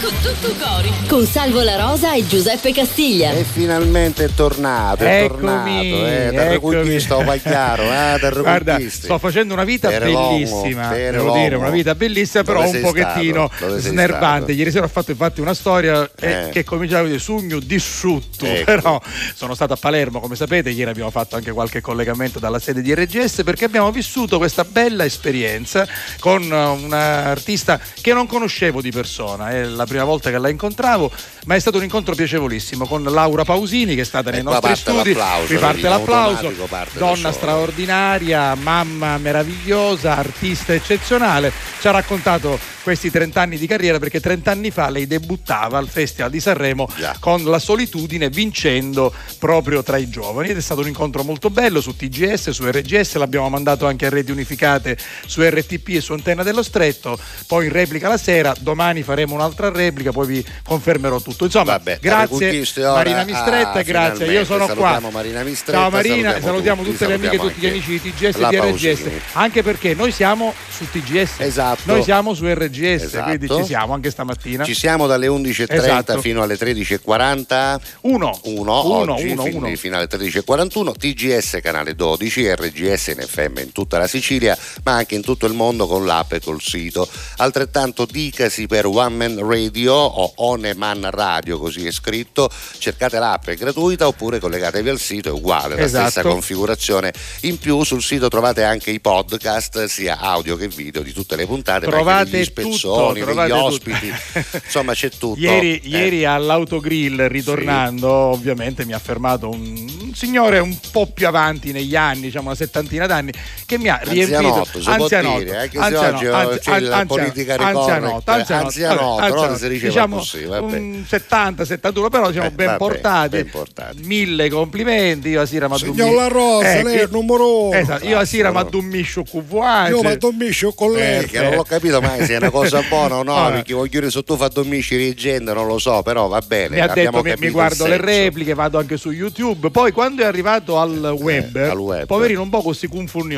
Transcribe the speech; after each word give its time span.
con 0.00 0.12
tutto 0.22 0.54
cori. 0.64 0.92
Con 1.08 1.26
Salvo 1.26 1.62
La 1.62 1.76
Rosa 1.76 2.14
e 2.14 2.26
Giuseppe 2.26 2.72
Castiglia. 2.72 3.32
E 3.32 3.44
finalmente 3.44 4.24
è 4.24 4.28
tornato, 4.34 5.04
è 5.04 5.24
Eccomi, 5.24 5.40
tornato. 5.40 5.72
Eh, 5.72 6.24
eccomi. 6.26 6.36
Terrequistista, 6.36 7.16
Pagliaro, 7.16 7.82
eh, 7.82 8.30
Guarda, 8.40 8.78
sto 8.88 9.18
facendo 9.18 9.52
una 9.54 9.64
vita 9.64 9.88
Tere 9.90 10.10
l'uomo, 10.10 10.30
bellissima, 10.30 10.88
tere 10.88 11.10
devo 11.12 11.24
l'uomo. 11.26 11.42
dire, 11.42 11.56
una 11.56 11.70
vita 11.70 11.94
bellissima, 11.94 12.42
però 12.44 12.62
Dove 12.64 12.76
un 12.78 12.82
pochettino 12.84 13.50
snervante. 13.76 14.36
stato? 14.38 14.52
Ieri 14.52 14.70
sera 14.70 14.84
ho 14.86 14.88
fatto 14.88 15.10
infatti 15.10 15.40
una 15.40 15.54
storia 15.54 16.10
eh, 16.18 16.30
Eh. 16.30 16.48
che 16.50 16.64
cominciava 16.64 17.06
con 17.08 17.18
sugno 17.18 17.58
disciutto, 17.60 18.44
Ecco. 18.46 18.64
però 18.64 19.00
sono 19.34 19.54
stato 19.54 19.74
a 19.74 19.76
Palermo, 19.76 20.20
come 20.20 20.34
sapete, 20.36 20.70
ieri 20.70 20.90
abbiamo 20.90 21.10
fatto 21.10 21.36
anche 21.36 21.52
qualche 21.52 21.80
collegamento 21.80 22.38
dalla 22.38 22.58
sede 22.58 22.80
di 22.82 22.94
RGS 22.94 23.42
perché 23.44 23.64
abbiamo 23.66 23.90
vissuto 23.92 24.38
questa 24.38 24.64
bella 24.64 25.04
esperienza 25.04 25.86
con 26.18 26.42
eh, 26.42 26.64
un'artista 26.64 27.78
che 28.00 28.12
non 28.12 28.26
conoscevo 28.26 28.80
di 28.80 28.90
persona, 28.90 29.50
è 29.50 29.64
la 29.74 29.86
prima 29.86 30.04
volta 30.04 30.30
che 30.30 30.38
la 30.38 30.48
incontravo, 30.48 31.10
ma 31.46 31.54
è 31.54 31.58
stato 31.58 31.78
un 31.78 31.84
incontro 31.84 32.14
piacevolissimo 32.14 32.86
con 32.86 33.02
Laura 33.02 33.44
Pausini 33.44 33.94
che 33.94 34.02
è 34.02 34.04
stata 34.04 34.30
nei 34.30 34.40
E 34.40 34.42
nostri 34.42 34.76
studi. 34.76 35.16
Qui 35.46 35.56
parte 35.56 35.88
l'applauso. 35.88 36.52
parte 36.68 36.98
Donna 36.98 37.32
straordinaria, 37.32 38.54
mamma 38.54 39.18
meravigliosa, 39.18 40.16
artista 40.16 40.72
eccezionale. 40.72 41.52
Ci 41.80 41.88
ha 41.88 41.90
raccontato 41.90 42.73
questi 42.84 43.10
30 43.10 43.40
anni 43.40 43.56
di 43.56 43.66
carriera 43.66 43.98
perché 43.98 44.20
30 44.20 44.50
anni 44.50 44.70
fa 44.70 44.90
lei 44.90 45.06
debuttava 45.06 45.78
al 45.78 45.88
Festival 45.88 46.30
di 46.30 46.38
Sanremo 46.38 46.86
Già. 46.98 47.16
con 47.18 47.42
la 47.44 47.58
solitudine 47.58 48.28
vincendo 48.28 49.12
proprio 49.38 49.82
tra 49.82 49.96
i 49.96 50.08
giovani 50.10 50.50
ed 50.50 50.58
è 50.58 50.60
stato 50.60 50.82
un 50.82 50.88
incontro 50.88 51.22
molto 51.22 51.48
bello 51.48 51.80
su 51.80 51.96
TGS, 51.96 52.50
su 52.50 52.64
RGS, 52.70 53.14
l'abbiamo 53.14 53.48
mandato 53.48 53.86
anche 53.86 54.04
a 54.06 54.10
reti 54.10 54.30
unificate 54.30 54.98
su 55.26 55.40
RTP 55.42 55.88
e 55.88 56.00
su 56.02 56.12
Antenna 56.12 56.42
dello 56.42 56.62
Stretto, 56.62 57.18
poi 57.46 57.66
in 57.66 57.72
replica 57.72 58.08
la 58.08 58.18
sera, 58.18 58.54
domani 58.60 59.02
faremo 59.02 59.34
un'altra 59.34 59.70
replica, 59.70 60.12
poi 60.12 60.26
vi 60.26 60.46
confermerò 60.62 61.20
tutto. 61.20 61.44
Insomma, 61.46 61.72
Vabbè, 61.78 61.98
grazie 62.00 62.64
Marina 62.76 63.24
Mistretta, 63.24 63.80
grazie, 63.80 64.30
io 64.30 64.44
sono 64.44 64.66
qua. 64.68 65.00
Marina 65.10 65.42
Mistretta, 65.42 65.80
Ciao 65.80 65.90
Marina, 65.90 66.30
salutiamo 66.40 66.42
salutiamo, 66.46 66.82
tutti, 66.82 66.92
tutte 66.92 67.06
le 67.06 67.14
amiche 67.14 67.36
e 67.36 67.38
tutti 67.38 67.60
gli 67.60 67.66
amici 67.66 67.90
di 67.90 68.12
TGS 68.12 68.36
e 68.36 68.48
di 68.48 68.56
RGS, 68.58 69.02
anche 69.32 69.62
perché 69.62 69.94
noi 69.94 70.12
siamo 70.12 70.52
su 70.68 70.86
TGS, 70.90 71.40
Esatto. 71.40 71.80
noi 71.84 72.02
siamo 72.02 72.34
su 72.34 72.44
RGS, 72.46 72.72
Esatto. 72.82 73.24
quindi 73.24 73.48
ci 73.48 73.64
siamo 73.64 73.94
anche 73.94 74.10
stamattina. 74.10 74.64
Ci 74.64 74.74
siamo 74.74 75.06
dalle 75.06 75.26
11.30 75.28 75.72
Esatto. 75.72 76.20
fino 76.20 76.42
alle 76.42 76.56
13.40. 76.56 77.80
Uno, 78.02 78.38
1 78.44 78.60
uno, 78.60 78.72
oggi, 79.14 79.28
uno, 79.28 79.42
quindi 79.42 79.56
uno. 79.58 79.76
fino 79.76 79.96
alle 79.96 80.08
13.41, 80.08 80.92
TGS 80.96 81.58
canale 81.62 81.94
12, 81.94 82.54
RGS 82.54 83.06
in 83.08 83.24
FM 83.26 83.58
in 83.58 83.72
tutta 83.72 83.98
la 83.98 84.06
Sicilia, 84.06 84.56
ma 84.84 84.92
anche 84.92 85.14
in 85.14 85.22
tutto 85.22 85.46
il 85.46 85.52
mondo 85.54 85.86
con 85.86 86.04
l'app 86.04 86.32
e 86.32 86.40
col 86.40 86.60
sito. 86.60 87.08
Altrettanto 87.38 88.06
dicasi 88.10 88.66
per 88.66 88.86
One 88.86 89.14
Man 89.28 89.46
Radio 89.48 89.94
o 89.94 90.32
Oneman 90.36 91.10
Radio, 91.10 91.58
così 91.58 91.86
è 91.86 91.90
scritto, 91.92 92.50
cercate 92.78 93.18
l'app, 93.18 93.48
è 93.48 93.54
gratuita 93.56 94.06
oppure 94.06 94.38
collegatevi 94.38 94.88
al 94.88 94.98
sito, 94.98 95.28
è 95.28 95.32
uguale, 95.32 95.76
la 95.76 95.82
Esatto. 95.82 96.10
stessa 96.10 96.28
configurazione. 96.28 97.12
In 97.42 97.58
più 97.58 97.82
sul 97.84 98.02
sito 98.02 98.28
trovate 98.28 98.62
anche 98.64 98.90
i 98.90 99.00
podcast, 99.00 99.84
sia 99.84 100.18
audio 100.18 100.56
che 100.56 100.68
video, 100.68 101.02
di 101.02 101.12
tutte 101.12 101.36
le 101.36 101.46
puntate, 101.46 101.86
Trovate 101.86 102.44
tutto, 102.64 102.76
spezzoni, 102.76 103.20
trovate 103.20 103.48
degli 103.48 103.56
tutto. 103.58 103.72
ospiti, 103.74 104.12
insomma 104.64 104.92
c'è 104.92 105.08
tutto. 105.10 105.34
Ieri, 105.40 105.80
Eh. 105.80 105.88
ieri 105.88 106.24
all'autogrill, 106.24 107.26
ritornando, 107.28 108.10
ovviamente 108.10 108.84
mi 108.84 108.92
ha 108.92 108.98
fermato 108.98 109.48
un, 109.50 110.12
signore 110.14 110.58
un 110.58 110.76
po' 110.90 111.06
più 111.06 111.26
avanti 111.26 111.72
negli 111.72 111.96
anni, 111.96 112.22
diciamo 112.22 112.46
una 112.46 112.54
settantina 112.56 113.06
d'anni, 113.06 113.32
che 113.66 113.78
mi 113.78 113.88
ha 113.88 114.00
riempito. 114.02 114.66
Anzianotto, 114.84 115.38
dire, 115.38 115.56
anche 115.56 115.78
se 115.78 115.96
oggi, 115.96 116.26
anzi- 116.26 116.58
c'è 116.60 116.80
la 116.80 116.96
anzi- 116.96 117.06
politica 117.06 117.52
anzianotto, 117.54 117.94
ricorretta, 117.94 118.32
anzianotto, 118.32 118.64
anzianotto, 118.64 118.94
vabbè, 118.94 119.02
no? 119.02 119.18
anzianotto. 119.18 119.56
Si 119.58 119.68
diceva 119.68 119.88
diciamo 119.88 120.16
così, 120.16 120.44
un 120.44 121.04
70, 121.06 121.64
71, 121.64 122.08
però 122.08 122.28
diciamo 122.28 122.46
Eh, 122.46 122.50
ben, 122.50 122.66
vabbè, 122.66 122.78
portati, 122.78 123.28
ben 123.36 123.50
portati. 123.50 124.02
Mille 124.02 124.48
complimenti, 124.48 125.28
io 125.28 125.40
a 125.42 125.46
Sira 125.46 125.68
mi 125.68 125.78
Signor 125.78 126.14
La 126.14 126.28
Rosa, 126.28 126.82
lei 126.82 126.98
è 126.98 127.02
il 127.02 127.08
numero 127.10 127.64
uno. 127.66 127.76
Esatto, 127.76 128.06
io 128.06 128.18
a 128.18 128.24
Sira 128.24 128.50
addummiscio 128.54 129.22
QVA. 129.22 129.88
Io 129.88 130.00
mi 130.02 130.10
addormiscio 130.10 130.72
con 130.72 130.92
lei. 130.92 131.20
Perché 131.20 131.40
non 131.42 131.54
l'ho 131.54 131.62
capito 131.64 132.00
mai 132.00 132.24
se 132.24 132.34
è 132.34 132.36
una 132.36 132.50
cosa 132.58 132.82
buona 132.88 133.16
o 133.16 133.22
no, 133.22 133.34
Vabbè. 133.34 133.52
perché 133.54 133.74
voglio 133.74 133.90
dire 133.90 134.10
se 134.10 134.22
tu 134.22 134.36
fa 134.36 134.48
dormisci 134.48 134.96
di 134.96 135.14
gente 135.14 135.52
non 135.52 135.66
lo 135.66 135.78
so, 135.78 136.02
però 136.02 136.28
va 136.28 136.40
bene. 136.46 136.76
mi 136.76 136.80
ha 136.80 136.86
detto 136.88 137.22
mi, 137.22 137.34
mi 137.38 137.50
guardo 137.50 137.86
le 137.86 137.96
repliche, 137.96 138.54
vado 138.54 138.78
anche 138.78 138.96
su 138.96 139.10
YouTube. 139.10 139.70
Poi 139.70 139.92
quando 139.92 140.22
è 140.22 140.24
arrivato 140.26 140.78
al 140.78 141.14
web, 141.18 141.54
al 141.56 141.78
web. 141.78 142.06
poverino 142.06 142.42
un 142.42 142.50
po' 142.50 142.62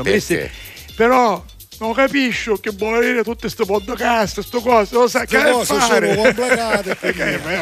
Perché? 0.03 0.19
disse, 0.19 0.50
Però 0.94 1.43
non 1.78 1.92
capisco 1.92 2.56
che 2.56 2.70
vuole 2.76 3.00
dire 3.06 3.22
tutte 3.22 3.41
queste 3.42 3.64
podcast, 3.64 4.34
queste 4.34 4.60
cose, 4.60 4.94
lo 4.94 5.09
sa 5.09 5.25
che 5.25 5.38
cose 5.42 5.75
fare. 5.75 6.10
sono 6.14 6.22
complicate, 6.22 6.97
Eh, 7.16 7.38
ma 7.44 7.53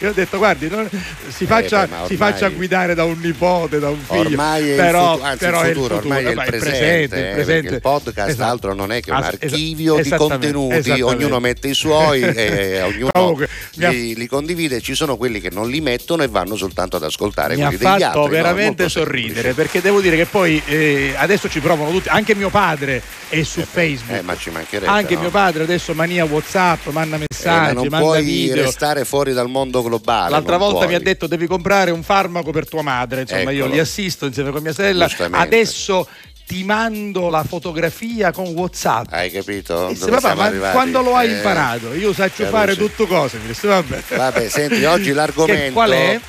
io 0.00 0.08
ho 0.10 0.12
detto 0.12 0.38
guardi, 0.38 0.68
non- 0.68 0.88
si, 1.28 1.46
faccia, 1.46 1.86
beh, 1.86 1.90
ma 1.90 2.06
si 2.06 2.12
ormai- 2.14 2.16
faccia 2.32 2.48
guidare 2.50 2.94
da 2.94 3.04
un 3.04 3.18
nipote, 3.20 3.78
da 3.78 3.88
un 3.90 3.98
figlio. 4.00 4.20
Ormai 4.20 4.68
è 4.68 4.70
il 4.70 4.76
però, 4.76 5.10
futuro, 5.12 5.26
anzi 5.28 5.38
però 5.44 5.60
il 5.60 5.66
è 5.66 5.72
futuro, 5.72 5.96
ormai 5.96 6.24
è 6.24 6.30
il 6.30 6.38
eh, 6.38 6.44
presente, 6.44 7.16
il 7.16 7.24
eh, 7.24 7.32
presente. 7.32 7.44
perché 7.62 7.74
il 7.74 7.80
podcast 7.80 8.28
Esatto. 8.30 8.50
altro 8.50 8.74
non 8.74 8.92
è 8.92 9.00
che 9.00 9.10
un 9.10 9.16
archivio 9.22 9.96
di 10.00 10.08
contenuti, 10.10 11.00
ognuno 11.02 11.40
mette 11.40 11.68
i 11.68 11.74
suoi 11.74 12.22
e 12.22 12.82
ognuno 12.82 13.10
Comunque, 13.12 13.48
mi 13.76 13.84
ha- 13.84 13.90
li, 13.90 14.14
li 14.14 14.26
condivide, 14.26 14.80
ci 14.80 14.94
sono 14.94 15.16
quelli 15.16 15.40
che 15.40 15.50
non 15.50 15.68
li 15.68 15.80
mettono 15.80 16.22
e 16.22 16.28
vanno 16.28 16.56
soltanto 16.56 16.96
ad 16.96 17.02
ascoltare 17.04 17.56
mi 17.56 17.62
ha 17.62 17.66
quelli 17.68 17.78
degli 17.82 17.88
fatto 18.02 18.04
altri. 18.04 18.20
no? 18.20 18.28
veramente 18.28 18.82
Molto 18.82 18.88
sorridere 18.88 19.34
semplice. 19.42 19.54
perché 19.54 19.80
devo 19.80 20.00
dire 20.00 20.16
che 20.16 20.26
poi 20.26 20.62
eh, 20.66 21.14
adesso 21.16 21.48
ci 21.48 21.60
provano 21.60 21.90
tutti, 21.90 22.08
anche 22.08 22.34
mio 22.34 22.50
padre 22.50 23.02
è 23.28 23.42
su 23.42 23.63
Facebook. 23.64 24.16
Eh, 24.18 24.22
ma 24.22 24.36
ci 24.36 24.50
mancherebbe. 24.50 24.90
Anche 24.90 25.14
no? 25.14 25.20
mio 25.22 25.30
padre 25.30 25.62
adesso 25.64 25.94
mania 25.94 26.24
WhatsApp, 26.24 26.86
manda 26.88 27.16
Eh, 27.16 27.18
ma 27.20 27.24
messaggi, 27.28 27.74
non 27.74 27.86
manda 27.88 27.98
puoi 28.06 28.22
video. 28.22 28.64
restare 28.64 29.04
fuori 29.04 29.32
dal 29.32 29.48
mondo 29.48 29.82
globale. 29.82 30.30
L'altra 30.30 30.56
volta 30.56 30.76
puoi. 30.78 30.88
mi 30.88 30.94
ha 30.94 31.00
detto 31.00 31.26
devi 31.26 31.46
comprare 31.46 31.90
un 31.90 32.02
farmaco 32.02 32.50
per 32.50 32.68
tua 32.68 32.82
madre, 32.82 33.22
insomma 33.22 33.50
io 33.50 33.58
Eccolo. 33.60 33.72
li 33.74 33.78
assisto 33.80 34.26
insieme 34.26 34.50
con 34.50 34.62
mia 34.62 34.72
sorella. 34.72 35.08
Adesso 35.30 36.08
ti 36.46 36.62
mando 36.62 37.30
la 37.30 37.42
fotografia 37.42 38.30
con 38.30 38.46
WhatsApp. 38.48 39.06
Hai 39.10 39.30
capito? 39.30 39.88
E 39.88 39.96
papà, 39.96 40.34
ma 40.34 40.44
arrivati? 40.44 40.74
quando 40.74 41.00
lo 41.00 41.16
hai 41.16 41.30
Eh, 41.30 41.36
imparato? 41.36 41.94
Io 41.94 42.12
saccio 42.12 42.44
fare 42.46 42.76
tutto 42.76 43.06
cose. 43.06 43.38
Vabbè. 43.62 44.02
Vabbè, 44.14 44.48
senti, 44.50 44.84
oggi 44.84 45.12
l'argomento 45.12 45.62
Che- 45.64 45.72
qual 45.72 45.90
è? 45.92 46.20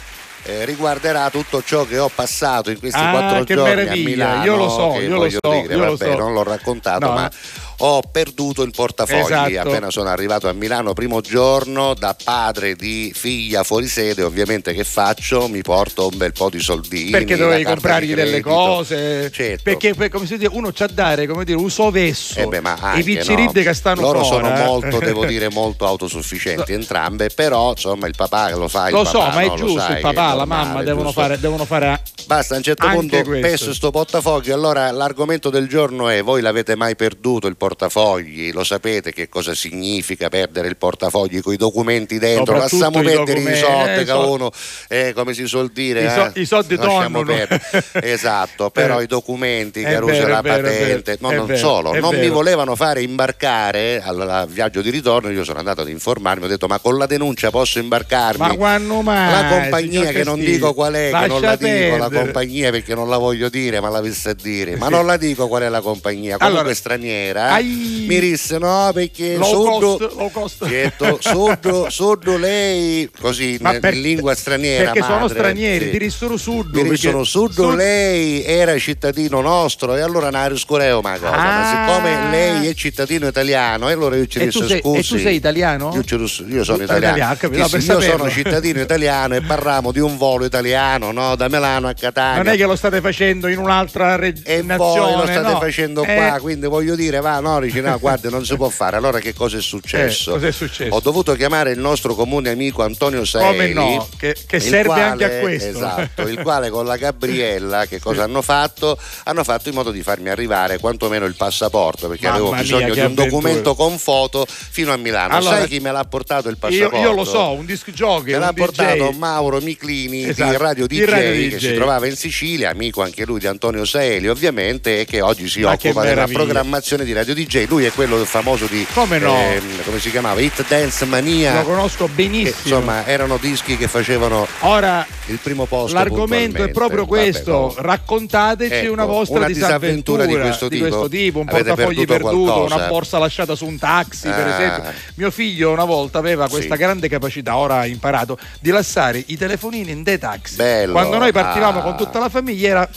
Eh, 0.45 0.63
riguarderà 0.65 1.29
tutto 1.29 1.61
ciò 1.63 1.85
che 1.85 1.97
ho 1.97 2.09
passato 2.13 2.69
in 2.69 2.79
questi 2.79 2.99
Ah, 2.99 3.09
quattro 3.11 3.43
giorni 3.43 3.71
a 3.71 3.75
meraviglia. 3.75 4.09
Milano. 4.09 4.43
Io 4.45 4.55
lo 4.55 4.69
so, 4.69 4.99
io 4.99 5.15
lo 5.17 5.29
so, 5.29 5.39
dire, 5.49 5.73
io 5.73 5.79
lo 5.83 5.95
vabbè, 5.97 6.11
so. 6.11 6.17
non 6.17 6.33
l'ho 6.33 6.43
raccontato, 6.43 7.05
No. 7.07 7.13
ma 7.13 7.31
ho 7.77 8.01
perduto 8.01 8.63
il 8.63 8.71
portafogli 8.71 9.53
Esatto. 9.53 9.69
appena 9.69 9.89
sono 9.89 10.09
arrivato 10.09 10.49
a 10.49 10.53
Milano, 10.53 10.93
primo 10.93 11.21
giorno, 11.21 11.93
da 11.93 12.15
padre 12.21 12.75
di 12.75 13.11
figlia 13.15 13.63
fuori 13.63 13.87
sede, 13.87 14.21
ovviamente 14.21 14.73
che 14.73 14.83
faccio? 14.83 15.47
Mi 15.47 15.61
porto 15.61 16.07
un 16.07 16.17
bel 16.17 16.33
po' 16.33 16.49
di 16.49 16.59
soldini. 16.59 17.11
Perché 17.11 17.37
dovevi 17.37 17.63
comprargli 17.63 18.13
delle 18.13 18.41
cose. 18.41 19.31
Certo. 19.31 19.63
Perché 19.63 20.09
come 20.09 20.25
si 20.25 20.37
dice, 20.37 20.49
uno 20.51 20.71
c'ha 20.73 20.87
da 20.87 21.05
dare, 21.05 21.27
come 21.27 21.45
dire, 21.45 21.57
uso 21.57 21.91
vesso. 21.91 22.39
Eh 22.39 22.47
beh, 22.47 22.61
ma 22.61 22.75
anche, 22.79 22.99
I 23.01 23.03
pizziridde 23.03 23.59
no? 23.59 23.65
che 23.65 23.73
stanno 23.73 24.01
loro 24.01 24.23
sono 24.23 24.53
eh. 24.55 24.63
molto, 24.63 24.99
devo 24.99 25.25
dire, 25.25 25.49
molto 25.49 25.85
autosufficienti 25.85 26.73
entrambe, 26.73 27.29
però 27.29 27.71
insomma 27.71 28.07
il 28.07 28.15
papà 28.15 28.55
lo 28.55 28.67
fa. 28.67 28.89
Lo 28.89 29.03
papà, 29.03 29.09
so, 29.09 29.19
ma 29.19 29.41
è 29.41 29.47
no? 29.47 29.55
Giusto, 29.55 29.79
sai 29.79 29.95
il 29.95 30.01
papà, 30.01 30.33
la 30.33 30.35
normale, 30.35 30.65
mamma 30.65 30.83
devono 30.83 31.05
giusto? 31.05 31.21
fare, 31.21 31.39
devono 31.39 31.65
fare 31.65 32.01
Basta, 32.25 32.55
a 32.55 32.57
un 32.57 32.63
certo 32.63 32.87
punto 32.87 33.21
questo. 33.21 33.47
peso 33.47 33.73
sto 33.73 33.91
portafoglio. 33.91 34.53
Allora 34.53 34.89
l'argomento 34.91 35.49
del 35.49 35.67
giorno 35.67 36.09
è: 36.09 36.23
voi 36.23 36.41
l'avete 36.41 36.75
mai 36.75 36.95
perduto 36.95 37.47
il 37.47 37.55
portafogli? 37.65 38.51
Lo 38.53 38.63
sapete 38.63 39.11
che 39.11 39.27
cosa 39.27 39.55
significa 39.55 40.29
perdere 40.29 40.67
il 40.67 40.77
portafogli 40.77 41.41
con 41.41 41.53
i 41.53 41.57
documenti 41.57 42.19
dentro? 42.19 42.57
Lasciamo 42.57 43.01
i 43.01 43.03
perdere 43.03 43.39
i 43.39 43.55
soldi, 43.55 43.91
eh, 43.91 43.97
che 44.03 44.05
so- 44.05 44.31
uno, 44.31 44.51
eh, 44.87 45.13
come 45.15 45.33
si 45.33 45.47
suol 45.47 45.71
dire, 45.71 46.03
I 46.05 46.09
so- 46.09 46.31
eh? 46.33 46.41
i 46.41 46.45
soldi 46.45 46.75
Lasciamo 46.75 47.23
tornano. 47.23 47.25
perdere. 47.25 47.63
Esatto, 48.15 48.69
però 48.69 48.99
Eh. 48.99 49.03
i 49.03 49.07
documenti, 49.07 49.81
È 49.81 49.91
Caruso, 49.93 50.27
la 50.27 50.41
patente, 50.41 51.01
vero, 51.03 51.17
no, 51.21 51.31
non 51.31 51.45
vero, 51.47 51.59
solo, 51.59 51.93
non 51.99 52.13
mi 52.13 52.21
vero. 52.21 52.33
volevano 52.33 52.75
fare 52.75 53.01
imbarcare 53.01 54.01
al, 54.03 54.21
al 54.21 54.47
viaggio 54.47 54.81
di 54.81 54.89
ritorno. 54.89 55.29
Io 55.31 55.43
sono 55.43 55.59
andato 55.59 55.81
ad 55.81 55.89
informarmi, 55.89 56.45
ho 56.45 56.47
detto: 56.47 56.67
Ma 56.67 56.79
con 56.79 56.97
la 56.97 57.05
denuncia 57.07 57.49
posso 57.49 57.79
imbarcarmi? 57.79 58.47
Ma 58.47 58.55
quando 58.55 59.01
mai? 59.01 59.31
La 59.31 59.47
compagnia 59.59 60.11
che 60.11 60.23
non 60.23 60.39
dico 60.39 60.73
qual 60.73 60.93
è, 60.93 61.09
che 61.11 61.27
non 61.27 61.41
la 61.41 61.49
Lascia 61.49 61.65
dico, 61.65 61.97
la 61.97 62.07
perdere. 62.09 62.23
compagnia 62.23 62.71
perché 62.71 62.93
non 62.95 63.09
la 63.09 63.17
voglio 63.17 63.49
dire, 63.49 63.79
ma 63.79 63.89
l'avesse 63.89 64.29
a 64.29 64.33
dire, 64.33 64.75
ma 64.75 64.85
Sì. 64.87 64.91
non 64.91 65.05
la 65.05 65.17
dico 65.17 65.47
qual 65.47 65.63
è 65.63 65.69
la 65.69 65.81
compagnia, 65.81 66.37
comunque 66.37 66.59
Allora, 66.59 66.73
straniera. 66.75 67.49
Ai- 67.55 68.05
Mi 68.07 68.19
disse 68.19 68.57
no 68.57 68.91
perché 68.93 69.37
sud, 69.41 70.31
cost, 70.31 70.65
detto, 70.67 71.17
sud, 71.19 71.87
sud 71.87 72.37
lei, 72.37 73.09
così 73.19 73.57
Ma 73.61 73.73
in, 73.73 73.79
per- 73.79 73.93
in 73.95 74.01
lingua 74.01 74.35
straniera. 74.35 74.91
Perché 74.91 75.01
sono 75.01 75.19
madre, 75.21 75.33
stranieri, 75.37 75.85
sì. 75.85 75.91
ti 75.91 75.97
rissero 75.97 76.37
sud. 76.37 76.75
Mi 76.75 76.89
dissero 76.89 77.23
sud, 77.23 77.51
sud- 77.51 77.75
lei 77.75 78.43
era 78.43 78.77
cittadino 78.77 79.41
nostro 79.41 79.95
e 79.95 80.01
allora 80.01 80.29
ne 80.29 80.47
riscorreo 80.49 80.99
una 80.99 81.17
cosa, 81.17 81.31
ma 81.31 81.61
Ah. 81.85 81.87
siccome 81.87 82.29
lei 82.29 82.67
è 82.69 82.73
cittadino 82.73 83.27
italiano 83.27 83.89
e 83.89 83.93
allora 83.93 84.15
io 84.15 84.27
ci 84.27 84.39
disse 84.39 84.79
scusi. 84.79 84.99
e 84.99 85.03
tu 85.03 85.17
sei 85.23 85.35
italiano? 85.35 85.91
Io, 85.95 86.03
ci 86.03 86.15
io 86.15 86.63
sono 86.63 86.77
Tu- 86.77 86.83
italiano. 86.83 87.15
italiano, 87.15 87.35
capito? 87.39 87.59
No, 87.61 87.67
io 87.71 87.79
saperlo. 87.81 88.17
sono 88.17 88.29
cittadino 88.29 88.81
italiano 88.81 89.35
e 89.35 89.41
parliamo 89.41 89.91
di 89.91 89.99
un 89.99 90.17
volo 90.17 90.45
italiano, 90.45 91.11
no? 91.11 91.35
Da 91.35 91.47
Milano 91.47 91.87
a 91.87 91.93
Catania. 91.93 92.43
Non 92.43 92.53
è 92.53 92.57
che 92.57 92.65
lo 92.65 92.75
state 92.75 93.01
facendo 93.01 93.47
in 93.47 93.57
un'altra 93.57 94.13
e 94.13 94.17
regione. 94.17 94.75
voi 94.77 94.99
lo 95.15 95.23
state 95.25 95.41
no. 95.51 95.59
facendo 95.59 96.03
Eh, 96.03 96.15
qua, 96.15 96.37
quindi 96.39 96.67
voglio 96.67 96.95
dire, 96.95 97.19
va, 97.19 97.39
no? 97.49 97.59
Dice 97.59 97.81
no, 97.81 97.97
guarda, 97.99 98.29
non 98.29 98.45
si 98.45 98.55
può 98.55 98.69
fare. 98.69 98.95
Allora 98.97 99.19
che 99.19 99.33
cosa 99.33 99.57
è 99.57 99.61
successo? 99.61 100.31
Eh, 100.31 100.33
cos'è 100.33 100.51
successo? 100.51 100.93
Ho 100.93 100.99
dovuto 100.99 101.33
chiamare 101.35 101.71
il 101.71 101.79
nostro 101.79 102.15
comune 102.15 102.49
amico 102.49 102.83
Antonio 102.83 103.23
Saeli. 103.25 103.73
Come 103.73 103.73
no? 103.73 104.09
Che, 104.17 104.35
che 104.45 104.59
serve 104.59 104.83
quale- 104.87 105.01
anche 105.03 105.23
a 105.25 105.39
questo. 105.41 105.69
Esatto, 105.69 106.21
il 106.23 106.39
quale 106.43 106.69
con 106.69 106.85
la 106.85 106.97
Gabriella 106.97 107.85
che 107.85 107.99
cosa 107.99 108.23
hanno 108.23 108.41
fatto? 108.41 108.97
Hanno 109.25 109.43
fatto 109.43 109.69
in 109.69 109.75
modo 109.75 109.91
di 109.91 110.01
farmi 110.01 110.29
arrivare 110.29 110.79
quantomeno 110.79 111.25
il 111.25 111.35
passaporto 111.35 112.07
perché 112.07 112.23
Mamma 112.25 112.35
avevo 112.37 112.51
mia, 112.53 112.61
bisogno 112.61 112.85
che 112.87 112.91
di 112.93 112.99
un 112.99 113.03
avventura. 113.05 113.27
documento 113.29 113.75
con 113.75 113.97
foto 113.97 114.45
fino 114.47 114.91
a 114.91 114.97
Milano. 114.97 115.35
Allora, 115.35 115.57
Sai 115.57 115.67
chi 115.67 115.79
me 115.79 115.91
l'ha 115.91 116.03
portato 116.05 116.49
il 116.49 116.57
Io, 116.59 116.67
passaporto? 116.67 116.97
io 116.97 117.13
lo 117.13 117.23
so, 117.23 117.51
un 117.51 117.65
disc 117.65 117.89
jockey, 117.91 118.33
Me 118.33 118.39
l'ha 118.39 118.53
portato 118.53 119.09
DJ. 119.09 119.17
Mauro 119.17 119.59
Miclini 119.61 120.23
di 120.23 120.29
Esatto, 120.29 120.57
Radio 120.57 120.87
DJ, 120.87 120.97
di 120.97 121.05
Radio 121.05 121.31
che 121.31 121.47
DJ. 121.49 121.57
si 121.57 121.73
trovava 121.73 122.07
in 122.07 122.15
Sicilia, 122.15 122.69
amico 122.71 123.01
anche 123.03 123.25
lui 123.25 123.39
di 123.39 123.47
Antonio 123.47 123.85
Saeli 123.85 124.27
ovviamente 124.27 125.01
e 125.01 125.05
che 125.05 125.21
oggi 125.21 125.47
si 125.47 125.61
Ma 125.61 125.71
occupa 125.73 126.03
della 126.03 126.27
programmazione 126.27 127.03
di 127.05 127.13
Radio 127.13 127.33
DJ. 127.35 127.67
Lui 127.67 127.85
è 127.85 127.91
quello 127.91 128.25
famoso 128.25 128.65
di 128.65 128.83
Come 128.93 129.19
no? 129.19 129.35
ehm, 129.37 129.83
come 129.85 129.99
si 129.99 130.09
chiamava? 130.09 130.39
Hit 130.41 130.65
Dance 130.67 131.05
Mania. 131.05 131.53
Lo 131.59 131.63
conosco 131.63 132.05
Che, 132.05 132.11
benissimo. 132.13 132.53
insomma, 132.77 133.05
erano 133.05 133.37
dischi 133.37 133.77
che 133.77 133.87
facevano 133.87 134.47
Ora 134.61 135.05
il 135.27 135.37
primo 135.41 135.65
posto. 135.65 135.93
l'argomento 135.95 136.63
è 136.63 136.69
proprio 136.69 137.05
Vabbè, 137.05 137.21
questo. 137.21 137.51
comunque. 137.51 137.81
Raccontateci 137.83 138.73
Ecco, 138.73 138.91
una 138.93 139.05
vostra 139.05 139.37
una 139.37 139.47
disavventura, 139.47 140.25
disavventura 140.25 140.67
di 140.69 140.79
questo 140.79 141.07
tipo. 141.09 141.39
un 141.39 141.47
Avete 141.49 141.63
portafogli 141.69 142.05
perduto 142.05 142.29
perduto, 142.53 142.63
una 142.75 142.87
borsa 142.87 143.17
lasciata 143.19 143.55
su 143.55 143.65
un 143.65 143.77
taxi, 143.77 144.29
per 144.29 144.47
Ah. 144.47 144.53
esempio. 144.55 144.91
Mio 145.15 145.31
figlio 145.31 145.71
una 145.71 145.85
volta 145.85 146.17
aveva 146.19 146.47
questa 146.47 146.75
Sì. 146.75 146.79
grande 146.81 147.09
capacità, 147.09 147.57
ora 147.57 147.79
ha 147.79 147.85
imparato, 147.85 148.37
di 148.59 148.69
lasciare 148.69 149.21
i 149.27 149.37
telefonini 149.37 149.91
in 149.91 150.03
dei 150.03 150.17
taxi. 150.17 150.55
Bello. 150.55 150.91
Quando 150.93 151.17
noi 151.17 151.31
partivamo 151.31 151.79
Ah. 151.79 151.83
con 151.83 151.97
tutta 151.97 152.19
la 152.19 152.29
famiglia 152.29 152.67
era 152.69 152.89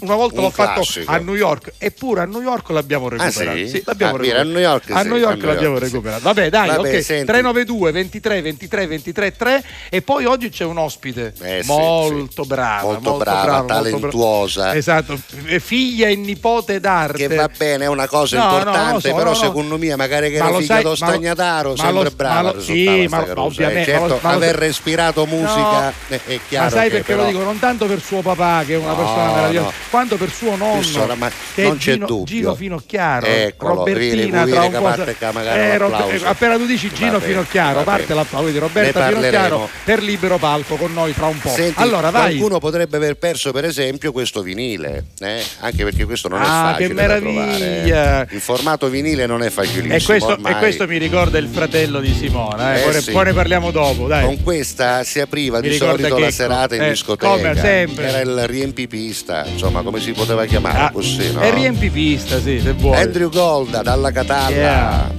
una 0.00 0.14
volta 0.14 0.36
Un 0.38 0.44
l'ho 0.44 0.50
fatto 0.50 0.72
classico. 0.80 1.12
a 1.12 1.18
New 1.18 1.34
York 1.34 1.72
eppure 1.78 2.20
a 2.22 2.24
New 2.24 2.40
York 2.40 2.70
l'abbiamo 2.70 3.08
recuperato. 3.08 3.58
Ah, 3.60 3.66
sì? 3.66 3.82
l'abbiamo 3.84 4.14
Ah, 4.14 4.18
mira, 4.18 4.38
recuperato. 4.42 4.48
a 4.48 4.52
New 4.52 4.60
York 4.60 4.90
A 4.90 5.00
sì, 5.02 5.06
New 5.08 5.14
a 5.16 5.18
York 5.18 5.36
New 5.38 5.46
l'abbiamo 5.46 5.74
York 5.74 5.84
sì. 5.86 5.90
recuperato. 5.92 6.22
Vabbè, 6.22 6.48
dai, 6.50 6.68
Vabbè, 6.68 6.88
ok. 6.96 7.02
senti. 7.02 7.24
392 7.26 7.92
23 7.92 8.42
23 8.42 8.86
23 8.86 9.36
3 9.36 9.64
e 9.90 10.02
poi 10.02 10.24
oggi 10.24 10.48
c'è 10.48 10.64
un 10.64 10.78
ospite 10.78 11.32
Eh, 11.42 11.60
sì, 11.62 11.66
molto 11.70 12.42
sì. 12.42 12.48
brava, 12.48 12.82
Molto 12.92 13.16
brava, 13.16 13.64
talentuosa. 13.64 14.74
Esatto, 14.74 15.18
figlia 15.58 16.08
e 16.08 16.16
nipote 16.16 16.80
d'arte. 16.80 17.26
Che 17.28 17.34
va 17.34 17.48
bene, 17.54 17.84
è 17.84 17.88
una 17.88 18.06
cosa 18.08 18.36
No, 18.38 18.44
no, 18.44 18.50
importante, 18.58 18.92
lo 18.92 19.00
so, 19.00 19.08
però 19.14 19.22
no, 19.24 19.30
no. 19.30 19.34
secondo 19.34 19.78
me 19.78 19.96
magari 19.96 20.30
che 20.30 20.38
Ma 20.38 20.48
era 20.48 20.58
figlia 20.58 20.80
lo- 20.82 20.94
Stagnataro, 20.94 21.76
sempre 21.76 22.10
brava 22.10 22.60
sì, 22.60 23.06
ma- 23.08 23.26
ovviamente, 23.34 23.84
certo, 23.92 24.18
aver 24.22 24.54
respirato 24.54 25.26
musica 25.26 25.92
è, 26.08 26.40
chiaro 26.48 26.64
Ma 26.64 26.70
sai 26.70 26.90
perché 26.90 27.14
lo 27.14 27.24
dico? 27.26 27.42
Non 27.42 27.58
tanto 27.58 27.86
per 27.86 28.00
suo 28.00 28.20
papà, 28.22 28.62
che 28.66 28.74
è 28.74 28.76
una 28.76 28.90
No, 28.90 28.96
persona 28.96 29.32
meravigliosa, 29.34 29.57
no. 29.60 29.72
quanto 29.90 30.16
per 30.16 30.30
suo 30.30 30.56
nonno. 30.56 31.06
Ma 31.16 31.30
non 31.56 31.74
è 31.74 31.76
c'è 31.78 31.92
Gino, 31.92 32.06
dubbio. 32.06 32.24
Gino 32.26 32.54
Finocchiaro, 32.54 33.26
Eccolo, 33.26 33.74
Robertina 33.74 34.44
tra 34.46 34.62
un 34.64 34.70
po'. 34.72 35.02
Eh, 35.02 35.70
un 35.72 35.78
Rob- 35.78 35.92
applauso. 35.92 36.24
eh, 36.24 36.28
appena 36.28 36.56
tu 36.56 36.66
dici 36.66 36.90
Gino 36.92 37.18
Finocchiaro, 37.20 37.82
parte 37.82 38.14
l'applauso 38.14 38.50
di 38.50 38.58
Roberta 38.58 39.06
Finocchiaro 39.08 39.68
per 39.84 40.02
libero 40.02 40.38
palco 40.38 40.76
con 40.76 40.92
noi 40.92 41.12
fra 41.12 41.26
un 41.26 41.38
po'. 41.38 41.50
Senti, 41.50 41.80
allora 41.80 42.10
vai. 42.10 42.36
qualcuno 42.36 42.58
potrebbe 42.58 42.96
aver 42.96 43.16
perso 43.16 43.52
per 43.52 43.64
esempio 43.64 44.12
questo 44.12 44.42
vinile, 44.42 45.04
eh? 45.20 45.42
anche 45.60 45.84
perché 45.84 46.04
questo 46.04 46.28
non 46.28 46.40
è 46.42 46.44
Ah, 46.46 46.70
facile 46.72 46.88
che 46.88 46.94
meraviglia. 46.94 48.26
Il 48.30 48.40
formato 48.40 48.88
vinile 48.88 49.26
non 49.26 49.42
è 49.42 49.50
facilissimo. 49.50 49.94
E 49.94 50.02
questo, 50.02 50.38
e 50.46 50.54
questo 50.56 50.86
mi 50.86 50.98
ricorda 50.98 51.38
il 51.38 51.48
fratello 51.48 52.00
di 52.00 52.12
Simona, 52.14 52.74
eh, 52.74 52.80
Eh, 52.80 52.82
poi, 52.84 52.92
ne- 52.94 53.00
sì. 53.00 53.10
poi 53.12 53.24
ne 53.24 53.32
parliamo 53.32 53.70
dopo, 53.70 54.06
dai. 54.06 54.24
Con 54.24 54.42
questa 54.42 55.04
si 55.04 55.20
apriva 55.20 55.60
Mi 55.60 55.68
di 55.68 55.76
solito 55.76 56.16
la 56.18 56.30
serata 56.30 56.74
in 56.74 56.82
Eh, 56.82 56.88
discoteca. 56.90 57.30
come 57.32 57.54
sempre. 57.56 58.06
Era 58.08 58.20
il 58.20 58.46
riempipista, 58.46 59.44
insomma, 59.52 59.82
come 59.82 60.00
si 60.00 60.12
poteva 60.12 60.44
chiamare 60.46 60.78
Ah, 60.78 60.90
così, 60.90 61.32
no? 61.32 61.40
E 61.42 61.50
riempipista, 61.50 62.40
sì, 62.40 62.60
se 62.60 62.72
vuoi. 62.72 62.96
Andrew 62.96 63.28
Golda 63.30 63.82
dalla 63.82 64.10
Catalla. 64.10 64.50
Yeah. 64.54 65.10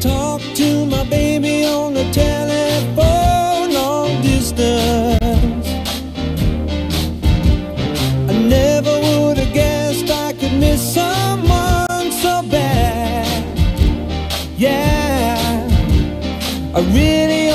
Talk 0.00 0.40
to 0.54 0.84
my 0.84 1.04
baby 1.08 1.64
on 1.64 1.94
the 1.94 2.04
telephone 2.10 3.72
long 3.72 4.20
distance. 4.20 5.18
I 8.28 8.32
never 8.32 8.98
would 9.00 9.38
have 9.38 9.52
guessed 9.52 10.10
I 10.10 10.32
could 10.34 10.52
miss 10.58 10.80
someone 10.80 12.10
so 12.22 12.42
bad. 12.42 13.42
Yeah, 14.56 15.36
I 16.74 16.80
really 16.92 17.45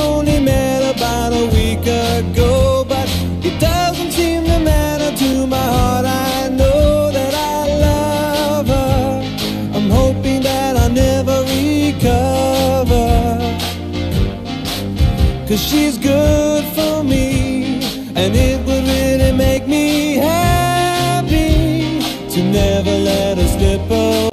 Cause 15.51 15.67
she's 15.67 15.97
good 15.97 16.63
for 16.73 17.03
me, 17.03 17.83
and 18.15 18.33
it 18.33 18.65
would 18.65 18.87
really 18.87 19.33
make 19.33 19.67
me 19.67 20.15
happy 20.15 21.99
to 22.29 22.41
never 22.41 22.91
let 22.91 23.37
her 23.37 23.47
slip 23.49 23.91
away. 23.91 24.30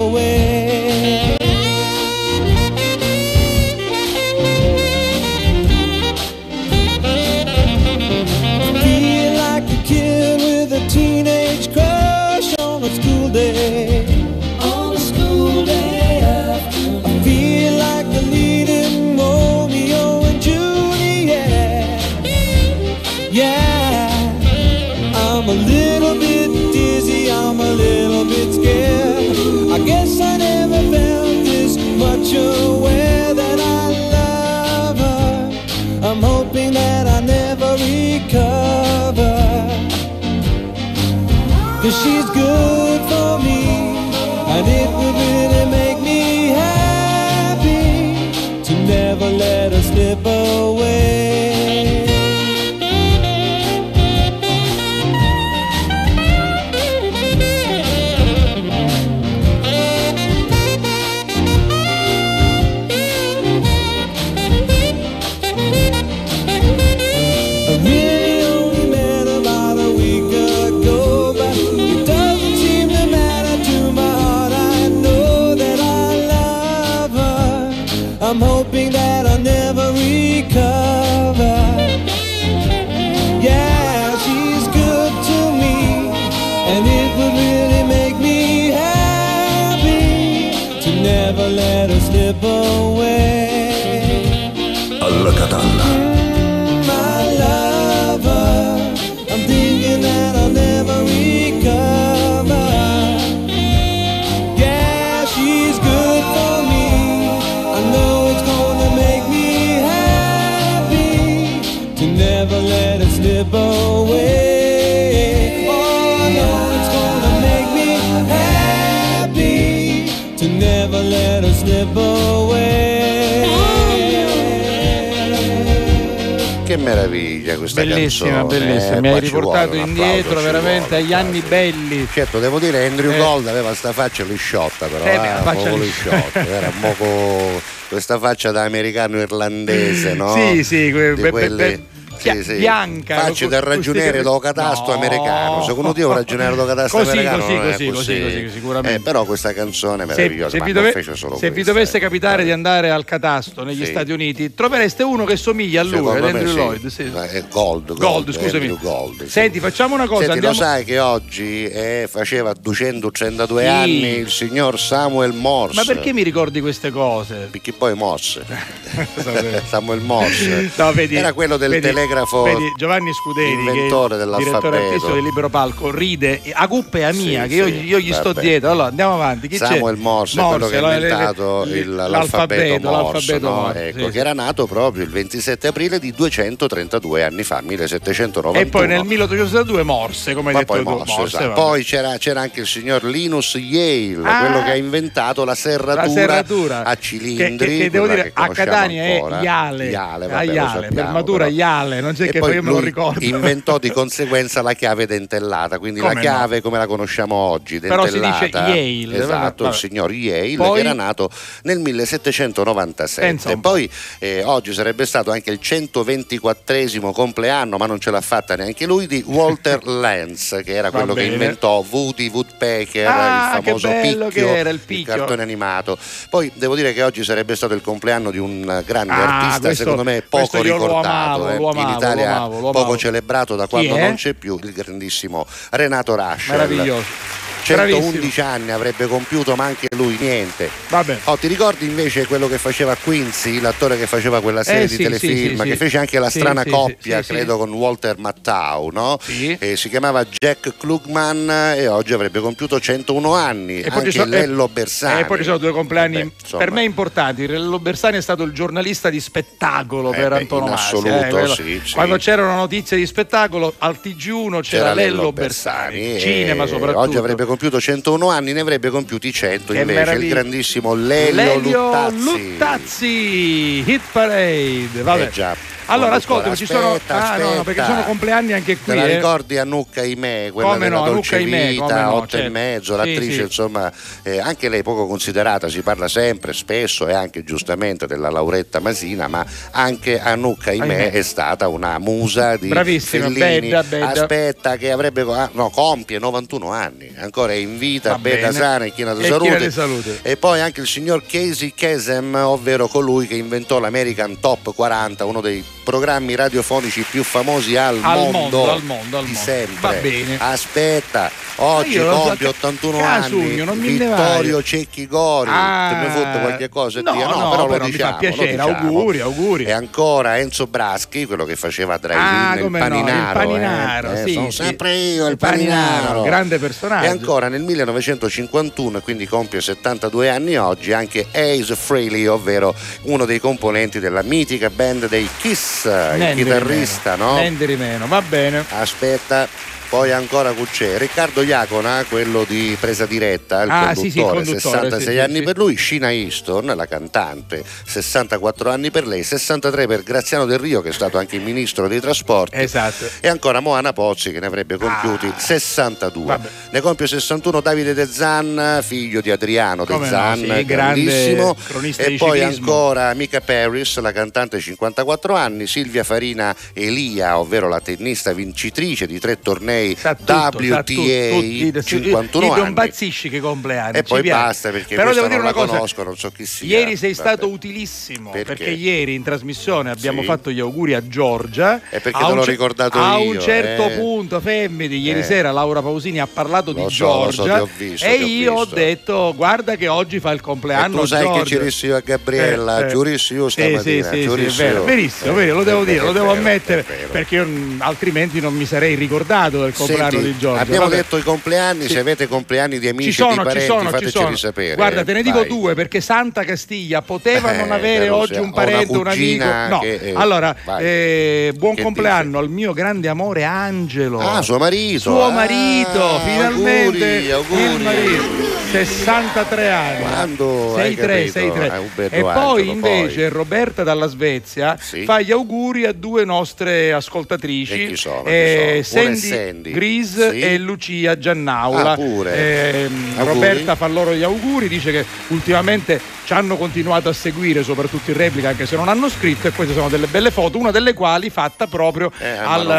Meraviglia 126.79 127.55
questa 127.57 127.81
Bellissima, 127.83 128.31
canzone. 128.41 128.65
bellissima. 128.65 128.95
eh, 128.97 129.01
Mi 129.01 129.07
hai 129.09 129.19
riportato 129.19 129.75
indietro 129.75 130.41
veramente 130.41 130.87
vuole, 130.89 131.03
agli 131.03 131.13
anni 131.13 131.39
belli. 131.47 132.07
Certo, 132.11 132.39
devo 132.39 132.59
dire 132.59 132.85
Andrew 132.87 133.11
Eh. 133.11 133.17
Gold 133.17 133.47
aveva 133.47 133.73
sta 133.73 133.91
faccia 133.93 134.23
lisciotta 134.23 134.87
però, 134.87 135.05
Eh, 135.05 135.15
la 135.15 135.41
faccia 135.43 135.63
poco 135.69 135.77
lisciotta. 135.77 136.45
era 136.45 136.67
un 136.67 136.79
poco 136.79 137.61
questa 137.89 138.19
faccia 138.19 138.51
da 138.51 138.63
americano 138.63 139.19
irlandese, 139.19 140.13
no? 140.13 140.33
Sì, 140.33 140.63
sì, 140.63 140.91
que- 140.91 141.29
quelli- 141.29 141.85
sì, 142.19 142.43
sì. 142.43 142.55
bianca, 142.57 143.15
Facce 143.19 143.47
con- 143.47 143.49
da 143.59 143.59
questi- 143.61 144.21
do 144.21 144.39
catasto 144.39 144.87
No. 144.91 144.97
americano. 144.97 145.63
Secondo 145.63 145.93
te 145.93 146.03
un 146.03 146.13
ragioniere 146.13 146.55
do 146.55 146.65
catasto 146.65 146.97
Così, 146.97 147.09
americano 147.11 147.43
così, 147.43 147.57
così, 147.57 147.89
così, 147.89 148.21
così, 148.21 148.49
sicuramente. 148.53 148.97
Eh, 148.97 149.01
però 149.01 149.23
questa 149.25 149.53
canzone 149.53 150.03
è 150.03 150.07
Se, 150.07 150.15
meravigliosa, 150.15 150.49
se 150.51 150.57
ma 150.59 150.65
vi, 150.65 150.71
dove- 150.73 150.91
se 150.91 150.99
vi 151.01 151.37
questa, 151.51 151.71
dovesse 151.71 151.97
eh. 151.97 151.99
capitare 151.99 152.43
di 152.43 152.51
andare 152.51 152.89
al 152.91 153.05
catasto 153.05 153.63
negli 153.63 153.83
Sì. 153.85 153.91
Stati 153.91 154.11
Uniti, 154.11 154.53
trovereste 154.53 155.03
uno 155.03 155.25
che 155.25 155.35
somiglia 155.37 155.81
a 155.81 155.83
lui, 155.83 155.95
Secondo 155.97 156.27
ad 156.27 156.35
Andrew. 156.35 156.55
Lloyd. 156.55 156.87
Sì. 156.87 157.03
Eh, 157.03 157.43
Gold, 157.49 157.87
Gold, 157.87 157.99
Gold, 157.99 158.31
scusami. 158.33 158.77
Gold. 158.81 159.25
Senti, 159.25 159.59
facciamo 159.59 159.95
una 159.95 160.07
cosa. 160.07 160.25
Senti, 160.31 160.45
andiamo... 160.45 160.55
lo 160.57 160.61
sai 160.63 160.83
che 160.85 160.99
oggi 160.99 161.65
eh, 161.65 162.07
faceva 162.09 162.53
232 162.53 163.61
Sì. 163.61 163.67
anni 163.67 164.07
il 164.17 164.29
signor 164.29 164.79
Samuel 164.79 165.33
Morse. 165.33 165.75
Ma 165.75 165.83
perché 165.85 166.13
mi 166.13 166.23
ricordi 166.23 166.59
queste 166.61 166.91
cose? 166.91 167.47
Perché 167.51 167.73
poi 167.73 167.93
Morse. 167.95 168.43
Samuel 169.67 169.99
Morse. 170.01 170.71
No, 170.75 170.91
vedi, 170.93 171.15
Era 171.15 171.33
quello 171.33 171.57
del 171.57 171.69
vedi- 171.71 171.87
telegrafo. 172.09 172.43
vedi, 172.43 172.73
Giovanni 172.75 173.13
Scuderi, 173.13 173.51
inventore 173.51 174.17
che 174.17 174.25
direttore 174.37 174.77
artistico 174.77 175.13
del 175.13 175.23
Libero 175.23 175.49
Palco, 175.49 175.91
ride 175.91 176.41
a 176.53 176.67
cuppa 176.67 176.97
è 176.99 177.11
mia, 177.13 177.43
Sì, 177.43 177.49
che 177.49 177.55
io, 177.55 177.67
io 177.67 177.99
gli 177.99 178.13
sto 178.13 178.33
dietro. 178.33 178.71
Allora 178.71 178.87
andiamo 178.87 179.13
avanti. 179.13 179.47
Chi 179.47 179.57
c'è? 179.57 179.65
Samuel 179.65 179.97
Morse, 179.97 180.41
quello 180.41 180.67
che 180.67 180.77
ha 180.77 180.93
inventato 180.95 181.63
le- 181.63 181.71
le- 181.71 181.77
il- 181.79 181.95
l'alfabeto, 181.95 182.89
Morse, 182.89 183.01
l'alfabeto 183.11 183.49
no? 183.49 183.55
Morse, 183.61 183.87
Ecco, 183.89 184.05
sì, 184.05 184.11
che 184.11 184.19
era 184.19 184.33
nato 184.33 184.65
proprio 184.67 185.03
il 185.03 185.09
27 185.09 185.67
aprile 185.67 185.99
di 185.99 186.11
232 186.11 187.23
anni 187.23 187.43
fa, 187.43 187.61
1791. 187.61 188.57
E 188.59 188.65
poi 188.67 188.87
nel 188.87 189.03
1862 189.03 189.83
Morse, 189.83 190.33
come 190.33 190.49
hai 190.49 190.53
Ma 190.53 190.59
detto 190.59 190.73
poi 190.73 190.83
tu. 190.83 190.89
Morse, 190.89 191.37
esatto. 191.37 191.53
Poi 191.53 191.83
c'era, 191.83 192.17
c'era 192.17 192.41
anche 192.41 192.61
il 192.61 192.67
signor 192.67 193.03
Linus 193.03 193.55
Yale, 193.55 194.27
Ah, 194.27 194.39
quello 194.39 194.63
che 194.63 194.71
ha 194.71 194.75
inventato 194.75 195.43
la 195.45 195.55
serratura, 195.55 196.03
la 196.05 196.09
serratura 196.09 196.83
a 196.83 196.95
Che- 196.95 197.01
cilindri. 197.01 197.67
che, 197.67 197.77
che 197.83 197.89
devo 197.89 198.05
quella 198.05 198.21
dire 198.23 198.33
che 198.33 198.41
a 198.41 198.47
Catania 198.49 199.03
ancora. 199.13 199.39
è 199.39 199.43
Iale, 199.43 199.89
Iale, 199.89 200.25
a 200.25 200.27
vabbè, 200.27 200.43
Iale, 200.43 200.79
per 200.79 200.87
sappiamo, 200.89 201.11
matura 201.11 201.43
però. 201.45 201.55
Iale, 201.55 201.98
non 202.01 202.13
c'è 202.13 202.25
E 202.27 202.31
che 202.31 202.39
poi 202.39 202.53
poi 202.53 202.61
me 202.61 202.69
lo 202.71 202.79
ricordo. 202.79 203.23
inventò 203.23 203.77
di 203.77 203.89
conseguenza 203.93 204.61
la 204.61 204.73
chiave 204.73 205.05
dentellata, 205.07 205.79
quindi 205.79 205.99
Come 205.99 206.13
la 206.13 206.19
no? 206.19 206.25
chiave 206.25 206.61
come 206.61 206.77
la 206.77 206.87
conosciamo 206.87 207.35
oggi, 207.35 207.79
Però 207.79 208.05
si 208.05 208.19
dentellata. 208.19 208.45
dice 208.65 208.79
Yale, 208.79 209.17
Esatto, 209.23 209.63
vabbè. 209.63 209.75
il 209.75 209.79
signor 209.79 210.11
Yale 210.11 210.55
Poi? 210.55 210.73
che 210.73 210.79
era 210.79 210.93
nato 210.93 211.29
nel 211.63 211.79
1797. 211.79 213.27
Pensa 213.27 213.49
un 213.49 213.59
po'. 213.61 213.69
Poi 213.69 213.89
eh, 214.19 214.43
oggi 214.43 214.73
sarebbe 214.73 215.05
stato 215.05 215.31
anche 215.31 215.51
il 215.51 215.59
124 215.59 217.11
compleanno, 217.11 217.77
ma 217.77 217.85
non 217.85 217.99
ce 217.99 218.11
l'ha 218.11 218.21
fatta 218.21 218.55
neanche 218.55 218.85
lui, 218.85 219.07
di 219.07 219.23
Walter 219.25 219.85
Lantz, 219.87 220.61
che 220.63 220.73
era 220.73 220.91
quello 220.91 221.13
che 221.13 221.23
inventò 221.23 221.83
Woody 221.89 222.29
Woodpecker, 222.29 223.07
Ah, 223.07 223.57
il 223.57 223.63
famoso 223.63 223.89
picchio, 224.01 224.47
era 224.53 224.69
il 224.69 224.79
picchio. 224.79 225.15
cartone 225.15 225.41
animato. 225.41 225.97
Poi 226.29 226.51
devo 226.55 226.75
dire 226.75 226.93
che 226.93 227.03
oggi 227.03 227.23
sarebbe 227.23 227.55
stato 227.55 227.73
il 227.73 227.81
compleanno 227.81 228.31
di 228.31 228.37
un 228.37 228.61
grande 228.85 229.13
Ah, 229.13 229.37
artista, 229.39 229.59
questo- 229.67 229.83
secondo 229.83 230.03
me 230.03 230.21
poco 230.27 230.61
ricordato, 230.61 231.07
amavo, 231.07 231.49
eh. 231.49 231.57
In 231.89 231.97
Italia 231.97 232.29
lo 232.29 232.35
amavo, 232.35 232.59
lo 232.59 232.71
poco 232.71 232.97
celebrato 232.97 233.55
da 233.55 233.67
quando 233.67 233.97
non 233.97 234.15
c'è 234.15 234.33
più, 234.33 234.59
il 234.61 234.71
grandissimo 234.71 235.45
Renato 235.71 236.15
Rascher. 236.15 236.55
Meraviglioso. 236.55 237.47
111 237.63 238.41
anni 238.41 238.71
avrebbe 238.71 239.05
compiuto, 239.07 239.55
ma 239.55 239.65
anche 239.65 239.87
lui 239.95 240.17
niente. 240.19 240.69
Vabbè. 240.89 241.19
Oh, 241.25 241.37
ti 241.37 241.47
ricordi 241.47 241.85
invece 241.85 242.25
quello 242.25 242.47
che 242.47 242.57
faceva 242.57 242.95
Quincy, 242.95 243.59
l'attore 243.59 243.97
che 243.97 244.07
faceva 244.07 244.41
quella 244.41 244.63
serie 244.63 244.83
Eh, 244.83 244.87
di 244.87 244.95
sì, 244.95 245.03
telefilm, 245.03 245.55
sì, 245.57 245.61
sì, 245.63 245.69
che 245.69 245.75
fece 245.75 245.97
anche 245.97 246.19
la 246.19 246.29
strana 246.29 246.65
coppia, 246.65 247.21
credo, 247.21 247.57
con 247.57 247.71
Walter 247.71 248.17
Mattau, 248.17 248.89
no? 248.91 249.17
Sì. 249.21 249.55
Eh, 249.59 249.75
si 249.75 249.89
chiamava 249.89 250.25
Jack 250.25 250.73
Klugman 250.77 251.49
e 251.75 251.87
oggi 251.87 252.13
avrebbe 252.13 252.39
compiuto 252.39 252.79
101 252.79 253.33
anni. 253.33 253.81
poi 253.81 253.91
anche 253.97 254.11
sono- 254.11 254.25
Lello 254.25 254.65
e- 254.65 254.69
Bersani. 254.71 255.21
E 255.21 255.25
poi 255.25 255.37
ci 255.37 255.43
sono 255.43 255.57
due 255.57 255.71
compleanni 255.71 256.19
insomma. 256.41 256.63
per 256.63 256.71
me 256.73 256.83
importanti. 256.83 257.45
Lello 257.47 257.79
Bersani 257.79 258.17
è 258.17 258.21
stato 258.21 258.43
il 258.43 258.51
giornalista 258.51 259.09
di 259.09 259.19
spettacolo 259.19 260.11
Eh 260.13 260.15
per 260.17 260.29
beh, 260.29 260.35
antonomasia. 260.37 260.97
assoluto, 260.97 261.53
eh. 261.63 261.81
Quando 261.93 262.17
c'erano 262.17 262.55
notizie 262.55 262.97
di 262.97 263.05
spettacolo, 263.05 263.73
al 263.79 263.99
TG1 264.01 264.61
c'era, 264.61 264.93
Lello 264.93 265.31
Bersani, 265.31 266.15
e 266.15 266.19
cinema 266.19 266.65
soprattutto. 266.65 266.99
Oggi 266.99 267.17
avrebbe 267.17 267.45
compiuto 267.49 267.81
101 267.81 268.29
anni, 268.29 268.53
ne 268.53 268.59
avrebbe 268.59 268.89
compiuti 268.91 269.33
100 269.33 269.73
Che 269.73 269.79
invece 269.79 269.99
il 270.01 270.05
meraviglia. 270.07 270.33
grandissimo 270.35 270.93
Lelio, 270.93 271.33
Lelio 271.33 271.85
Luttazzi. 271.87 272.23
Luttazzi, 272.23 273.83
Hit 273.87 274.01
Parade. 274.11 275.01
Vabbè. 275.01 275.23
Eh 275.23 275.29
già. 275.31 275.55
Allora, 275.89 276.15
ascolta, 276.15 276.55
ci 276.55 276.65
sono. 276.65 276.93
aspetta, 276.93 277.31
ah, 277.31 277.37
no, 277.37 277.53
no, 277.55 277.63
perché 277.63 277.83
sono 277.83 278.03
compleanni 278.03 278.53
anche 278.53 278.77
qui. 278.77 278.93
Te 278.93 278.95
la 278.95 279.07
eh. 279.07 279.15
ricordi 279.15 279.57
Annukka 279.57 280.03
Imè, 280.03 280.51
quella 280.51 280.73
Come 280.73 280.89
della 280.89 280.99
no, 280.99 281.05
Dolce 281.05 281.39
come 281.39 281.67
Vita, 281.69 282.03
no, 282.03 282.13
8 282.15 282.25
e 282.25 282.29
certo. 282.29 282.51
mezzo, 282.51 282.91
Sì, 282.93 282.97
l'attrice 282.97 283.33
sì. 283.33 283.41
insomma, 283.41 283.91
eh, 284.23 284.39
anche 284.39 284.69
lei 284.69 284.83
poco 284.83 285.07
considerata, 285.07 285.67
si 285.69 285.81
parla 285.81 286.07
sempre, 286.07 286.53
spesso 286.53 287.07
e 287.07 287.13
anche 287.13 287.43
giustamente 287.43 288.07
della 288.07 288.29
Lauretta 288.29 288.79
Masina, 288.79 289.27
ma 289.27 289.45
anche 289.71 290.19
Annukka 290.19 290.71
Imè 290.71 290.83
Ahimè. 290.83 291.11
è 291.11 291.21
stata 291.21 291.67
una 291.67 291.97
musa 291.99 292.55
di 292.57 292.67
Bravissima, 292.67 293.25
Fellini. 293.25 293.59
bella, 293.69 293.83
bella. 293.83 294.07
Aspetta 294.07 294.77
che 294.77 294.91
avrebbe, 294.91 295.21
ah, 295.33 295.49
no, 295.53 295.69
compie 295.69 296.19
91 296.19 296.71
anni, 296.71 297.11
ancora 297.17 297.53
è 297.53 297.55
in 297.55 297.77
vita, 297.77 298.11
Va 298.11 298.19
bella 298.19 298.51
sana 298.51 298.85
e 298.85 298.93
china 298.93 299.13
di 299.13 299.23
E 299.23 299.71
salute. 299.71 300.19
E 300.21 300.37
poi 300.37 300.59
anche 300.61 300.81
il 300.81 300.87
signor 300.87 301.23
Casey 301.25 301.73
Kasem, 301.75 302.35
ovvero 302.35 302.87
colui 302.87 303.27
che 303.27 303.35
inventò 303.35 303.79
l'American 303.79 304.39
Top 304.39 304.73
40, 304.73 305.25
uno 305.25 305.41
dei 305.41 305.63
programmi 305.89 306.35
radiofonici 306.35 307.03
più 307.09 307.23
famosi 307.23 307.75
al, 307.75 307.99
Al 308.03 308.29
mondo, 308.31 308.69
al 308.71 308.83
mondo, 308.83 309.17
al 309.17 309.25
di 309.25 309.31
mondo. 309.31 309.39
sempre. 309.39 309.75
Va 309.79 309.93
bene. 309.93 310.37
Aspetta, 310.39 311.31
oggi 311.55 311.97
lo 311.97 312.15
compie 312.19 312.47
81 312.47 312.97
Casugno, 312.99 313.63
non 313.65 313.77
anni 313.79 313.87
mi 313.89 313.97
Vittorio. 313.97 314.61
Cecchi 314.61 315.07
Gori. 315.07 315.49
Ah, 315.51 315.99
ne 316.03 316.09
fotte 316.11 316.39
qualche 316.41 316.69
cosa? 316.69 317.01
no, 317.01 317.11
Dio? 317.13 317.25
no, 317.27 317.49
però, 317.49 317.65
però 317.65 317.77
lo 317.79 317.85
mi 317.85 317.91
diciamo, 317.91 318.17
piacere, 318.17 318.55
lo 318.55 318.65
diciamo. 318.67 318.87
auguri, 318.87 319.19
auguri. 319.19 319.63
E 319.63 319.71
ancora 319.71 320.37
Enzo 320.37 320.67
Braschi, 320.67 321.25
quello 321.25 321.45
che 321.45 321.55
faceva 321.55 321.95
Ah, 321.95 321.97
Drive-In, 321.97 322.51
il 322.57 322.61
come 322.61 322.79
no, 322.79 322.85
il 322.85 322.91
paninaro. 322.91 323.39
paninaro, 323.39 324.11
eh. 324.11 324.21
Eh, 324.21 324.25
sì, 324.27 324.33
sono 324.33 324.51
sì. 324.51 324.63
sempre 324.63 324.95
io 324.95 325.25
il, 325.25 325.31
Il 325.31 325.37
paninaro, 325.37 326.21
grande 326.21 326.59
personaggio. 326.59 327.05
E 327.05 327.07
ancora 327.09 327.47
nel 327.47 327.61
1951, 327.63 328.97
e 328.99 329.01
quindi 329.01 329.25
compie 329.25 329.59
72 329.59 330.29
anni 330.29 330.55
oggi, 330.55 330.93
anche 330.93 331.25
Ace 331.31 331.75
Frehley, 331.75 332.27
ovvero 332.27 332.75
uno 333.03 333.25
dei 333.25 333.39
componenti 333.39 333.99
della 333.99 334.21
mitica 334.21 334.69
band 334.69 335.07
dei 335.07 335.27
Kiss, 335.39 335.78
il 335.85 336.17
Niente 336.17 336.35
di 336.35 336.43
chitarrista, 336.43 337.15
no? 337.15 337.35
di 337.65 337.75
meno, 337.75 338.07
va 338.07 338.21
bene. 338.21 338.65
Aspetta, 338.69 339.47
poi 339.89 340.11
ancora 340.11 340.53
c'è 340.71 340.97
Riccardo 340.99 341.41
Iacona, 341.41 342.05
quello 342.07 342.43
di 342.47 342.77
presa 342.79 343.05
diretta, 343.07 343.63
il 343.63 343.69
Ah, 343.71 343.93
sì, 343.95 344.11
sì, 344.11 344.19
il 344.19 344.23
conduttore, 344.25 344.43
conduttore, 344.45 344.89
66 344.89 345.13
sì, 345.13 345.19
anni 345.19 345.41
per 345.41 345.57
lui, 345.57 345.75
Shina 345.77 346.11
Easton, 346.11 346.65
la 346.75 346.85
cantante, 346.85 347.63
64 347.85 348.69
anni 348.69 348.91
per 348.91 349.07
lei, 349.07 349.23
63 349.23 349.87
per 349.87 350.03
Graziano 350.03 350.45
Del 350.45 350.59
Rio 350.59 350.81
che 350.81 350.89
è 350.89 350.93
stato 350.93 351.17
anche 351.17 351.37
il 351.37 351.41
ministro 351.41 351.87
dei 351.87 351.99
trasporti. 351.99 352.57
Esatto. 352.57 353.05
E 353.19 353.27
ancora 353.27 353.61
Moana 353.61 353.91
Pozzi 353.93 354.31
che 354.31 354.39
ne 354.39 354.45
avrebbe 354.45 354.77
compiuti 354.77 355.25
Ah, 355.27 355.39
62. 355.39 356.25
vabbè. 356.25 356.49
Ne 356.71 356.81
compie 356.81 357.07
61 357.07 357.59
Davide 357.61 357.93
De 357.95 358.05
Zan, 358.05 358.79
figlio 358.83 359.21
di 359.21 359.31
Adriano 359.31 359.85
De 359.85 359.93
Come 359.93 360.05
no, 360.05 360.11
Zan, 360.11 360.41
grande 360.41 360.65
grandissimo. 360.65 361.55
E 361.97 362.15
poi 362.17 362.39
ciclismo. 362.39 362.45
ancora 362.45 363.13
Mika 363.15 363.41
Paris, 363.41 363.97
la 363.99 364.11
cantante 364.11 364.59
54 364.59 365.33
anni, 365.35 365.65
Silvia 365.65 366.03
Farina 366.03 366.55
Elia, 366.73 367.39
ovvero 367.39 367.67
la 367.67 367.79
tennista 367.79 368.33
vincitrice 368.33 369.07
di 369.07 369.19
tre 369.19 369.39
tornei 369.39 369.77
Sa 369.97 370.15
tutto, 370.15 370.33
WTA 370.33 370.83
tu- 370.83 370.93
tutti- 370.95 371.81
51 371.83 372.45
io 372.45 372.53
ti 372.53 372.59
anni. 372.59 372.67
impazzisci 372.69 373.29
che 373.29 373.39
compleanni. 373.39 373.97
E 373.97 374.03
poi 374.03 374.21
piace. 374.21 374.43
basta 374.43 374.69
perché 374.71 374.95
Però 374.95 375.09
devo 375.13 375.27
dire 375.27 375.37
non 375.37 375.45
una 375.45 375.49
la 375.49 375.53
cosa. 375.53 375.73
conosco, 375.75 376.03
non 376.03 376.17
so 376.17 376.29
chi 376.31 376.45
sia. 376.45 376.67
Ieri 376.79 376.95
sei 376.97 377.13
Vabbè. 377.13 377.27
stato 377.29 377.47
utilissimo 377.49 378.29
Perché? 378.31 378.45
perché? 378.55 378.69
ieri 378.71 379.13
in 379.15 379.23
trasmissione 379.23 379.89
abbiamo 379.91 380.21
Sì. 380.21 380.27
fatto 380.27 380.51
gli 380.51 380.59
auguri 380.59 380.93
a 380.93 381.07
Giorgia. 381.07 381.77
E 381.89 381.99
perché 381.99 382.17
A 382.17 382.25
te 382.25 382.31
un 382.31 382.37
l'ho 382.37 382.43
ce- 382.43 382.51
ricordato 382.51 382.99
A 382.99 383.17
io, 383.17 383.31
un 383.31 383.39
certo 383.39 383.87
eh. 383.89 383.95
punto, 383.97 384.39
Femmini, 384.39 384.97
ieri 384.99 385.19
Eh. 385.19 385.23
sera 385.23 385.51
Laura 385.51 385.81
Pausini 385.81 386.19
ha 386.19 386.27
parlato 386.27 386.71
Lo 386.71 386.85
di 386.87 386.93
so, 386.93 387.31
so, 387.31 387.43
Giorgia 387.43 387.61
ho 387.61 387.69
visto, 387.77 388.05
e 388.05 388.09
ho 388.21 388.25
io 388.25 388.53
ho 388.53 388.59
visto. 388.63 388.75
detto 388.75 389.33
guarda 389.35 389.75
che 389.75 389.87
oggi 389.87 390.19
fa 390.19 390.31
il 390.31 390.39
E 390.39 390.41
compleanno 390.41 390.99
tu 391.01 391.05
sai 391.05 391.23
Giorgia. 391.23 391.39
che 391.41 391.45
ci 391.47 391.57
rissi 391.57 391.85
io 391.87 391.95
a 391.95 392.01
Gabriella, 392.01 392.79
Eh, 392.81 392.85
eh. 392.85 392.89
giurissi 392.89 393.33
io 393.33 393.49
Sì, 393.49 393.61
stamattina, 393.61 394.09
sì, 394.11 394.21
sì, 394.23 394.49
sì, 394.49 394.63
verissimo, 394.85 395.39
Eh, 395.39 395.47
lo 395.49 395.63
devo 395.63 395.83
dire, 395.83 396.03
lo 396.03 396.11
devo 396.11 396.31
ammettere 396.31 396.85
perché 397.11 397.45
altrimenti 397.79 398.39
non 398.39 398.53
mi 398.53 398.65
sarei 398.65 398.95
ricordato 398.95 399.65
il 399.69 399.75
compleanno 399.75 400.09
Senti, 400.11 400.25
di 400.25 400.37
Giorgio. 400.37 400.61
Abbiamo 400.61 400.83
Vabbè. 400.85 400.95
detto 400.97 401.17
i 401.17 401.21
compleanni, 401.23 401.87
se 401.87 401.99
avete 401.99 402.27
compleanni 402.27 402.79
di 402.79 402.87
amici 402.87 403.11
Ci 403.13 403.21
e 403.21 403.25
di 403.25 403.29
sono, 403.31 403.41
ci 403.41 403.47
parenti, 403.47 403.65
sono, 403.67 403.79
ci 403.81 403.85
fateceli 403.91 404.11
sono. 404.11 404.35
sapere. 404.35 404.75
Guarda, 404.75 405.03
te 405.03 405.13
ne 405.13 405.23
dico 405.23 405.39
Vai. 405.39 405.47
due 405.47 405.73
perché 405.73 406.01
Santa 406.01 406.43
Castiglia 406.43 407.01
poteva 407.01 407.53
Eh, 407.53 407.57
non 407.57 407.71
avere 407.71 408.09
oggi 408.09 408.37
un 408.39 408.51
parente, 408.51 408.97
un 408.97 409.07
amico. 409.07 409.45
No, 409.69 409.79
che, 409.79 409.93
eh, 409.95 410.13
allora, 410.15 410.55
eh, 410.79 411.53
buon 411.57 411.75
Che 411.75 411.81
compleanno 411.83 412.37
al 412.39 412.49
mio 412.49 412.73
grande 412.73 413.07
amore 413.07 413.43
Angelo. 413.43 414.19
Ah, 414.19 414.41
suo 414.41 414.57
marito. 414.57 414.99
Suo 414.99 415.23
Ah, 415.25 415.31
marito, 415.31 416.19
finalmente 416.25 417.31
auguri, 417.31 417.31
auguri. 417.31 417.63
il 417.75 417.81
marito. 417.81 418.57
63 418.71 419.69
anni. 419.71 420.01
Quando 420.03 420.75
hai 420.75 420.95
63, 420.95 421.31
capito? 421.31 421.31
63. 421.31 421.67
È 421.69 421.77
un 421.79 421.89
bello 421.95 422.15
E 422.15 422.21
poi 422.21 422.69
Angelo, 422.69 422.71
invece 422.71 423.15
poi. 423.21 423.29
Roberta 423.29 423.83
dalla 423.83 424.07
Svezia 424.07 424.77
Sì. 424.79 425.03
fa 425.05 425.21
gli 425.21 425.31
auguri 425.31 425.85
a 425.85 425.91
due 425.91 426.23
nostre 426.25 426.93
ascoltatrici, 426.93 427.83
E 427.83 427.87
chi 427.87 427.95
sono? 427.95 428.23
Chi 428.23 428.29
eh, 428.29 428.81
sono? 428.83 429.01
Una 429.01 429.11
è 429.11 429.15
Sandy, 429.15 429.58
Sandy. 429.59 429.71
Gris 429.71 430.29
Sì. 430.29 430.39
e 430.39 430.57
Lucia 430.57 431.17
Giannaula. 431.17 431.91
Ah, 431.91 431.95
pure. 431.95 432.83
Auguri. 432.85 433.25
Roberta 433.25 433.75
fa 433.75 433.87
loro 433.87 434.13
gli 434.13 434.23
auguri, 434.23 434.67
dice 434.67 434.91
che 434.91 435.05
ultimamente 435.27 435.99
ci 436.25 436.33
hanno 436.33 436.55
continuato 436.57 437.09
a 437.09 437.13
seguire, 437.13 437.63
soprattutto 437.63 438.11
in 438.11 438.17
replica, 438.17 438.49
anche 438.49 438.65
se 438.65 438.75
non 438.75 438.87
hanno 438.87 439.09
scritto, 439.09 439.47
e 439.47 439.53
ci 439.55 439.73
sono 439.73 439.89
delle 439.89 440.07
belle 440.07 440.31
foto, 440.31 440.57
una 440.57 440.71
delle 440.71 440.93
quali 440.93 441.29
fatta 441.29 441.67
proprio 441.67 442.11
Eh, 442.19 442.27
al, 442.29 442.69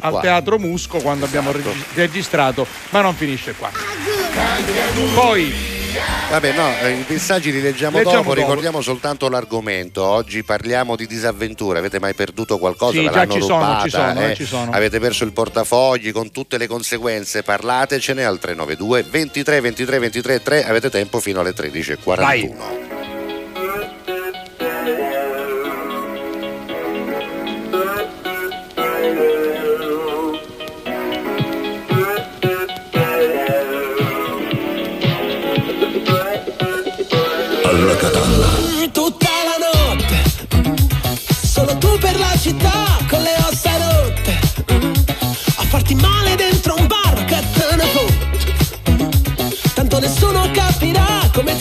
al. 0.00 0.20
Teatro 0.20 0.58
Musco 0.58 0.98
quando 0.98 1.24
abbiamo 1.24 1.50
Esatto. 1.50 1.68
regi- 1.68 1.84
registrato, 1.94 2.66
ma 2.90 3.00
non 3.00 3.14
finisce 3.14 3.54
qua. 3.56 3.70
Poi 5.14 5.52
Vabbè, 6.30 6.52
no, 6.52 6.68
eh, 6.80 6.90
i 6.92 7.04
messaggi 7.06 7.52
li 7.52 7.60
leggiamo, 7.60 7.98
Leggiamo 7.98 8.16
dopo, 8.16 8.28
dopo. 8.30 8.40
ricordiamo 8.40 8.80
soltanto 8.80 9.28
l'argomento. 9.28 10.02
Oggi 10.02 10.42
parliamo 10.42 10.96
di 10.96 11.06
disavventure. 11.06 11.78
Avete 11.78 12.00
mai 12.00 12.14
perduto 12.14 12.58
qualcosa? 12.58 12.98
Sì, 12.98 13.04
l'hanno 13.04 13.40
sono, 13.40 13.60
rubata? 13.60 13.82
ci 13.82 13.90
sono, 13.90 14.20
eh? 14.20 14.30
eh, 14.30 14.34
ci 14.34 14.44
sono. 14.44 14.70
Avete 14.72 14.98
perso 14.98 15.24
il 15.24 15.32
portafogli 15.32 16.12
con 16.12 16.30
tutte 16.30 16.58
le 16.58 16.66
conseguenze? 16.66 17.42
Parlatecene 17.42 18.24
al 18.24 18.38
392 18.38 19.04
23 19.08 19.60
23 19.60 19.98
23 19.98 20.42
3. 20.42 20.66
Avete 20.66 20.90
tempo 20.90 21.20
fino 21.20 21.40
alle 21.40 21.54
13.41. 21.54 22.12
Alla 22.12 23.03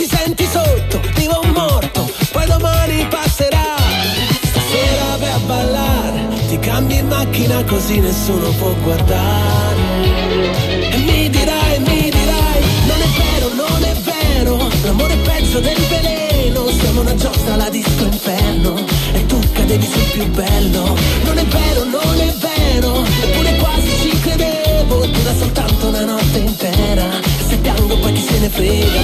ti 0.04 0.16
senti 0.16 0.46
sotto. 0.46 1.00
Vivo 1.16 1.40
un 1.44 1.52
morto, 1.52 2.12
poi 2.32 2.46
domani 2.46 3.08
passerà. 3.08 3.76
Stasera 4.42 5.18
vai 5.18 5.32
a 5.32 5.40
ballare, 5.46 6.28
ti 6.50 6.60
cambi 6.60 6.98
in 6.98 7.08
macchina 7.08 7.64
così 7.64 8.00
nessuno 8.00 8.50
può 8.58 8.74
guardare. 8.84 9.82
E 10.92 10.98
mi 10.98 11.30
dirai, 11.30 11.80
mi 11.80 12.10
dirai, 12.10 12.60
non 12.88 13.00
è 13.08 13.10
vero, 13.22 13.48
non 13.56 13.84
è 13.84 13.96
vero, 14.12 14.70
l'amore 14.84 15.14
è 15.14 15.18
peggio 15.18 15.60
del 15.60 15.80
veleno, 15.88 16.68
siamo 16.80 17.02
una 17.02 17.16
giostra 17.16 17.54
alla 17.54 17.70
disco 17.70 18.04
inferno, 18.04 18.76
e 19.14 19.26
tu 19.26 19.40
cadevi 19.54 19.86
sul 19.86 20.10
più 20.12 20.26
bello, 20.32 20.98
non 21.24 21.38
è 21.38 21.46
vero, 21.46 21.84
non 21.86 22.20
è 22.20 22.34
vero, 22.40 23.04
eppure 23.22 23.56
quasi 23.58 23.90
ci 24.02 24.20
credevo, 24.20 25.06
dura 25.06 25.34
soltanto 25.38 25.88
una 25.88 26.06
notte 26.06 26.40
intera, 26.40 27.10
se 27.48 27.58
piango 27.58 27.98
poi 27.98 28.12
chi 28.14 28.22
se 28.22 28.40
ne 28.40 28.50
frega, 28.50 29.02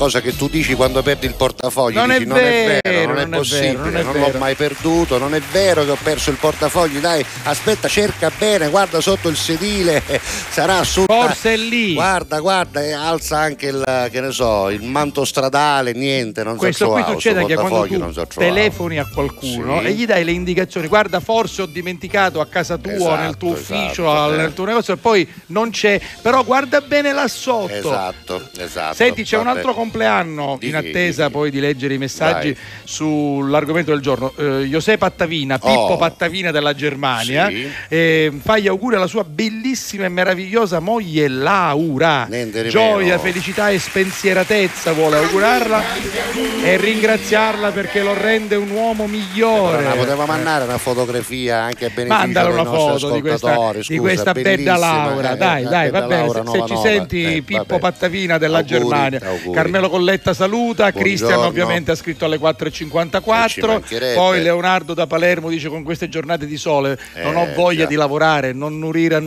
cosa 0.00 0.22
che 0.22 0.34
tu 0.34 0.48
dici 0.48 0.72
quando 0.72 1.02
perdi 1.02 1.26
il 1.26 1.34
portafoglio. 1.34 2.00
Non 2.00 2.10
è 2.10 2.16
dici, 2.16 2.28
non 2.30 2.38
è 2.38 2.40
vero, 2.40 2.80
vero, 2.82 3.06
non 3.08 3.18
è 3.18 3.24
non 3.24 3.34
è 3.34 3.36
possibile, 3.36 3.72
vero, 3.72 3.82
non 3.84 3.96
è 3.96 4.02
non 4.02 4.12
vero. 4.14 4.32
l'ho 4.32 4.38
mai 4.38 4.54
perduto, 4.54 5.18
non 5.18 5.34
è 5.34 5.40
vero 5.52 5.84
che 5.84 5.90
ho 5.90 5.98
perso 6.02 6.30
il 6.30 6.38
portafogli. 6.38 7.00
Dai, 7.00 7.22
aspetta, 7.42 7.86
cerca 7.86 8.32
bene, 8.38 8.68
guarda 8.70 9.02
sotto 9.02 9.28
il 9.28 9.36
sedile, 9.36 10.02
sarà 10.50 10.82
su. 10.84 11.04
Forse 11.04 11.54
è 11.54 11.56
lì. 11.56 11.94
Guarda, 11.94 12.40
guarda, 12.40 12.82
e 12.82 12.92
alza 12.92 13.38
anche 13.38 13.66
il, 13.68 14.08
che 14.10 14.20
ne 14.20 14.30
so, 14.32 14.68
il 14.70 14.82
manto 14.82 15.24
stradale, 15.24 15.92
niente, 15.92 16.42
non 16.42 16.56
Questo 16.56 16.84
so 16.86 16.90
qui 16.92 17.02
trovato, 17.02 17.20
succede 17.20 17.44
che 17.46 17.54
quando 17.54 17.86
tu 17.86 18.12
so 18.12 18.26
telefoni 18.26 18.98
a 18.98 19.06
qualcuno 19.12 19.80
Sì. 19.80 19.86
e 19.86 19.92
gli 19.92 20.06
dai 20.06 20.24
le 20.24 20.32
indicazioni, 20.32 20.86
guarda 20.88 21.20
forse 21.20 21.62
ho 21.62 21.66
dimenticato 21.66 22.40
a 22.40 22.46
casa 22.46 22.76
tua, 22.76 22.92
Esatto, 22.92 23.16
nel 23.22 23.36
tuo 23.36 23.50
ufficio, 23.50 24.02
esatto, 24.02 24.10
al- 24.10 24.34
eh. 24.34 24.36
nel 24.36 24.54
tuo 24.54 24.64
negozio 24.64 24.94
e 24.94 24.96
poi 24.96 25.28
non 25.46 25.70
c'è 25.70 26.00
però 26.22 26.44
guarda 26.44 26.80
bene 26.80 27.12
là 27.12 27.28
sotto. 27.28 27.72
Esatto, 27.72 28.48
esatto. 28.58 28.94
Senti, 28.94 29.22
c'è 29.24 29.36
un 29.38 29.46
altro 29.48 29.72
compleanno 29.74 30.56
Di 30.58 30.68
in 30.68 30.76
attesa 30.76 31.26
Di 31.26 31.32
poi 31.32 31.50
di 31.50 31.60
leggere 31.60 31.94
i 31.94 31.98
messaggi 31.98 32.52
Vai. 32.52 32.62
sull'argomento 32.84 33.90
del 33.92 34.00
giorno. 34.00 34.32
Eh, 34.36 34.64
José 34.64 34.98
Pattavina, 34.98 35.58
Pippo 35.58 35.78
Oh. 35.90 35.96
Pattavina 35.96 36.50
della 36.50 36.74
Germania, 36.74 37.48
Sì. 37.48 37.68
eh, 37.88 38.32
fa 38.42 38.58
gli 38.58 38.66
auguri 38.68 38.96
alla 38.96 39.06
sua 39.06 39.24
bellissima 39.24 40.04
e 40.04 40.08
meravigliosa 40.08 40.38
moglie 40.80 41.28
Laura. 41.28 42.26
Niente 42.28 42.66
Gioia, 42.68 43.18
felicità 43.18 43.70
e 43.70 43.78
spensieratezza 43.78 44.92
vuole 44.92 45.16
augurarla 45.18 45.82
e 46.64 46.76
ringraziarla 46.76 47.70
perché 47.70 48.02
lo 48.02 48.14
rende 48.14 48.56
un 48.56 48.70
uomo 48.70 49.06
migliore. 49.06 49.82
Ma 49.84 49.94
poteva 49.94 50.26
mandare 50.26 50.64
una 50.64 50.78
fotografia 50.78 51.58
anche 51.62 51.86
a 51.86 51.90
beneficio 51.94 52.18
Mandala 52.18 52.48
una 52.50 52.64
foto 52.64 53.10
di 53.10 53.20
questa, 53.20 53.50
ascoltatori, 53.50 53.78
di 53.78 53.84
scusa, 53.84 54.00
questa 54.00 54.32
bella 54.32 54.76
Laura. 54.76 55.32
eh, 55.32 55.36
dai, 55.36 55.64
dai, 55.64 55.90
va 55.90 56.02
bene. 56.02 56.28
Se, 56.30 56.42
se 56.50 56.64
ci 56.66 56.76
senti 56.82 57.36
eh, 57.36 57.42
Pippo. 57.42 57.78
Pattavina 57.78 58.38
della 58.38 58.58
Auguri, 58.58 58.78
Germania, 58.78 59.20
auguri. 59.24 59.52
Carmelo 59.56 59.88
Colletta 59.88 60.34
saluta, 60.34 60.92
Cristian 60.92 61.38
ovviamente 61.38 61.90
ha 61.90 61.94
scritto 61.94 62.24
alle 62.24 62.36
E 62.36 62.70
ci 62.70 62.86
4.54, 62.86 63.66
mancherebbe. 63.66 64.14
poi 64.14 64.42
Leonardo 64.42 64.94
da 64.94 65.06
Palermo 65.06 65.48
dice 65.48 65.68
con 65.68 65.82
queste 65.82 66.08
giornate 66.08 66.46
di 66.46 66.56
sole 66.56 66.98
non 67.22 67.36
ho 67.36 67.44
Eh, 67.46 67.54
voglia 67.54 67.82
già. 67.82 67.86
di 67.88 67.94
lavorare, 67.94 68.52
non 68.52 68.78
nurire 68.78 69.14
a 69.16 69.20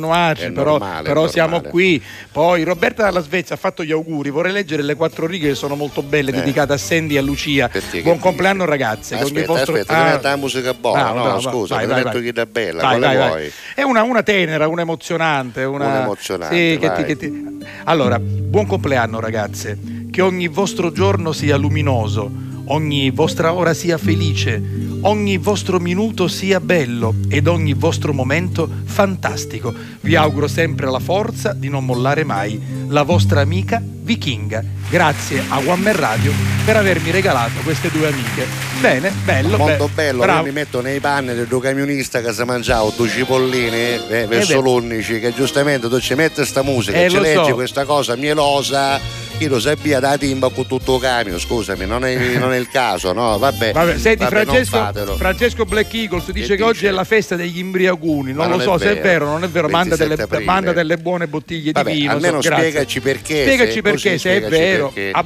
però, 0.52 0.78
normale, 1.04 1.14
però 1.14 1.28
siamo 1.28 1.62
qui. 1.62 2.02
Poi 2.32 2.64
Roberta 2.64 3.04
dalla 3.04 3.22
Svezia 3.22 3.56
ha 3.56 3.58
fatto 3.58 3.84
gli 3.84 3.92
auguri, 3.92 4.30
vorrei 4.30 4.52
leggere 4.52 4.82
le 4.84 4.96
quattro 4.96 5.26
righe 5.28 5.50
che 5.50 5.56
sono 5.56 5.76
molto 5.76 6.02
belle, 6.02 6.32
Eh. 6.32 6.34
dedicate 6.36 6.74
a 6.74 6.78
Sandy 6.78 7.16
e 7.16 7.18
a 7.18 7.22
Lucia. 7.22 7.70
Perché 7.70 8.02
Buon 8.02 8.20
compleanno 8.20 8.66
dici? 8.66 8.70
ragazze. 8.70 9.16
ogni 9.16 9.24
Aspetta, 9.24 9.46
vostro- 9.48 9.74
aspetta, 9.74 9.96
Ah, 9.96 10.20
la 10.22 10.36
musica 10.36 10.74
buona, 10.74 11.02
bravo, 11.04 11.18
no, 11.18 11.24
bravo, 11.24 11.40
scusa, 11.42 11.76
vai, 11.76 11.86
vai, 11.88 12.04
metto 12.04 12.18
vai. 12.18 12.24
chi 12.24 12.32
da 12.32 12.46
bella, 12.46 12.82
Vai, 12.82 12.98
quale 13.00 13.16
vai, 13.18 13.28
vuoi? 13.28 13.52
È 13.76 13.82
una, 13.84 14.04
una 14.04 14.24
tenera, 14.24 14.68
una 14.68 14.82
emozionante. 14.82 15.64
Una, 15.64 15.86
Una 15.88 16.02
emozionante, 16.04 16.56
Sì, 16.74 16.78
che 16.80 16.92
ti- 16.94 17.04
che 17.04 17.18
ti- 17.18 17.58
Allora, 17.86 18.20
buon 18.20 18.66
compleanno 18.66 19.20
ragazze. 19.20 19.78
Che 20.12 20.22
ogni 20.22 20.48
vostro 20.48 20.92
giorno 20.92 21.32
sia 21.32 21.56
luminoso, 21.58 22.30
ogni 22.66 23.10
vostra 23.12 23.54
ora 23.54 23.74
sia 23.74 23.98
felice, 23.98 24.62
ogni 25.02 25.38
vostro 25.38 25.80
minuto 25.80 26.28
sia 26.28 26.60
bello 26.60 27.16
ed 27.28 27.48
ogni 27.48 27.74
vostro 27.74 28.14
momento 28.14 28.70
fantastico. 28.84 29.74
Vi 30.02 30.16
auguro 30.16 30.48
sempre 30.48 30.90
la 30.90 31.00
forza 31.00 31.54
di 31.54 31.70
non 31.70 31.86
mollare 31.86 32.24
mai. 32.24 32.60
La 32.88 33.04
vostra 33.04 33.42
amica 33.42 33.82
vichinga. 34.04 34.64
Grazie 34.90 35.44
a 35.48 35.58
One 35.60 35.82
Man 35.82 35.96
Radio 35.96 36.32
per 36.66 36.78
avermi 36.78 37.10
regalato 37.10 37.62
queste 37.64 37.90
due 37.90 38.08
amiche. 38.08 38.46
Bene, 38.80 39.12
bello. 39.24 39.58
Molto 39.58 39.86
be- 39.88 39.94
bello, 39.94 40.20
bravo. 40.20 40.40
io 40.40 40.46
mi 40.46 40.52
metto 40.52 40.82
nei 40.82 41.00
panni 41.00 41.34
del 41.34 41.48
tuo 41.48 41.60
camionista 41.60 42.22
che 42.22 42.32
si 42.34 42.44
mangiava 42.44 42.92
due 42.96 43.08
cipollini 43.10 43.78
eh, 44.10 44.26
verso 44.28 44.62
beh. 44.62 44.70
l'11 44.70 45.20
che 45.22 45.34
giustamente 45.34 45.88
tu 45.90 46.00
ci 46.00 46.14
metti 46.16 46.46
sta 46.46 46.62
musica 46.64 46.98
Eh, 47.02 47.10
ci 47.10 47.20
leggi 47.20 47.48
so. 47.50 47.54
questa 47.54 47.86
cosa 47.86 48.16
mielosa 48.16 49.00
io 49.40 49.50
lo 49.50 49.60
sappia 49.60 50.00
da 50.00 50.16
timba 50.18 50.50
con 50.50 50.68
tutto 50.68 51.00
camion 51.00 51.40
scusami 51.40 51.86
non 51.86 52.06
è, 52.06 52.16
non 52.38 52.54
è 52.54 52.58
il 52.58 52.68
caso 52.70 53.14
no 53.14 53.38
vabbè, 53.40 53.72
Vabbè, 53.72 53.98
senti, 53.98 54.24
vabbè, 54.24 54.46
non 54.46 54.64
Francesco. 54.66 55.16
Francesco 55.16 55.66
Black 55.66 55.94
Eagles 55.94 56.30
dice 56.32 56.48
che, 56.50 56.56
dice? 56.58 56.64
oggi 56.64 56.86
è 56.86 56.92
la 56.92 57.04
festa 57.06 57.36
degli 57.36 57.58
imbriaguni. 57.60 58.32
Non 58.34 58.46
Ma 58.48 58.56
lo 58.56 58.58
non 58.58 58.62
so 58.62 58.76
è 58.76 58.80
se 58.80 58.86
è 58.92 58.94
vero. 58.96 59.02
vero, 59.04 59.26
non 59.28 59.44
è 59.44 59.48
vero. 59.50 59.70
Manda 59.70 59.96
27 59.96 60.28
delle, 60.30 60.46
manda 60.46 60.72
delle 60.74 60.98
buone 60.98 61.28
bottiglie 61.28 61.72
Vabbè, 61.72 61.92
di 61.92 62.00
vino. 62.02 62.12
almeno 62.12 62.42
so, 62.42 62.52
spiegaci 62.52 63.00
perché, 63.00 63.44
Spiegaci 63.46 63.80
è 63.80 63.82
perché, 64.02 64.18
se 64.18 64.36
è 64.38 64.42
vero. 64.50 64.94
Ah, 65.12 65.26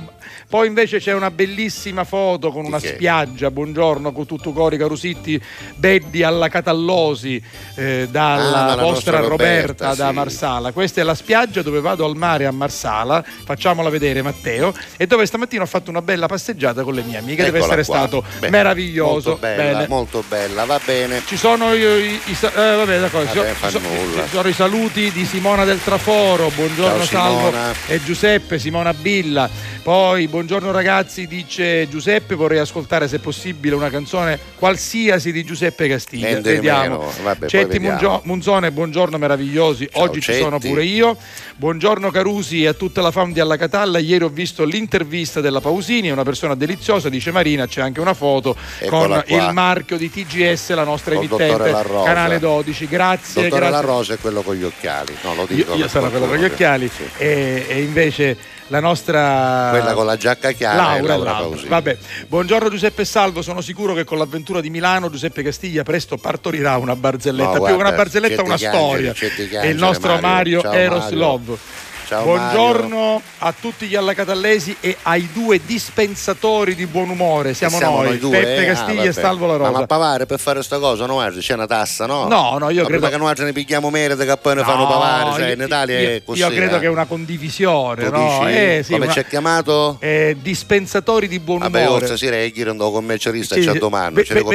poi 0.50 0.68
invece 0.68 1.00
c'è 1.00 1.14
una 1.14 1.30
bellissima 1.30 2.06
foto 2.06 2.52
con 2.52 2.64
una 2.66 2.80
spiaggia, 2.80 3.52
buongiorno, 3.52 4.14
con 4.14 4.26
tutto 4.26 4.54
Cori 4.54 4.78
Carusitti, 4.78 5.42
Beddi 5.76 6.24
alla 6.24 6.48
Catallosi, 6.48 7.42
eh, 7.76 8.08
dalla 8.10 8.68
Ah, 8.68 8.76
vostra 8.78 9.20
Roberta, 9.20 9.88
Roberta, 9.88 9.94
da 9.96 10.08
sì. 10.10 10.14
Marsala. 10.14 10.72
Questa 10.72 11.02
è 11.02 11.04
la 11.04 11.16
spiaggia 11.16 11.62
dove 11.62 11.82
vado 11.82 12.06
al 12.06 12.16
mare 12.16 12.46
a 12.46 12.52
Marsala, 12.52 13.24
facciamola 13.44 13.90
vedere 13.90 14.22
Matteo, 14.22 14.74
e 14.96 15.06
dove 15.06 15.26
stamattina 15.26 15.64
ho 15.64 15.68
fatto 15.68 15.90
una 15.90 16.02
bella 16.02 16.28
passeggiata 16.28 16.84
con 16.84 16.94
le 16.94 17.02
mie 17.04 17.18
amiche, 17.18 17.44
deve 17.44 17.58
Eccola 17.58 17.74
essere 17.80 17.86
qua. 17.86 17.98
stato 17.98 18.24
Beh, 18.40 18.50
meraviglioso. 18.50 19.30
molto 19.32 19.38
bella 19.38 19.64
Bene. 19.74 19.88
molto 19.88 20.24
bella 20.28 20.66
va 20.66 20.80
bene 20.84 21.22
Ci 21.26 21.36
sono 21.38 21.74
i, 21.74 21.82
i- 21.82 22.20
i 22.26 22.38
eh, 22.42 22.50
vabbè, 22.76 23.00
d'accordo, 23.00 23.34
Vabbè, 23.34 23.70
ci 23.70 23.80
nulla. 23.80 24.24
ci 24.24 24.30
sono 24.30 24.48
i 24.48 24.54
saluti 24.54 25.12
di 25.12 25.26
Simona 25.26 25.66
del 25.66 25.84
Traforo, 25.84 26.50
buongiorno 26.56 27.04
Ciao, 27.04 27.22
Salvo 27.22 27.38
Simona. 27.50 27.74
e 27.88 28.02
Giuseppe, 28.04 28.57
Simona 28.60 28.94
Billa. 28.94 29.50
Poi 29.84 30.28
buongiorno 30.28 30.72
ragazzi, 30.72 31.28
dice 31.28 31.88
Giuseppe, 31.90 32.36
vorrei 32.36 32.60
ascoltare 32.60 33.08
se 33.08 33.20
possibile 33.20 33.76
una 33.76 33.90
canzone 33.90 34.40
qualsiasi 34.58 35.32
di 35.32 35.44
Giuseppe 35.44 35.88
Castiglia. 35.88 36.28
Niente 36.28 36.50
di 36.50 36.56
Vediamo. 36.56 37.12
Vabbè, 37.24 37.48
Cetti 37.48 37.80
vediamo. 37.80 38.22
Munzone, 38.24 38.72
buongiorno 38.72 39.18
meravigliosi. 39.18 39.90
Ciao, 39.92 40.04
Oggi 40.04 40.22
ci 40.22 40.34
sono 40.34 40.58
Cetti. 40.60 40.70
pure 40.70 40.84
io. 40.84 41.18
Buongiorno 41.56 42.12
Carusi 42.12 42.64
e 42.64 42.68
a 42.68 42.74
tutta 42.74 43.02
la 43.02 43.12
fam 43.12 43.34
di 43.34 43.40
Alla 43.40 43.58
Catalla. 43.58 43.98
Ieri 44.00 44.24
ho 44.24 44.30
visto 44.30 44.64
l'intervista 44.64 45.42
della 45.42 45.62
Pausini, 45.62 46.10
è 46.10 46.12
una 46.12 46.24
persona 46.24 46.56
deliziosa, 46.56 47.10
dice 47.10 47.32
Marina, 47.32 47.68
c'è 47.68 47.82
anche 47.82 48.00
una 48.00 48.14
foto 48.14 48.56
Eccola 48.80 49.24
con 49.24 49.24
qua. 49.28 49.48
il 49.48 49.54
marchio 49.54 49.98
di 49.98 50.10
TGS, 50.10 50.74
la 50.74 50.84
nostra 50.84 51.16
dottore 51.16 51.46
emittente, 51.48 52.04
canale 52.04 52.40
12. 52.40 52.88
Grazie, 52.88 53.44
dottore 53.44 53.62
grazie. 53.68 53.82
La 53.82 53.82
Rosa 53.82 54.14
è 54.14 54.18
quello 54.20 54.42
con 54.42 54.56
gli 54.56 54.64
occhiali 54.64 55.16
no 55.24 55.34
lo 55.36 55.42
Io, 55.50 55.56
dico 55.56 55.74
io 55.74 55.82
per 55.82 55.90
sono 55.90 56.10
quello 56.10 56.28
con 56.28 56.38
gli 56.38 56.44
occhiali 56.44 56.90
sì. 56.94 57.04
e, 57.18 57.66
e 57.68 57.82
invece 57.82 58.38
la 58.68 58.80
nostra 58.80 59.70
quella 59.72 59.94
con 59.94 60.06
la 60.06 60.18
giacca 60.18 60.52
chiara 60.52 60.76
Laura, 60.76 61.16
Laura 61.16 61.32
Laura. 61.32 61.62
Vabbè, 61.68 61.98
buongiorno 62.28 62.70
Giuseppe 62.70 63.06
Salvo, 63.06 63.42
sono 63.42 63.62
sicuro 63.62 63.94
che 63.94 64.04
con 64.04 64.18
l'avventura 64.18 64.62
di 64.62 64.70
Milano 64.70 65.10
Giuseppe 65.10 65.42
Castiglia 65.44 65.84
presto 65.84 66.18
partorirà 66.18 66.78
una 66.78 66.96
barzelletta, 66.96 67.48
No, 67.48 67.54
più 67.54 67.66
che 67.66 67.72
una 67.72 67.82
guarda, 67.82 67.98
barzelletta 67.98 68.42
una 68.44 68.56
chiangeli, 68.56 69.14
storia. 69.14 69.62
È 69.62 69.68
il 69.68 69.78
nostro 69.78 70.20
Mario, 70.20 70.62
Mario. 70.64 70.80
Eros. 70.80 71.10
Love. 71.12 71.58
Ciao, 72.08 72.24
Buongiorno 72.24 73.22
a 73.40 73.54
tutti 73.60 73.86
gli 73.86 73.96
allacatallesi 73.96 74.78
e 74.80 74.96
ai 75.02 75.28
due 75.34 75.60
dispensatori 75.66 76.74
di 76.74 76.86
buon 76.86 77.10
umore. 77.10 77.54
Siamo, 77.54 77.76
Siamo 77.76 78.02
noi, 78.02 78.18
due, 78.18 78.38
Peppe 78.40 78.62
eh? 78.64 78.66
Castiglia 78.68 79.02
Ah, 79.02 79.04
e 79.04 79.08
vabbè. 79.10 79.22
Salvo 79.22 79.46
La 79.46 79.58
Ma, 79.58 79.66
Rosa. 79.68 79.80
ma 79.80 79.86
pavare 79.88 80.26
per 80.26 80.40
fare 80.40 80.64
sta 80.64 80.80
cosa, 80.80 81.06
no? 81.06 81.16
Guarda, 81.16 81.42
c'è 81.42 81.54
una 81.56 81.68
tassa, 81.68 82.06
no? 82.06 82.26
No, 82.30 82.56
no, 82.60 82.70
io 82.70 82.84
Ma 82.84 82.88
credo- 82.88 83.10
che 83.10 83.18
noi 83.18 83.34
ne 83.38 83.52
pigliamo 83.52 83.90
merito 83.90 84.24
che 84.24 84.38
poi 84.38 84.56
ne 84.56 84.64
fanno 84.64 84.84
No, 84.84 84.88
pavare, 84.88 85.32
sai, 85.34 85.48
io- 85.50 85.54
in 85.56 85.62
Italia 85.64 86.00
io, 86.00 86.10
è 86.12 86.22
così. 86.24 86.40
io 86.40 86.48
credo 86.50 86.76
eh. 86.78 86.80
che 86.80 86.86
è 86.86 86.90
una 86.90 87.04
condivisione, 87.06 88.06
Tu 88.06 88.12
no? 88.12 88.40
dici? 88.46 88.56
Eh, 88.58 88.82
sì, 88.86 88.92
Come 88.94 89.04
una- 89.04 89.14
ci 89.14 89.20
ha 89.20 89.24
chiamato? 89.24 89.98
eh, 90.00 90.38
dispensatori 90.42 91.28
di 91.28 91.40
buon 91.40 91.60
Vabbè, 91.60 91.80
umore. 91.82 91.96
ora 91.98 92.06
stasera 92.06 92.38
io 92.42 92.70
andavo 92.72 92.92
con 92.92 93.00
commercialista 93.02 93.56
Sì, 93.56 93.64
ci 93.64 93.70
sì. 93.70 93.80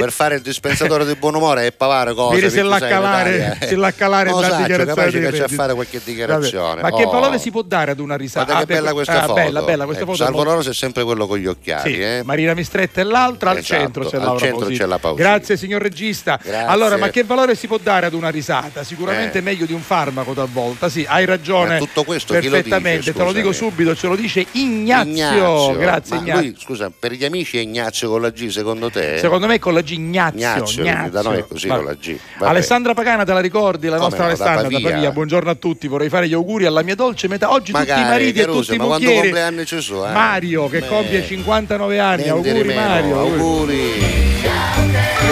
per 0.01 0.11
fare 0.11 0.37
il 0.37 0.41
dispensatore 0.41 1.05
di 1.05 1.15
buon 1.17 1.35
umore 1.35 1.67
è 1.67 1.73
pavare 1.73 2.15
cose. 2.15 2.37
Vedi 2.37 2.49
se 2.49 2.63
perché 2.63 2.69
la 2.71 2.79
calare- 2.89 3.59
eh. 3.61 3.67
se 3.67 3.77
la 3.77 3.93
calare 3.93 4.31
Non 4.31 4.41
da 4.41 4.47
dichiarazione 4.57 4.85
capace 4.95 5.21
che 5.21 5.31
c'è 5.33 5.43
a 5.45 5.49
fare 5.49 5.75
qualche 5.75 6.01
dichiarazione. 6.03 6.81
Vabbè, 6.81 6.91
Ma 6.91 6.97
che 6.97 7.05
Oh. 7.05 7.11
Si 7.43 7.51
può 7.51 7.63
dare 7.63 7.91
ad 7.91 8.01
una 8.01 8.17
risata? 8.17 8.45
Guarda 8.47 8.65
che 8.67 8.73
Ah, 8.73 8.77
bella 8.77 8.93
questa 8.93 9.19
ah, 9.19 9.27
foto. 9.27 9.35
Bella, 9.35 9.63
bella 9.63 9.85
questa 9.85 10.03
Ecco, 10.03 10.13
foto. 10.13 10.23
è 10.23 10.27
Salvo 10.27 10.43
Rosa 10.43 10.71
è 10.71 10.75
sempre 10.75 11.05
quello 11.05 11.27
con 11.27 11.39
gli 11.39 11.47
occhiali, 11.47 11.93
Sì, 11.95 12.01
eh? 12.01 12.23
Marina 12.25 12.55
Mistretta 12.55 13.01
è 13.01 13.05
l'altra, 13.05 13.51
al 13.51 13.59
Esatto, 13.59 13.81
centro 13.81 14.05
c'è 14.05 14.17
al 14.17 14.23
Laura 14.23 14.39
centro 14.39 14.59
Pausini. 14.61 14.79
c'è 14.79 14.87
la 14.87 14.99
Pausini. 14.99 15.29
Grazie 15.29 15.57
signor 15.57 15.83
regista. 15.83 16.39
Grazie. 16.43 16.67
Allora, 16.67 16.97
ma 16.97 17.09
che 17.11 17.25
valore 17.25 17.55
si 17.55 17.67
può 17.67 17.79
dare 17.79 18.07
ad 18.07 18.15
una 18.15 18.29
risata? 18.31 18.83
Sicuramente 18.85 19.39
Eh. 19.39 19.43
meglio 19.43 19.67
di 19.67 19.73
un 19.73 19.81
farmaco 19.81 20.33
talvolta. 20.33 20.89
Sì, 20.89 21.05
hai 21.09 21.25
ragione. 21.25 21.75
Ma 21.75 21.79
tutto 21.79 22.05
questo 22.05 22.35
chi 22.39 22.47
lo 22.47 22.53
perfettamente. 22.53 22.99
dice, 22.99 23.13
Te 23.13 23.19
lo 23.25 23.33
dico 23.33 23.53
scusami? 23.53 23.71
subito, 23.71 23.95
ce 23.97 24.07
lo 24.07 24.17
dice 24.17 24.47
Ignazio. 24.53 25.77
Grazie 25.77 26.17
Ma 26.17 26.23
Ignazio. 26.23 26.43
lui, 26.43 26.57
scusa, 26.59 26.91
per 26.97 27.13
gli 27.13 27.25
amici 27.25 27.59
è 27.59 27.61
Ignazio 27.61 28.09
con 28.09 28.21
la 28.23 28.31
G, 28.31 28.49
secondo 28.49 28.91
te? 28.91 29.19
Secondo 29.19 29.47
me 29.47 29.59
con 29.59 29.75
la 29.75 29.81
G 29.81 29.91
Ignazio. 29.93 30.39
Ignazio, 30.39 30.83
Ignazio. 30.83 31.11
da 31.11 31.23
noi 31.23 31.39
è 31.39 31.47
così 31.47 31.67
Vabbè. 31.69 31.81
con 31.81 31.89
la 31.91 31.97
G. 31.99 32.17
Vabbè. 32.39 32.51
Alessandra 32.51 32.95
Pagana, 32.95 33.25
te 33.25 33.33
la 33.33 33.41
ricordi? 33.41 33.87
La 33.89 33.97
Come 33.97 34.09
nostra 34.09 34.23
no, 34.25 34.29
Alessandra 34.31 34.69
da. 34.79 34.89
Pavia. 34.91 35.11
Buongiorno 35.11 35.51
a 35.51 35.55
tutti, 35.55 35.87
vorrei 35.89 36.09
fare 36.09 36.29
gli 36.29 36.35
auguri 36.35 36.67
alla 36.67 36.83
mia 36.83 36.95
dolce 36.95 37.29
metà. 37.33 37.51
Oggi 37.53 37.73
tutti 37.73 37.85
i 37.85 37.87
Magari, 37.89 38.09
mariti 38.09 38.39
e 38.39 38.45
Caruso, 38.45 38.61
tutti 38.61 38.75
i 38.75 38.79
ma 38.79 38.85
quanto 38.85 39.11
compleanni 39.13 39.65
ci 39.67 39.81
sono? 39.81 40.09
eh? 40.09 40.13
Mario 40.13 40.69
che 40.69 40.81
Beh, 40.81 40.87
compie 40.89 41.25
59 41.25 41.99
anni. 41.99 42.29
Auguri 42.29 42.75
Mario. 42.75 43.19
auguri. 43.19 43.39
Auguri, 43.41 44.32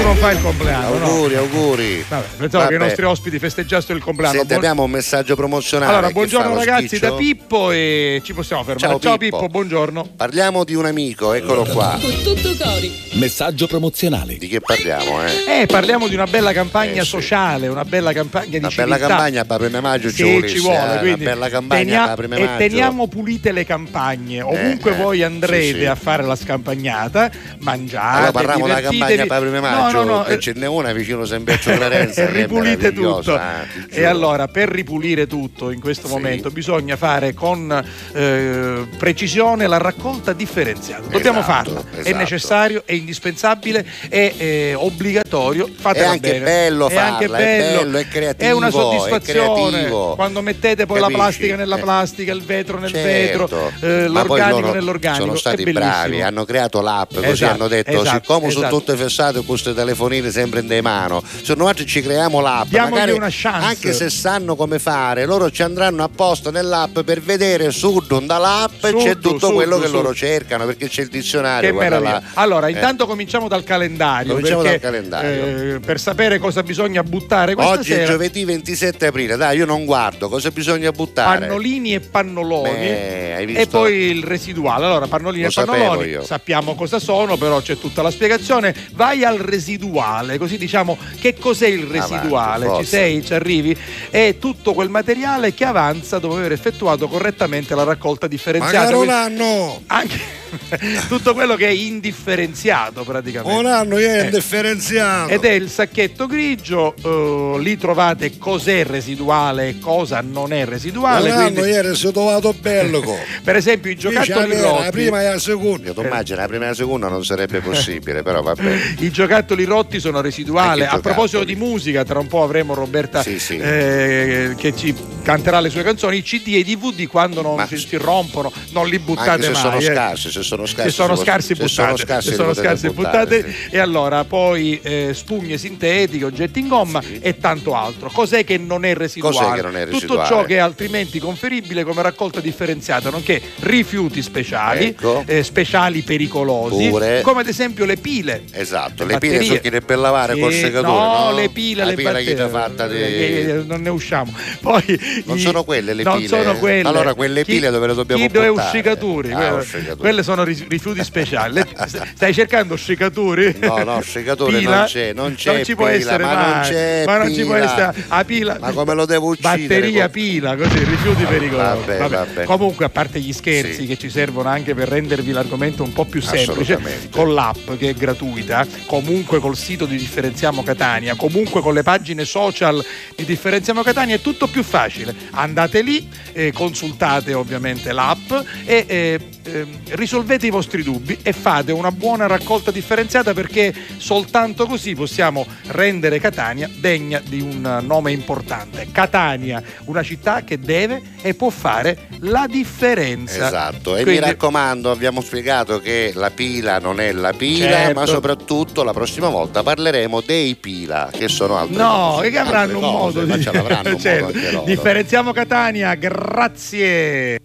Non 0.03 0.17
fai 0.17 0.35
il 0.35 0.43
compleanno, 0.43 0.99
no? 0.99 1.05
auguri, 1.07 1.35
auguri. 1.37 2.05
Vabbè, 2.09 2.27
pensavo 2.39 2.67
che 2.67 2.75
i 2.75 2.77
Vabbè. 2.77 2.89
nostri 2.89 3.05
ospiti 3.05 3.39
festeggiassero 3.39 3.97
il 3.97 4.03
compleanno. 4.03 4.33
Senti, 4.39 4.49
Buon- 4.49 4.59
abbiamo 4.59 4.83
un 4.83 4.91
messaggio 4.91 5.37
promozionale. 5.37 5.93
Allora, 5.93 6.11
buongiorno 6.11 6.53
fa 6.55 6.59
ragazzi 6.59 6.87
schiccio. 6.89 7.11
da 7.11 7.15
Pippo 7.15 7.71
e 7.71 8.21
ci 8.25 8.33
possiamo 8.35 8.65
fermare. 8.65 8.99
Ciao, 9.01 9.17
Pippo. 9.17 9.37
Pippo, 9.39 9.49
buongiorno. 9.49 10.09
Parliamo 10.17 10.65
di 10.65 10.75
un 10.75 10.87
amico, 10.87 11.33
eccolo 11.33 11.65
qua. 11.65 11.97
Con 12.01 12.11
tutto 12.23 12.57
cori. 12.59 12.93
Messaggio 13.13 13.67
promozionale. 13.69 14.37
Di 14.37 14.49
che 14.49 14.61
parliamo, 14.61 15.23
eh? 15.25 15.61
Eh, 15.63 15.67
parliamo 15.67 16.09
di 16.09 16.15
una 16.15 16.27
bella 16.27 16.53
campagna 16.53 17.03
Eh, 17.03 17.05
sì. 17.05 17.11
sociale, 17.11 17.69
una 17.69 17.85
bella 17.85 18.13
campagna 18.13 18.49
di 18.49 18.57
Una 18.57 18.69
civiltà. 18.71 18.95
bella 18.97 19.07
campagna 19.07 19.45
per 19.45 19.59
prima 19.59 19.81
maggio 19.81 20.09
Sì, 20.09 20.15
ci 20.17 20.23
vuole, 20.25 20.49
ci 20.49 20.59
vuole, 20.59 20.95
eh, 20.95 20.99
quindi 20.99 21.23
una 21.23 21.31
bella 21.35 21.49
campagna 21.51 21.85
tenia- 21.85 22.07
per 22.07 22.17
prima 22.17 22.37
e 22.37 22.45
maggio. 22.47 22.59
teniamo 22.59 23.07
pulite 23.07 23.53
le 23.53 23.65
campagne. 23.65 24.41
Ovunque 24.41 24.91
eh, 24.93 24.97
voi 24.97 25.23
andrete 25.23 25.73
sì, 25.73 25.79
sì. 25.81 25.85
a 25.87 25.95
fare 25.95 26.25
la 26.25 26.35
scampagnata, 26.37 27.31
mangiate, 27.59 28.17
Allora 28.17 28.33
parliamo 28.33 28.67
della 28.67 28.81
campagna 28.81 29.27
per 29.27 29.41
prima 29.41 29.61
maggio, 29.61 29.79
No, 29.83 29.90
peggio, 29.99 30.05
no, 30.05 30.23
che 30.25 30.33
eh, 30.35 30.39
ce 30.39 30.53
n'è 30.55 30.67
una 30.67 30.93
vicino 30.93 31.25
sempre 31.25 31.55
a 31.55 31.59
Clarenza 31.59 32.23
e 32.23 32.29
è 32.29 32.31
ripulite 32.33 32.93
tutto. 32.93 33.01
meravigliosa, 33.33 33.41
ah, 33.61 33.65
e 33.91 34.05
allora, 34.05 34.47
per 34.49 34.69
ripulire 34.69 35.27
tutto 35.27 35.71
in 35.71 35.81
questo 35.81 36.07
Sì. 36.07 36.13
momento 36.15 36.51
bisogna 36.51 36.97
fare 36.97 37.35
con 37.35 37.85
eh, 38.15 38.87
precisione 38.99 39.67
la 39.67 39.79
raccolta 39.79 40.33
differenziata. 40.33 41.09
Dobbiamo 41.09 41.41
Esatto, 41.41 41.53
farla, 41.71 41.81
è 41.97 42.01
esatto. 42.01 42.17
necessario, 42.17 42.83
è 42.85 42.93
indispensabile, 42.93 43.87
è 44.09 44.35
eh, 44.37 44.75
obbligatorio. 44.77 45.69
Fatela 45.75 46.07
È 46.07 46.09
anche 46.09 46.31
bene. 46.33 46.45
bello 46.45 46.89
è 46.89 46.97
anche 46.97 47.27
farla, 47.27 47.39
è 47.39 47.43
bello, 47.59 47.81
bello, 47.83 47.99
è 47.99 48.09
creativo, 48.09 48.49
È 48.51 48.53
una 48.53 48.69
è 48.69 48.71
soddisfazione 48.71 49.69
creativo. 49.71 50.15
quando 50.15 50.43
mettete 50.43 50.87
poi 50.87 50.99
Capisci? 51.01 51.19
la 51.19 51.25
plastica 51.25 51.57
nella 51.57 51.77
Eh. 51.77 51.81
plastica, 51.81 52.33
il 52.33 52.43
vetro 52.43 52.79
nel 52.79 52.91
Certo. 52.91 53.47
vetro, 53.49 53.73
eh, 53.81 54.07
l'organico 54.09 54.73
nell'organico. 54.73 55.25
Sono 55.25 55.37
stati 55.37 55.63
è 55.63 55.73
bravi, 55.73 56.23
hanno 56.23 56.45
creato 56.45 56.81
l'app, 56.81 57.15
così 57.15 57.29
Esatto, 57.31 57.53
hanno 57.53 57.69
detto: 57.69 57.91
esatto, 57.91 58.09
siccome 58.23 58.51
sono 58.51 58.67
esatto. 58.67 58.79
tutte 58.79 58.97
fessate 58.97 59.45
queste 59.45 59.73
telefonine 59.81 60.31
sempre 60.31 60.61
in 60.61 60.67
dei 60.67 60.83
mano, 60.83 61.23
se 61.43 61.55
noi 61.55 61.75
ci 61.87 62.03
creiamo 62.03 62.41
l'app, 62.41 62.67
Diamogli 62.69 62.91
magari 62.93 63.13
una 63.13 63.29
chance. 63.31 63.67
anche 63.67 63.93
se 63.93 64.11
sanno 64.11 64.55
come 64.57 64.79
fare, 64.79 65.25
loro 65.25 65.51
ci 65.51 65.63
andranno 65.63 66.03
apposta 66.03 66.51
nell'app 66.51 67.01
per 67.01 67.21
vedere 67.21 67.71
su 67.71 67.89
dall'app 68.01 68.85
Suddo, 68.87 68.99
c'è 69.03 69.19
tutto 69.19 69.39
suddo, 69.39 69.53
quello 69.55 69.79
che 69.79 69.87
suddo. 69.87 70.01
loro 70.03 70.15
cercano 70.15 70.67
perché 70.67 70.89
c'è 70.89 71.03
il 71.03 71.09
dizionario. 71.09 71.77
Che. 71.77 72.21
Allora, 72.35 72.67
Eh. 72.67 72.73
intanto 72.73 73.07
cominciamo 73.07 73.49
dal 73.49 73.65
calendario. 73.65 74.33
Cominciamo 74.35 74.63
perché, 74.63 74.79
dal 74.79 74.91
calendario. 74.93 75.75
eh, 75.77 75.81
per 75.81 75.99
sapere 76.01 76.39
cosa 76.39 76.63
bisogna 76.63 77.03
buttare 77.03 77.55
questa 77.55 77.73
Oggi 77.73 77.93
è 77.93 77.97
sera. 77.97 78.13
giovedì 78.13 78.45
27 78.45 79.07
aprile, 79.07 79.37
dai, 79.37 79.57
io 79.59 79.65
non 79.67 79.85
guardo, 79.85 80.29
cosa 80.29 80.51
bisogna 80.51 80.91
buttare? 80.93 81.41
Pannolini 81.47 81.95
e 81.95 82.01
pannoloni 82.01 82.73
Beh, 82.73 83.53
e 83.55 83.67
poi 83.67 83.95
il 84.11 84.23
residuale. 84.25 84.85
Allora, 84.87 85.07
pannolini 85.07 85.45
Lo 85.45 85.49
e 85.49 85.53
pannoloni 85.67 86.19
sappiamo 86.23 86.75
cosa 86.75 86.99
sono, 86.99 87.37
però 87.37 87.61
c'è 87.61 87.79
tutta 87.79 88.03
la 88.03 88.11
spiegazione. 88.11 88.75
Vai 88.93 89.25
al 89.25 89.39
residuale, 89.39 89.69
così 89.79 90.57
diciamo 90.59 90.97
che 91.21 91.35
cos'è 91.39 91.67
il 91.69 91.85
residuale? 91.85 92.67
forza. 92.67 92.83
Ci 92.83 92.89
sei? 92.89 93.25
Ci 93.25 93.35
arrivi? 93.35 93.77
È 94.11 94.37
tutto 94.39 94.73
quel 94.75 94.89
materiale 94.89 95.55
che 95.55 95.65
avanza 95.65 96.19
dopo 96.19 96.37
aver 96.37 96.53
effettuato 96.53 97.09
correttamente 97.09 97.75
la 97.75 97.85
raccolta 97.85 98.27
differenziata. 98.27 98.91
Magari 98.97 99.03
un 99.03 99.09
anno, 99.11 99.83
Anche 99.87 100.19
tutto 101.09 101.33
quello 101.35 101.55
che 101.57 101.67
è 101.69 101.71
indifferenziato 101.71 103.05
praticamente. 103.05 103.59
un 103.59 103.67
anno 103.67 103.97
è 103.99 104.21
Eh. 104.21 104.25
indifferenziato. 104.25 105.33
Ed 105.33 105.45
è 105.45 105.51
il 105.53 105.69
sacchetto 105.69 106.27
grigio, 106.27 106.95
eh, 107.03 107.61
lì 107.61 107.77
trovate 107.77 108.37
cos'è 108.39 108.85
residuale 108.85 109.69
e 109.69 109.79
cosa 109.79 110.21
non 110.21 110.53
è 110.53 110.63
un 110.63 110.69
residuale. 110.69 111.31
anno 111.31 111.51
quindi- 111.53 111.71
ieri 111.71 111.95
sono 111.95 112.13
trovato 112.13 112.53
bello. 112.53 113.01
per 113.43 113.57
esempio 113.57 113.91
i 113.91 113.97
giocattoli 113.97 114.35
la 114.35 114.47
vera, 114.47 114.61
la 114.71 114.77
rotti. 114.79 114.91
prima 114.91 115.21
e 115.23 115.25
la 115.29 115.39
seconda. 115.39 115.87
Io 115.89 115.95
tu 115.95 116.03
immagini, 116.03 116.39
la 116.39 116.47
prima 116.47 116.65
e 116.65 116.69
la 116.69 116.75
seconda 116.75 117.09
non 117.09 117.25
sarebbe 117.25 117.61
possibile, 117.61 118.23
però 118.23 118.43
va 118.43 118.55
bene. 118.55 118.97
I 119.01 119.11
giocattoli 119.11 119.50
rotti 119.65 120.01
sono 120.01 120.21
residuali. 120.21 120.83
A 120.83 120.99
proposito 121.01 121.39
giocattoli. 121.41 121.55
di 121.55 121.57
musica, 121.57 122.05
tra 122.05 122.19
un 122.19 122.27
po' 122.27 122.43
avremo 122.43 122.75
Roberta 122.75 123.23
Sì, 123.23 123.39
sì. 123.39 123.57
eh, 123.59 124.55
che 124.57 124.75
ci 124.75 124.95
canterà 125.31 125.61
le 125.61 125.71
sue 125.71 125.83
canzoni. 125.83 126.17
I 126.19 126.23
CD 126.23 126.49
e 126.55 126.59
i 126.59 126.65
DVD 126.65 127.07
quando 127.07 127.43
non 127.43 127.65
si, 127.67 127.77
si 127.77 127.97
rompono, 127.97 128.53
non 128.73 128.89
li 128.89 128.99
buttate 128.99 129.31
Anche 129.31 129.43
se 129.45 129.51
mai. 129.53 129.61
sono 129.61 129.77
eh. 129.77 129.83
scarsi, 129.83 130.31
se 130.31 130.43
sono 130.43 130.67
scarsi. 130.67 130.91
se 130.91 130.95
sono 130.97 131.17
scarsi 131.17 131.47
se 131.49 131.55
buttate, 131.55 131.73
sono 131.73 131.97
scarsi 131.97 132.35
sono 132.35 132.55
scarsi 132.55 132.89
buttare, 132.91 133.27
buttate 133.41 133.53
sì. 133.71 133.75
e 133.77 133.79
allora 133.79 134.25
poi 134.25 134.79
eh, 134.83 135.11
spugne 135.15 135.57
sintetiche, 135.59 136.25
oggetti 136.25 136.59
in 136.61 136.69
gomma 136.69 137.01
Sì. 137.03 137.19
e 137.21 137.39
tanto 137.39 137.75
altro. 137.75 138.11
Cos'è 138.11 138.45
che 138.45 138.59
non 138.59 138.85
è 138.85 138.95
residuale? 138.95 139.37
Cos'è 139.37 139.55
che 139.55 139.63
non 139.63 139.77
è 139.77 139.83
Tutto 139.85 139.93
residuale? 139.95 140.27
ciò 140.29 140.45
che 140.45 140.55
è 140.57 140.59
altrimenti 140.59 141.19
conferibile 141.19 141.85
come 141.85 142.03
raccolta 142.03 142.41
differenziata, 142.41 143.11
nonché 143.11 143.41
rifiuti 143.61 144.23
speciali, 144.23 144.87
Ecco. 144.87 145.23
eh, 145.27 145.43
speciali 145.43 146.03
pericolosi, 146.03 146.89
Pure. 146.89 147.21
come 147.23 147.41
ad 147.41 147.49
esempio 147.49 147.85
le 147.85 147.97
pile. 147.97 148.43
Esatto, 148.53 149.05
Le 149.05 149.13
le 149.15 149.19
pile 149.19 149.43
sono 149.43 149.59
quelle 149.61 149.81
per 149.81 149.99
lavare 149.99 150.39
col 150.39 150.53
Sì, 150.53 150.61
secatore. 150.61 150.87
no, 150.93 151.19
No, 151.31 151.33
le 151.35 151.49
pile, 151.51 151.85
la 151.85 151.91
le 151.91 151.95
pila 151.97 152.13
che 152.19 152.35
batterie. 152.35 152.49
fatta 152.49 152.87
di... 152.89 152.97
Eh, 152.97 153.63
non 153.67 153.81
ne 153.83 153.89
usciamo. 153.91 154.33
Poi 154.61 155.20
Non 155.27 155.39
sono 155.39 155.65
quelle 155.65 155.95
le 155.95 156.03
non 156.03 156.17
pile? 156.17 156.29
sono 156.29 156.55
quelle. 156.59 156.89
Allora 156.89 157.15
quelle 157.15 157.45
Chi- 157.45 157.53
pile 157.55 157.71
dove 157.71 157.87
le 157.89 157.95
dobbiamo 157.95 158.23
chi 158.27 158.29
dove 158.33 158.49
buttare? 158.49 158.67
uscicaturi, 158.69 159.33
Ah, 159.33 159.37
quelle, 159.37 159.51
uscicatori. 159.57 159.97
quelle 159.99 160.23
sono 160.23 160.45
rifiuti 160.45 161.05
speciali. 161.05 161.55
Le- 161.55 161.67
Stai 162.15 162.33
cercando 162.35 162.75
uscicaturi? 162.75 163.57
No, 163.61 163.83
no, 163.85 163.97
uscicatore 163.97 164.59
Pila? 164.59 164.77
non 164.79 164.85
c'è, 164.87 165.13
non 165.13 165.35
c'è 165.35 165.53
Non 165.55 165.65
ci 165.65 165.75
può 165.75 165.87
pila, 165.87 165.97
essere 165.99 166.25
ma 166.25 166.35
mai. 166.35 166.51
non 166.53 166.61
c'è 166.63 167.03
ma 167.07 167.17
non 167.19 167.35
ci 167.35 167.45
può 167.45 167.55
essere 167.55 167.95
a 168.09 168.25
pila. 168.25 168.57
Ma 168.61 168.73
come 168.73 168.95
lo 168.95 169.07
devo 169.07 169.29
uccidere? 169.29 169.57
Batteria 169.59 170.03
Com- 170.05 170.13
pila, 170.13 170.57
così, 170.57 170.79
rifiuti 170.85 171.25
pericolosi. 171.25 171.67
vabbè, 171.87 171.99
Vabbè. 171.99 172.17
vabbè. 172.17 172.45
Comunque, 172.45 172.85
a 172.85 172.89
parte 172.89 173.21
gli 173.21 173.33
scherzi 173.33 173.75
Sì. 173.83 173.87
che 173.87 173.97
ci 173.99 174.11
servono 174.11 174.49
anche 174.49 174.75
per 174.75 174.89
rendervi 174.89 175.33
l'argomento 175.33 175.83
un 175.83 175.93
po' 175.93 176.05
più 176.05 176.21
semplice, 176.21 176.79
con 177.11 177.33
l'app 177.35 177.71
che 177.79 177.91
è 177.91 177.95
gratuita, 177.95 178.67
comunque 178.87 179.39
col 179.41 179.57
sito 179.57 179.85
di 179.87 179.97
Differenziamo 179.97 180.63
Catania, 180.63 181.15
comunque 181.15 181.61
con 181.61 181.75
le 181.75 181.83
pagine 181.83 182.25
social 182.25 182.85
di 183.15 183.25
Differenziamo 183.25 183.83
Catania 183.83 184.15
è 184.17 184.21
tutto 184.21 184.47
più 184.47 184.63
facile. 184.63 185.00
Andate 185.33 185.83
lì, 185.83 186.09
eh, 186.33 186.53
consultate 186.53 187.35
ovviamente 187.35 187.93
l'app 187.93 188.31
e 188.65 188.85
eh, 188.87 189.21
ehm, 189.45 189.67
risolvete 189.91 190.47
i 190.47 190.51
vostri 190.51 190.83
dubbi 190.83 191.19
e 191.23 191.33
fate 191.33 191.73
una 191.73 191.91
buona 191.93 192.27
raccolta 192.27 192.71
differenziata 192.71 193.33
perché 193.33 193.73
soltanto 193.97 194.67
così 194.67 194.95
possiamo 194.95 195.47
rendere 195.69 196.19
Catania 196.21 196.69
degna 196.79 197.21
di 197.25 197.41
un 197.41 197.81
nome 197.85 198.13
importante. 198.13 198.89
Catania, 198.93 199.63
una 199.85 200.03
città 200.03 200.43
che 200.45 200.59
deve 200.59 201.01
e 201.23 201.35
può 201.35 201.51
fare 201.51 202.09
la 202.21 202.47
differenza. 202.49 203.47
Esatto, 203.47 203.97
e 203.97 204.03
Quindi- 204.03 204.21
mi 204.21 204.27
raccomando, 204.27 204.91
abbiamo 204.91 205.21
spiegato 205.21 205.81
che 205.81 206.13
la 206.15 206.31
pila 206.31 206.79
non 206.79 207.01
è 207.01 207.13
la 207.13 207.33
pila, 207.33 207.67
Certo. 207.71 207.99
ma 208.01 208.07
soprattutto 208.07 208.83
la 208.83 208.93
prossima 208.93 209.29
volta 209.29 209.63
parleremo 209.63 210.21
dei 210.21 210.55
pila, 210.57 211.11
che 211.13 211.29
sono 211.29 211.57
altre 211.57 211.77
No, 211.77 212.13
cose, 212.17 212.31
che 212.31 212.39
avranno 212.39 212.75
un 212.75 212.81
cose, 212.81 212.93
modo 213.21 213.27
ma 213.27 213.37
di 213.37 213.43
ce 213.43 213.53
l'avranno 213.53 213.89
un 213.91 213.99
Certo. 214.01 214.25
modo 214.27 214.37
anche 214.39 214.51
loro. 214.53 214.65
Differenziamo 214.91 215.31
Catania, 215.31 215.95
grazie. 215.95 217.39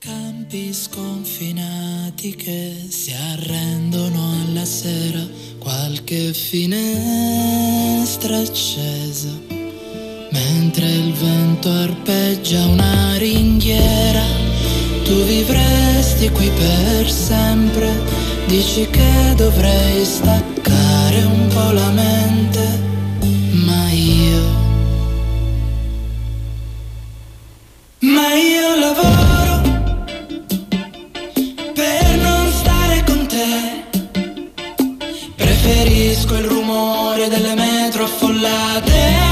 Campi 0.00 0.72
sconfinati 0.72 2.34
che 2.34 2.86
si 2.88 3.12
arrendono 3.12 4.32
alla 4.42 4.64
sera, 4.64 5.20
qualche 5.60 6.32
finestra 6.32 6.76
accesa, 8.36 9.30
mentre 10.32 10.90
il 10.90 11.12
vento 11.12 11.70
arpeggia 11.70 12.64
una 12.64 13.16
ringhiera, 13.16 14.24
tu 15.04 15.22
vivresti 15.22 16.30
qui 16.30 16.50
per 16.50 17.08
sempre, 17.08 17.92
dici 18.48 18.88
che 18.90 19.34
dovrei 19.36 20.04
staccare 20.04 21.22
un 21.22 21.46
po' 21.46 21.70
la 21.70 21.90
mente, 21.90 22.31
Ma 28.14 28.34
io 28.34 28.76
lavoro 28.76 29.60
per 31.72 32.16
non 32.20 32.52
stare 32.52 33.04
con 33.06 33.26
te. 33.26 33.84
Preferisco 35.34 36.34
il 36.34 36.44
rumore 36.44 37.28
delle 37.28 37.54
metro 37.54 38.04
affollate 38.04 39.31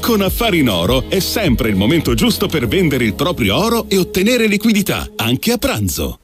Con 0.00 0.22
Affari 0.22 0.60
in 0.60 0.68
Oro 0.68 1.04
è 1.08 1.18
sempre 1.18 1.68
il 1.68 1.76
momento 1.76 2.14
giusto 2.14 2.46
per 2.46 2.68
vendere 2.68 3.04
il 3.04 3.14
proprio 3.14 3.56
oro 3.56 3.86
e 3.88 3.98
ottenere 3.98 4.46
liquidità, 4.46 5.08
anche 5.16 5.52
a 5.52 5.58
pranzo. 5.58 6.18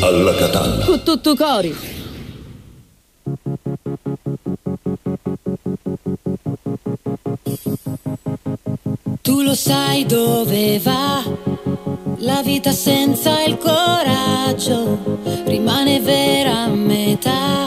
Alla 0.00 0.34
Catalla. 0.34 0.84
Con 0.84 1.02
tutto 1.02 1.34
cori. 1.36 1.76
Tu 9.20 9.42
lo 9.42 9.54
sai 9.54 10.06
dove 10.06 10.78
va 10.82 11.22
la 12.20 12.42
vita 12.42 12.72
senza 12.72 13.42
il 13.44 13.56
coraggio, 13.56 15.18
rimane 15.44 16.00
vera 16.00 16.62
a 16.62 16.68
metà, 16.68 17.66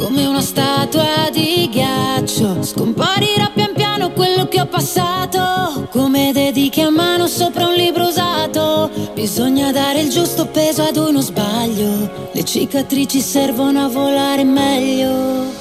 come 0.00 0.24
una 0.24 0.40
statua 0.40 1.28
di 1.30 1.68
ghiaccio. 1.70 2.62
Scomparirà 2.62 3.50
pian 3.54 3.72
piano 3.74 4.12
quello 4.12 4.48
che 4.48 4.60
ho 4.60 4.66
passato, 4.66 5.86
come 5.90 6.32
dediche 6.32 6.80
a 6.80 6.90
mano 6.90 7.26
sopra 7.26 7.66
un 7.66 7.74
libro 7.74 8.06
usato. 8.06 8.90
Bisogna 9.14 9.70
dare 9.72 10.00
il 10.00 10.10
giusto 10.10 10.46
peso 10.46 10.82
ad 10.84 10.96
uno 10.96 11.20
sbaglio, 11.20 12.30
le 12.32 12.44
cicatrici 12.44 13.20
servono 13.20 13.84
a 13.84 13.88
volare 13.88 14.42
meglio. 14.42 15.58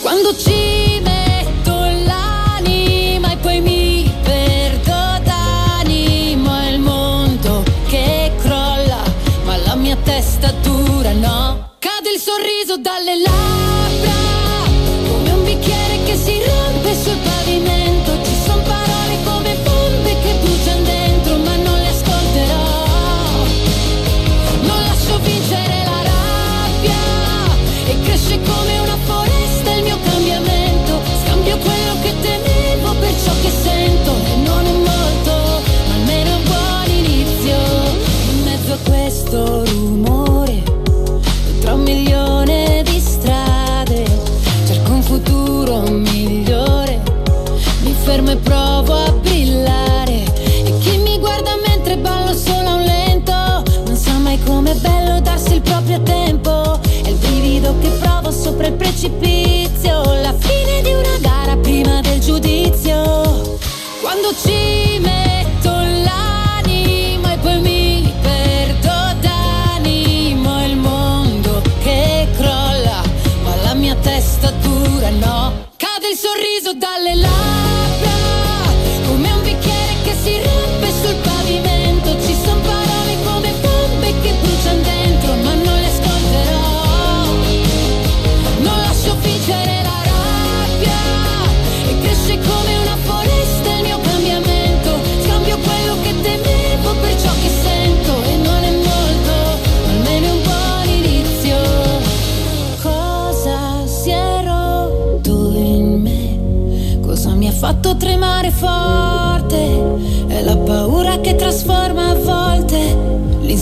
Quando 0.00 0.34
ci 0.36 1.00
metto 1.02 1.72
l'anima 2.06 3.32
e 3.32 3.36
poi 3.38 3.60
mi 3.60 4.10
perdo 4.22 5.20
d'animo 5.24 6.68
il 6.68 6.78
mondo 6.78 7.64
che 7.88 8.32
crolla, 8.38 9.02
ma 9.44 9.56
la 9.56 9.74
mia 9.74 9.96
testa 10.04 10.52
dura 10.62 11.12
no. 11.12 11.68
Cade 11.78 12.10
il 12.14 12.20
sorriso 12.20 12.76
dalle 12.78 13.16
labbra, 13.18 13.79
Quando 64.30 64.59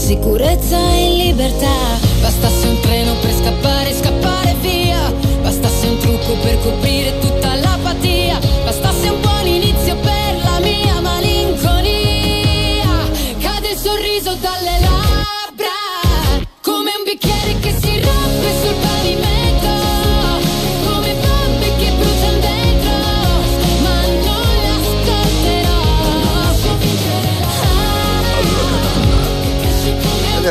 l'insicurezza 0.08 0.78
in 0.78 1.16
libertà. 1.18 1.98
Bastasse 2.22 2.66
un 2.66 2.80
treno 2.80 3.12
per 3.20 3.30
scappare, 3.30 3.92
scappare 3.92 4.54
via. 4.62 5.12
Bastasse 5.42 5.86
un 5.86 5.98
trucco 5.98 6.32
per 6.40 6.58
coprire 6.60 7.18
tutta 7.18 7.54
l'apatia. 7.56 8.38
Bastasse 8.64 9.10
un 9.10 9.20
buon 9.20 9.46
inizio 9.46 9.96
per 9.96 10.40
la 10.42 10.60
mia 10.60 10.98
malinconia. 11.02 12.88
Cade 13.38 13.68
il 13.68 13.76
sorriso 13.76 14.34
dalle 14.40 14.80
labbra, 14.80 14.97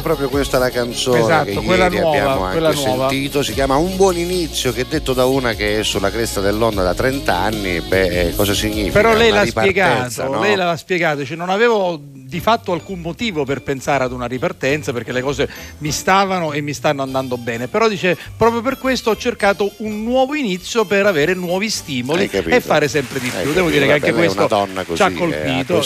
proprio 0.07 0.29
questa 0.29 0.57
la 0.57 0.69
canzone 0.69 1.19
Esatto, 1.19 1.43
che 1.43 1.51
ieri 1.51 1.99
nuova, 1.99 2.07
abbiamo 2.07 2.43
anche 2.43 2.77
sentito. 2.77 3.43
Si 3.43 3.53
chiama 3.53 3.75
Un 3.75 3.95
buon 3.97 4.17
inizio, 4.17 4.71
che 4.71 4.85
detto 4.87 5.13
da 5.13 5.25
una 5.25 5.53
che 5.53 5.79
è 5.79 5.83
sulla 5.83 6.09
cresta 6.09 6.39
dell'onda 6.39 6.81
da 6.81 6.93
30 6.93 7.35
anni, 7.35 7.81
beh, 7.81 8.19
eh, 8.21 8.35
cosa 8.35 8.53
significa? 8.53 8.93
Però 8.93 9.13
lei 9.13 9.31
Una 9.31 9.41
l'ha 9.41 9.45
spiegato, 9.45 10.23
no? 10.31 10.39
lei 10.39 10.55
l'ha 10.55 10.77
spiegato, 10.77 11.25
cioè 11.25 11.35
non 11.35 11.49
avevo 11.49 11.99
di 12.01 12.39
fatto 12.39 12.71
alcun 12.71 12.99
motivo 12.99 13.43
per 13.43 13.61
pensare 13.61 14.03
ad 14.03 14.11
una 14.11 14.25
ripartenza 14.25 14.91
perché 14.91 15.11
le 15.11 15.21
cose 15.21 15.49
mi 15.79 15.91
stavano 15.91 16.51
e 16.51 16.61
mi 16.61 16.73
stanno 16.73 17.01
andando 17.01 17.37
bene, 17.37 17.67
però 17.67 17.87
dice 17.87 18.17
proprio 18.35 18.61
per 18.61 18.77
questo 18.77 19.11
ho 19.11 19.17
cercato 19.17 19.71
un 19.77 20.03
nuovo 20.03 20.35
inizio 20.35 20.85
per 20.85 21.05
avere 21.05 21.33
nuovi 21.33 21.69
stimoli 21.69 22.29
e 22.29 22.61
fare 22.61 22.87
sempre 22.87 23.19
di 23.19 23.29
più. 23.29 23.53
Devo 23.53 23.69
dire 23.69 23.85
che 23.85 23.93
anche 23.93 24.13
questo 24.13 24.47
ci 24.93 25.01
ha 25.01 25.09
eh, 25.09 25.13
ha 25.13 25.17
colpito. 25.17 25.81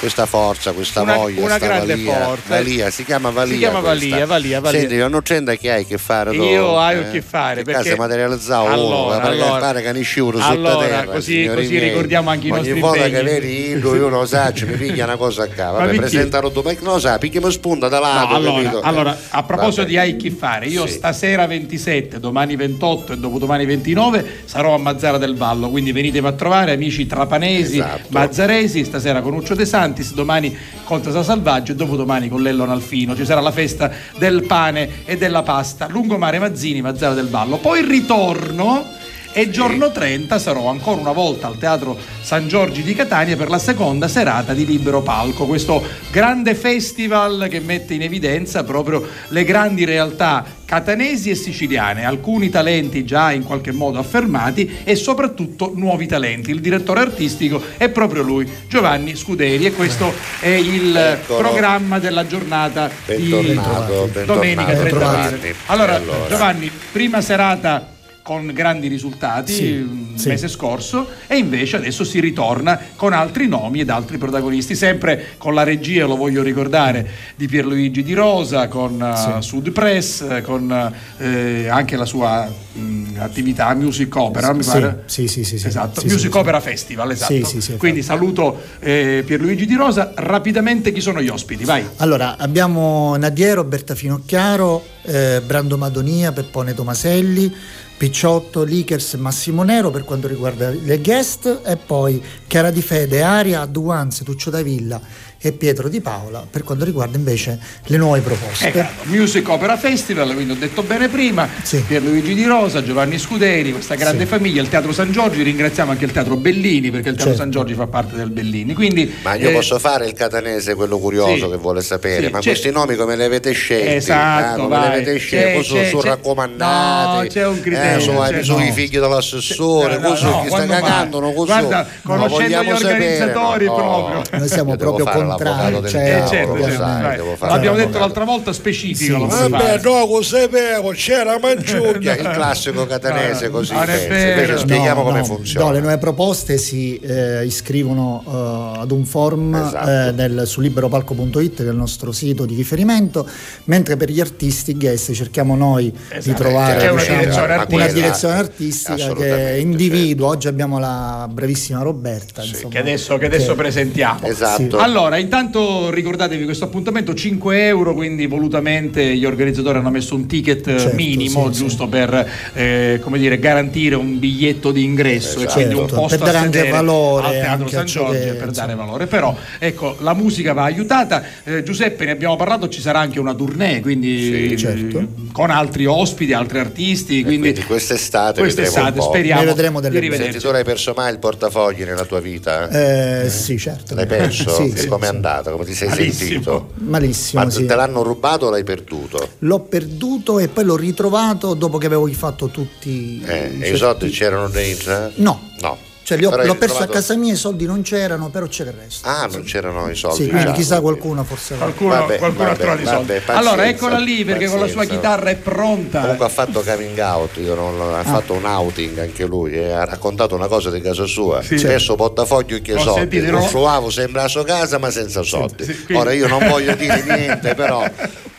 Questa, 0.00 0.24
forza, 0.26 0.72
questa 0.72 1.02
Una- 1.02 1.16
voglia, 1.16 1.42
una 1.42 1.58
grande 1.58 1.94
Valia, 1.94 2.24
forza. 2.24 2.48
Valia, 2.48 2.90
si 2.90 3.04
chiama 3.04 3.30
Valia. 3.30 3.52
Si 3.52 3.58
chiama. 3.58 3.80
Valia, 3.80 4.26
Valia, 4.26 4.60
Valia. 4.60 4.80
Senti, 4.80 4.96
non 4.96 5.20
c'è 5.22 5.58
che 5.58 5.70
hai 5.70 5.86
che 5.86 5.98
fare 5.98 6.34
dopo, 6.34 6.48
Io 6.48 6.64
ho 6.64 6.90
eh? 6.90 7.10
che 7.10 7.20
fare 7.22 7.56
Che 7.62 7.70
perché 7.70 7.82
casa 7.90 7.96
materializzato 7.96 8.66
allora, 8.68 9.16
uno, 9.18 9.28
allora, 9.28 9.58
pare 9.58 9.82
che 9.82 9.92
ne 9.92 10.00
sciuro 10.02 10.38
sotto 10.40 10.50
allora, 10.52 10.86
terra, 10.86 11.04
così- 11.04 11.50
così 11.52 11.78
ricordiamo 11.78 12.30
anche 12.30 12.46
i 12.46 12.50
Ogni 12.50 12.60
nostri 12.60 12.80
volta 12.80 13.04
impegni. 13.06 13.24
che 13.24 13.30
vedi 13.40 13.68
io, 13.78 13.94
io 13.94 14.08
non 14.08 14.26
so, 14.26 14.52
mi 14.66 14.72
piglia 14.76 15.04
una 15.04 15.16
cosa 15.16 15.42
a 15.44 15.46
capo. 15.48 15.76
Vabbè, 15.78 16.08
tu, 16.50 16.62
ma 16.64 16.72
non 16.80 16.92
lo 16.94 16.98
sa, 16.98 17.18
picchiamo 17.18 17.50
spunta 17.50 17.88
da 17.88 17.98
No, 17.98 18.04
lato, 18.06 18.34
allora, 18.34 18.62
capito? 18.62 18.80
allora, 18.80 19.18
a 19.28 19.42
proposito 19.42 19.82
Vabbè. 19.82 19.88
di 19.90 19.98
hai 19.98 20.16
chi 20.16 20.30
fare, 20.30 20.66
io 20.66 20.86
Sì. 20.86 20.94
stasera 20.94 21.46
27, 21.46 22.18
domani 22.18 22.56
28 22.56 23.12
e 23.12 23.16
dopodomani 23.18 23.66
29 23.66 24.24
sarò 24.46 24.74
a 24.74 24.78
Mazzara 24.78 25.18
del 25.18 25.36
Vallo, 25.36 25.68
quindi 25.68 25.92
venitemi 25.92 26.26
a 26.26 26.32
trovare 26.32 26.72
amici 26.72 27.06
trapanesi, 27.06 27.76
Esatto. 27.78 28.06
mazzaresi, 28.08 28.84
stasera 28.84 29.20
con 29.20 29.34
Uccio 29.34 29.54
De 29.54 29.66
Santis, 29.90 30.14
domani 30.14 30.56
con 30.84 31.02
Tasa 31.02 31.24
Salvaggio 31.24 31.72
e 31.72 31.74
dopodomani 31.74 32.28
con 32.28 32.42
Lello 32.42 32.64
Nalfino. 32.64 33.16
Ci 33.16 33.24
sarà 33.24 33.40
la 33.40 33.50
festa 33.50 33.90
del 34.18 34.44
pane 34.46 35.04
e 35.04 35.16
della 35.16 35.42
pasta, 35.42 35.88
lungomare 35.88 36.38
Mazzini, 36.38 36.80
Mazzara 36.80 37.14
del 37.14 37.28
Vallo. 37.28 37.56
Poi 37.56 37.84
ritorno 37.84 38.84
e 39.32 39.50
giorno 39.50 39.90
30 39.90 40.38
sarò 40.38 40.68
ancora 40.68 41.00
una 41.00 41.12
volta 41.12 41.46
al 41.46 41.56
Teatro 41.56 41.96
San 42.20 42.48
Giorgi 42.48 42.82
di 42.82 42.94
Catania 42.94 43.36
per 43.36 43.48
la 43.48 43.58
seconda 43.58 44.08
serata 44.08 44.54
di 44.54 44.66
Libero 44.66 45.02
Palco, 45.02 45.46
questo 45.46 45.82
grande 46.10 46.54
festival 46.54 47.46
che 47.48 47.60
mette 47.60 47.94
in 47.94 48.02
evidenza 48.02 48.64
proprio 48.64 49.06
le 49.28 49.44
grandi 49.44 49.84
realtà 49.84 50.44
catanesi 50.70 51.30
e 51.30 51.34
siciliane, 51.34 52.04
alcuni 52.04 52.48
talenti 52.48 53.04
già 53.04 53.32
in 53.32 53.42
qualche 53.42 53.72
modo 53.72 53.98
affermati 53.98 54.78
e 54.84 54.94
soprattutto 54.94 55.72
nuovi 55.74 56.06
talenti. 56.06 56.52
Il 56.52 56.60
direttore 56.60 57.00
artistico 57.00 57.60
è 57.76 57.88
proprio 57.88 58.22
lui, 58.22 58.48
Giovanni 58.68 59.16
Scuderi 59.16 59.66
e 59.66 59.72
questo 59.72 60.14
è 60.38 60.46
il 60.46 60.94
Eccolo. 60.96 61.40
programma 61.48 61.98
della 61.98 62.24
giornata 62.24 62.88
Bentornato, 63.04 63.40
di 63.40 63.46
bentornato, 63.48 64.32
domenica 64.32 64.72
30 64.76 64.88
Giovanni. 64.90 65.26
aprile. 65.34 65.54
Allora, 65.66 65.94
Allora. 65.96 66.28
Giovanni, 66.28 66.70
prima 66.92 67.20
serata 67.20 67.88
con 68.30 68.48
grandi 68.54 68.86
risultati 68.86 69.52
Sì, 69.52 69.64
il 69.64 70.12
sì. 70.14 70.28
mese 70.28 70.46
scorso 70.46 71.08
e 71.26 71.36
invece 71.36 71.74
adesso 71.74 72.04
si 72.04 72.20
ritorna 72.20 72.78
con 72.94 73.12
altri 73.12 73.48
nomi 73.48 73.80
ed 73.80 73.90
altri 73.90 74.18
protagonisti, 74.18 74.76
sempre 74.76 75.30
con 75.36 75.52
la 75.52 75.64
regia, 75.64 76.06
lo 76.06 76.14
voglio 76.14 76.40
ricordare, 76.40 77.04
di 77.34 77.48
Pierluigi 77.48 78.04
Di 78.04 78.14
Rosa, 78.14 78.68
con 78.68 79.02
eh, 79.02 79.42
Sud 79.42 79.72
Press, 79.72 80.42
con 80.42 80.92
eh, 81.18 81.66
anche 81.66 81.96
la 81.96 82.04
sua 82.04 82.46
mh, 82.72 83.16
attività 83.18 83.74
Music 83.74 84.14
Opera, 84.14 84.52
mi 84.52 84.62
Sì, 84.62 84.70
pare. 84.70 85.02
sì, 85.06 85.26
sì, 85.26 85.42
sì, 85.42 85.58
sì. 85.58 85.66
Esatto, 85.66 85.98
Sì, 85.98 86.06
Music 86.06 86.30
sì, 86.30 86.38
Opera 86.38 86.60
Festival, 86.60 87.10
esatto. 87.10 87.32
Sì, 87.34 87.42
sì, 87.42 87.60
sì, 87.60 87.76
Quindi 87.78 88.00
saluto 88.04 88.60
eh, 88.78 89.24
Pierluigi 89.26 89.66
Di 89.66 89.74
Rosa, 89.74 90.12
rapidamente 90.14 90.92
chi 90.92 91.00
sono 91.00 91.20
gli 91.20 91.28
ospiti, 91.28 91.64
vai. 91.64 91.84
Allora, 91.96 92.36
abbiamo 92.38 93.16
Nadia 93.16 93.54
Roberta 93.54 93.96
Finocchiaro, 93.96 94.84
eh, 95.02 95.42
Brando 95.44 95.76
Madonia, 95.76 96.30
Peppone 96.30 96.74
Tomaselli, 96.74 97.52
Picciotto, 98.00 98.62
Likers 98.62 99.12
e 99.12 99.16
Massimo 99.18 99.62
Nero 99.62 99.90
per 99.90 100.04
quanto 100.04 100.26
riguarda 100.26 100.70
le 100.70 100.98
guest 101.00 101.60
e 101.62 101.76
poi 101.76 102.24
Chiara 102.46 102.70
Di 102.70 102.80
Fede, 102.80 103.22
Aria, 103.22 103.66
Duanze, 103.66 104.24
Tuccio 104.24 104.48
Davilla 104.48 104.98
e 105.42 105.52
Pietro 105.52 105.88
Di 105.88 106.00
Paola 106.02 106.44
per 106.48 106.64
quanto 106.64 106.84
riguarda 106.84 107.16
invece 107.16 107.58
le 107.86 107.96
nuove 107.96 108.20
proposte. 108.20 108.68
Ecco, 108.68 108.86
Music 109.04 109.48
Opera 109.48 109.76
Festival, 109.78 110.34
quindi 110.34 110.52
ho 110.52 110.56
detto 110.56 110.82
bene 110.82 111.08
prima, 111.08 111.48
Pierluigi 111.86 112.34
Di 112.34 112.44
Rosa, 112.44 112.82
Giovanni 112.82 113.18
Scuderi, 113.18 113.72
questa 113.72 113.94
grande 113.94 114.24
Sì. 114.24 114.28
famiglia, 114.30 114.60
il 114.60 114.68
Teatro 114.68 114.92
San 114.92 115.10
Giorgi, 115.12 115.42
ringraziamo 115.42 115.92
anche 115.92 116.04
il 116.04 116.12
Teatro 116.12 116.36
Bellini 116.36 116.90
perché 116.90 117.08
il 117.08 117.14
Teatro 117.16 117.32
Certo. 117.34 117.38
San 117.38 117.50
Giorgi 117.50 117.74
fa 117.74 117.86
parte 117.86 118.16
del 118.16 118.30
Bellini. 118.30 118.74
Quindi, 118.74 119.14
Ma 119.22 119.34
io 119.34 119.48
eh, 119.48 119.52
posso 119.52 119.78
fare 119.78 120.06
il 120.06 120.12
catanese, 120.12 120.74
quello 120.74 120.98
curioso 120.98 121.44
sì. 121.46 121.50
che 121.50 121.56
vuole 121.56 121.80
sapere, 121.82 122.26
Sì, 122.26 122.32
ma 122.32 122.38
c'è- 122.40 122.50
questi 122.50 122.70
nomi 122.70 122.96
come 122.96 123.16
li 123.16 123.24
avete 123.24 123.52
scelti? 123.52 123.94
Esatto, 123.94 124.60
Ah, 124.62 124.64
come 124.64 124.78
li 124.78 124.84
avete 124.86 125.16
scelti? 125.18 125.64
Sono 125.88 126.02
c'è- 126.02 126.08
raccomandati? 126.08 127.16
No, 127.16 127.26
c'è 127.32 127.46
un 127.46 127.60
criterio, 127.60 127.96
Eh, 127.96 128.00
sono, 128.00 128.20
c'è- 128.20 128.42
sono 128.42 128.58
no. 128.58 128.64
i 128.66 128.72
figli 128.72 128.98
dell'assessore, 128.98 129.96
No, 129.96 130.00
no, 130.02 130.08
così, 130.10 130.24
no, 130.24 130.40
chi 130.42 130.48
sta 130.48 130.66
cagando, 130.66 131.20
non 131.20 131.32
così. 131.34 131.46
Guarda, 131.46 131.86
No, 132.02 132.14
conoscendo 132.14 132.62
gli 132.62 132.66
sapere, 132.68 132.84
organizzatori 132.94 133.64
no, 133.64 133.74
proprio. 133.74 134.38
Noi 134.38 134.48
siamo 134.48 134.76
proprio 134.76 135.04
fare 135.06 135.29
l'avvocato 135.38 135.80
del 135.80 135.90
cioè, 135.90 136.00
Eh, 136.00 136.04
diavolo, 136.06 136.28
certo, 136.30 136.54
lo 136.54 136.62
certo, 136.64 136.78
sai, 136.82 137.16
devo 137.16 137.36
fare 137.36 137.52
L'abbiamo 137.52 137.76
detto 137.76 137.98
l'altra 137.98 138.24
volta, 138.24 138.52
specifico. 138.52 139.28
Sì, 139.30 139.36
sì. 139.36 139.48
Vabbè, 139.50 139.64
fare. 139.64 139.80
no, 139.82 140.06
lo 140.06 140.22
sapevo, 140.22 140.90
c'era 140.90 141.38
Mangiuglia. 141.38 142.14
il 142.16 142.30
classico 142.32 142.86
catanese 142.86 143.50
così 143.50 143.72
invece 143.74 144.58
spieghiamo 144.58 145.00
No, 145.00 145.06
come 145.06 145.18
no, 145.20 145.24
funziona 145.24 145.66
no, 145.66 145.72
le 145.72 145.80
nuove 145.80 145.98
proposte 145.98 146.58
si 146.58 146.96
eh, 146.98 147.44
iscrivono 147.44 148.22
eh, 148.26 148.80
ad 148.80 148.90
un 148.90 149.04
forum 149.04 149.54
Esatto. 149.54 149.88
eh, 149.90 150.12
nel- 150.12 150.42
su 150.46 150.60
liberopalco.it 150.60 151.56
che 151.56 151.64
è 151.64 151.70
il 151.70 151.76
nostro 151.76 152.12
sito 152.12 152.44
di 152.46 152.54
riferimento, 152.54 153.26
mentre 153.64 153.96
per 153.96 154.10
gli 154.10 154.20
artisti 154.20 154.76
guest 154.76 155.12
cerchiamo 155.12 155.54
noi 155.56 155.90
di 155.90 156.16
Esatto. 156.16 156.42
trovare 156.42 156.78
C'è 156.80 156.90
una 156.90 157.00
diciamo, 157.00 157.18
direzione 157.20 157.46
una 157.46 157.60
artistica. 157.62 157.92
direzione 157.92 158.34
artistica 158.34 159.12
che 159.14 159.58
individua. 159.60 160.28
Oggi 160.28 160.48
abbiamo 160.48 160.78
la 160.78 161.28
bravissima 161.30 161.82
Roberta. 161.82 162.42
insomma, 162.42 162.72
che 162.72 162.78
adesso, 162.78 163.16
che 163.18 163.26
adesso 163.26 163.54
presentiamo. 163.54 164.26
Esatto. 164.26 164.78
Allora, 164.78 165.18
intanto 165.20 165.90
ricordatevi 165.90 166.44
questo 166.44 166.64
appuntamento 166.64 167.14
5 167.14 167.66
euro, 167.66 167.94
quindi 167.94 168.26
volutamente 168.26 169.14
gli 169.16 169.24
organizzatori 169.24 169.78
hanno 169.78 169.90
messo 169.90 170.14
un 170.14 170.26
ticket 170.26 170.66
eh, 170.66 170.78
Certo, 170.78 170.96
minimo 170.96 171.52
sì, 171.52 171.58
giusto 171.58 171.86
per 171.88 172.28
eh, 172.54 172.98
come 173.02 173.18
dire, 173.18 173.38
garantire 173.38 173.94
un 173.94 174.18
biglietto 174.18 174.72
di 174.72 174.82
ingresso 174.84 175.40
e 175.40 175.46
quindi 175.46 175.74
un 175.74 175.80
Certo, 175.80 175.94
posto 175.96 176.16
per 176.16 176.26
dare 176.26 176.38
a 176.38 176.40
anche 176.40 176.68
valore 176.68 177.26
al 177.26 177.32
Teatro 177.32 177.64
anche 177.64 177.76
San 177.76 177.86
Giorgio 177.86 178.34
per 178.36 178.50
dare 178.50 178.74
valore. 178.74 179.06
Però 179.06 179.36
ecco, 179.58 179.96
la 180.00 180.14
musica 180.14 180.52
va 180.52 180.64
aiutata. 180.64 181.22
Eh, 181.44 181.62
Giuseppe, 181.62 182.04
ne 182.04 182.10
abbiamo 182.12 182.36
parlato, 182.36 182.68
ci 182.68 182.80
sarà 182.80 182.98
anche 183.00 183.18
una 183.20 183.34
tournée, 183.34 183.80
quindi 183.80 184.48
Sì, 184.50 184.56
certo. 184.56 185.06
con 185.32 185.50
altri 185.50 185.86
ospiti, 185.86 186.32
altri 186.32 186.58
artisti, 186.58 187.22
quindi, 187.22 187.50
quindi 187.50 187.62
quest'estate, 187.64 188.40
quest'estate 188.40 188.84
vedremo 188.86 189.02
un 189.04 189.06
po'. 189.08 189.14
speriamo 189.14 189.40
Ne 189.42 189.46
vedremo 189.46 189.80
delle 189.80 189.92
di 189.94 190.00
belle. 190.00 190.10
rivederci. 190.16 190.40
Senti, 190.40 190.48
tu 190.48 190.54
hai 190.58 190.64
perso 190.64 190.92
mai 190.96 191.12
il 191.12 191.18
portafogli 191.18 191.82
nella 191.84 192.04
tua 192.04 192.20
vita? 192.20 192.68
Eh, 192.68 193.28
sì, 193.28 193.58
certo. 193.58 193.94
L'hai 193.94 194.06
perso? 194.06 194.50
Sì, 194.54 194.72
sì, 194.76 194.86
com'è 194.86 195.08
sì. 195.08 195.09
Andata? 195.10 195.50
Come 195.52 195.64
ti 195.64 195.74
sei 195.74 195.88
Malissimo. 195.88 196.28
sentito? 196.30 196.70
Malissimo, 196.76 197.42
Ma 197.44 197.50
sì. 197.50 197.66
te 197.66 197.74
l'hanno 197.74 198.02
rubato 198.02 198.46
o 198.46 198.50
l'hai 198.50 198.64
perduto? 198.64 199.28
L'ho 199.40 199.60
perduto 199.60 200.38
e 200.38 200.48
poi 200.48 200.64
l'ho 200.64 200.76
ritrovato 200.76 201.54
dopo 201.54 201.78
che 201.78 201.86
avevo 201.86 202.06
fatto 202.08 202.48
tutti 202.48 203.22
Eh, 203.24 203.46
i 203.68 203.72
i 203.72 203.76
soldi 203.76 204.08
c'erano 204.10 204.48
dentro? 204.48 205.10
No. 205.16 205.40
No. 205.60 205.76
Cioè, 206.10 206.18
li 206.18 206.24
ho, 206.24 206.30
l'ho 206.30 206.36
perso 206.36 206.52
ritrovato- 206.58 206.82
a 206.90 206.94
casa 206.94 207.16
mia, 207.16 207.32
i 207.32 207.36
soldi 207.36 207.66
non 207.66 207.82
c'erano, 207.82 208.30
però 208.30 208.46
c'era 208.46 208.70
il 208.70 208.76
resto. 208.82 209.08
Ah, 209.08 209.28
non 209.30 209.42
c'erano 209.44 209.88
i 209.88 209.94
soldi. 209.94 210.22
sì, 210.24 210.28
quindi 210.28 210.46
già. 210.46 210.52
chissà 210.52 210.80
qualcuno 210.80 211.22
forse. 211.24 211.54
Qualcuno, 211.56 211.90
Vabbè, 211.90 212.18
qualcuno 212.18 212.44
vabbè, 212.48 212.56
ha 212.56 212.58
trovato 212.60 212.82
i 212.82 212.84
soldi. 212.86 213.06
vabbè, 213.06 213.20
pazienza, 213.20 213.50
allora, 213.50 213.68
eccola 213.68 213.98
lì 213.98 214.24
perché 214.24 214.46
con 214.48 214.58
la 214.60 214.66
sua 214.66 214.80
pazienza. 214.82 214.94
chitarra 215.08 215.30
è 215.30 215.36
pronta. 215.36 216.00
Comunque 216.00 216.26
ha 216.26 216.28
fatto 216.28 216.62
coming 216.62 216.98
out, 216.98 217.36
io 217.36 217.54
non 217.54 217.76
l'ho- 217.76 217.94
Ah. 217.94 217.98
ha 218.00 218.04
fatto 218.04 218.32
un 218.32 218.44
outing 218.44 218.98
anche 218.98 219.24
lui 219.24 219.52
e 219.54 219.70
ha 219.70 219.84
raccontato 219.84 220.34
una 220.34 220.48
cosa 220.48 220.70
di 220.70 220.80
casa 220.80 221.04
sua. 221.06 221.42
Sì. 221.42 221.58
Spesso 221.58 221.94
portafoglio 221.94 222.58
che 222.60 222.74
Ho 222.74 222.78
soldi, 222.80 222.98
sentito, 223.00 223.24
il 223.24 223.30
no? 223.30 223.42
suavo 223.46 223.90
sembra 223.90 224.22
la 224.22 224.28
sua 224.28 224.44
casa 224.44 224.78
ma 224.78 224.90
senza 224.90 225.22
soldi. 225.22 225.64
sì, 225.64 225.84
quindi- 225.84 226.02
Ora 226.02 226.12
io 226.12 226.26
non 226.28 226.46
voglio 226.48 226.74
dire 226.74 227.02
niente, 227.06 227.54
però 227.54 227.84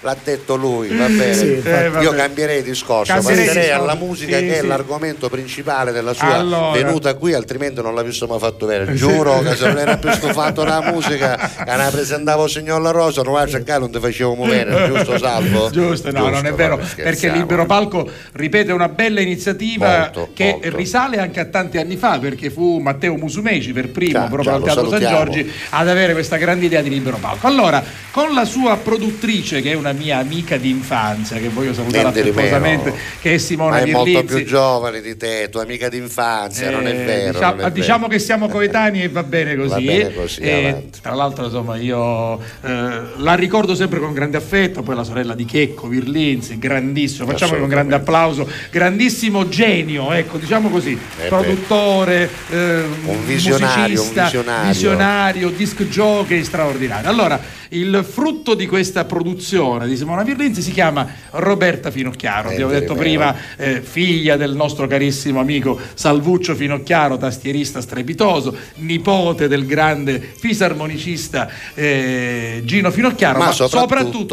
l'ha 0.02 0.18
detto 0.24 0.56
lui, 0.56 0.96
va 0.96 1.06
bene. 1.08 1.34
Sì, 1.34 1.62
Eh, 1.64 1.90
vabbè. 1.90 2.02
io 2.04 2.12
cambierei 2.12 2.64
discorso, 2.64 3.14
Cambierei 3.14 3.46
passerei 3.46 3.68
discorso. 3.70 3.90
alla 3.92 3.96
musica 4.00 4.38
Sì, 4.38 4.46
che 4.46 4.58
è 4.58 4.60
sì. 4.62 4.68
l'argomento 4.68 5.30
principale 5.30 5.92
della 5.92 6.14
sua 6.14 6.34
Allora. 6.36 6.72
venuta 6.72 7.14
qui, 7.16 7.34
altrimenti 7.34 7.82
non 7.82 7.94
visto 8.04 8.26
mai 8.28 8.40
fatto 8.40 8.66
bene. 8.66 8.94
Giuro 8.96 9.40
che 9.42 9.56
se 9.56 9.68
non 9.68 9.78
era 9.78 9.98
più 9.98 10.12
stufato 10.12 10.64
della 10.64 10.82
musica, 10.92 11.36
che 11.64 11.76
la 11.76 11.90
presentavo 11.92 12.48
signor 12.48 12.82
La 12.82 12.92
Rosa, 12.92 13.22
non 13.22 13.34
va 13.34 13.42
a 13.42 13.48
cercare, 13.48 13.80
non 13.80 13.92
ti 13.92 14.00
facevo 14.00 14.34
muovere, 14.36 14.88
giusto 14.88 15.18
Salvo? 15.20 15.70
Giusto, 15.72 16.12
no, 16.12 16.30
non 16.30 16.46
è 16.46 16.54
vero, 16.54 16.78
vabbè, 16.78 16.88
perché 16.88 17.02
scherziamo. 17.04 17.38
Libero 17.38 17.66
Palco, 17.66 18.10
ripeto, 18.34 18.72
è 18.72 18.74
una 18.74 18.90
bella 18.90 19.22
iniziativa 19.22 20.00
Molto, 20.00 20.30
che 20.34 20.58
molto. 20.62 20.76
risale 20.78 21.18
anche 21.20 21.40
a 21.40 21.46
tanti 21.46 21.78
anni 21.78 21.96
fa, 21.96 22.18
perché 22.20 22.50
fu 22.50 22.80
Matteo 22.80 23.16
Musumeci 23.16 23.72
per 23.72 23.90
primo, 23.90 24.14
Già, 24.14 24.26
proprio 24.28 24.44
già, 24.44 24.52
al 24.54 24.60
lo 24.60 24.66
Teatro 24.66 24.90
San 24.90 25.00
salutiamo. 25.00 25.24
Giorgi, 25.26 25.52
ad 25.70 25.88
avere 25.88 26.14
questa 26.14 26.38
grande 26.38 26.66
idea 26.66 26.82
di 26.82 26.90
Libero 26.90 27.18
Palco. 27.18 27.46
Allora, 27.48 27.84
con 28.12 28.34
la 28.34 28.46
sua 28.46 28.78
produttrice, 28.78 29.62
che 29.62 29.72
è 29.72 29.76
una 29.76 29.91
una 29.92 30.00
mia 30.00 30.18
amica 30.18 30.58
di 30.58 30.70
infanzia 30.70 31.38
che 31.38 31.50
voglio 31.50 31.74
salutare 31.74 32.08
affettuosamente, 32.08 32.94
che 33.22 33.34
è 33.36 33.38
Simona 33.38 33.72
Ma 33.72 33.80
è 33.82 33.86
molto 33.92 34.04
Virlizzi. 34.06 34.36
più 34.36 34.46
giovane 34.46 35.02
di 35.02 35.18
te, 35.18 35.50
tua 35.52 35.64
amica 35.64 35.90
d'infanzia, 35.90 36.70
non 36.72 36.88
è 36.88 36.92
Eh, 36.92 37.04
vero. 37.06 37.32
diciamo, 37.34 37.56
non 37.58 37.66
è 37.66 37.72
diciamo 37.72 38.00
vero. 38.08 38.12
che 38.12 38.20
siamo 38.20 38.48
coetanei 38.48 39.02
e 39.04 39.10
va 39.10 39.24
bene 39.24 39.56
così. 39.56 39.70
Va 39.70 39.80
bene 39.80 40.14
così, 40.14 40.40
E, 40.42 40.68
avanti. 40.70 41.00
tra 41.02 41.14
l'altro, 41.14 41.46
insomma, 41.46 41.76
io 41.78 42.40
eh, 42.40 43.02
la 43.18 43.34
ricordo 43.36 43.76
sempre 43.76 44.00
con 44.00 44.14
grande 44.14 44.38
affetto. 44.38 44.82
Poi 44.82 44.96
la 44.96 45.04
sorella 45.04 45.36
di 45.36 45.46
Checco, 45.46 45.88
Virlinzi, 45.88 46.58
grandissimo. 46.58 47.28
Facciamo 47.28 47.56
un 47.62 47.68
grande 47.68 47.96
applauso. 47.96 48.48
Grandissimo 48.72 49.48
genio, 49.50 50.12
ecco, 50.14 50.38
diciamo 50.38 50.70
così. 50.70 50.98
beh. 51.18 51.28
produttore, 51.28 52.30
eh, 52.50 52.84
Un 53.06 53.26
visionario, 53.26 53.96
musicista, 53.98 54.22
un 54.22 54.26
visionario. 54.28 54.72
visionario, 54.72 55.50
disc 55.50 55.84
jockey 55.84 56.44
straordinario. 56.44 57.10
Allora, 57.10 57.40
il 57.74 58.06
frutto 58.08 58.54
di 58.54 58.68
questa 58.68 59.06
produzione 59.06 59.88
di 59.88 59.96
Simona 59.96 60.24
Virlinzi 60.24 60.62
si 60.62 60.72
chiama 60.72 61.08
Roberta 61.32 61.90
Finocchiaro. 61.92 62.50
Eh, 62.50 62.54
Abbiamo 62.54 62.72
detto 62.72 62.96
prima, 62.96 63.36
eh, 63.58 63.82
figlia 63.82 64.36
del 64.36 64.56
nostro 64.56 64.88
carissimo 64.88 65.40
amico 65.40 65.80
Salvuccio 65.94 66.56
Finocchiaro, 66.56 67.18
tastierista 67.18 67.80
strepitoso, 67.82 68.56
nipote 68.76 69.48
del 69.48 69.66
grande 69.66 70.20
fisarmonicista 70.20 71.50
eh, 71.74 72.62
Gino 72.66 72.92
Finocchiaro, 72.92 73.40
Ma 73.40 73.46
ma, 73.46 73.52
soprattutto- 73.52 73.80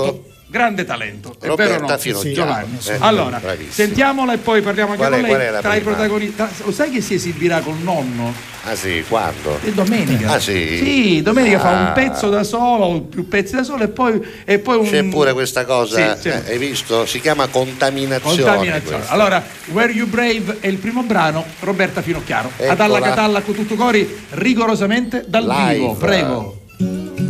soprattutto 0.05 0.28
grande 0.51 0.85
talento. 0.85 1.35
È 1.41 1.47
Roberta 1.47 1.73
vero 1.75 1.85
o 1.87 1.89
no? 1.91 1.99
Finocchiaro. 1.99 2.35
Giovanni. 2.35 2.79
Eh, 2.87 2.97
allora, 3.01 3.39
bravissimo. 3.39 3.73
sentiamola 3.73 4.33
e 4.33 4.39
poi 4.39 4.63
parliamo 4.63 4.93
anche 4.93 5.03
Qual 5.07 5.13
è- 5.15 5.19
con 5.21 5.29
qual 5.29 5.41
è 5.41 5.45
lei. 5.45 5.53
la 5.53 5.61
Tra 5.61 5.75
i 5.75 5.81
protagonisti, 5.81 6.35
tra- 6.37 6.51
lo 6.65 6.73
sai 6.73 6.91
che 6.91 7.01
si 7.01 7.15
esibirà 7.15 7.61
col 7.61 7.77
nonno? 7.79 8.33
Ah 8.65 8.75
sì, 8.75 9.03
quando? 9.09 9.59
E 9.65 9.73
domenica. 9.73 10.33
Ah 10.33 10.41
sì? 10.41 10.79
Sì, 10.83 11.23
domenica 11.23 11.59
fa 11.61 11.71
un 11.71 11.87
Ah. 11.87 11.93
pezzo 11.93 12.29
da 12.29 12.43
solo, 12.45 13.01
più 13.03 13.27
pezzi 13.29 13.55
da 13.55 13.63
solo 13.63 13.85
e 13.85 13.89
poi, 13.89 14.21
e 14.45 14.59
poi 14.59 14.77
un... 14.79 14.85
C'è 14.89 15.05
pure 15.05 15.33
questa 15.33 15.65
cosa, 15.65 16.15
Sì, 16.17 16.23
sì. 16.23 16.29
eh, 16.29 16.43
hai 16.53 16.59
visto? 16.59 17.07
Si 17.07 17.21
chiama 17.21 17.47
contaminazione. 17.47 18.37
Contaminazione. 18.43 18.97
questa. 18.97 19.13
Allora, 19.13 19.43
Where 19.67 19.93
You 19.93 20.07
Brave 20.09 20.59
è 20.61 20.67
il 20.67 20.77
primo 20.77 21.03
brano, 21.03 21.45
Roberta 21.61 22.03
Finocchiaro. 22.03 22.51
Ad 22.57 22.65
Eccola. 22.65 22.85
alla 22.85 23.01
Catalla 23.01 23.41
con 23.43 23.55
tutto 23.55 23.75
cori, 23.75 24.19
rigorosamente 24.31 25.25
dal 25.27 25.47
Live. 25.47 25.75
vivo. 25.75 25.95
Prego. 25.95 27.28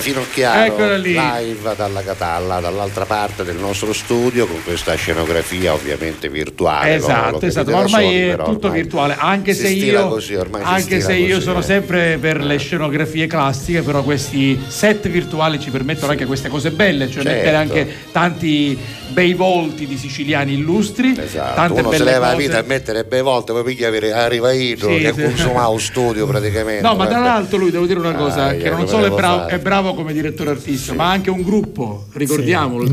Roberta 0.00 0.29
Finocchiaro, 0.40 0.64
Eccola 0.72 0.96
lì. 0.96 1.12
live 1.12 1.74
dalla 1.76 2.02
Catalla, 2.02 2.60
dall'altra 2.60 3.04
parte 3.04 3.44
del 3.44 3.56
nostro 3.56 3.92
studio, 3.92 4.46
con 4.46 4.62
questa 4.64 4.94
scenografia 4.94 5.72
ovviamente 5.74 6.28
virtuale. 6.28 6.90
Lo 6.90 7.04
Esatto, 7.04 7.46
esatto, 7.46 7.70
ma 7.70 7.78
ormai 7.78 8.04
soli, 8.06 8.28
è 8.28 8.36
tutto 8.36 8.66
ormai 8.66 8.80
virtuale, 8.82 9.16
anche 9.18 9.54
se 9.54 9.68
io, 9.68 10.08
così, 10.08 10.36
anche 10.62 11.00
se 11.00 11.14
io 11.14 11.34
così, 11.34 11.44
sono 11.46 11.58
eh. 11.58 11.62
sempre 11.62 12.18
per 12.20 12.42
le 12.42 12.56
scenografie 12.58 13.26
classiche, 13.26 13.82
però 13.82 14.02
questi 14.02 14.58
set 14.66 15.08
virtuali 15.08 15.60
ci 15.60 15.70
permettono 15.70 16.12
anche 16.12 16.26
queste 16.26 16.48
cose 16.48 16.70
belle, 16.70 17.08
cioè 17.10 17.18
Certo. 17.22 17.36
mettere 17.36 17.56
anche 17.56 17.88
tanti 18.12 18.78
bei 19.10 19.34
volti 19.34 19.86
di 19.86 19.96
siciliani 19.96 20.52
illustri, 20.54 21.14
Esatto, 21.20 21.54
tante 21.56 21.80
uno 21.80 21.88
belle 21.90 22.04
leva 22.04 22.26
la 22.28 22.32
cose. 22.34 22.46
vita 22.46 22.58
a 22.58 22.62
mettere 22.64 23.04
be 23.04 23.20
volte, 23.22 23.52
poi 23.52 23.64
piglia 23.64 23.88
arriva 24.16 24.52
Idro 24.52 24.88
Sì, 24.90 24.98
che 25.00 25.12
sì. 25.12 25.22
consumato 25.22 25.78
studio 25.78 26.26
praticamente. 26.28 26.82
No, 26.86 26.94
ma 26.94 27.06
tra 27.06 27.18
l'altro 27.18 27.58
lui 27.58 27.70
devo 27.70 27.86
dire 27.86 27.98
una 27.98 28.12
cosa, 28.14 28.44
Ah, 28.46 28.54
che 28.54 28.70
non 28.70 28.80
lo 28.80 28.86
solo 28.86 29.06
è 29.06 29.10
bravo, 29.10 29.46
è 29.48 29.58
bravo 29.58 29.94
come 29.94 30.12
direttore 30.30 30.50
artistico, 30.50 30.94
ma 30.94 31.04
ha 31.06 31.10
anche 31.10 31.30
un 31.30 31.42
gruppo, 31.42 32.06
ricordiamolo, 32.12 32.86
Sì, 32.86 32.92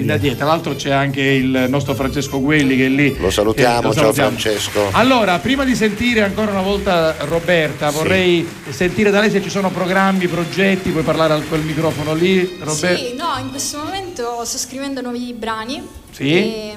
in 0.00 0.10
Adie. 0.10 0.36
Tra 0.36 0.46
l'altro 0.46 0.74
c'è 0.74 0.90
anche 0.90 1.20
il 1.22 1.66
nostro 1.68 1.94
Francesco 1.94 2.40
Guelli 2.40 2.76
che 2.76 2.86
è 2.86 2.88
lì. 2.88 3.16
Lo 3.18 3.30
salutiamo, 3.30 3.80
Che- 3.80 3.86
lo 3.86 3.92
ciao 3.92 4.02
salutiamo. 4.12 4.28
Francesco. 4.30 4.88
Allora, 4.92 5.38
prima 5.38 5.64
di 5.64 5.74
sentire 5.74 6.22
ancora 6.22 6.50
una 6.52 6.62
volta 6.62 7.14
Roberta, 7.20 7.90
vorrei 7.90 8.46
sentire 8.70 9.10
da 9.10 9.20
lei 9.20 9.30
se 9.30 9.42
ci 9.42 9.50
sono 9.50 9.70
programmi, 9.70 10.28
progetti, 10.28 10.90
puoi 10.90 11.02
parlare 11.04 11.34
a 11.34 11.40
quel 11.40 11.62
microfono 11.62 12.14
lì, 12.14 12.56
Roberta? 12.60 12.96
Sì, 12.96 13.14
no, 13.16 13.38
in 13.40 13.50
questo 13.50 13.78
momento 13.78 14.42
sto 14.44 14.58
scrivendo 14.58 15.00
nuovi 15.00 15.34
brani 15.36 15.82
Sì? 16.10 16.30
e, 16.32 16.36
e 16.36 16.76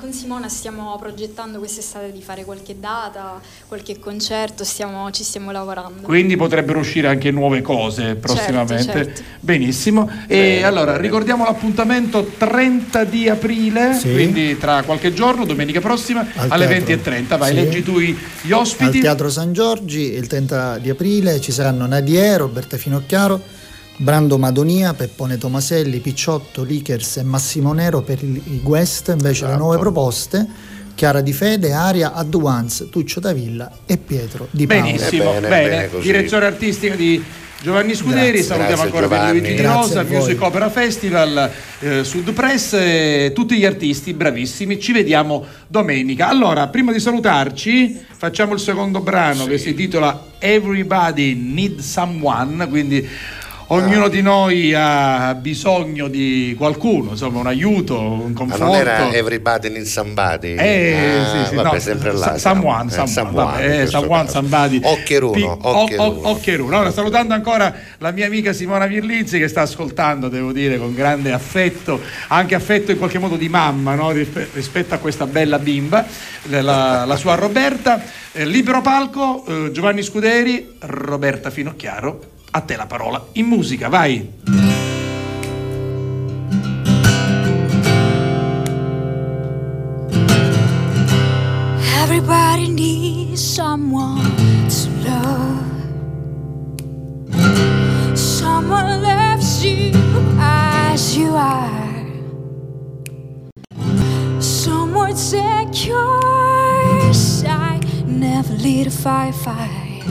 con 0.00 0.12
Simona 0.14 0.48
stiamo 0.48 0.96
progettando 0.98 1.58
quest'estate 1.58 2.10
di 2.10 2.22
fare 2.22 2.44
qualche 2.44 2.76
data, 2.80 3.38
qualche 3.68 3.98
concerto, 3.98 4.64
stiamo- 4.64 5.10
ci 5.10 5.22
stiamo 5.22 5.50
lavorando. 5.50 6.00
Quindi 6.02 6.36
potrebbero 6.36 6.78
uscire 6.78 7.08
anche 7.08 7.30
nuove 7.30 7.60
cose 7.60 8.14
prossimamente. 8.14 8.92
certo. 8.92 9.20
Benissimo. 9.40 10.08
E 10.26 10.62
allora 10.62 10.96
ricordiamo 10.96 11.44
l'appuntamento 11.44 12.32
30 12.38 13.04
di 13.04 13.28
aprile, 13.28 13.94
Sì. 13.94 14.10
quindi 14.12 14.56
tra 14.56 14.82
qualche 14.84 15.12
giorno, 15.12 15.44
domenica 15.44 15.80
prossima, 15.80 16.20
Al 16.34 16.50
alle 16.50 16.66
teatro. 16.66 16.86
20.30. 16.86 17.36
Vai, 17.36 17.50
Sì. 17.50 17.54
leggi 17.56 17.82
tu 17.82 17.98
i- 17.98 18.16
gli 18.42 18.52
Al 18.52 18.60
ospiti. 18.60 19.00
Teatro 19.00 19.28
San 19.28 19.52
Giorgi 19.52 20.12
il 20.14 20.26
30 20.26 20.78
di 20.78 20.88
aprile 20.88 21.40
ci 21.40 21.52
saranno 21.52 21.86
Nadia, 21.86 22.36
Roberta 22.38 22.76
Finocchiaro, 22.78 23.58
Brando 24.00 24.38
Madonia, 24.38 24.94
Peppone 24.94 25.36
Tomaselli, 25.36 25.98
Picciotto, 25.98 26.62
Likers 26.62 27.18
e 27.18 27.22
Massimo 27.22 27.74
Nero 27.74 28.00
per 28.00 28.22
il- 28.22 28.40
i 28.46 28.60
Guest, 28.62 29.08
invece 29.14 29.46
le 29.46 29.56
nuove 29.56 29.76
proposte 29.76 30.46
Chiara 30.94 31.20
Di 31.20 31.34
Fede, 31.34 31.72
Aria, 31.74 32.14
Advance, 32.14 32.88
Tuccio 32.88 33.20
Davilla 33.20 33.70
e 33.84 33.98
Pietro 33.98 34.48
Di 34.52 34.66
Paolo. 34.66 34.84
Benissimo, 34.84 35.24
Bene, 35.32 35.48
bene. 35.48 35.68
bene 35.68 35.90
così. 35.90 36.02
Direzione 36.02 36.46
artistica 36.46 36.94
di 36.94 37.22
Giovanni 37.62 37.94
Scuderi, 37.94 38.38
Grazie. 38.38 38.42
salutiamo 38.42 38.68
Grazie, 38.68 38.84
ancora 38.84 39.02
Giovanni. 39.18 39.38
Luigi 39.40 39.54
Di 39.54 39.62
Rosa. 39.62 40.02
Music 40.04 40.40
Opera 40.42 40.70
Festival, 40.70 41.50
eh, 41.80 42.02
Sud 42.04 42.32
Press, 42.32 42.72
e 42.72 43.32
tutti 43.34 43.58
gli 43.58 43.66
artisti 43.66 44.14
bravissimi. 44.14 44.80
Ci 44.80 44.92
vediamo 44.92 45.44
domenica. 45.66 46.28
Allora, 46.28 46.68
prima 46.68 46.90
di 46.90 47.00
salutarci, 47.00 47.98
facciamo 48.16 48.54
il 48.54 48.60
secondo 48.60 49.00
brano 49.00 49.44
che 49.44 49.58
si 49.58 49.68
intitola 49.70 50.24
Everybody 50.38 51.34
Need 51.34 51.80
Someone, 51.80 52.66
quindi 52.66 53.06
ognuno 53.72 54.08
di 54.08 54.20
noi 54.22 54.72
ha 54.74 55.34
bisogno 55.34 56.08
di 56.08 56.54
qualcuno, 56.58 57.10
insomma, 57.10 57.38
un 57.40 57.46
aiuto, 57.46 57.98
un 58.00 58.30
Ma 58.32 58.38
conforto. 58.38 58.64
non 58.64 58.74
era 58.74 59.12
Everybody 59.12 59.76
in 59.76 59.84
Somebody? 59.84 60.54
Eh, 60.56 61.18
Ah, 61.20 61.44
sì, 61.44 61.48
sì, 61.50 61.54
vabbè, 61.54 61.72
no, 61.74 61.78
sempre 61.78 62.12
là. 62.12 62.18
Sa- 62.18 62.38
siamo. 62.38 62.60
Someone, 62.62 62.90
someone, 62.90 63.10
someone, 63.12 63.44
vabbè, 63.52 63.64
in 63.64 63.70
eh, 63.72 63.76
questo 63.76 63.98
someone, 63.98 64.22
caso. 64.24 64.32
somebody. 64.38 64.80
Occhieruno, 64.82 65.58
occhieruno. 66.28 66.74
Allora, 66.76 66.90
salutando 66.92 67.34
ancora 67.34 67.74
la 67.98 68.10
mia 68.10 68.26
amica 68.26 68.52
Simona 68.52 68.86
Virlizzi 68.86 69.38
che 69.38 69.48
sta 69.48 69.62
ascoltando, 69.62 70.28
devo 70.28 70.52
dire, 70.52 70.76
con 70.78 70.92
grande 70.94 71.32
affetto, 71.32 72.00
anche 72.28 72.54
affetto 72.54 72.90
in 72.90 72.98
qualche 72.98 73.18
modo 73.18 73.36
di 73.36 73.48
mamma 73.48 73.94
no? 73.94 74.10
Rispe- 74.10 74.48
rispetto 74.52 74.94
a 74.94 74.98
questa 74.98 75.26
bella 75.26 75.58
bimba, 75.58 76.04
la, 76.48 76.60
la- 76.62 77.04
la 77.04 77.16
sua 77.16 77.34
Roberta. 77.36 78.02
Eh, 78.32 78.44
libero 78.44 78.80
palco, 78.80 79.44
eh, 79.46 79.70
Giovanni 79.72 80.02
Scuderi, 80.02 80.74
Roberta 80.80 81.50
Finocchiaro, 81.50 82.20
a 82.50 82.60
te 82.62 82.76
la 82.76 82.86
parola 82.86 83.26
in 83.32 83.46
musica, 83.46 83.88
vai. 83.88 84.28
Everybody 92.02 92.68
needs 92.68 93.40
someone 93.40 94.30
to 94.68 94.88
love. 95.04 95.68
Someone 98.16 99.00
loves 99.02 99.64
you 99.64 99.92
as 100.38 101.16
you 101.16 101.34
are. 101.34 101.70
Someone 104.40 105.14
take 105.14 105.86
your 105.86 107.14
side, 107.14 107.84
never 108.06 108.54
lead 108.54 108.88
a 108.88 108.90
firefight. 108.90 110.02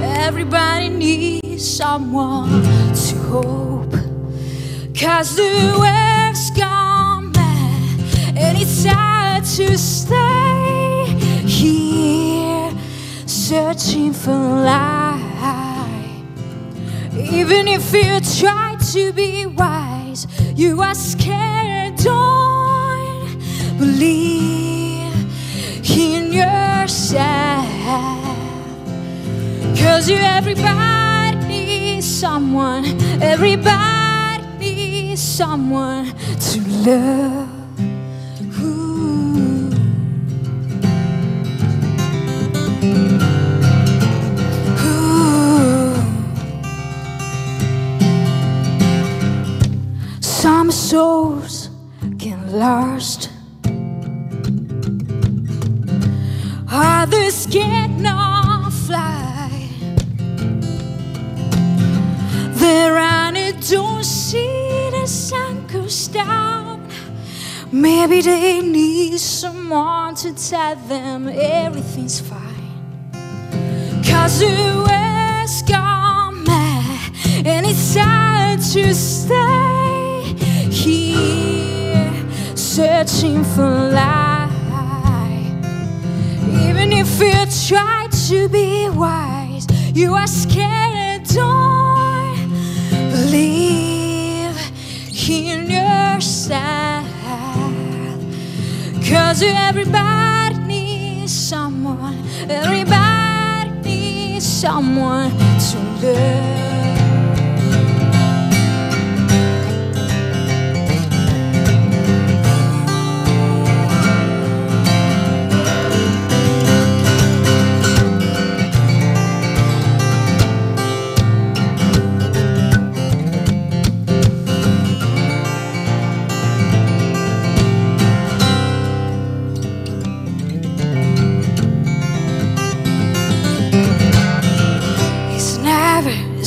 Everybody 0.00 0.88
needs 0.88 1.45
someone 1.58 2.62
to 2.94 3.16
hope. 3.30 3.92
Cause 4.94 5.36
the 5.36 5.76
world's 5.78 6.50
gone 6.50 7.30
mad 7.32 8.00
and 8.36 8.58
it's 8.58 8.84
hard 8.84 9.44
to 9.44 9.76
stay 9.78 11.04
here 11.46 12.72
searching 13.26 14.12
for 14.12 14.32
light. 14.32 15.22
Even 17.14 17.68
if 17.68 17.92
you 17.92 18.20
try 18.40 18.76
to 18.92 19.12
be 19.12 19.46
wise, 19.46 20.26
you 20.54 20.82
are 20.82 20.94
scared. 20.94 21.96
Don't 21.96 23.38
believe 23.78 25.14
in 25.90 26.32
yourself. 26.32 27.66
Cause 29.78 30.08
you 30.10 30.16
everybody 30.16 31.05
someone, 32.04 32.84
everybody 33.22 34.42
needs 34.58 35.22
someone 35.22 36.12
to 36.38 36.60
love. 36.84 37.48
Some 50.20 50.70
souls 50.70 51.70
get 52.16 52.38
lost. 52.48 53.30
Others 56.70 57.46
cannot 57.46 58.72
fly. 58.72 59.25
Don't 63.70 64.04
see 64.04 64.90
the 64.90 65.06
sun 65.06 65.66
goes 65.66 66.08
down. 66.08 66.88
Maybe 67.72 68.20
they 68.20 68.60
need 68.60 69.18
someone 69.18 70.14
to 70.16 70.32
tell 70.34 70.76
them 70.76 71.28
everything's 71.28 72.20
fine. 72.20 72.42
Cause 74.04 74.38
the 74.38 74.84
world's 74.86 75.62
mad 76.46 77.12
and 77.44 77.66
it's 77.66 77.96
hard 77.96 78.60
to 78.60 78.94
stay 78.94 80.34
here 80.70 82.12
searching 82.54 83.42
for 83.42 83.68
light. 83.90 84.52
Even 86.68 86.92
if 86.92 87.20
you 87.20 87.46
try 87.66 88.06
to 88.28 88.48
be 88.48 88.88
wise, 88.90 89.66
you 89.92 90.14
are 90.14 90.26
scared. 90.26 91.24
Don't 91.24 91.75
believe 93.36 94.56
in 95.28 95.70
yourself. 95.70 97.04
Cause 99.08 99.42
everybody 99.42 100.56
needs 100.66 101.32
someone, 101.32 102.24
everybody 102.48 103.70
needs 103.82 104.46
someone 104.46 105.30
to 105.68 105.78
love. 106.02 107.05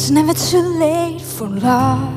It's 0.10 0.16
never, 0.16 0.34
too 0.34 0.64
late 0.80 1.22
for 1.22 1.48
love. 1.48 2.12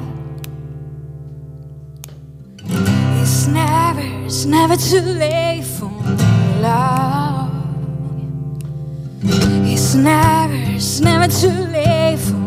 It's 3.20 3.47
never, 3.49 4.01
it's 4.24 4.47
never 4.47 4.76
too 4.78 5.03
late 5.03 5.62
for 5.62 5.90
love. 6.62 7.51
It's 9.22 9.95
never, 9.95 10.55
it's 10.74 11.01
never 11.01 11.28
too 11.28 11.49
late 11.49 12.16
for 12.16 12.38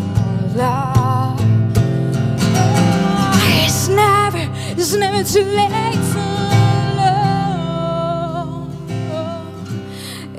love. 0.58 1.40
It's 3.64 3.88
never, 3.88 4.50
it's 4.72 4.96
never 4.96 5.24
too 5.24 5.46
late 5.46 6.02
for 6.12 6.40
love. 6.98 8.68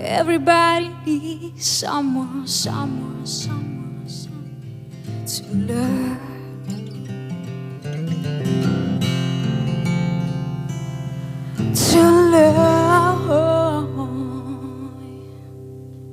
Everybody 0.01 0.91
needs 1.07 1.65
someone, 1.65 2.45
someone, 2.49 3.25
someone 3.25 3.66
to 5.37 5.45
love. 5.69 6.19
To 11.75 12.03
love. 12.31 13.29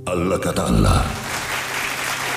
Alla 0.03 0.39
catalla. 0.39 1.22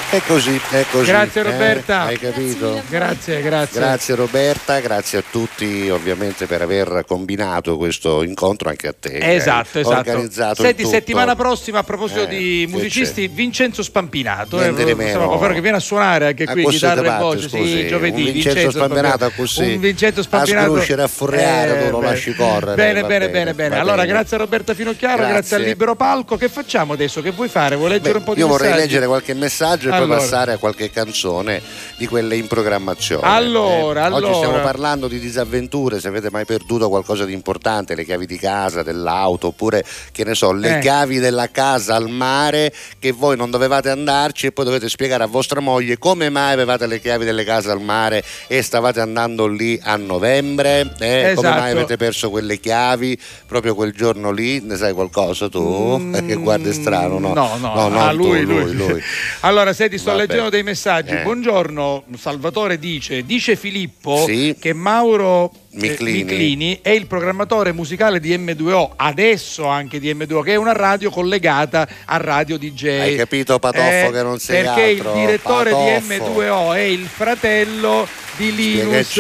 È 0.09 0.23
così, 0.25 0.59
è 0.71 0.85
così. 0.91 1.07
Grazie 1.07 1.41
eh, 1.41 1.45
Roberta. 1.45 2.03
hai 2.03 2.19
capito? 2.19 2.81
Grazie, 2.89 3.43
grazie. 3.43 3.81
Grazie 3.81 4.15
Roberta, 4.15 4.79
grazie 4.79 5.19
a 5.19 5.23
tutti 5.29 5.91
ovviamente 5.91 6.47
per 6.47 6.63
aver 6.63 7.05
combinato 7.07 7.77
questo 7.77 8.23
incontro 8.23 8.69
anche 8.69 8.87
a 8.87 8.95
te. 8.99 9.19
Esatto, 9.35 9.81
esatto. 9.81 9.97
Organizzato 10.11 10.63
Senti, 10.63 10.83
tutto. 10.85 10.95
settimana 10.95 11.35
prossima 11.35 11.81
a 11.81 11.83
proposito 11.83 12.23
Eh, 12.23 12.29
di 12.29 12.67
musicisti, 12.71 13.27
Vincenzo 13.27 13.83
Spampinato, 13.83 14.63
eh, 14.63 14.71
possiamo 14.73 15.39
che 15.39 15.61
viene 15.61 15.77
a 15.77 15.81
suonare 15.81 16.27
anche 16.29 16.45
A 16.45 16.53
qui 16.53 16.65
chitarra 16.67 17.17
e 17.17 17.21
voce, 17.21 17.49
scusi, 17.49 17.81
sì, 17.83 17.89
giovedì. 17.89 18.27
un 18.27 18.33
Vincenzo 18.33 18.71
Spampinato 18.71 19.33
così, 19.35 19.73
Un 19.73 19.81
Vincenzo 19.81 20.21
a 20.21 20.23
Spampinato. 20.23 20.71
sgruscere, 20.71 21.03
a 21.03 21.09
furriare, 21.09 21.85
tu 21.85 21.91
lo 21.91 22.01
lasci 22.01 22.33
correre, 22.35 22.75
Bene, 22.77 23.05
bene, 23.05 23.29
bene, 23.29 23.55
bene, 23.55 23.79
Allora, 23.79 24.05
grazie 24.07 24.37
a 24.37 24.39
Roberta 24.39 24.73
Finocchiaro, 24.73 25.17
grazie. 25.17 25.35
Grazie. 25.35 25.57
al 25.57 25.63
Libero 25.63 25.95
Palco. 25.97 26.37
Che 26.37 26.49
facciamo 26.49 26.93
adesso? 26.95 27.21
Che 27.21 27.33
vuoi 27.33 27.49
fare? 27.49 27.75
Vuoi 27.77 27.91
leggere 27.91 28.13
Beh, 28.13 28.19
un 28.19 28.25
po' 28.25 28.35
di 28.35 28.41
io 28.41 28.47
vorrei 28.47 28.69
messaggi? 28.69 28.87
leggere 28.87 29.07
qualche 29.07 29.35
messaggio 29.35 29.95
e 29.97 30.03
Allora. 30.03 30.17
poi 30.19 30.25
passare 30.25 30.53
a 30.53 30.59
qualche 30.59 30.91
canzone 30.91 31.61
di 31.97 32.07
quelle 32.07 32.37
in 32.37 32.47
programmazione. 32.47 33.27
Allora, 33.27 34.03
Eh, 34.07 34.11
Oggi 34.11 34.17
allora. 34.25 34.35
stiamo 34.35 34.61
parlando 34.61 35.09
di 35.09 35.19
disavventure, 35.19 36.01
se 36.01 36.09
avete 36.09 36.31
mai 36.31 36.45
perduto 36.45 36.89
qualcosa 36.89 37.25
di 37.25 37.33
importante, 37.33 37.95
le 37.95 38.05
chiavi 38.05 38.27
di 38.27 38.39
casa, 38.39 38.83
dell'auto, 38.83 39.49
oppure 39.49 39.85
che 40.13 40.25
ne 40.25 40.35
so, 40.35 40.53
le 40.53 40.77
Eh. 40.77 40.81
chiavi 40.81 41.19
della 41.19 41.51
casa 41.51 41.95
al 41.95 42.09
mare 42.09 42.73
che 42.99 43.13
voi 43.13 43.37
non 43.37 43.51
dovevate 43.51 43.91
andarci 43.91 44.47
e 44.47 44.53
poi 44.53 44.65
dovete 44.65 44.89
spiegare 44.89 45.23
a 45.25 45.27
vostra 45.27 45.61
moglie 45.61 45.99
come 45.99 46.29
mai 46.31 46.53
avevate 46.53 46.87
le 46.87 47.01
chiavi 47.01 47.25
delle 47.25 47.45
case 47.45 47.71
al 47.71 47.81
mare 47.81 48.23
e 48.47 48.63
stavate 48.63 49.01
andando 49.01 49.47
lì 49.47 49.79
a 49.83 49.97
novembre, 49.97 50.81
eh, 50.99 51.35
come 51.35 51.49
Esatto. 51.49 51.59
mai 51.61 51.71
avete 51.73 51.97
perso 51.97 52.31
quelle 52.31 52.59
chiavi 52.59 53.19
proprio 53.47 53.75
quel 53.75 53.93
giorno 53.93 54.31
lì, 54.31 54.61
ne 54.61 54.77
sai 54.77 54.93
qualcosa 54.93 55.49
tu? 55.49 56.11
che 56.27 56.35
guardi 56.35 56.73
strano, 56.73 57.19
no? 57.19 57.31
Mm, 57.31 57.35
No, 57.35 57.57
no, 57.61 57.89
no, 57.89 57.99
ah, 58.01 58.13
non 58.13 58.17
tu, 58.17 58.27
lui, 58.29 58.43
lui, 58.45 58.73
lui. 58.75 58.89
lui. 58.89 59.03
Allora, 59.41 59.73
senti, 59.87 59.99
sto 59.99 60.11
Vabbè. 60.11 60.26
leggendo 60.26 60.51
dei 60.51 60.62
messaggi. 60.62 61.14
Eh. 61.14 61.22
Buongiorno, 61.22 62.05
Salvatore 62.16 62.78
dice, 62.78 63.24
dice 63.24 63.57
Filippo 63.57 64.24
Sì. 64.26 64.57
che 64.59 64.72
Mauro 64.72 65.51
Miclini. 65.81 66.22
Miclini 66.24 66.79
è 66.83 66.91
il 66.91 67.07
programmatore 67.07 67.72
musicale 67.72 68.20
di 68.20 68.37
M2O, 68.37 68.91
adesso 68.97 69.66
anche 69.66 69.99
di 69.99 70.12
M2O, 70.12 70.43
che 70.43 70.53
è 70.53 70.57
una 70.57 70.72
radio 70.72 71.11
collegata 71.11 71.87
a 72.07 72.16
Radio 72.16 72.59
DJ. 72.59 72.85
Hai 73.01 73.16
capito, 73.16 73.59
Patoffo, 73.59 74.11
che 74.11 74.22
non 74.22 74.39
sei 74.39 74.62
Perché 74.64 74.83
altro? 74.91 75.12
il 75.12 75.18
direttore 75.20 75.70
Patoffo. 75.70 75.85
di 76.01 76.14
M2O 76.16 76.74
è 76.74 76.81
il 76.81 77.07
fratello 77.07 78.07
di 78.37 78.55
Linus, 78.55 79.18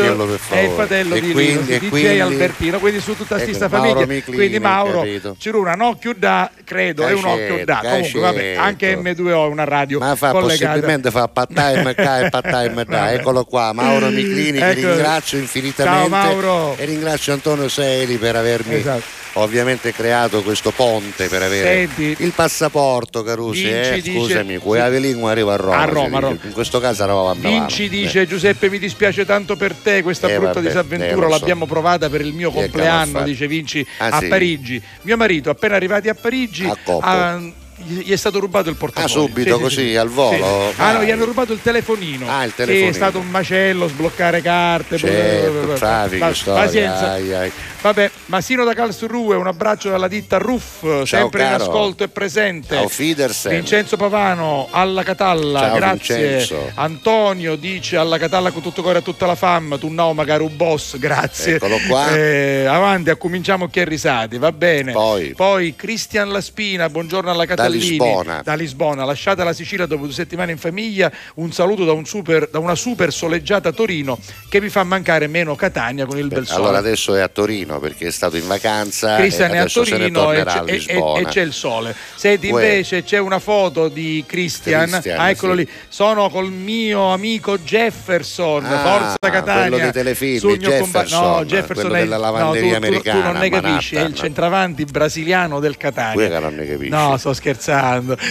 è 0.50 0.58
il 0.58 0.70
fratello 0.74 1.14
E 1.14 1.20
di 1.22 1.32
quindi- 1.32 1.52
Linus, 1.52 1.78
DJ 1.78 1.88
quindi- 1.88 2.20
Albertino, 2.20 2.78
quindi 2.78 3.00
su 3.00 3.16
tutta 3.16 3.36
Ecco, 3.36 3.44
stessa 3.44 3.68
Mauro 3.68 3.88
famiglia. 3.88 4.06
Miclini, 4.14 4.36
quindi 4.36 4.58
Mauro, 4.58 5.06
c'è 5.38 5.50
un 5.52 5.80
occhio 5.80 6.12
da, 6.18 6.50
credo, 6.64 7.06
è 7.06 7.12
un 7.14 7.24
occhio 7.24 7.64
da. 7.64 7.74
Cacetto, 7.82 7.96
Comunque, 7.96 8.20
vabbè, 8.20 8.38
cacetto. 8.38 8.60
anche 8.60 8.96
M2O 8.98 9.44
è 9.44 9.48
una 9.48 9.64
radio 9.64 9.98
Ma 10.00 10.14
fa 10.16 10.32
collegata. 10.32 10.66
possibilmente 10.66 11.10
fa 11.10 11.28
part 11.28 11.50
time 11.54 11.90
e 11.96 12.28
part 12.28 12.50
time 12.50 12.84
da. 12.84 13.12
Eccolo 13.12 13.44
qua, 13.44 13.72
Mauro 13.72 14.08
Miclini, 14.10 14.58
Ecco. 14.58 14.86
ringrazio 14.88 15.38
infinitamente. 15.38 15.98
Ciao, 15.98 16.08
Mauro. 16.08 16.45
E 16.78 16.84
ringrazio 16.84 17.32
Antonio 17.32 17.68
Seli 17.68 18.16
per 18.18 18.36
avermi 18.36 18.74
Esatto. 18.76 19.02
ovviamente 19.34 19.92
creato 19.92 20.42
questo 20.42 20.70
ponte 20.70 21.26
per 21.28 21.42
avere 21.42 21.88
Senti. 21.94 22.22
il 22.24 22.32
passaporto, 22.32 23.22
Carusi. 23.22 23.64
Vinci 23.64 23.78
eh, 23.90 24.00
dice- 24.00 24.18
Scusami, 24.18 24.56
quei 24.58 24.80
Avelin 24.80 25.22
arriva 25.24 25.54
a 25.54 25.56
Roma. 25.56 25.78
A 25.78 25.84
Roma, 25.84 26.18
Roma. 26.20 26.38
In 26.42 26.52
questo 26.52 26.80
caso 26.80 27.02
eravamo 27.02 27.30
a 27.30 27.34
Milano. 27.34 27.58
Vinci 27.66 27.88
dice 27.88 28.26
Giuseppe 28.26 28.70
mi 28.70 28.78
dispiace 28.78 29.24
tanto 29.24 29.56
per 29.56 29.74
te 29.74 30.02
questa 30.02 30.28
Eh, 30.28 30.34
brutta 30.36 30.52
vabbè, 30.54 30.64
eh, 30.66 30.68
disavventura 30.68 31.26
so. 31.26 31.32
l'abbiamo 31.32 31.66
provata 31.66 32.08
per 32.08 32.20
il 32.20 32.32
mio 32.32 32.50
compleanno 32.50 33.22
dice 33.22 33.46
Vinci 33.46 33.86
Ah, 33.98 34.08
a 34.08 34.18
sì? 34.20 34.26
Parigi 34.28 34.82
mio 35.02 35.16
marito 35.16 35.50
appena 35.50 35.74
arrivati 35.76 36.08
a 36.08 36.14
Parigi 36.14 36.64
A 37.00 37.40
gli 37.76 38.10
è 38.10 38.16
stato 38.16 38.38
rubato 38.40 38.68
il 38.70 38.76
portafoglio 38.76 39.24
Ah, 39.24 39.26
subito, 39.26 39.58
così, 39.60 39.96
al 39.96 40.08
volo? 40.08 40.72
Ah 40.76 40.92
no 40.92 40.98
Vai. 40.98 41.06
gli 41.06 41.10
hanno 41.10 41.24
rubato 41.24 41.52
il 41.52 41.60
telefonino 41.62 42.26
Ah, 42.28 42.44
il 42.44 42.50
Sì, 42.50 42.56
telefonino. 42.56 42.90
è 42.90 42.92
stato 42.94 43.18
un 43.18 43.28
macello 43.28 43.86
sbloccare 43.88 44.40
carte 44.40 44.96
Certo, 44.96 45.74
traffico, 45.74 46.24
Pa- 46.26 46.34
storia. 46.34 46.62
pazienza 46.64 47.10
ai, 47.12 47.34
ai. 47.34 47.52
Vabbè, 47.82 48.10
Masino 48.26 48.64
da 48.64 48.74
Calsurrue, 48.74 49.36
un 49.36 49.46
abbraccio 49.46 49.90
dalla 49.90 50.08
ditta 50.08 50.38
Ruff, 50.38 51.02
sempre 51.04 51.42
in 51.42 51.48
caro. 51.50 51.62
ascolto 51.64 52.02
e 52.02 52.08
presente. 52.08 52.74
Ciao, 52.74 52.88
Fidersen. 52.88 53.52
Vincenzo 53.52 53.96
Pavano 53.96 54.66
alla 54.72 55.02
Catalla, 55.04 55.60
Ciao, 55.60 55.74
grazie. 55.76 56.16
Vincenzo. 56.16 56.70
Antonio 56.74 57.54
dice 57.56 57.96
alla 57.96 58.18
Catalla 58.18 58.50
con 58.50 58.62
tutto 58.62 58.82
cuore 58.82 58.98
a 58.98 59.02
tutta 59.02 59.26
la 59.26 59.36
fam, 59.36 59.78
tu 59.78 59.88
no 59.88 60.12
magari 60.14 60.42
un 60.42 60.56
boss, 60.56 60.96
grazie. 60.98 61.56
Eccolo 61.56 61.76
qua. 61.86 62.12
Eh, 62.16 62.64
avanti, 62.64 63.14
cominciamo 63.18 63.68
chi 63.68 63.78
è 63.80 63.84
risati, 63.84 64.38
va 64.38 64.50
bene. 64.50 64.90
Poi. 64.92 65.74
Cristian 65.76 66.30
Laspina, 66.30 66.88
buongiorno 66.88 67.30
alla 67.30 67.44
Catallini. 67.66 67.88
Lisbona. 67.90 68.40
Da 68.44 68.54
Lisbona, 68.54 69.04
lasciata 69.04 69.44
la 69.44 69.52
Sicilia 69.52 69.86
dopo 69.86 70.04
due 70.04 70.12
settimane 70.14 70.52
in 70.52 70.58
famiglia, 70.58 71.10
un 71.34 71.52
saluto 71.52 71.84
da, 71.84 71.92
un 71.92 72.04
super- 72.04 72.48
da 72.50 72.58
una 72.58 72.74
super 72.74 73.12
soleggiata 73.12 73.72
Torino 73.72 74.18
che 74.48 74.60
mi 74.60 74.68
fa 74.68 74.84
mancare 74.84 75.26
meno 75.26 75.54
Catania 75.54 76.06
con 76.06 76.18
il 76.18 76.28
bel 76.28 76.46
sole. 76.46 76.60
Allora 76.62 76.78
adesso 76.78 77.14
è 77.14 77.20
a 77.20 77.28
Torino 77.28 77.78
perché 77.78 78.06
è 78.08 78.10
stato 78.10 78.36
in 78.36 78.46
vacanza 78.46 79.16
Cristian 79.16 79.52
è 79.52 79.58
a 79.58 79.66
Torino 79.66 80.32
e 80.32 80.44
c'è, 80.44 80.62
e- 80.66 80.84
e- 81.20 81.24
c'è 81.26 81.40
il 81.42 81.52
sole. 81.52 81.94
Senti, 82.14 82.48
Uè. 82.50 82.62
invece 82.62 83.02
c'è 83.04 83.18
una 83.18 83.38
foto 83.38 83.88
di 83.88 84.24
Christian. 84.26 84.88
Christian, 84.88 85.20
ah, 85.20 85.30
eccolo 85.30 85.54
sì. 85.54 85.58
lì. 85.60 85.68
Sono 85.88 86.28
col 86.30 86.50
mio 86.50 87.12
amico 87.12 87.58
Jefferson, 87.58 88.64
Ah, 88.64 88.78
Forza 89.18 89.30
Catania. 89.30 89.60
quello 89.68 89.76
dei 89.78 89.92
telefilm, 89.92 90.38
Sogno 90.38 90.56
Jefferson, 90.56 91.20
no, 91.22 91.44
Jefferson 91.44 91.74
quello 91.88 91.94
è 91.96 91.98
della 92.00 92.16
no, 92.16 92.22
lavanderia 92.22 92.60
tu- 92.60 92.66
tu, 92.66 92.80
tu 92.80 92.86
americana 92.86 93.30
non 93.32 93.40
ne 93.40 93.48
capisci, 93.50 93.96
è 93.96 94.02
il 94.02 94.14
centravanti 94.14 94.84
brasiliano 94.84 95.60
del 95.60 95.76
Catania. 95.76 96.28
che 96.28 96.38
non 96.38 96.54
ne 96.54 96.66
capisci. 96.66 96.90
No, 96.90 97.16
sto 97.16 97.32
scherzando. 97.32 97.55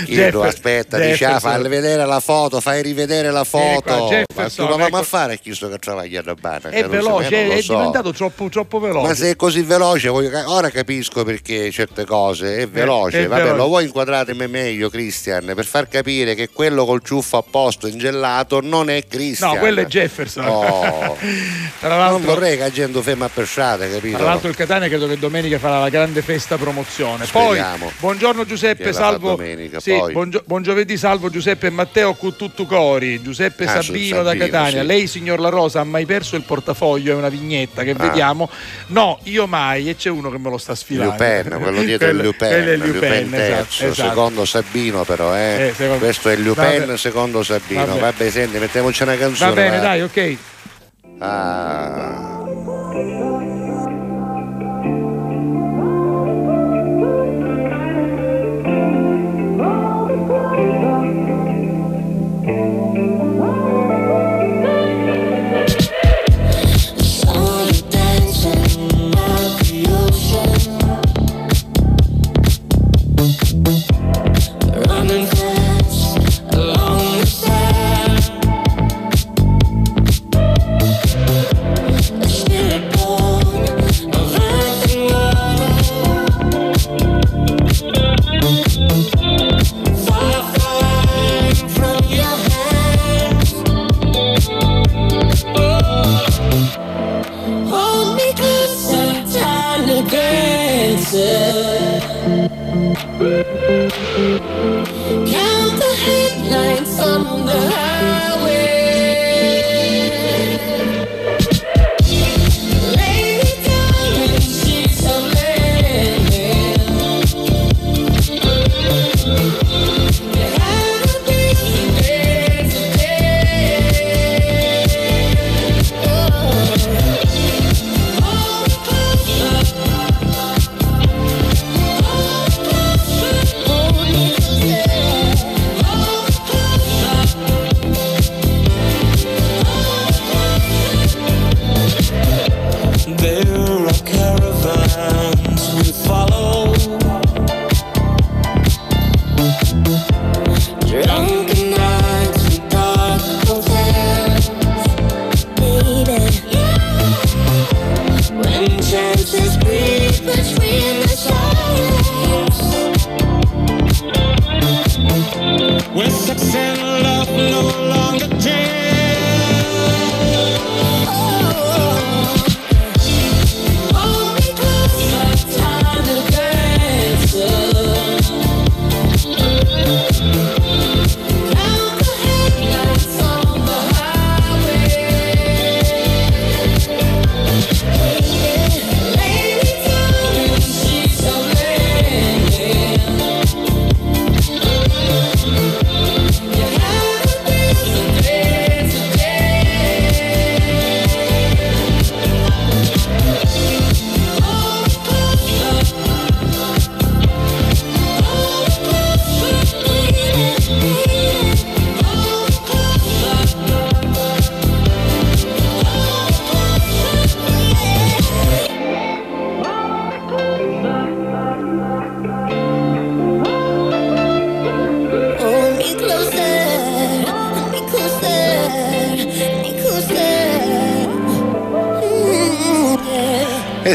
Io 0.08 0.16
Jeffer- 0.16 0.44
aspetta, 0.46 0.98
dice, 0.98 1.26
ah, 1.26 1.32
Jefferson. 1.34 1.62
fai 1.62 1.70
vedere 1.70 2.06
la 2.06 2.20
foto, 2.20 2.62
fai 2.62 2.82
rivedere 2.82 3.32
la 3.32 3.44
foto. 3.44 4.08
qua, 4.34 4.44
Ma 4.44 4.50
tu 4.50 4.78
ma 4.78 4.88
ecco. 4.88 5.04
fare 5.04 5.40
chi 5.40 5.54
sto 5.54 5.70
che 5.70 5.78
travaglia 5.78 6.22
da 6.22 6.34
bana? 6.36 6.70
È 6.70 6.86
veloce, 6.86 7.30
è, 7.30 7.58
è 7.58 7.62
diventato 7.62 8.12
troppo, 8.14 8.50
troppo 8.50 8.80
veloce. 8.80 9.08
Ma 9.08 9.14
se 9.16 9.30
è 9.32 9.36
così 9.36 9.62
veloce, 9.62 10.10
voglio 10.10 10.52
ora 10.52 10.70
capisco 10.70 11.24
perché 11.24 11.72
certe 11.72 12.06
cose 12.06 12.58
è 12.58 12.68
veloce. 12.68 13.24
è 13.24 13.28
Vabbè, 13.28 13.42
veloce. 13.42 13.58
lo 13.58 13.68
vuoi 13.68 13.86
inquadratemi 13.86 14.48
meglio, 14.48 14.90
Christian, 14.90 15.52
per 15.56 15.66
far 15.66 15.88
capire 15.88 16.36
che 16.36 16.50
quello 16.50 16.86
col 16.86 17.02
ciuffo 17.04 17.38
a 17.38 17.44
posto 17.50 17.88
ingelato 17.88 18.62
non 18.62 18.90
è 18.90 19.06
Christian. 19.08 19.54
No, 19.54 19.60
quello 19.60 19.82
è 19.82 19.86
Jefferson. 19.86 20.46
Oh. 20.46 21.18
Tra 21.80 22.10
non 22.10 22.24
vorrei 22.24 22.58
che 22.58 22.64
la 22.64 22.72
gente 22.72 23.02
ferma 23.02 23.30
per 23.30 23.48
strada, 23.48 23.88
capito? 23.88 24.18
Tra 24.18 24.26
l'altro 24.26 24.50
il 24.50 24.56
Catania 24.56 24.88
credo 24.88 25.08
che 25.08 25.18
domenica 25.18 25.60
farà 25.60 25.80
la 25.80 25.90
grande 25.90 26.22
festa 26.22 26.58
promozione. 26.58 27.26
Speriamo. 27.26 27.86
Poi, 27.86 27.94
buongiorno 28.00 28.46
Giuseppe, 28.46 28.94
fa 28.94 29.15
salvo 29.20 29.36
domenica, 29.36 29.80
sì, 29.80 29.92
poi. 29.98 30.12
buon, 30.14 30.30
gio- 30.30 30.44
buon 30.46 30.62
giovedì, 30.64 30.98
salvo 30.98 31.30
Giuseppe 31.30 31.70
Matteo 31.70 32.14
Cututtu 32.14 32.66
Cori, 32.66 33.22
Giuseppe 33.22 33.66
Ah, 33.66 33.82
Sabino 33.82 34.24
da 34.24 34.36
Catania. 34.36 34.82
sì. 34.82 34.86
Lei, 34.86 35.08
signor 35.08 35.40
La 35.40 35.50
Rosa, 35.50 35.80
ha 35.82 35.84
mai 35.84 36.06
perso 36.06 36.36
il 36.36 36.44
portafoglio? 36.44 37.14
È 37.14 37.16
una 37.16 37.30
vignetta 37.30 37.84
che 37.84 37.92
Ah. 37.92 37.96
vediamo. 38.08 38.50
No, 38.88 39.20
io 39.24 39.48
mai, 39.48 39.90
e 39.90 39.96
c'è 39.96 40.10
uno 40.10 40.30
che 40.30 40.38
me 40.38 40.50
lo 40.50 40.58
sta 40.58 40.76
sfilando. 40.76 41.12
Lupin, 41.12 41.58
quello 41.62 41.82
dietro 41.84 42.08
Quello- 42.08 42.22
è 42.22 42.26
Lupin, 42.26 42.48
quello 42.48 42.72
è 42.72 42.76
Lupin, 42.78 42.94
Lupin, 42.94 43.30
terzo, 43.32 43.54
esatto, 43.86 43.86
esatto. 43.92 44.10
secondo 44.10 44.46
Sabino 44.46 45.04
però, 45.04 45.36
eh. 45.36 45.68
Eh, 45.68 45.74
secondo- 45.76 46.04
Questo 46.06 46.30
è 46.30 46.36
Lupin, 46.38 46.80
Vabbè. 46.80 46.98
secondo 46.98 47.44
Sabino. 47.44 47.86
Vabbè. 47.86 48.00
Vabbè, 48.00 48.30
senti, 48.30 48.58
mettiamoci 48.58 49.04
una 49.04 49.16
canzone. 49.18 49.50
Va 49.50 49.56
bene, 49.56 49.76
va. 49.78 49.82
dai, 49.82 50.02
ok. 50.02 50.38
Ah. 51.20 52.44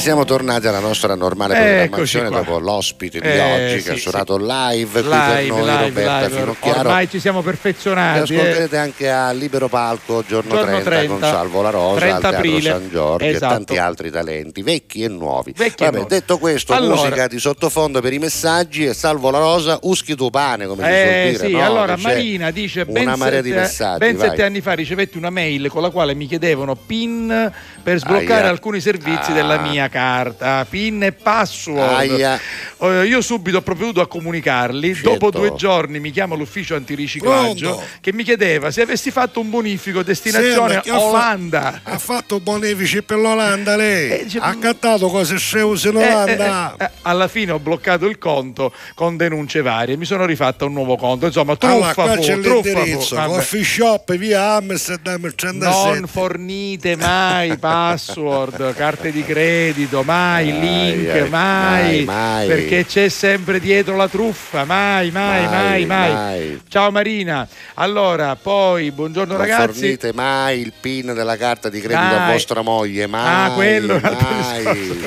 E 0.00 0.02
siamo 0.02 0.24
tornati 0.24 0.66
alla 0.66 0.78
nostra 0.78 1.14
normale 1.14 1.52
Eccoci 1.82 2.16
programmazione 2.16 2.28
qua. 2.30 2.38
dopo 2.38 2.58
l'ospite 2.58 3.20
di 3.20 3.26
Eh, 3.28 3.40
oggi 3.74 3.82
che 3.82 3.90
ha 3.90 3.94
sì, 3.96 4.00
suonato 4.00 4.38
live, 4.38 4.90
qui 5.02 5.10
Live, 5.10 5.34
per 5.34 5.46
noi 5.48 5.60
live, 5.60 5.84
Roberta 5.84 6.20
live. 6.26 6.38
Finocchiaro. 6.40 6.78
Ormai 6.88 7.10
ci 7.10 7.20
siamo 7.20 7.38
Che 7.40 7.44
perfezionati. 7.44 8.18
eh. 8.32 8.36
ascolterete 8.38 8.76
anche 8.78 9.10
a 9.10 9.30
Libero 9.32 9.68
Palco 9.68 10.24
giorno, 10.26 10.54
Giorno 10.54 10.80
30, 10.80 11.06
con 11.06 11.18
30, 11.18 11.26
Salvo 11.30 11.60
La 11.60 11.68
Rosa 11.68 11.98
30 11.98 12.14
al 12.14 12.20
Teatro 12.22 12.38
aprile. 12.38 12.70
San 12.70 12.88
Giorgio 12.88 13.24
Esatto. 13.26 13.44
e 13.52 13.56
tanti 13.56 13.76
altri 13.76 14.10
talenti, 14.10 14.62
vecchi 14.62 15.02
e 15.02 15.08
nuovi. 15.08 15.52
Vecchi 15.54 15.82
e 15.82 15.84
Vabbè, 15.84 15.96
nuovi. 15.98 16.14
detto 16.14 16.38
questo, 16.38 16.72
Allora- 16.72 16.94
musica 17.02 17.26
di 17.28 17.38
sottofondo 17.38 18.00
per 18.00 18.12
i 18.14 18.18
messaggi 18.18 18.86
e 18.86 18.94
Salvo 18.94 19.28
La 19.30 19.38
Rosa, 19.38 19.78
uschi 19.82 20.14
tu 20.14 20.30
pane, 20.30 20.66
come 20.66 20.82
si 20.82 20.88
Eh 20.90 20.94
suol 20.94 21.30
dire. 21.32 21.46
sì, 21.46 21.52
no? 21.52 21.66
allora 21.66 21.94
Che 21.96 22.00
c'è 22.00 22.08
Marina 22.08 22.50
dice 22.50 22.86
ben, 22.86 23.02
una 23.02 23.16
marea 23.16 23.42
di 23.42 23.50
sette, 23.50 23.60
messaggi. 23.60 23.98
ben 23.98 24.16
vai. 24.16 24.28
sette 24.30 24.42
anni 24.44 24.60
fa 24.62 24.72
ricevetti 24.72 25.18
una 25.18 25.28
mail 25.28 25.68
con 25.68 25.82
la 25.82 25.90
quale 25.90 26.14
mi 26.14 26.26
chiedevano 26.26 26.74
PIN 26.74 27.52
per 27.82 27.98
sbloccare 27.98 28.42
Aia. 28.42 28.48
alcuni 28.50 28.80
servizi 28.80 29.30
Ah. 29.30 29.34
della 29.34 29.58
mia 29.58 29.88
carta, 29.88 30.64
PIN 30.68 31.02
e 31.04 31.12
password. 31.12 31.80
Aia. 31.94 32.40
Eh, 32.82 33.04
io 33.06 33.20
subito 33.20 33.58
ho 33.58 33.62
provveduto 33.62 34.00
a 34.00 34.06
comunicarli. 34.06 34.94
Certo. 34.94 35.10
Dopo 35.10 35.30
due 35.30 35.54
giorni 35.54 36.00
mi 36.00 36.10
chiama 36.10 36.34
l'ufficio 36.34 36.74
antiriciclaggio 36.76 37.68
Pronto? 37.68 37.86
che 38.00 38.12
mi 38.12 38.22
chiedeva 38.24 38.70
se 38.70 38.80
avessi 38.82 39.10
fatto 39.10 39.40
un 39.40 39.50
bonifico 39.50 40.02
destinazione 40.02 40.80
Senta, 40.82 40.98
Olanda. 41.00 41.80
Ha 41.82 41.98
fatto 41.98 42.40
bonifici 42.40 43.02
per 43.02 43.18
l'Olanda 43.18 43.76
lei. 43.76 44.10
Eh, 44.20 44.24
dice- 44.24 44.38
ha 44.38 44.54
cattato 44.56 45.08
cose 45.08 45.38
scuse 45.38 45.88
in 45.90 45.96
Eh, 45.96 46.02
eh, 46.02 46.12
Olanda. 46.12 46.74
eh, 46.78 46.84
eh, 46.84 46.90
alla 47.02 47.28
fine 47.28 47.52
ho 47.52 47.58
bloccato 47.58 48.06
il 48.06 48.16
conto 48.18 48.72
con 48.94 49.16
denunce 49.16 49.60
varie, 49.62 49.96
mi 49.96 50.04
sono 50.06 50.24
rifatta 50.24 50.64
un 50.64 50.72
nuovo 50.72 50.96
conto. 50.96 51.26
Insomma, 51.26 51.56
allora, 51.60 51.92
truffa 51.92 52.14
fu, 52.14 52.20
c'è 52.22 52.40
truffa 52.40 52.60
fu. 52.70 52.76
l'indirizzo, 52.78 53.14
Vabbè. 53.16 53.28
coffee 53.34 53.64
shop 53.64 54.14
via 54.16 54.54
Amsterdam 54.54 55.34
37. 55.34 55.98
Non 55.98 56.06
fornite 56.06 56.96
mai 56.96 57.56
password, 57.58 58.74
carte 58.74 59.12
di 59.12 59.22
credito, 59.24 60.02
mai 60.02 60.46
link, 60.58 61.08
ai, 61.10 61.28
mai, 61.28 62.04
mai, 62.04 62.04
mai. 62.04 62.46
Perché 62.70 62.86
c'è 62.86 63.08
sempre 63.08 63.58
dietro 63.58 63.96
la 63.96 64.06
truffa, 64.06 64.64
mai, 64.64 65.10
mai, 65.10 65.42
mai, 65.48 65.50
Mai, 65.50 65.86
mai. 65.86 66.12
mai. 66.12 66.60
Ciao 66.68 66.92
Marina. 66.92 67.46
Allora, 67.74 68.36
poi 68.36 68.92
buongiorno 68.92 69.32
Non 69.32 69.42
ragazzi. 69.42 69.72
fornite 69.80 70.12
mai 70.12 70.60
il 70.60 70.72
PIN 70.80 71.12
della 71.12 71.36
carta 71.36 71.68
di 71.68 71.80
credito 71.80 72.14
Dai. 72.14 72.28
a 72.28 72.30
vostra 72.30 72.62
moglie, 72.62 73.08
mai. 73.08 73.50
Ah, 73.50 73.54
quello 73.54 73.96
è 73.96 74.00
mai, 74.00 74.62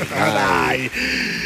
mai. 0.10 0.92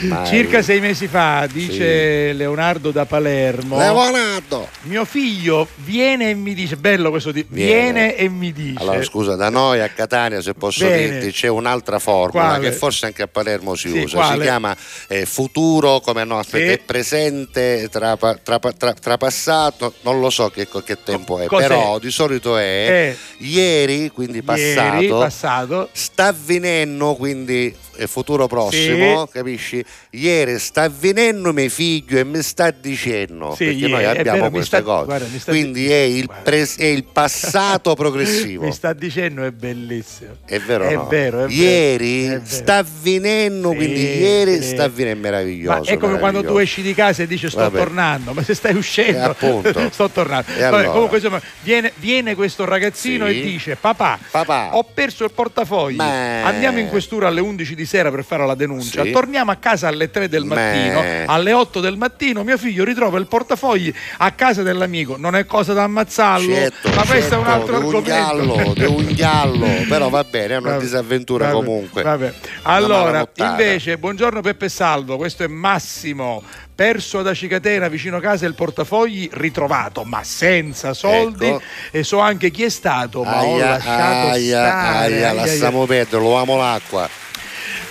Mai. 0.01 0.25
Circa 0.25 0.63
sei 0.63 0.79
mesi 0.79 1.05
fa, 1.07 1.47
dice 1.51 2.33
Leonardo 2.33 2.89
da 2.89 3.05
Palermo. 3.05 3.77
Leonardo. 3.77 4.69
Mio 4.83 5.05
figlio 5.05 5.67
viene 5.75 6.31
e 6.31 6.33
mi 6.33 6.55
dice, 6.55 6.77
bello 6.77 7.11
questo 7.11 7.31
di 7.31 7.45
viene, 7.47 7.73
Viene. 8.07 8.15
e 8.15 8.27
mi 8.29 8.51
dice. 8.53 8.79
Allora, 8.81 9.03
scusa, 9.03 9.35
da 9.35 9.49
noi 9.49 9.81
a 9.81 9.89
Catania, 9.89 10.41
se 10.41 10.55
posso 10.55 10.85
Bene. 10.87 11.19
dirti, 11.19 11.31
c'è 11.31 11.47
un'altra 11.47 11.99
formula 11.99 12.45
Quale? 12.47 12.69
che 12.69 12.75
forse 12.75 13.05
anche 13.05 13.21
a 13.21 13.27
Palermo 13.27 13.75
si 13.75 13.89
Sì, 13.89 13.99
usa. 13.99 14.17
quale? 14.17 14.35
Si 14.35 14.41
chiama 14.41 14.75
eh, 15.07 15.25
futuro, 15.27 15.99
come 16.07 16.23
no, 16.23 16.39
aspetta, 16.39 16.67
Sì. 16.67 16.71
è 16.71 16.77
presente 16.79 17.89
tra, 17.91 18.15
pa- 18.15 18.35
tra 18.41 18.59
pa- 18.59 18.71
tra- 18.71 18.93
tra 18.93 19.17
passato, 19.17 19.93
non 20.03 20.21
lo 20.21 20.29
so 20.29 20.49
che, 20.49 20.65
che 20.85 21.03
tempo 21.03 21.37
è, 21.37 21.47
cos'è? 21.47 21.67
però 21.67 21.99
di 21.99 22.09
solito 22.11 22.55
è 22.55 22.63
Eh. 23.09 23.17
ieri, 23.45 24.09
quindi 24.11 24.41
passato, 24.41 25.01
Ieri, 25.01 25.09
passato. 25.09 25.89
sta 25.91 26.27
avvenendo, 26.27 27.15
quindi 27.15 27.75
è 27.97 28.05
futuro 28.07 28.47
prossimo, 28.47 29.27
capisci? 29.27 29.83
Ieri 30.11 30.59
sta 30.59 30.83
avvenendo 30.83 31.51
mio 31.53 31.69
figlio 31.69 32.17
e 32.19 32.23
mi 32.23 32.41
sta 32.41 32.71
dicendo, 32.71 33.53
Sì, 33.55 33.65
perché 33.65 33.79
ieri, 33.79 33.91
noi 33.91 34.03
è 34.03 34.05
abbiamo 34.05 34.37
vero, 34.37 34.49
queste 34.51 34.77
sta- 34.77 34.81
cose. 34.83 35.05
guarda, 35.05 35.25
quindi 35.45 35.89
è 35.91 35.95
il, 36.01 36.29
pres- 36.43 36.77
è 36.77 36.85
il 36.85 37.03
passato 37.05 37.93
progressivo. 37.95 38.63
Mi 38.65 38.71
sta 38.71 38.93
dicendo 38.93 39.43
è 39.43 39.51
bellissimo. 39.51 40.35
È 40.45 40.59
vero, 40.59 40.83
È 40.87 40.93
no? 40.95 41.07
vero, 41.07 41.45
è 41.45 41.49
Ieri 41.49 42.25
è 42.25 42.29
vero. 42.29 42.41
sta 42.45 42.77
avvenendo, 42.77 43.69
Sì, 43.71 43.75
quindi 43.75 44.01
ieri 44.19 44.61
sì. 44.61 44.69
sta 44.69 44.83
avvenendo 44.85 45.21
meraviglioso. 45.21 45.79
Ma 45.79 45.85
è 45.85 45.97
come 45.97 46.19
quando 46.19 46.39
tu 46.41 46.53
meraviglioso. 46.53 46.59
esci 46.59 46.81
di 46.81 46.93
casa 46.93 47.23
e 47.23 47.27
dici 47.27 47.49
sto 47.49 47.59
Vabbè. 47.59 47.77
tornando, 47.77 48.33
ma 48.33 48.43
se 48.43 48.53
stai 48.53 48.75
uscendo 48.75 49.17
Eh, 49.19 49.23
appunto. 49.23 49.89
sto 49.91 50.09
tornando. 50.09 50.51
E 50.51 50.59
Vabbè, 50.61 50.65
allora? 50.67 50.89
comunque 50.91 51.17
insomma, 51.17 51.41
viene, 51.61 51.91
viene 51.95 52.35
questo 52.35 52.65
ragazzino 52.65 53.27
Sì. 53.27 53.39
e 53.39 53.43
dice 53.43 53.75
papà, 53.75 54.19
Papà. 54.31 54.75
ho 54.77 54.83
perso 54.83 55.23
il 55.23 55.31
portafogli, 55.31 55.95
Meh. 55.95 56.41
andiamo 56.43 56.79
in 56.79 56.87
questura 56.87 57.27
alle 57.27 57.41
11 57.41 57.73
di 57.75 57.85
sera 57.87 58.11
per 58.11 58.23
fare 58.23 58.45
la 58.45 58.53
denuncia, 58.53 59.01
Sì. 59.03 59.09
torniamo 59.11 59.49
a 59.51 59.55
casa 59.55 59.87
alle 59.87 60.11
3 60.11 60.29
del 60.29 60.43
mattino, 60.43 61.03
alle 61.25 61.53
8 61.53 61.79
del 61.79 61.97
mattino 61.97 62.43
mio 62.43 62.57
figlio 62.57 62.83
ritrova 62.83 63.17
il 63.17 63.25
portafogli 63.27 63.91
a 64.17 64.31
casa 64.31 64.61
dell'amico, 64.61 65.15
non 65.17 65.35
è 65.35 65.45
cosa 65.47 65.73
da 65.73 65.83
ammazzarlo, 65.83 66.53
Certo, 66.53 66.89
ma 66.93 67.03
questo 67.05 67.33
è 67.33 67.37
un 67.37 67.45
certo, 67.45 67.59
altro 67.61 67.77
un 67.77 67.83
argomento. 67.83 68.03
giallo, 68.11 68.73
di 68.73 68.83
un 68.85 69.07
giallo, 69.15 69.67
però 69.87 70.09
va 70.09 70.23
bene, 70.23 70.53
è 70.53 70.57
una 70.57 70.69
Vabbè, 70.71 70.81
disavventura 70.83 71.45
vabbè, 71.45 71.55
comunque. 71.55 72.03
vabbè. 72.03 72.33
Allora, 72.63 73.27
invece, 73.35 73.97
buongiorno 73.97 74.41
Peppe 74.41 74.69
Salvo, 74.69 75.17
questo 75.17 75.43
è 75.43 75.47
Massimo. 75.47 76.43
Perso 76.77 77.17
ad 77.17 77.27
Acicatena 77.27 77.87
vicino 77.87 78.19
casa 78.19 78.45
il 78.45 78.53
portafogli 78.53 79.27
ritrovato, 79.33 80.03
ma 80.03 80.23
senza 80.23 80.93
soldi. 80.93 81.47
Ecco. 81.47 81.61
E 81.89 82.03
so 82.03 82.19
anche 82.19 82.51
chi 82.51 82.65
è 82.65 82.69
stato, 82.69 83.23
ma 83.23 83.43
ho 83.43 83.55
Aia, 83.55 83.69
lasciato 83.69 84.27
aia, 84.27 84.57
stare. 84.67 85.15
aia, 85.15 85.29
aia, 85.29 85.33
lasciamo 85.33 85.85
perdere, 85.87 86.21
lo 86.21 86.35
amo 86.37 86.55
l'acqua. 86.57 87.09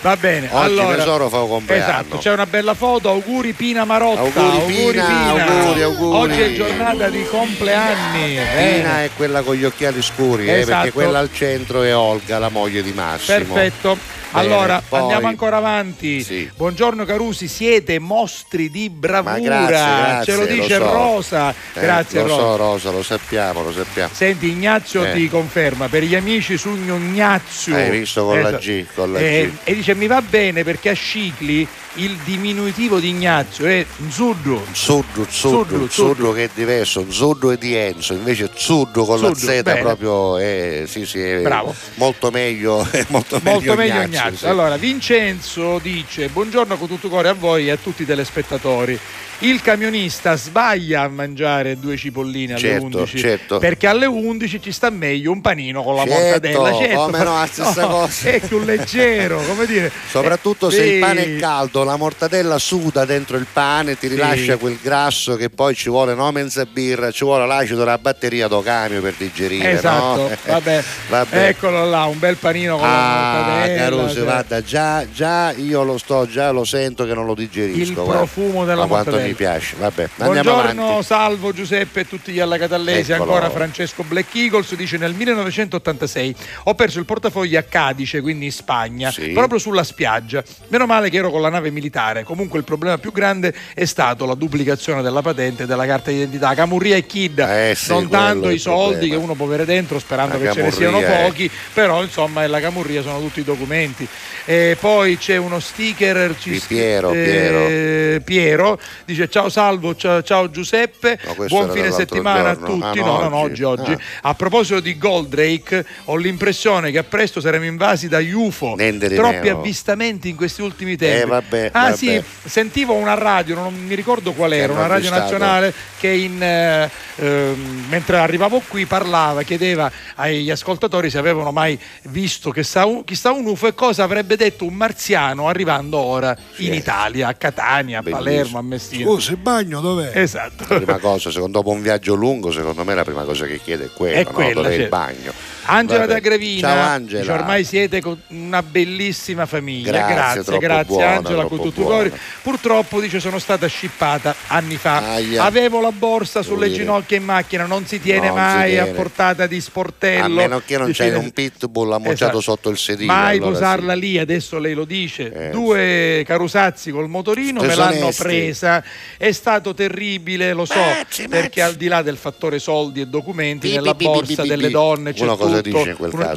Va 0.02 0.16
bene, 0.16 0.48
Oggi 0.52 0.78
allora, 0.78 0.96
tesoro 0.96 1.28
fa 1.28 1.40
un 1.40 1.48
compleanno. 1.48 1.82
Esatto, 1.84 2.18
c'è 2.18 2.30
una 2.32 2.46
bella 2.46 2.74
foto, 2.74 3.08
auguri 3.08 3.52
Pina 3.54 3.84
Marotta. 3.84 4.20
Auguri, 4.20 4.92
Pina, 4.92 5.28
auguri, 5.46 5.82
auguri. 5.82 6.16
Oggi 6.18 6.40
è 6.42 6.52
giornata 6.54 7.08
di 7.08 7.24
compleanni. 7.28 8.34
Bene. 8.36 8.76
Pina 8.76 9.02
è 9.02 9.10
quella 9.16 9.40
con 9.42 9.54
gli 9.56 9.64
occhiali 9.64 10.02
scuri, 10.02 10.46
eh, 10.48 10.60
Esatto. 10.60 10.76
perché 10.82 10.92
quella 10.92 11.18
al 11.18 11.30
centro 11.32 11.82
è 11.82 11.96
Olga, 11.96 12.38
la 12.38 12.50
moglie 12.50 12.82
di 12.82 12.92
Massimo. 12.92 13.36
Perfetto. 13.54 14.14
Allora 14.32 14.82
poi- 14.86 15.00
andiamo 15.00 15.28
ancora 15.28 15.56
avanti. 15.56 16.22
Sì. 16.22 16.50
Buongiorno 16.54 17.04
Carusi, 17.06 17.48
siete 17.48 17.98
mostri 17.98 18.70
di 18.70 18.90
bravura. 18.90 19.38
Grazie, 19.38 19.66
grazie, 19.66 20.32
Ce 20.32 20.38
lo 20.38 20.46
dice 20.46 20.74
so. 20.76 20.92
Rosa. 20.92 21.50
Eh, 21.72 21.80
grazie 21.80 22.20
lo 22.20 22.26
Rosa. 22.26 22.40
so 22.42 22.56
Rosa, 22.56 22.90
lo 22.90 23.02
sappiamo, 23.02 23.62
lo 23.62 23.72
sappiamo. 23.72 24.10
Senti, 24.12 24.50
Ignazio 24.50 25.04
Eh. 25.06 25.12
ti 25.14 25.30
conferma 25.30 25.88
per 25.88 26.02
gli 26.02 26.14
amici 26.14 26.58
su 26.58 26.68
Ignazio. 26.70 27.76
Hai 27.76 27.88
visto 27.88 28.24
con 28.26 28.42
la 28.42 28.48
Esatto. 28.48 28.64
G, 28.64 28.84
con 28.94 29.12
la 29.12 29.18
Eh, 29.20 29.50
G. 29.64 29.70
Dice: 29.86 29.94
Mi 29.94 30.08
va 30.08 30.20
bene 30.20 30.64
perché 30.64 30.88
a 30.90 30.94
Scicli 30.94 31.66
il 31.96 32.16
diminutivo 32.24 32.98
di 32.98 33.08
Ignazio 33.08 33.66
è. 33.66 33.84
Zuddu, 34.08 34.60
Zuddu, 34.72 35.26
Zuddu, 35.28 35.88
Zuddu. 35.88 36.34
Che 36.34 36.44
è 36.44 36.50
diverso, 36.54 37.04
Zuddu 37.10 37.50
è 37.50 37.56
di 37.56 37.74
Enzo, 37.74 38.12
invece 38.14 38.50
Zuddu 38.54 39.04
con 39.04 39.20
la 39.20 39.34
Zuddu, 39.34 39.38
Z 39.52 39.62
bene. 39.62 39.80
proprio 39.80 40.38
è, 40.38 40.84
sì, 40.86 41.04
sì, 41.06 41.20
è 41.20 41.40
Bravo. 41.40 41.74
molto 41.94 42.30
meglio, 42.30 42.86
è 42.90 43.04
molto 43.08 43.38
meglio, 43.42 43.50
Molto 43.58 43.74
meglio 43.74 43.92
Ignazio, 43.94 44.08
Ignazio. 44.18 44.36
sì. 44.38 44.46
Allora, 44.46 44.76
Vincenzo 44.76 45.78
dice: 45.82 46.28
Buongiorno 46.28 46.76
con 46.76 46.88
tutto 46.88 47.08
cuore 47.08 47.28
a 47.28 47.34
voi 47.34 47.68
e 47.68 47.70
a 47.72 47.76
tutti 47.76 48.02
i 48.02 48.06
telespettatori. 48.06 48.98
Il 49.40 49.60
camionista 49.60 50.34
sbaglia 50.34 51.02
a 51.02 51.08
mangiare 51.08 51.78
due 51.78 51.94
cipolline 51.98 52.54
alle 52.54 52.60
Certo, 52.62 52.84
11 52.86 53.18
certo. 53.18 53.58
perché 53.58 53.86
alle 53.86 54.06
11 54.06 54.62
ci 54.62 54.72
sta 54.72 54.88
meglio 54.88 55.30
un 55.30 55.42
panino 55.42 55.82
con 55.82 55.94
la 55.94 56.04
Certo, 56.06 56.18
mortadella. 56.48 56.74
Certo, 56.78 57.00
come 57.04 57.18
no, 57.22 57.34
la 57.34 57.46
stessa 57.52 57.80
No, 57.84 57.88
cosa. 57.88 58.30
È 58.30 58.40
più 58.40 58.60
leggero, 58.60 59.38
come 59.46 59.66
dire. 59.66 59.92
Soprattutto 60.08 60.68
Eh, 60.68 60.72
se 60.72 60.84
il 60.84 60.92
sì. 60.94 60.98
pane 61.00 61.24
è 61.24 61.36
caldo, 61.36 61.84
la 61.86 61.96
mortadella 61.96 62.58
suda 62.58 63.04
dentro 63.04 63.36
il 63.38 63.46
pane, 63.50 63.96
ti 63.98 64.08
rilascia 64.08 64.56
quel 64.58 64.78
grasso 64.82 65.36
che 65.36 65.48
poi 65.48 65.74
ci 65.74 65.88
vuole 65.88 66.14
no 66.14 66.30
menza 66.32 66.64
birra, 66.66 67.10
ci 67.10 67.24
vuole 67.24 67.46
l'acido 67.46 67.78
della 67.78 67.96
batteria 67.98 68.48
do 68.48 68.60
cambio 68.62 69.00
per 69.00 69.14
digerire. 69.16 69.70
Esatto, 69.72 70.28
no? 70.28 70.30
vabbè. 70.44 70.84
Vabbè. 71.08 71.48
Eccolo 71.48 71.84
là, 71.88 72.04
un 72.04 72.18
bel 72.18 72.36
panino 72.36 72.76
con 72.76 72.86
la 72.86 72.94
Ah, 72.94 73.32
mortadella. 73.46 73.76
Caruso, 73.82 74.14
cioè. 74.14 74.22
guarda, 74.24 74.62
già, 74.62 75.06
già 75.10 75.52
io 75.52 75.82
lo 75.84 75.96
sto, 75.98 76.26
già 76.26 76.50
lo 76.50 76.64
sento 76.64 77.06
che 77.06 77.14
non 77.14 77.24
lo 77.24 77.34
digerisco. 77.34 77.80
Il 77.80 77.94
guarda. 77.94 78.12
profumo 78.16 78.64
della 78.64 78.82
Ma 78.82 78.86
quanto 78.88 79.10
mortadella. 79.12 79.28
mi 79.28 79.34
piace, 79.34 79.76
vabbè, 79.78 80.08
andiamo 80.18 80.32
Buongiorno 80.52 80.84
avanti. 80.88 81.04
Salvo 81.06 81.52
Giuseppe 81.52 82.00
e 82.00 82.08
tutti 82.08 82.32
gli 82.32 82.40
allacatallesi, 82.40 83.12
Eccolo. 83.12 83.32
ancora 83.34 83.50
Francesco 83.50 84.02
Black 84.02 84.34
Eagles 84.34 84.74
dice 84.74 84.96
nel 84.98 85.14
1986 85.14 86.34
ho 86.64 86.74
perso 86.74 86.98
il 86.98 87.04
portafogli 87.04 87.56
a 87.56 87.62
Cadice, 87.62 88.20
quindi 88.20 88.46
in 88.46 88.52
Spagna, 88.52 89.10
Sì. 89.10 89.30
proprio 89.30 89.58
sulla 89.58 89.84
spiaggia. 89.84 90.42
Meno 90.68 90.86
male 90.86 91.10
che 91.10 91.18
ero 91.18 91.30
con 91.30 91.40
la 91.40 91.48
nave 91.48 91.70
militare, 91.76 92.24
comunque 92.24 92.58
il 92.58 92.64
problema 92.64 92.96
più 92.96 93.12
grande 93.12 93.54
è 93.74 93.84
stato 93.84 94.24
la 94.24 94.34
duplicazione 94.34 95.02
della 95.02 95.20
patente 95.20 95.64
e 95.64 95.66
della 95.66 95.84
carta 95.84 96.10
d'identità. 96.10 96.54
Camurria 96.54 96.96
e 96.96 97.04
Kid, 97.04 97.38
Eh 97.38 97.74
sì, 97.76 97.90
non 97.90 98.08
tanto 98.08 98.48
i 98.48 98.58
soldi 98.58 99.10
che 99.10 99.16
uno 99.16 99.34
può 99.34 99.44
avere 99.44 99.64
dentro 99.64 99.98
sperando 99.98 100.38
La 100.38 100.44
che 100.44 100.52
ce 100.52 100.62
ne 100.62 100.70
siano 100.70 100.98
camurria, 101.00 101.20
eh. 101.20 101.28
pochi, 101.28 101.50
però 101.74 102.02
insomma 102.02 102.44
è 102.44 102.46
la 102.46 102.60
camurria 102.60 103.02
sono 103.02 103.20
tutti 103.20 103.40
i 103.40 103.44
documenti. 103.44 104.08
E 104.48 104.76
poi 104.80 105.18
c'è 105.18 105.36
uno 105.36 105.58
sticker 105.58 106.34
Di 106.42 106.62
Piero, 106.66 107.12
eh, 107.12 108.22
Piero 108.24 108.78
dice 109.04 109.28
ciao 109.28 109.48
Salvo, 109.48 109.96
ciao, 109.96 110.22
ciao 110.22 110.48
Giuseppe, 110.50 111.18
No, 111.24 111.46
buon 111.46 111.70
fine 111.70 111.90
settimana 111.90 112.54
giorno. 112.54 112.66
a 112.66 112.70
tutti. 112.70 112.98
Ah, 113.00 113.04
no, 113.04 113.20
no, 113.22 113.28
no, 113.28 113.36
oggi, 113.36 113.62
oggi. 113.64 113.90
oggi. 113.90 114.02
Ah. 114.20 114.30
A 114.30 114.34
proposito 114.34 114.80
di 114.80 114.96
Goldrake, 114.96 115.84
ho 116.04 116.16
l'impressione 116.16 116.90
che 116.90 116.98
a 116.98 117.02
presto 117.02 117.40
saremo 117.40 117.64
invasi 117.64 118.08
da 118.08 118.18
UFO. 118.20 118.76
Troppi 118.76 119.48
avvistamenti 119.48 120.28
in 120.28 120.36
questi 120.36 120.62
ultimi 120.62 120.96
tempi. 120.96 121.22
Eh, 121.22 121.26
vabbè, 121.26 121.65
Ah 121.72 121.82
vabbè. 121.84 121.96
sì, 121.96 122.22
sentivo 122.44 122.94
una 122.94 123.14
radio, 123.14 123.54
non 123.54 123.74
mi 123.74 123.94
ricordo 123.94 124.32
qual 124.32 124.52
era, 124.52 124.72
una 124.72 124.86
radio 124.86 125.10
nazionale 125.10 125.72
che 125.98 126.08
in, 126.08 126.42
eh, 126.42 126.90
ehm, 127.16 127.86
mentre 127.88 128.18
arrivavo 128.18 128.62
qui 128.66 128.86
parlava, 128.86 129.42
chiedeva 129.42 129.90
agli 130.16 130.50
ascoltatori 130.50 131.10
se 131.10 131.18
avevano 131.18 131.52
mai 131.52 131.78
visto 132.02 132.50
chissà 132.50 132.84
un, 132.84 133.04
chissà 133.04 133.32
un 133.32 133.46
UFO 133.46 133.66
e 133.66 133.74
cosa 133.74 134.04
avrebbe 134.04 134.36
detto 134.36 134.64
un 134.64 134.74
marziano 134.74 135.48
arrivando 135.48 135.98
ora 135.98 136.36
in 136.56 136.74
Italia, 136.74 137.28
a 137.28 137.34
Catania, 137.34 138.00
a 138.00 138.02
Palermo, 138.02 138.58
a 138.58 138.62
Messina. 138.62 139.04
Scusi, 139.04 139.32
il 139.32 139.36
bagno 139.38 139.80
dov'è? 139.80 140.12
Esatto. 140.14 140.64
La 140.68 140.76
prima 140.76 140.98
cosa, 140.98 141.30
secondo, 141.30 141.58
dopo 141.58 141.70
un 141.70 141.82
viaggio 141.82 142.14
lungo, 142.14 142.50
secondo 142.50 142.84
me 142.84 142.94
la 142.94 143.04
prima 143.04 143.24
cosa 143.24 143.46
che 143.46 143.60
chiede 143.62 143.86
è 143.86 143.90
quello, 143.92 144.16
È 144.16 144.24
no? 144.24 144.30
quella, 144.30 144.54
dov'è 144.54 144.74
il 144.74 144.80
certo. 144.80 144.96
bagno. 144.96 145.32
Angela 145.66 146.00
Vabbè. 146.00 146.12
da 146.12 146.18
Grevina, 146.20 146.68
Ciao 146.68 146.82
Angela. 146.88 147.32
ormai 147.34 147.64
siete 147.64 148.00
con 148.00 148.20
una 148.28 148.62
bellissima 148.62 149.46
famiglia. 149.46 149.90
Grazie, 149.90 150.14
Grazie, 150.42 150.58
grazie 150.58 150.84
buona, 150.86 151.16
Angela 151.16 151.44
con 151.44 151.58
tutti 151.60 151.80
i 151.80 151.82
buona. 151.82 151.94
cuori. 152.08 152.12
Purtroppo 152.42 153.00
dice 153.00 153.20
sono 153.20 153.38
stata 153.38 153.66
scippata 153.66 154.34
anni 154.48 154.76
fa. 154.76 155.12
Aia. 155.14 155.44
Avevo 155.44 155.80
la 155.80 155.92
borsa 155.92 156.42
sulle 156.42 156.68
dire. 156.68 156.78
ginocchia 156.80 157.16
in 157.16 157.24
macchina, 157.24 157.66
non 157.66 157.86
si 157.86 158.00
tiene 158.00 158.28
Non 158.28 158.36
si 158.36 158.42
mai 158.42 158.70
tiene. 158.70 158.88
a 158.90 158.92
portata 158.92 159.46
di 159.46 159.60
sportello. 159.60 160.24
A 160.24 160.28
meno 160.28 160.62
che 160.64 160.78
non 160.78 160.92
c'è 160.92 161.14
un 161.16 161.30
pitbull 161.32 161.92
ammocciato 161.92 162.38
Esatto. 162.38 162.40
sotto 162.40 162.70
il 162.70 162.78
sedile. 162.78 163.12
Mai 163.12 163.36
allora 163.36 163.50
posarla 163.52 163.94
sì. 163.94 164.00
lì, 164.00 164.18
adesso 164.18 164.58
lei 164.58 164.74
lo 164.74 164.84
dice. 164.84 165.32
Eh, 165.48 165.50
Due 165.50 166.22
carusazzi 166.26 166.90
col 166.90 167.08
motorino 167.08 167.62
me 167.62 167.74
l'hanno 167.74 168.10
presa. 168.16 168.82
È 169.16 169.32
stato 169.32 169.74
terribile, 169.74 170.52
lo 170.52 170.64
so, 170.64 170.80
perché 171.28 171.62
al 171.62 171.74
di 171.74 171.88
là 171.88 172.02
del 172.02 172.16
fattore 172.16 172.58
soldi 172.58 173.00
e 173.00 173.06
documenti, 173.06 173.68
Bi, 173.68 173.74
nella 173.74 173.94
bi, 173.94 174.04
borsa 174.04 174.42
bi, 174.42 174.48
delle 174.48 174.70
donne 174.70 175.12
c'è 175.12 175.22
Uno 175.22 175.36
cosa 175.62 175.78
dice 175.78 175.90
in 175.90 175.96
quel 175.96 176.10
caso? 176.12 176.34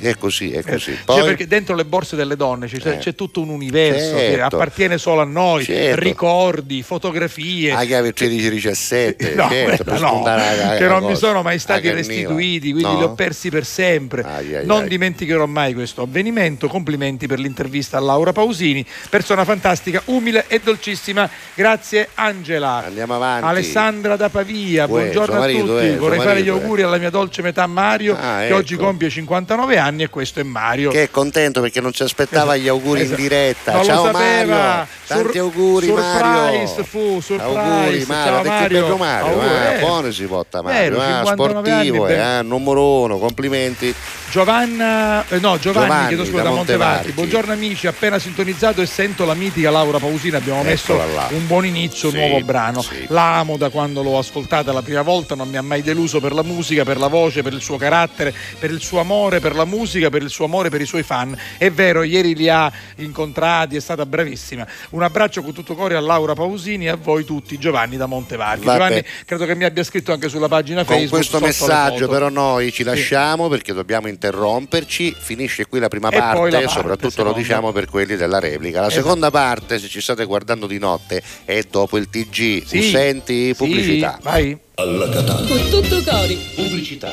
È 0.00 0.16
così, 0.16 0.50
è 0.52 0.62
così. 0.62 0.92
Cioè, 0.94 1.04
Poi, 1.04 1.22
perché 1.22 1.46
dentro 1.46 1.74
le 1.74 1.84
borse 1.84 2.16
delle 2.16 2.36
donne 2.36 2.66
c'è, 2.66 2.76
Eh. 2.88 2.98
c'è 2.98 3.14
tutto 3.14 3.40
un 3.40 3.48
universo 3.48 4.14
che 4.16 4.30
Certo. 4.36 4.56
appartiene 4.56 4.98
solo 4.98 5.20
a 5.20 5.24
noi, 5.24 5.64
Certo. 5.64 6.00
ricordi, 6.00 6.82
fotografie. 6.82 7.72
la 7.72 7.84
chiave 7.84 8.12
13-17, 8.12 9.34
No, 9.34 9.48
certo, 9.48 9.84
per 9.84 10.00
no, 10.00 10.22
la- 10.24 10.74
che 10.78 10.86
non 10.86 11.04
mi 11.04 11.16
sono 11.16 11.42
mai 11.42 11.58
stati 11.58 11.90
restituiti, 11.90 12.70
quindi 12.72 12.82
No? 12.92 12.98
li 12.98 13.04
ho 13.04 13.14
persi 13.14 13.50
per 13.50 13.64
sempre. 13.64 14.22
Ai, 14.22 14.54
ai, 14.56 14.66
non 14.66 14.82
ai. 14.82 14.88
dimenticherò 14.88 15.46
mai 15.46 15.74
questo 15.74 16.02
avvenimento. 16.02 16.68
Complimenti 16.68 17.26
per 17.26 17.38
l'intervista 17.38 17.96
a 17.98 18.00
Laura 18.00 18.32
Pausini, 18.32 18.84
persona 19.08 19.44
fantastica, 19.44 20.02
umile 20.06 20.44
e 20.48 20.60
dolcissima. 20.62 21.28
Grazie 21.54 22.08
Angela. 22.14 22.84
Andiamo 22.86 23.14
avanti. 23.14 23.46
Alessandra 23.46 24.16
da 24.16 24.28
Pavia, 24.28 24.82
Uè, 24.84 24.88
buongiorno 24.88 25.40
a 25.40 25.46
tutti. 25.46 25.86
eh, 25.86 25.90
suo 25.92 25.98
Vorrei 26.00 26.20
fare 26.20 26.42
gli 26.42 26.46
eh. 26.48 26.50
auguri 26.50 26.82
alla 26.82 26.98
mia 26.98 27.10
dolce 27.10 27.42
metà 27.42 27.53
Mario, 27.66 28.14
Ah, 28.20 28.38
che 28.40 28.46
ecco. 28.46 28.56
oggi 28.56 28.76
compie 28.76 29.08
59 29.08 29.78
anni 29.78 30.02
e 30.02 30.08
questo 30.08 30.40
è 30.40 30.42
Mario. 30.42 30.90
Che 30.90 31.04
è 31.04 31.10
contento 31.10 31.60
perché 31.60 31.80
non 31.80 31.92
ci 31.92 32.02
aspettava 32.02 32.56
gli 32.56 32.68
auguri 32.68 33.00
Esatto. 33.00 33.20
in 33.20 33.22
diretta. 33.28 33.72
Non 33.72 33.84
Ciao. 33.84 34.10
Mario, 34.10 34.86
tanti 35.06 35.32
Sur- 35.32 35.36
auguri 35.38 35.86
Mario. 35.92 36.66
surprise 36.66 36.84
fu, 36.84 37.20
surprise. 37.20 37.58
Auguri 37.58 38.04
Mario, 38.06 38.40
che 38.42 38.48
Mario. 38.48 38.82
bello 38.82 38.96
Mario, 38.96 39.26
Auguri, 39.26 39.46
ah, 39.48 39.70
eh. 39.72 39.78
buono 39.80 40.10
si 40.12 40.24
porta 40.24 40.62
Mario, 40.62 40.80
Vero, 40.80 41.00
ah, 41.00 41.24
59 41.24 41.68
sportivo, 41.70 42.04
anni, 42.04 42.38
eh, 42.38 42.42
numero 42.42 43.00
uno, 43.00 43.18
complimenti. 43.18 43.94
Giovanna, 44.30 45.24
eh, 45.28 45.38
no, 45.38 45.56
Giovanni, 45.58 45.86
Giovanni, 45.86 46.06
chiedo 46.08 46.24
scusa, 46.24 46.42
da 46.42 46.50
Montevarchi. 46.50 47.12
Buongiorno 47.12 47.52
amici, 47.52 47.86
appena 47.86 48.18
sintonizzato 48.18 48.80
e 48.82 48.86
sento 48.86 49.24
la 49.24 49.34
mitica 49.34 49.70
Laura 49.70 49.98
Pausini, 49.98 50.34
abbiamo 50.34 50.62
messo 50.64 50.92
Eccola 50.94 51.12
là. 51.12 51.28
un 51.30 51.46
buon 51.46 51.64
inizio, 51.64 52.10
Sì, 52.10 52.16
un 52.16 52.28
nuovo 52.28 52.44
brano. 52.44 52.82
sì. 52.82 53.04
La 53.08 53.36
amo 53.38 53.56
da 53.56 53.68
quando 53.70 54.02
l'ho 54.02 54.18
ascoltata 54.18 54.72
la 54.72 54.82
prima 54.82 55.02
volta, 55.02 55.34
non 55.36 55.48
mi 55.48 55.56
ha 55.56 55.62
mai 55.62 55.82
deluso 55.82 56.18
per 56.20 56.32
la 56.32 56.42
musica, 56.42 56.82
per 56.82 56.98
la 56.98 57.06
voce, 57.06 57.42
per 57.44 57.52
il 57.52 57.60
suo 57.60 57.76
carattere, 57.76 58.34
per 58.58 58.72
il 58.72 58.80
suo 58.80 58.98
amore 58.98 59.38
per 59.38 59.54
la 59.54 59.64
musica, 59.64 60.10
per 60.10 60.22
il 60.22 60.30
suo 60.30 60.46
amore 60.46 60.70
per 60.70 60.80
i 60.80 60.86
suoi 60.86 61.04
fan. 61.04 61.38
È 61.58 61.70
vero, 61.70 62.02
ieri 62.02 62.34
li 62.34 62.48
ha 62.48 62.72
incontrati, 62.96 63.76
è 63.76 63.80
stata 63.80 64.04
bravissima. 64.04 64.66
Un 64.90 65.02
abbraccio 65.04 65.42
con 65.42 65.52
tutto 65.52 65.74
cuore 65.76 65.94
a 65.94 66.00
Laura 66.00 66.34
Pausini 66.34 66.86
e 66.86 66.88
a 66.88 66.96
voi 66.96 67.24
tutti, 67.24 67.58
Giovanni 67.58 67.96
da 67.96 68.06
Montevarchi. 68.06 68.64
Vabbè. 68.64 68.78
Giovanni 68.78 69.04
credo 69.26 69.44
che 69.46 69.54
mi 69.54 69.64
abbia 69.64 69.84
scritto 69.84 70.12
anche 70.12 70.28
sulla 70.28 70.48
pagina 70.48 70.84
Con 70.84 70.96
Facebook. 70.96 71.10
questo 71.10 71.32
sotto 71.38 71.44
le 71.44 71.50
messaggio 71.50 72.08
però 72.08 72.28
noi 72.30 72.72
ci 72.72 72.82
lasciamo 72.82 73.48
perché 73.48 73.72
dobbiamo 73.72 74.08
interromperci, 74.08 75.14
finisce 75.18 75.66
qui 75.66 75.78
la 75.78 75.88
prima 75.88 76.08
E 76.08 76.16
parte, 76.18 76.50
la 76.50 76.58
parte 76.58 76.68
soprattutto 76.68 77.10
seconda. 77.10 77.30
lo 77.30 77.36
diciamo 77.36 77.72
per 77.72 77.86
quelli 77.86 78.16
della 78.16 78.38
replica. 78.38 78.80
La 78.80 78.86
Esatto. 78.86 79.02
seconda 79.02 79.30
parte, 79.30 79.78
se 79.78 79.88
ci 79.88 80.00
state 80.00 80.24
guardando 80.24 80.66
di 80.66 80.78
notte, 80.78 81.22
è 81.44 81.62
dopo 81.70 81.96
il 81.98 82.08
TG. 82.08 82.64
Sì. 82.64 82.82
Senti 82.82 83.48
Sì, 83.48 83.54
pubblicità. 83.54 84.18
vai. 84.22 84.56
Alla 84.76 85.08
Catania. 85.08 85.46
Con 85.48 85.68
tutto 85.68 86.02
cori. 86.02 86.34
Pubblicità. 86.54 87.12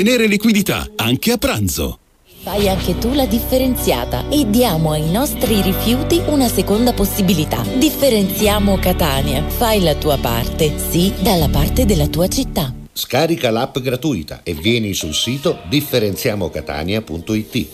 liquidità, 0.03 0.87
anche 0.95 1.31
a 1.31 1.37
pranzo. 1.37 1.99
Fai 2.43 2.67
anche 2.67 2.97
tu 2.97 3.13
la 3.13 3.27
differenziata 3.27 4.27
e 4.29 4.49
diamo 4.49 4.93
ai 4.93 5.11
nostri 5.11 5.61
rifiuti 5.61 6.19
una 6.25 6.47
seconda 6.47 6.91
possibilità. 6.91 7.61
Differenziamo 7.77 8.79
Catania. 8.79 9.43
Fai 9.47 9.81
la 9.81 9.93
tua 9.93 10.17
parte, 10.17 10.73
sì, 10.89 11.13
dalla 11.19 11.49
parte 11.49 11.85
della 11.85 12.07
tua 12.07 12.27
città. 12.27 12.73
Scarica 12.91 13.51
l'app 13.51 13.77
gratuita 13.77 14.41
e 14.43 14.53
vieni 14.53 14.93
sul 14.93 15.13
sito 15.13 15.59
differenziamocatania.it. 15.69 17.67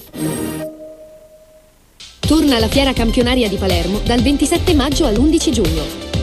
Torna 2.19 2.59
la 2.59 2.67
fiera 2.67 2.91
campionaria 2.91 3.47
di 3.47 3.55
Palermo 3.55 3.99
dal 3.99 4.21
27 4.21 4.73
maggio 4.73 5.05
all'11 5.05 5.49
giugno. 5.49 6.06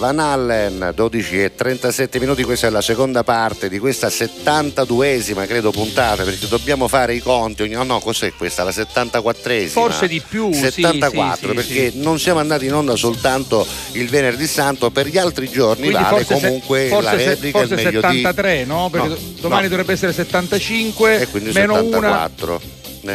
Van 0.00 0.18
Allen 0.18 0.92
12 0.94 1.42
e 1.44 1.54
37 1.54 2.18
minuti 2.18 2.42
questa 2.42 2.66
è 2.68 2.70
la 2.70 2.80
seconda 2.80 3.22
parte 3.22 3.68
di 3.68 3.78
questa 3.78 4.08
72esima 4.08 5.46
credo 5.46 5.70
puntata 5.72 6.24
perché 6.24 6.48
dobbiamo 6.48 6.88
fare 6.88 7.14
i 7.14 7.18
conti 7.20 7.62
ogni... 7.64 7.74
no 7.74 7.82
no 7.82 7.98
cos'è 8.00 8.32
questa 8.32 8.64
la 8.64 8.70
74esima 8.70 9.68
Forse 9.68 10.08
di 10.08 10.22
più, 10.26 10.50
sì, 10.54 10.60
74 10.70 11.34
sì, 11.34 11.46
sì, 11.48 11.54
perché 11.54 11.90
sì. 11.90 12.00
non 12.00 12.18
siamo 12.18 12.40
andati 12.40 12.64
in 12.64 12.72
onda 12.72 12.96
soltanto 12.96 13.66
il 13.92 14.08
venerdì 14.08 14.46
santo 14.46 14.90
per 14.90 15.06
gli 15.06 15.18
altri 15.18 15.50
giorni 15.50 15.90
Quindi 15.90 16.02
vale 16.02 16.24
se- 16.24 16.32
comunque 16.34 16.86
forse 16.88 17.04
la 17.12 17.18
se- 17.18 17.24
replica 17.26 17.58
forse 17.58 17.74
il 17.74 17.82
meglio 17.84 18.00
73, 18.00 18.64
no? 18.64 18.88
Perché 18.90 19.08
No, 19.08 19.14
do- 19.14 19.20
domani 19.40 19.62
no. 19.64 19.68
dovrebbe 19.68 19.92
essere 19.92 20.12
75 20.14 21.20
e 21.20 21.26
quindi 21.28 21.50
meno 21.52 21.74
74 21.74 22.56
Eh, 22.62 22.69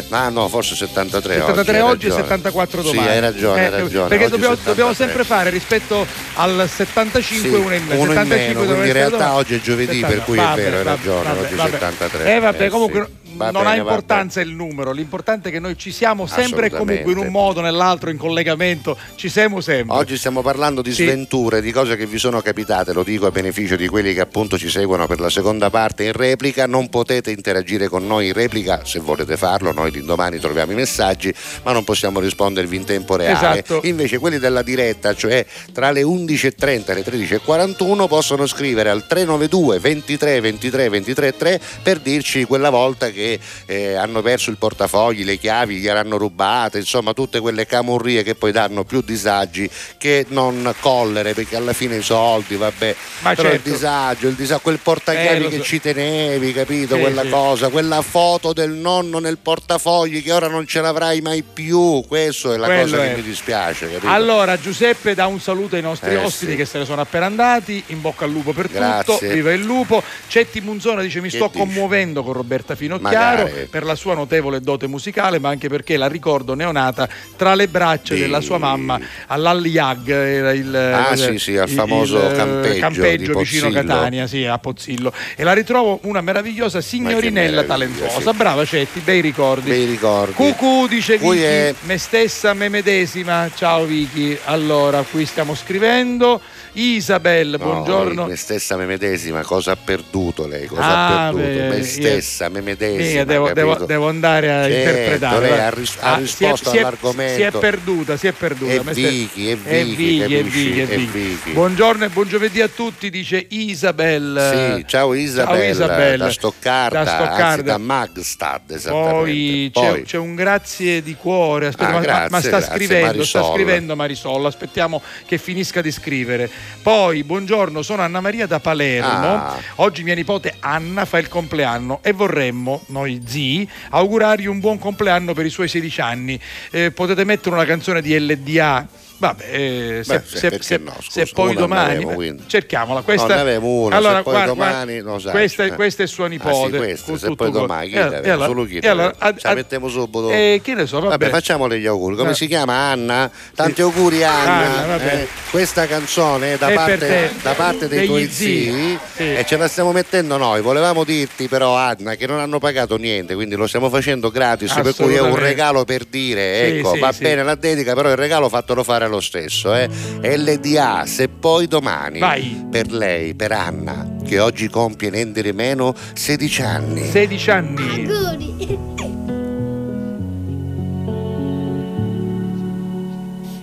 ah 0.10 0.30
no 0.30 0.48
forse 0.48 0.76
73 0.76 1.36
una 1.36 1.46
73 1.46 1.82
oggi, 1.82 1.92
oggi 1.92 2.06
e 2.06 2.10
hai 2.10 2.16
ragione. 2.16 2.24
74 2.24 2.82
domani. 2.82 3.02
sì 3.02 3.08
hai 3.14 3.20
ragione 3.20 3.60
hai 3.60 3.66
Eh, 3.66 3.70
ragione 3.70 4.08
Perché 4.08 4.30
dobbiamo, 4.30 4.56
73. 4.56 4.64
dobbiamo 4.72 4.94
sempre 4.94 5.24
fare 5.24 5.50
rispetto 5.50 6.06
al 6.36 6.70
75 6.70 7.50
Sì, 7.50 7.56
uno 7.56 7.74
in 7.76 7.84
meno. 7.86 8.02
uno 8.02 8.12
in 8.12 8.18
75 8.18 8.54
meno, 8.54 8.66
quindi 8.74 8.88
in 8.88 8.94
realtà 8.94 9.18
domani. 9.18 9.38
oggi 9.38 9.56
è 9.56 9.62
giovedì, 9.62 10.00
70. 10.00 10.08
per 10.16 10.24
cui 10.26 10.38
è 10.38 10.42
Vabbè, 10.42 10.62
vero, 10.62 10.78
hai 10.78 10.84
ragione, 10.84 11.24
vabbè, 11.24 11.40
oggi 11.40 11.54
è 11.54 11.56
vabbè. 11.58 11.70
73. 11.72 12.36
Eh 12.36 12.40
vabbè, 12.40 12.66
Eh, 12.66 12.70
comunque 12.70 13.06
sì. 13.24 13.25
Va 13.36 13.52
non 13.52 13.64
bene, 13.64 13.76
ha 13.76 13.78
importanza 13.80 14.42
il 14.42 14.50
numero, 14.50 14.92
l'importante 14.92 15.50
è 15.50 15.52
che 15.52 15.60
noi 15.60 15.78
ci 15.78 15.92
siamo 15.92 16.26
sempre 16.26 16.68
e 16.68 16.70
comunque 16.70 17.12
in 17.12 17.18
un 17.18 17.28
modo 17.28 17.60
o 17.60 17.64
nell'altro 17.64 18.10
in 18.10 18.18
collegamento, 18.18 18.98
ci 19.16 19.30
siamo 19.30 19.62
sempre. 19.62 19.96
Oggi 19.96 20.18
stiamo 20.18 20.42
parlando 20.42 20.82
di 20.82 20.94
Sì. 20.94 21.04
sventure, 21.04 21.62
di 21.62 21.72
cose 21.72 21.96
che 21.96 22.06
vi 22.06 22.18
sono 22.18 22.42
capitate, 22.42 22.94
lo 22.94 23.04
dico 23.04 23.26
a 23.26 23.32
beneficio 23.32 23.76
di 23.76 23.88
quelli 23.88 24.14
che 24.14 24.22
appunto 24.22 24.58
ci 24.58 24.70
seguono 24.70 25.08
per 25.08 25.20
la 25.20 25.30
seconda 25.30 25.70
parte 25.70 26.06
in 26.06 26.14
replica, 26.14 26.66
non 26.66 26.90
potete 26.90 27.32
interagire 27.32 27.88
con 27.88 28.06
noi 28.08 28.28
in 28.28 28.34
replica 28.34 28.82
se 28.84 29.00
volete 29.00 29.38
farlo, 29.38 29.72
noi 29.72 29.92
l'indomani 29.92 30.40
troviamo 30.40 30.72
i 30.72 30.76
messaggi, 30.76 31.34
ma 31.64 31.72
non 31.72 31.84
possiamo 31.84 32.20
rispondervi 32.20 32.76
in 32.76 32.86
tempo 32.86 33.16
reale. 33.16 33.64
Esatto. 33.64 33.82
Invece 33.84 34.18
quelli 34.18 34.40
della 34.40 34.62
diretta, 34.62 35.14
cioè 35.14 35.46
tra 35.74 35.92
le 35.92 36.04
11.30 36.04 36.92
e 36.92 36.94
le 36.94 37.04
13.41 37.04 38.08
possono 38.08 38.48
scrivere 38.48 38.90
al 38.90 39.06
392 39.08 39.80
23 39.80 40.42
23 40.42 40.90
23 40.90 41.36
3 41.36 41.62
per 41.84 42.00
dirci 42.00 42.44
quella 42.46 42.70
volta 42.70 43.10
che 43.10 43.25
eh, 43.66 43.96
hanno 43.96 44.22
perso 44.22 44.50
il 44.50 44.58
portafogli, 44.58 45.24
le 45.24 45.38
chiavi 45.38 45.78
gliel'hanno 45.78 46.18
rubate, 46.18 46.78
insomma 46.80 47.14
tutte 47.14 47.40
quelle 47.40 47.66
camurrie 47.66 48.24
che 48.24 48.36
poi 48.36 48.52
danno 48.52 48.84
più 48.84 49.02
disagi 49.02 49.70
che 49.98 50.26
non 50.30 50.74
collere 50.80 51.34
perché 51.34 51.56
alla 51.56 51.74
fine 51.74 51.98
i 51.98 52.02
soldi, 52.02 52.56
vabbè, 52.56 52.96
Ma 53.22 53.34
però 53.34 53.50
certo. 53.50 53.68
il 53.68 53.74
disagio, 53.74 54.28
il 54.28 54.36
disagio, 54.36 54.62
quel 54.62 54.80
portachiavi 54.82 55.46
Eh, 55.46 55.50
che 55.50 55.58
so. 55.58 55.64
ci 55.64 55.82
tenevi, 55.82 56.54
capito? 56.54 56.96
Sì, 56.96 57.02
quella 57.02 57.22
sì. 57.24 57.30
cosa, 57.30 57.70
quella 57.70 58.02
foto 58.02 58.54
del 58.54 58.72
nonno 58.72 59.20
nel 59.20 59.38
portafogli 59.38 60.22
che 60.24 60.32
ora 60.32 60.48
non 60.48 60.66
ce 60.68 60.82
l'avrai 60.82 61.22
mai 61.22 61.44
più, 61.44 62.04
questo 62.08 62.54
è 62.54 62.58
la 62.58 62.66
Quello 62.68 62.82
cosa 62.92 63.04
è. 63.04 63.10
che 63.10 63.16
mi 63.16 63.22
dispiace, 63.24 63.90
capito? 63.92 64.08
Allora, 64.12 64.60
Giuseppe 64.60 65.14
dà 65.16 65.28
un 65.28 65.40
saluto 65.40 65.76
ai 65.76 65.82
nostri 65.82 66.12
Eh, 66.12 66.18
ospiti 66.18 66.52
sì. 66.52 66.58
che 66.58 66.66
se 66.66 66.78
ne 66.80 66.86
sono 66.86 67.02
appena 67.02 67.26
andati. 67.26 67.84
In 67.88 68.02
bocca 68.02 68.26
al 68.26 68.32
lupo 68.32 68.54
per 68.54 68.68
Grazie. 68.70 69.18
tutto. 69.18 69.34
Viva 69.34 69.52
il 69.54 69.62
lupo. 69.62 70.02
Cetti 70.28 70.62
Munzona 70.62 71.02
dice: 71.02 71.22
Mi 71.22 71.30
Che 71.30 71.38
sto 71.38 71.48
dici? 71.52 71.60
commuovendo 71.60 72.24
con 72.24 72.34
Roberta 72.34 72.76
Finocchiaro 72.76 73.15
Magari. 73.18 73.68
per 73.70 73.84
la 73.84 73.96
sua 73.96 74.14
notevole 74.14 74.60
dote 74.62 74.88
musicale, 74.88 75.40
ma 75.40 75.50
anche 75.50 75.68
perché 75.70 75.98
la 75.98 76.08
ricordo 76.08 76.54
neonata 76.54 77.08
tra 77.36 77.56
le 77.56 77.68
braccia 77.68 78.14
Sì. 78.16 78.22
della 78.22 78.42
sua 78.42 78.58
mamma 78.58 79.00
all'Alliag. 79.28 80.10
Era 80.10 80.52
il, 80.54 80.76
Ah, 80.76 81.12
il- 81.14 81.18
sì, 81.20 81.38
sì, 81.40 81.58
al 81.58 81.70
famoso 81.70 82.18
il, 82.18 82.32
eh, 82.32 82.36
campeggio 82.36 82.80
campeggio 82.80 83.32
di 83.34 83.38
vicino. 83.40 83.70
Catania, 83.72 84.28
sì, 84.28 84.46
a 84.46 84.58
Pozzillo. 84.58 85.12
E 85.36 85.44
la 85.44 85.54
ritrovo 85.54 86.00
una 86.04 86.22
meravigliosa 86.22 86.82
signorinella 86.82 87.64
talentuosa. 87.64 88.20
sì. 88.32 88.36
Brava 88.36 88.66
Cetti, 88.66 89.00
bei 89.00 89.22
ricordi. 89.22 89.70
Bei 89.70 89.86
ricordi. 89.86 90.34
Cucù 90.34 90.88
dice 90.88 91.18
Vicky, 91.18 91.40
è- 91.40 91.74
me 91.82 91.98
stessa, 91.98 92.54
me 92.54 92.70
medesima. 92.70 93.50
Ciao 93.56 93.86
Vicky. 93.86 94.38
Allora, 94.46 95.04
qui 95.10 95.26
stiamo 95.26 95.56
scrivendo. 95.56 96.42
Isabel, 96.78 97.52
No, 97.52 97.58
buongiorno. 97.58 98.26
me 98.26 98.36
stessa, 98.36 98.76
me 98.76 98.86
medesima, 98.86 99.42
cosa 99.44 99.72
ha 99.72 99.76
perduto 99.78 100.46
lei? 100.46 100.66
Cosa 100.68 100.82
Ah, 100.82 101.28
ha 101.28 101.32
perduto? 101.32 101.48
beh, 101.58 101.68
me 101.70 101.78
io- 101.78 101.84
stessa, 101.86 102.50
me 102.50 102.60
medesima. 102.62 103.08
Mica, 103.08 103.24
devo, 103.24 103.54
devo- 103.54 103.76
devo 103.86 104.08
andare 104.10 104.52
a 104.52 104.64
Certo, 104.64 104.90
interpretare. 104.90 105.50
lei 105.50 105.60
ha 105.60 105.70
ris- 105.70 105.98
ha 106.02 106.14
Ah, 106.14 106.18
risposto 106.18 106.70
si 106.72 106.76
è- 106.76 106.80
all'argomento. 106.80 107.36
Si 107.36 107.42
è 107.44 107.52
perduta, 107.52 108.18
si 108.18 108.28
è 108.28 108.32
perduta. 108.34 108.82
Ste- 108.92 109.10
Vicky, 109.10 109.48
è 109.52 109.56
Vicky, 109.86 110.20
capisci? 110.20 110.72
Vicky. 111.08 111.54
Buongiorno 111.54 112.04
e 112.06 112.10
buon 112.10 112.28
giovedì 112.28 112.60
a 112.62 112.68
tutti, 112.68 113.10
dice 113.10 113.46
Isabel. 113.50 114.76
Sì, 114.76 114.86
ciao 114.88 115.14
Isabel, 115.14 115.56
Ciao 115.62 115.70
Isabel. 115.70 116.18
da 116.20 116.30
Stoccarda, 116.32 117.04
Da 117.04 117.12
anzi 117.12 117.24
Stoccarda. 117.26 117.62
da 117.72 117.78
Magstad 117.78 118.62
Poi 118.66 118.76
esattamente. 118.76 119.80
c'è, 119.80 120.02
c'è 120.02 120.18
un 120.18 120.36
grazie 120.36 121.02
di 121.02 121.16
cuore, 121.16 121.68
aspetta, 121.68 121.88
Ah, 121.90 121.94
ma, 121.94 122.00
grazie, 122.02 122.30
ma 122.32 122.40
sta 122.42 122.50
grazie, 122.50 122.76
scrivendo, 122.76 123.24
sta 123.24 123.40
Marisol. 123.40 123.54
scrivendo 123.56 123.96
Marisol, 123.96 124.46
aspettiamo 124.46 125.02
che 125.26 125.38
finisca 125.38 125.82
di 125.82 125.92
scrivere. 125.92 126.50
Poi, 126.82 127.24
buongiorno, 127.24 127.82
sono 127.82 128.02
Anna 128.02 128.22
Maria 128.22 128.46
da 128.46 128.60
Palermo. 128.60 129.36
Ah. 129.36 129.58
Oggi 129.76 130.04
mia 130.04 130.16
nipote 130.16 130.56
Anna 130.60 131.06
fa 131.06 131.18
il 131.18 131.28
compleanno 131.28 132.00
e 132.02 132.12
vorremmo, 132.12 132.84
noi 132.88 133.22
zii, 133.26 133.70
augurargli 133.90 134.46
un 134.46 134.60
buon 134.60 134.78
compleanno 134.78 135.34
per 135.34 135.46
i 135.46 135.50
suoi 135.50 135.68
16 135.68 136.02
anni. 136.02 136.40
Eh, 136.72 136.92
potete 136.92 137.24
mettere 137.24 137.56
una 137.56 137.66
canzone 137.66 138.02
di 138.02 138.18
LDA. 138.20 138.88
Vabbè, 139.18 139.44
eh, 139.50 140.02
se, 140.04 140.20
Beh, 140.20 140.24
se- 140.26 140.58
se- 140.62 140.78
no, 140.78 140.94
scusa, 141.00 141.26
se 141.26 141.32
poi 141.34 141.56
domani 141.56 142.04
avevo, 142.04 142.36
cerchiamola. 142.48 143.02
Questa, 143.02 143.44
No, 143.44 143.60
una, 143.66 143.96
allora, 143.96 144.18
se 144.18 144.24
poi 144.24 144.34
guarda, 144.34 144.46
domani 144.52 145.02
guarda, 145.02 145.20
sai. 145.22 145.32
questa, 145.32 145.64
è- 145.64 145.68
Eh. 145.68 145.76
questa 145.76 146.04
è 146.04 146.08
sua 146.08 146.26
Ah, 146.26 146.30
sì, 146.30 146.34
nipote. 146.34 146.78
questa, 146.78 147.18
se 147.18 147.36
poi 147.36 147.52
domani 147.52 147.90
chi 147.90 147.96
E- 147.96 148.04
deve? 148.04 148.22
e 148.22 148.30
allora- 148.30 148.48
Solo 148.48 148.66
chi 148.66 148.78
allora, 148.80 149.14
ad- 149.18 149.38
Ci 149.38 149.48
mettiamo 149.54 149.88
subito. 149.88 150.30
eh, 150.32 150.60
che 150.62 150.74
ne 150.74 150.86
so, 150.86 150.98
vabbè. 151.00 151.10
Vabbè, 151.18 151.30
facciamole 151.30 151.80
gli 151.80 151.86
auguri. 151.86 152.16
Come 152.18 152.32
Eh. 152.32 152.36
si 152.36 152.48
chiama 152.48 152.74
Anna? 152.74 153.32
Tanti 153.56 153.82
auguri 153.82 154.24
Anna. 154.24 154.84
Ah, 154.84 154.86
vabbè. 154.88 155.14
Eh, 155.16 155.28
questa 155.50 155.88
canzone 155.88 156.58
da, 156.58 156.70
parte, 156.72 156.98
te. 156.98 157.30
da 157.42 157.54
parte 157.54 157.88
dei 157.88 158.00
Degli 158.00 158.08
tuoi 158.08 158.28
zii. 158.30 158.72
zii 158.72 159.00
Sì. 159.16 159.24
e 159.36 159.46
ce 159.48 159.56
la 159.58 159.68
stiamo 159.70 159.92
mettendo 159.94 160.36
noi. 160.38 160.60
Volevamo 160.62 161.04
dirti 161.06 161.48
però 161.48 161.76
Anna 161.76 162.16
che 162.16 162.28
non 162.28 162.40
hanno 162.40 162.60
pagato 162.60 162.98
niente, 162.98 163.34
quindi 163.34 163.56
lo 163.56 163.66
stiamo 163.68 163.90
facendo 163.90 164.30
gratis, 164.30 164.74
per 164.74 164.94
cui 164.94 165.16
è 165.16 165.22
un 165.22 165.36
regalo 165.36 165.86
per 165.86 166.04
dire, 166.04 166.78
ecco, 166.78 166.98
va 167.00 167.14
bene 167.18 167.44
la 167.44 167.56
dedica, 167.56 167.94
però 167.94 168.10
il 168.10 168.18
regalo 168.18 168.50
fatelo 168.50 168.84
fare 168.84 169.04
lo 169.16 169.22
stesso. 169.22 169.74
Eh. 169.74 169.90
LDA, 170.22 171.06
se 171.06 171.28
poi 171.28 171.68
domani 171.68 172.20
Vai. 172.20 172.66
per 172.70 172.92
lei, 172.92 173.34
per 173.34 173.52
Anna, 173.52 174.16
che 174.24 174.40
oggi 174.40 174.70
compie 174.70 175.10
niente 175.10 175.42
di 175.42 175.52
meno 175.52 175.94
16 176.14 176.62
anni. 176.62 177.10
16 177.10 177.52
anni. 177.52 179.04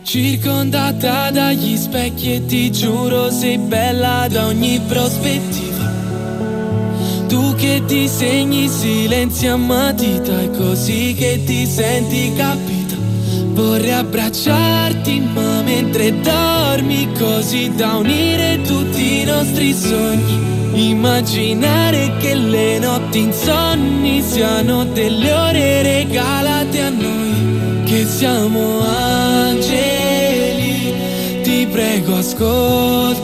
Circondata 0.03 1.31
dagli 1.31 1.74
specchi 1.77 2.35
e 2.35 2.45
ti 2.45 2.70
giuro 2.70 3.31
sei 3.31 3.57
bella 3.57 4.27
da 4.29 4.45
ogni 4.45 4.79
prospettiva 4.87 5.91
Tu 7.29 7.55
che 7.55 7.83
ti 7.87 8.09
segni 8.09 8.69
silenzi 8.69 9.47
a 9.47 9.57
matita 9.57 10.39
È 10.39 10.51
così 10.51 11.15
che 11.16 11.43
ti 11.47 11.65
senti 11.65 12.31
capita 12.37 12.81
Vorrei 13.53 13.93
abbracciarti 13.93 15.20
ma 15.35 15.62
mentre 15.62 16.19
dormi 16.20 17.09
Così 17.19 17.74
da 17.74 17.97
unire 17.97 18.61
tutti 18.62 19.20
i 19.20 19.24
nostri 19.24 19.74
sogni. 19.74 20.91
Immaginare 20.91 22.16
che 22.19 22.35
le 22.35 22.79
notti 22.79 23.19
insonni 23.19 24.23
Siano 24.23 24.85
delle 24.85 25.33
ore 25.33 25.83
regalate 25.83 26.81
a 26.81 26.89
noi 26.89 27.83
Che 27.85 28.07
siamo 28.07 28.81
angeli. 28.87 30.95
Ti 31.43 31.66
prego 31.70 32.16
ascoltami. 32.16 33.20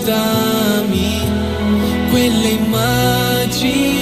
Quelle 2.10 2.48
immagini 2.48 3.96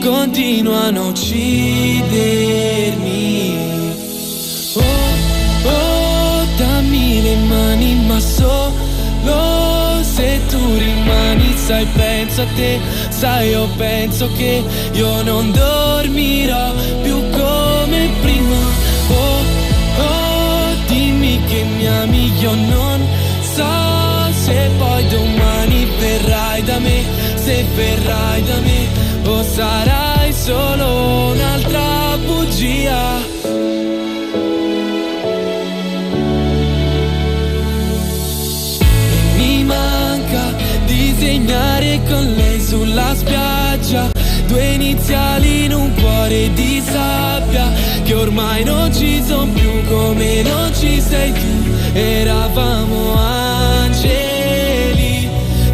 continuano 0.00 1.02
a 1.02 1.08
uccidermi 1.08 2.60
dammi 6.58 7.22
le 7.22 7.36
mani 7.48 7.94
ma 8.06 8.18
solo 8.20 10.02
se 10.02 10.40
tu 10.48 10.58
rimani 10.58 11.50
Sai, 11.70 11.86
penso 11.94 12.42
a 12.42 12.46
te, 12.56 12.80
sai, 13.10 13.50
io 13.50 13.68
penso 13.76 14.28
che 14.36 14.64
io 14.92 15.22
non 15.22 15.52
dormirò 15.52 16.72
più 17.02 17.16
come 17.30 18.10
prima. 18.22 18.56
Oh, 19.08 19.38
oh, 20.02 20.74
dimmi 20.88 21.40
che 21.44 21.62
mi 21.62 21.86
ami, 21.86 22.32
io 22.40 22.54
non 22.54 23.06
so 23.54 23.90
se 24.32 24.70
poi 24.78 25.06
domani 25.08 25.86
verrai 25.98 26.62
da 26.64 26.78
me 26.78 27.04
Se 27.36 27.64
verrai 27.74 28.42
da 28.42 28.58
me 28.60 28.88
o 29.24 29.42
sarai 29.42 30.32
solo 30.32 31.30
un'altra 31.30 32.16
bugia 32.24 33.29
spiaggia 43.14 44.10
Due 44.46 44.64
iniziali 44.72 45.64
in 45.64 45.74
un 45.74 45.94
cuore 45.94 46.52
di 46.52 46.82
sabbia 46.84 47.70
Che 48.02 48.14
ormai 48.14 48.64
non 48.64 48.92
ci 48.92 49.22
sono 49.26 49.50
più 49.52 49.84
come 49.88 50.42
non 50.42 50.72
ci 50.74 51.00
sei 51.00 51.32
tu 51.32 51.60
eravamo 51.92 53.14
angeli. 53.16 54.48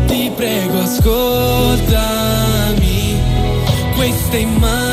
Ti 0.06 0.30
prego, 0.34 0.78
ascoltami. 0.80 2.24
Queste 3.94 4.38
immagini 4.38 4.85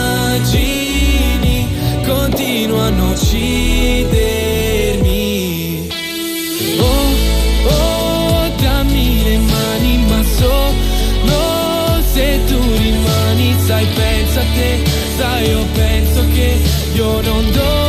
sai, 13.65 13.85
pensa 13.95 14.41
a 14.41 14.43
te, 14.55 14.83
sai, 15.17 15.49
io 15.49 15.65
penso 15.73 16.25
che 16.33 16.57
io 16.93 17.21
non 17.21 17.51
dormirò 17.51 17.82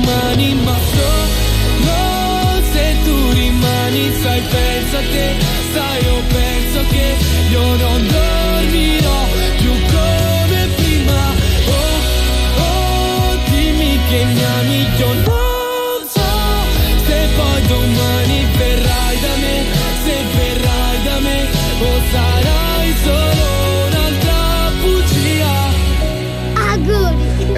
dammi 0.00 0.06
le 0.06 0.06
mani 0.06 0.54
ma 0.54 0.76
solo 0.92 2.62
se 2.72 2.96
tu 3.04 3.32
rimani 3.32 4.12
sai 4.22 4.40
pensa 4.40 4.98
a 4.98 5.02
te 5.12 5.26
sai 5.72 6.04
io 6.04 6.22
penso 6.28 6.80
che 6.90 7.16
io 7.50 7.76
non 7.76 8.06
dormirò 8.06 8.39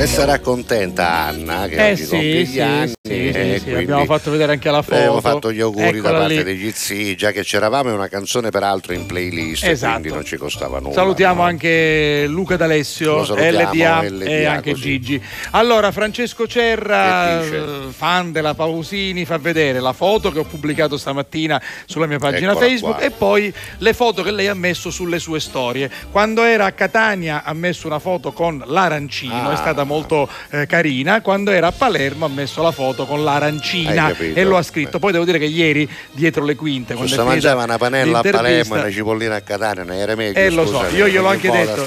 E 0.02 0.06
sarà 0.08 0.40
contenta 0.40 1.26
Anna 1.26 1.68
che 1.68 1.76
Eh 1.76 1.92
oggi 1.92 2.02
sì, 2.02 2.08
compie 2.08 2.44
sì, 2.44 2.52
gli 2.54 2.60
anni. 2.60 2.92
Sì, 3.04 3.32
sì, 3.34 3.54
sì, 3.58 3.62
quindi 3.64 3.82
abbiamo 3.82 4.04
fatto 4.04 4.30
vedere 4.30 4.52
anche 4.52 4.70
la 4.70 4.80
foto. 4.80 4.94
Abbiamo 4.94 5.20
fatto 5.20 5.52
gli 5.52 5.60
auguri 5.60 5.90
da 6.00 6.08
Eccola 6.08 6.18
parte 6.20 6.34
lì. 6.36 6.42
degli 6.44 6.70
zii, 6.72 7.16
già 7.16 7.32
che 7.32 7.42
c'eravamo 7.42 7.90
è 7.90 7.92
una 7.92 8.06
canzone 8.06 8.50
peraltro 8.50 8.92
in 8.92 9.06
playlist, 9.06 9.64
Esatto. 9.64 9.92
quindi 9.98 10.14
non 10.14 10.24
ci 10.24 10.36
costava 10.36 10.78
nulla. 10.78 10.94
Salutiamo 10.94 11.40
no? 11.40 11.48
anche 11.48 12.26
Luca 12.28 12.54
D'Alessio, 12.56 13.22
LDA, 13.22 14.02
LDA, 14.04 14.24
e 14.24 14.44
anche 14.44 14.70
così. 14.70 15.00
Gigi. 15.00 15.22
Allora, 15.50 15.90
Francesco 15.90 16.46
Cerra, 16.46 17.42
eh, 17.42 17.62
fan 17.90 18.30
della 18.30 18.54
Pausini, 18.54 19.24
fa 19.24 19.36
vedere 19.38 19.80
la 19.80 19.92
foto 19.92 20.30
che 20.30 20.38
ho 20.38 20.44
pubblicato 20.44 20.96
stamattina 20.96 21.60
sulla 21.86 22.06
mia 22.06 22.20
pagina 22.20 22.52
Eccola 22.52 22.66
Facebook 22.68 22.96
qua. 22.98 23.04
e 23.04 23.10
poi 23.10 23.52
le 23.78 23.92
foto 23.94 24.22
che 24.22 24.30
lei 24.30 24.46
ha 24.46 24.54
messo 24.54 24.90
sulle 24.92 25.18
sue 25.18 25.40
storie. 25.40 25.90
Quando 26.12 26.44
era 26.44 26.66
a 26.66 26.70
Catania 26.72 27.42
ha 27.42 27.52
messo 27.52 27.88
una 27.88 27.98
foto 27.98 28.30
con 28.30 28.62
l'arancino, 28.64 29.48
Ah. 29.48 29.54
è 29.54 29.56
stata 29.56 29.82
molto 29.82 30.28
eh, 30.50 30.66
carina. 30.66 31.20
Quando 31.20 31.50
era 31.50 31.66
a 31.66 31.72
Palermo 31.72 32.26
ha 32.26 32.28
messo 32.28 32.62
la 32.62 32.70
foto 32.70 32.90
con 32.94 33.24
l'arancina 33.24 34.14
e 34.16 34.44
lo 34.44 34.56
ha 34.56 34.62
scritto. 34.62 34.98
Poi 34.98 35.12
devo 35.12 35.24
dire 35.24 35.38
che 35.38 35.44
ieri, 35.46 35.88
dietro 36.12 36.44
le 36.44 36.54
quinte, 36.54 36.94
quando 36.94 37.12
si 37.12 37.20
mangiava 37.20 37.64
una 37.64 37.78
panella 37.78 38.18
a 38.18 38.22
Palermo 38.22 38.76
e 38.76 38.78
una 38.80 38.90
cipollina 38.90 39.34
a 39.36 39.40
Catania, 39.40 39.84
non 39.84 39.96
era 39.96 40.14
meglio. 40.14 40.38
eh 40.38 40.50
lo 40.50 40.66
so, 40.66 40.84
io 40.94 41.08
gliel'ho 41.08 41.26
anche 41.28 41.50
detto, 41.50 41.84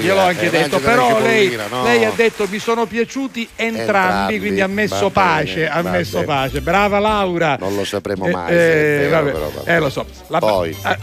gliel'ho 0.00 0.20
anche 0.20 0.46
Eh, 0.46 0.50
detto, 0.50 0.78
però 0.78 1.20
lei, 1.20 1.56
no? 1.70 1.82
lei 1.84 2.04
ha 2.04 2.12
detto 2.14 2.46
mi 2.48 2.58
sono 2.58 2.86
piaciuti 2.86 3.48
entrambi, 3.56 3.80
Entrambi, 3.86 4.38
quindi 4.40 4.60
ha 4.60 4.66
messo 4.66 5.10
pace, 5.10 5.68
ha 5.68 5.82
messo 5.82 6.22
pace. 6.22 6.60
Brava 6.60 6.98
Laura. 6.98 7.56
Non 7.60 7.74
lo 7.74 7.84
sapremo 7.84 8.26
Eh, 8.26 8.30
mai. 8.30 8.52
è 8.52 8.54
eh, 8.54 9.08
vero, 9.08 9.24
però, 9.24 9.50
eh, 9.64 9.78
lo 9.78 9.90
so. 9.90 10.06
La- 10.28 10.38
Poi. 10.38 10.70
eh, 10.70 10.96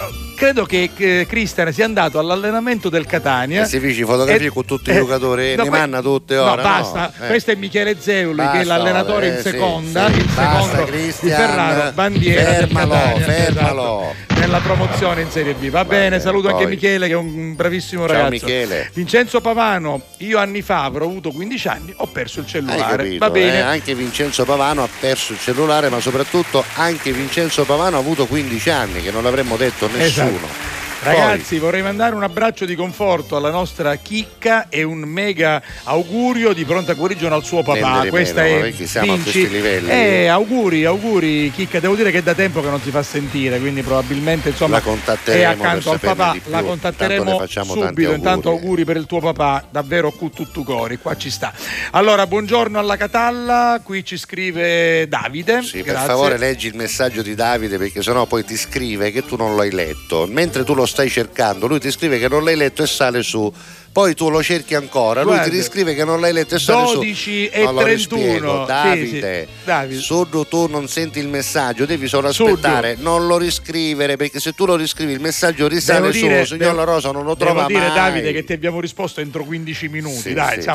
credo 0.44 0.66
che 0.66 0.90
che 0.94 1.26
Cristian 1.26 1.72
sia 1.72 1.86
andato 1.86 2.20
all'allenamento 2.20 2.90
del 2.90 3.06
Catania. 3.06 3.62
E 3.64 3.66
si 3.66 3.80
fece 3.80 4.04
fotografie 4.04 4.48
e- 4.48 4.50
con 4.50 4.66
tutti 4.66 4.90
i 4.90 4.94
eh, 4.94 4.98
giocatori, 4.98 5.56
no, 5.56 5.64
ne 5.64 5.70
que- 5.70 5.78
manna 5.80 6.02
tutte 6.02 6.36
No, 6.36 6.52
ora. 6.52 6.62
basta. 6.62 7.14
Eh. 7.22 7.28
Questo 7.28 7.52
è 7.52 7.56
Michele 7.56 7.96
Zeuli, 7.98 8.36
che 8.36 8.44
è 8.44 8.58
Basta, 8.58 8.66
l'allenatore 8.78 9.28
in 9.28 9.34
eh, 9.36 9.42
sì, 9.42 9.50
seconda, 9.52 10.12
sì. 10.12 10.18
il 10.18 10.26
Basta, 10.26 10.52
secondo 10.62 10.84
di 10.84 10.92
Cristian. 10.92 11.40
Ferraro, 11.50 11.92
bandiera 11.94 12.44
del 12.52 12.56
Fermalo, 12.68 12.90
Catania, 12.92 13.26
fermalo. 13.26 14.02
esatto, 14.02 14.40
nella 14.40 14.60
promozione 14.60 15.22
in 15.22 15.32
Serie 15.32 15.54
B. 15.54 15.70
Va, 15.70 15.86
bene, 15.86 16.02
bene, 16.10 16.20
saluto 16.20 16.50
anche 16.50 16.64
poi. 16.64 16.74
Michele 16.74 17.08
che 17.08 17.14
è 17.14 17.16
un 17.16 17.56
bravissimo 17.56 18.06
Ciao, 18.06 18.12
ragazzo. 18.12 18.32
Michele. 18.32 18.92
Vincenzo 18.94 19.40
Pavano, 19.40 20.02
io 20.18 20.38
anni 20.40 20.62
fa 20.62 20.84
avrò 20.84 21.06
avuto 21.06 21.32
15 21.32 21.68
anni, 21.70 21.94
ho 21.96 22.08
perso 22.08 22.40
il 22.40 22.46
Hai 22.46 22.52
cellulare. 22.52 22.98
capito, 22.98 23.18
Va 23.26 23.32
bene. 23.32 23.58
eh? 23.60 23.62
Anche 23.62 23.96
Vincenzo 23.96 24.44
Pavano 24.44 24.84
ha 24.84 24.90
perso 25.00 25.32
il 25.32 25.40
cellulare, 25.40 25.88
ma 25.88 26.02
soprattutto 26.02 26.62
anche 26.76 27.14
Vincenzo 27.14 27.64
Pavano 27.64 27.96
ha 27.96 28.00
avuto 28.00 28.26
15 28.26 28.70
anni, 28.70 29.02
che 29.02 29.12
non 29.12 29.24
l'avremmo 29.24 29.56
detto 29.56 29.88
a 30.36 30.40
nessuno. 30.40 30.48
Esatto. 30.48 30.83
Ragazzi, 31.04 31.60
vorrei 31.60 31.82
mandare 31.82 32.16
un 32.16 32.24
abbraccio 32.24 32.64
di 32.64 32.76
conforto 32.76 33.36
alla 33.36 33.50
nostra 33.50 33.94
chicca 33.98 34.70
e 34.70 34.84
un 34.84 35.00
mega 35.00 35.62
augurio 35.84 36.54
di 36.54 36.64
pronta 36.64 36.94
guarigione 36.94 37.36
al 37.36 37.44
suo 37.44 37.62
papà. 37.62 38.06
Questa 38.08 38.44
meno, 38.44 38.66
è 38.66 38.72
Vinci. 38.72 39.50
Eh, 39.52 40.28
auguri, 40.28 40.86
auguri, 40.86 41.52
chicca. 41.52 41.82
Devo 41.82 41.96
dire 41.96 42.10
che 42.10 42.20
è 42.20 42.24
da 42.24 42.34
tempo 42.34 42.62
che 42.62 42.70
non 42.70 42.82
si 42.82 42.90
fa 42.90 43.04
sentire, 43.04 43.60
quindi 43.60 43.82
probabilmente 43.82 44.50
insomma 44.50 44.82
è 45.26 45.44
accanto 45.44 45.98
per 45.98 46.10
al 46.10 46.16
papà. 46.16 46.38
La 46.46 46.64
contatteremo 46.64 47.46
subito. 47.48 48.12
Intanto 48.14 48.50
auguri. 48.50 48.86
per 48.86 48.96
il 48.96 49.06
tuo 49.06 49.20
papà, 49.20 49.66
davvero 49.70 50.12
cu 50.12 50.30
tutto 50.30 50.64
cori, 50.64 50.98
qua 50.98 51.18
ci 51.18 51.30
sta. 51.30 51.52
Allora, 51.92 52.26
buongiorno 52.28 52.80
alla 52.80 52.96
Catalla, 52.96 53.82
qui 53.84 54.06
ci 54.06 54.18
scrive 54.18 55.08
Davide. 55.10 55.64
Sì, 55.64 55.84
per 55.84 55.94
Grazie. 55.94 56.08
favore 56.08 56.38
leggi 56.38 56.68
il 56.68 56.76
messaggio 56.76 57.22
di 57.22 57.36
Davide 57.36 57.78
perché 57.78 58.02
sennò 58.02 58.26
poi 58.26 58.46
ti 58.46 58.56
scrive 58.56 59.12
che 59.12 59.26
tu 59.26 59.36
non 59.36 59.58
l'hai 59.58 59.72
letto. 59.72 60.26
Mentre 60.30 60.64
tu 60.64 60.74
lo 60.74 60.86
stai 60.94 61.10
cercando, 61.10 61.66
lui 61.68 61.80
ti 61.80 61.90
scrive 61.92 62.20
che 62.20 62.28
non 62.28 62.44
l'hai 62.44 62.56
letto 62.56 62.84
e 62.84 62.88
sale 62.88 63.24
su. 63.24 63.52
Poi 63.94 64.16
tu 64.16 64.30
lo 64.32 64.42
cerchi 64.42 64.74
ancora, 64.74 65.22
lui 65.22 65.34
Guarda, 65.34 65.52
ti 65.52 65.56
riscrive 65.56 65.94
che 65.94 66.04
non 66.04 66.20
l'hai 66.20 66.34
letto 66.34 66.56
e 66.56 66.60
sale 66.60 66.88
su. 66.88 66.96
12 66.96 67.48
e 67.50 67.64
Non 67.64 67.74
lo 67.76 67.82
31. 67.82 67.94
rispiego. 67.94 68.60
Sì, 68.62 68.66
Davide, 68.68 69.48
sì. 69.48 69.66
Davide. 69.66 70.02
Suddu, 70.02 70.48
tu 70.48 70.66
non 70.68 70.88
senti 70.88 71.20
il 71.20 71.28
messaggio, 71.28 71.86
devi 71.86 72.08
solo 72.08 72.28
aspettare, 72.30 72.96
non 73.00 73.28
lo 73.28 73.38
riscrivere 73.38 74.16
perché 74.18 74.40
se 74.40 74.54
tu 74.54 74.66
lo 74.66 74.76
riscrivi 74.76 75.12
il 75.14 75.20
messaggio 75.20 75.68
risale 75.68 76.00
Devo 76.00 76.12
su, 76.14 76.20
dire, 76.22 76.46
signor 76.46 76.60
devo- 76.60 76.76
La 76.76 76.84
Rosa 76.86 77.12
non 77.12 77.24
lo 77.24 77.36
Devo 77.36 77.52
trova 77.52 77.66
dire 77.68 77.80
mai. 77.88 77.94
Davide 77.96 78.32
che 78.34 78.44
ti 78.44 78.54
abbiamo 78.54 78.80
risposto 78.80 79.22
entro 79.22 79.44
15 79.44 79.88
minuti, 79.90 80.18
Sì, 80.22 80.34
dai, 80.34 80.60
sì. 80.62 80.70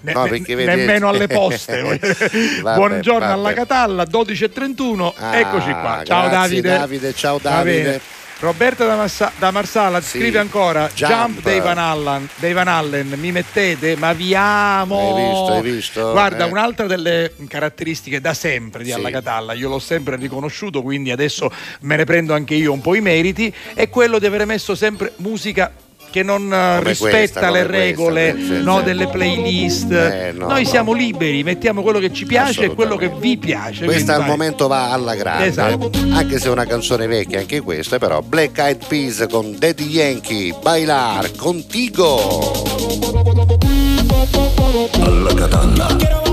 ne- 0.00 0.12
No, 0.12 0.24
ne- 0.24 0.42
nemmeno 0.64 1.08
alle 1.08 1.28
poste. 1.28 1.82
Vabbè, 2.62 2.76
Buongiorno 2.76 3.20
vabbè. 3.20 3.32
alla 3.32 3.52
Catalla, 3.52 4.02
12.31, 4.04 5.12
Ah, 5.16 5.36
eccoci 5.38 5.70
qua. 5.70 6.00
Ciao 6.04 6.28
grazie, 6.28 6.60
Davide. 6.60 6.68
Davide, 6.78 7.14
ciao 7.14 7.38
Davide. 7.40 8.00
Bene. 8.38 8.52
Roberta 8.52 8.86
da, 8.86 8.96
Massa- 8.96 9.32
da 9.38 9.50
Marsala 9.50 10.00
Sì. 10.00 10.18
scrive 10.18 10.38
ancora 10.38 10.88
Jump. 10.94 11.10
Jump, 11.12 11.42
dei, 11.42 11.60
Van 11.60 11.78
Allen, 11.78 12.28
dei 12.36 12.52
Van 12.52 12.68
Allen, 12.68 13.14
mi 13.16 13.32
mettete, 13.32 13.96
ma 13.96 14.12
vi 14.12 14.34
amo. 14.34 14.98
Hai 15.16 15.30
visto, 15.30 15.52
hai 15.52 15.62
visto? 15.62 16.10
Guarda, 16.12 16.46
Eh. 16.46 16.50
un'altra 16.50 16.86
delle 16.86 17.32
caratteristiche 17.48 18.20
da 18.20 18.34
sempre 18.34 18.82
di 18.82 18.90
Sì. 18.90 18.94
Alla 18.96 19.10
Catalla, 19.10 19.52
io 19.54 19.68
l'ho 19.68 19.78
sempre 19.78 20.16
riconosciuto, 20.16 20.82
quindi 20.82 21.10
adesso 21.10 21.50
me 21.80 21.96
ne 21.96 22.04
prendo 22.04 22.34
anche 22.34 22.54
io 22.54 22.72
un 22.72 22.80
po' 22.80 22.94
i 22.94 23.00
meriti, 23.00 23.52
è 23.74 23.88
quello 23.88 24.18
di 24.18 24.26
aver 24.26 24.44
messo 24.46 24.74
sempre 24.74 25.12
musica 25.16 25.72
che 26.16 26.22
non 26.22 26.50
eh, 26.50 26.76
Come 26.78 26.88
rispetta 26.88 27.16
questa, 27.18 27.50
le 27.50 27.66
regole 27.66 28.32
questa, 28.32 28.54
sì, 28.54 28.62
no, 28.62 28.78
sì. 28.78 28.84
delle 28.84 29.06
playlist. 29.08 29.92
Eh, 29.92 30.32
no, 30.34 30.46
Noi 30.46 30.62
no. 30.62 30.68
siamo 30.68 30.94
liberi, 30.94 31.42
mettiamo 31.42 31.82
quello 31.82 31.98
che 31.98 32.10
ci 32.10 32.24
piace 32.24 32.64
e 32.64 32.74
quello 32.74 32.96
che 32.96 33.10
vi 33.10 33.36
piace. 33.36 33.84
Questa 33.84 34.14
al 34.14 34.20
vai. 34.20 34.28
momento 34.30 34.66
va 34.66 34.92
alla 34.92 35.14
grande, 35.14 35.46
Esatto. 35.46 35.90
anche 36.12 36.38
se 36.38 36.46
è 36.48 36.50
una 36.50 36.64
canzone 36.64 37.06
vecchia 37.06 37.40
anche 37.40 37.60
questa, 37.60 37.98
però 37.98 38.22
Black 38.22 38.56
Eyed 38.56 38.86
Peas 38.86 39.26
con 39.28 39.56
Daddy 39.58 39.86
Yankee, 39.86 40.54
Bailar 40.62 41.36
contigo. 41.36 42.64
Alla 44.98 45.34
Catalla. 45.34 46.25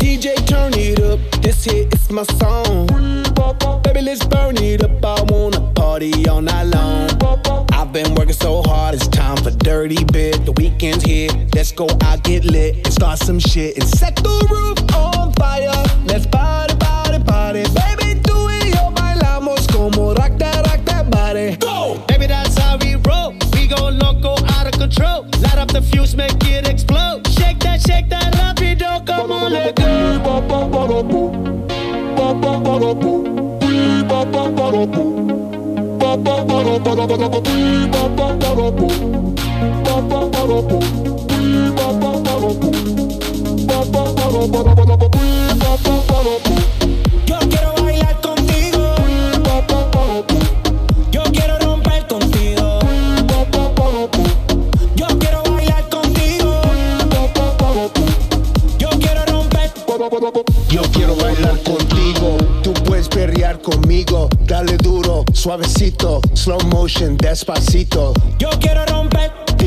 DJ, 0.00 0.34
turn 0.46 0.72
it 0.74 1.00
up. 1.00 1.18
This 1.40 1.64
hit 1.64 1.94
is 1.94 2.10
my 2.10 2.24
song. 2.24 2.87
Dirty 9.88 10.04
bit. 10.04 10.44
The 10.44 10.52
weekend's 10.52 11.04
here. 11.04 11.30
Let's 11.54 11.72
go 11.72 11.86
out, 12.02 12.22
get 12.22 12.44
lit, 12.44 12.76
and 12.76 12.92
start 12.92 13.18
some 13.18 13.38
shit. 13.38 13.76
And 13.78 13.88
set 13.88 14.16
the 14.16 14.46
roof 14.50 14.78
on 14.94 15.32
fire. 15.34 15.70
Let's 16.06 16.26
party, 16.26 16.76
party, 16.76 17.22
party. 17.24 17.62
Baby, 17.74 18.20
tú 18.20 18.48
y 18.50 18.70
yo 18.70 18.90
bailamos 18.92 19.66
como 19.68 20.14
rock 20.14 20.36
that, 20.38 20.66
rock 20.66 20.84
that 20.84 21.10
body. 21.10 21.56
Go! 21.56 22.02
Baby, 22.06 22.26
that's 22.26 22.58
how 22.58 22.76
we 22.78 22.96
roll. 22.96 23.34
We 23.54 23.66
go 23.66 23.88
loco, 23.88 24.36
out 24.54 24.66
of 24.66 24.78
control. 24.78 25.26
Light 25.40 25.58
up 25.58 25.68
the 25.68 25.82
fuse, 25.82 26.14
make 26.16 26.36
it 26.44 26.68
explode. 26.68 27.26
Shake 27.28 27.60
that, 27.60 27.80
shake 27.80 28.08
that, 28.10 28.32
rapido. 28.34 29.06
Come 29.06 29.32
on, 29.32 29.52
let 29.52 29.76
go. 29.76 29.88
Despacito. 67.38 68.12
Yo 68.38 68.48
quiero 68.58 68.80
romper. 68.80 68.87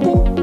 Yo 0.00 0.37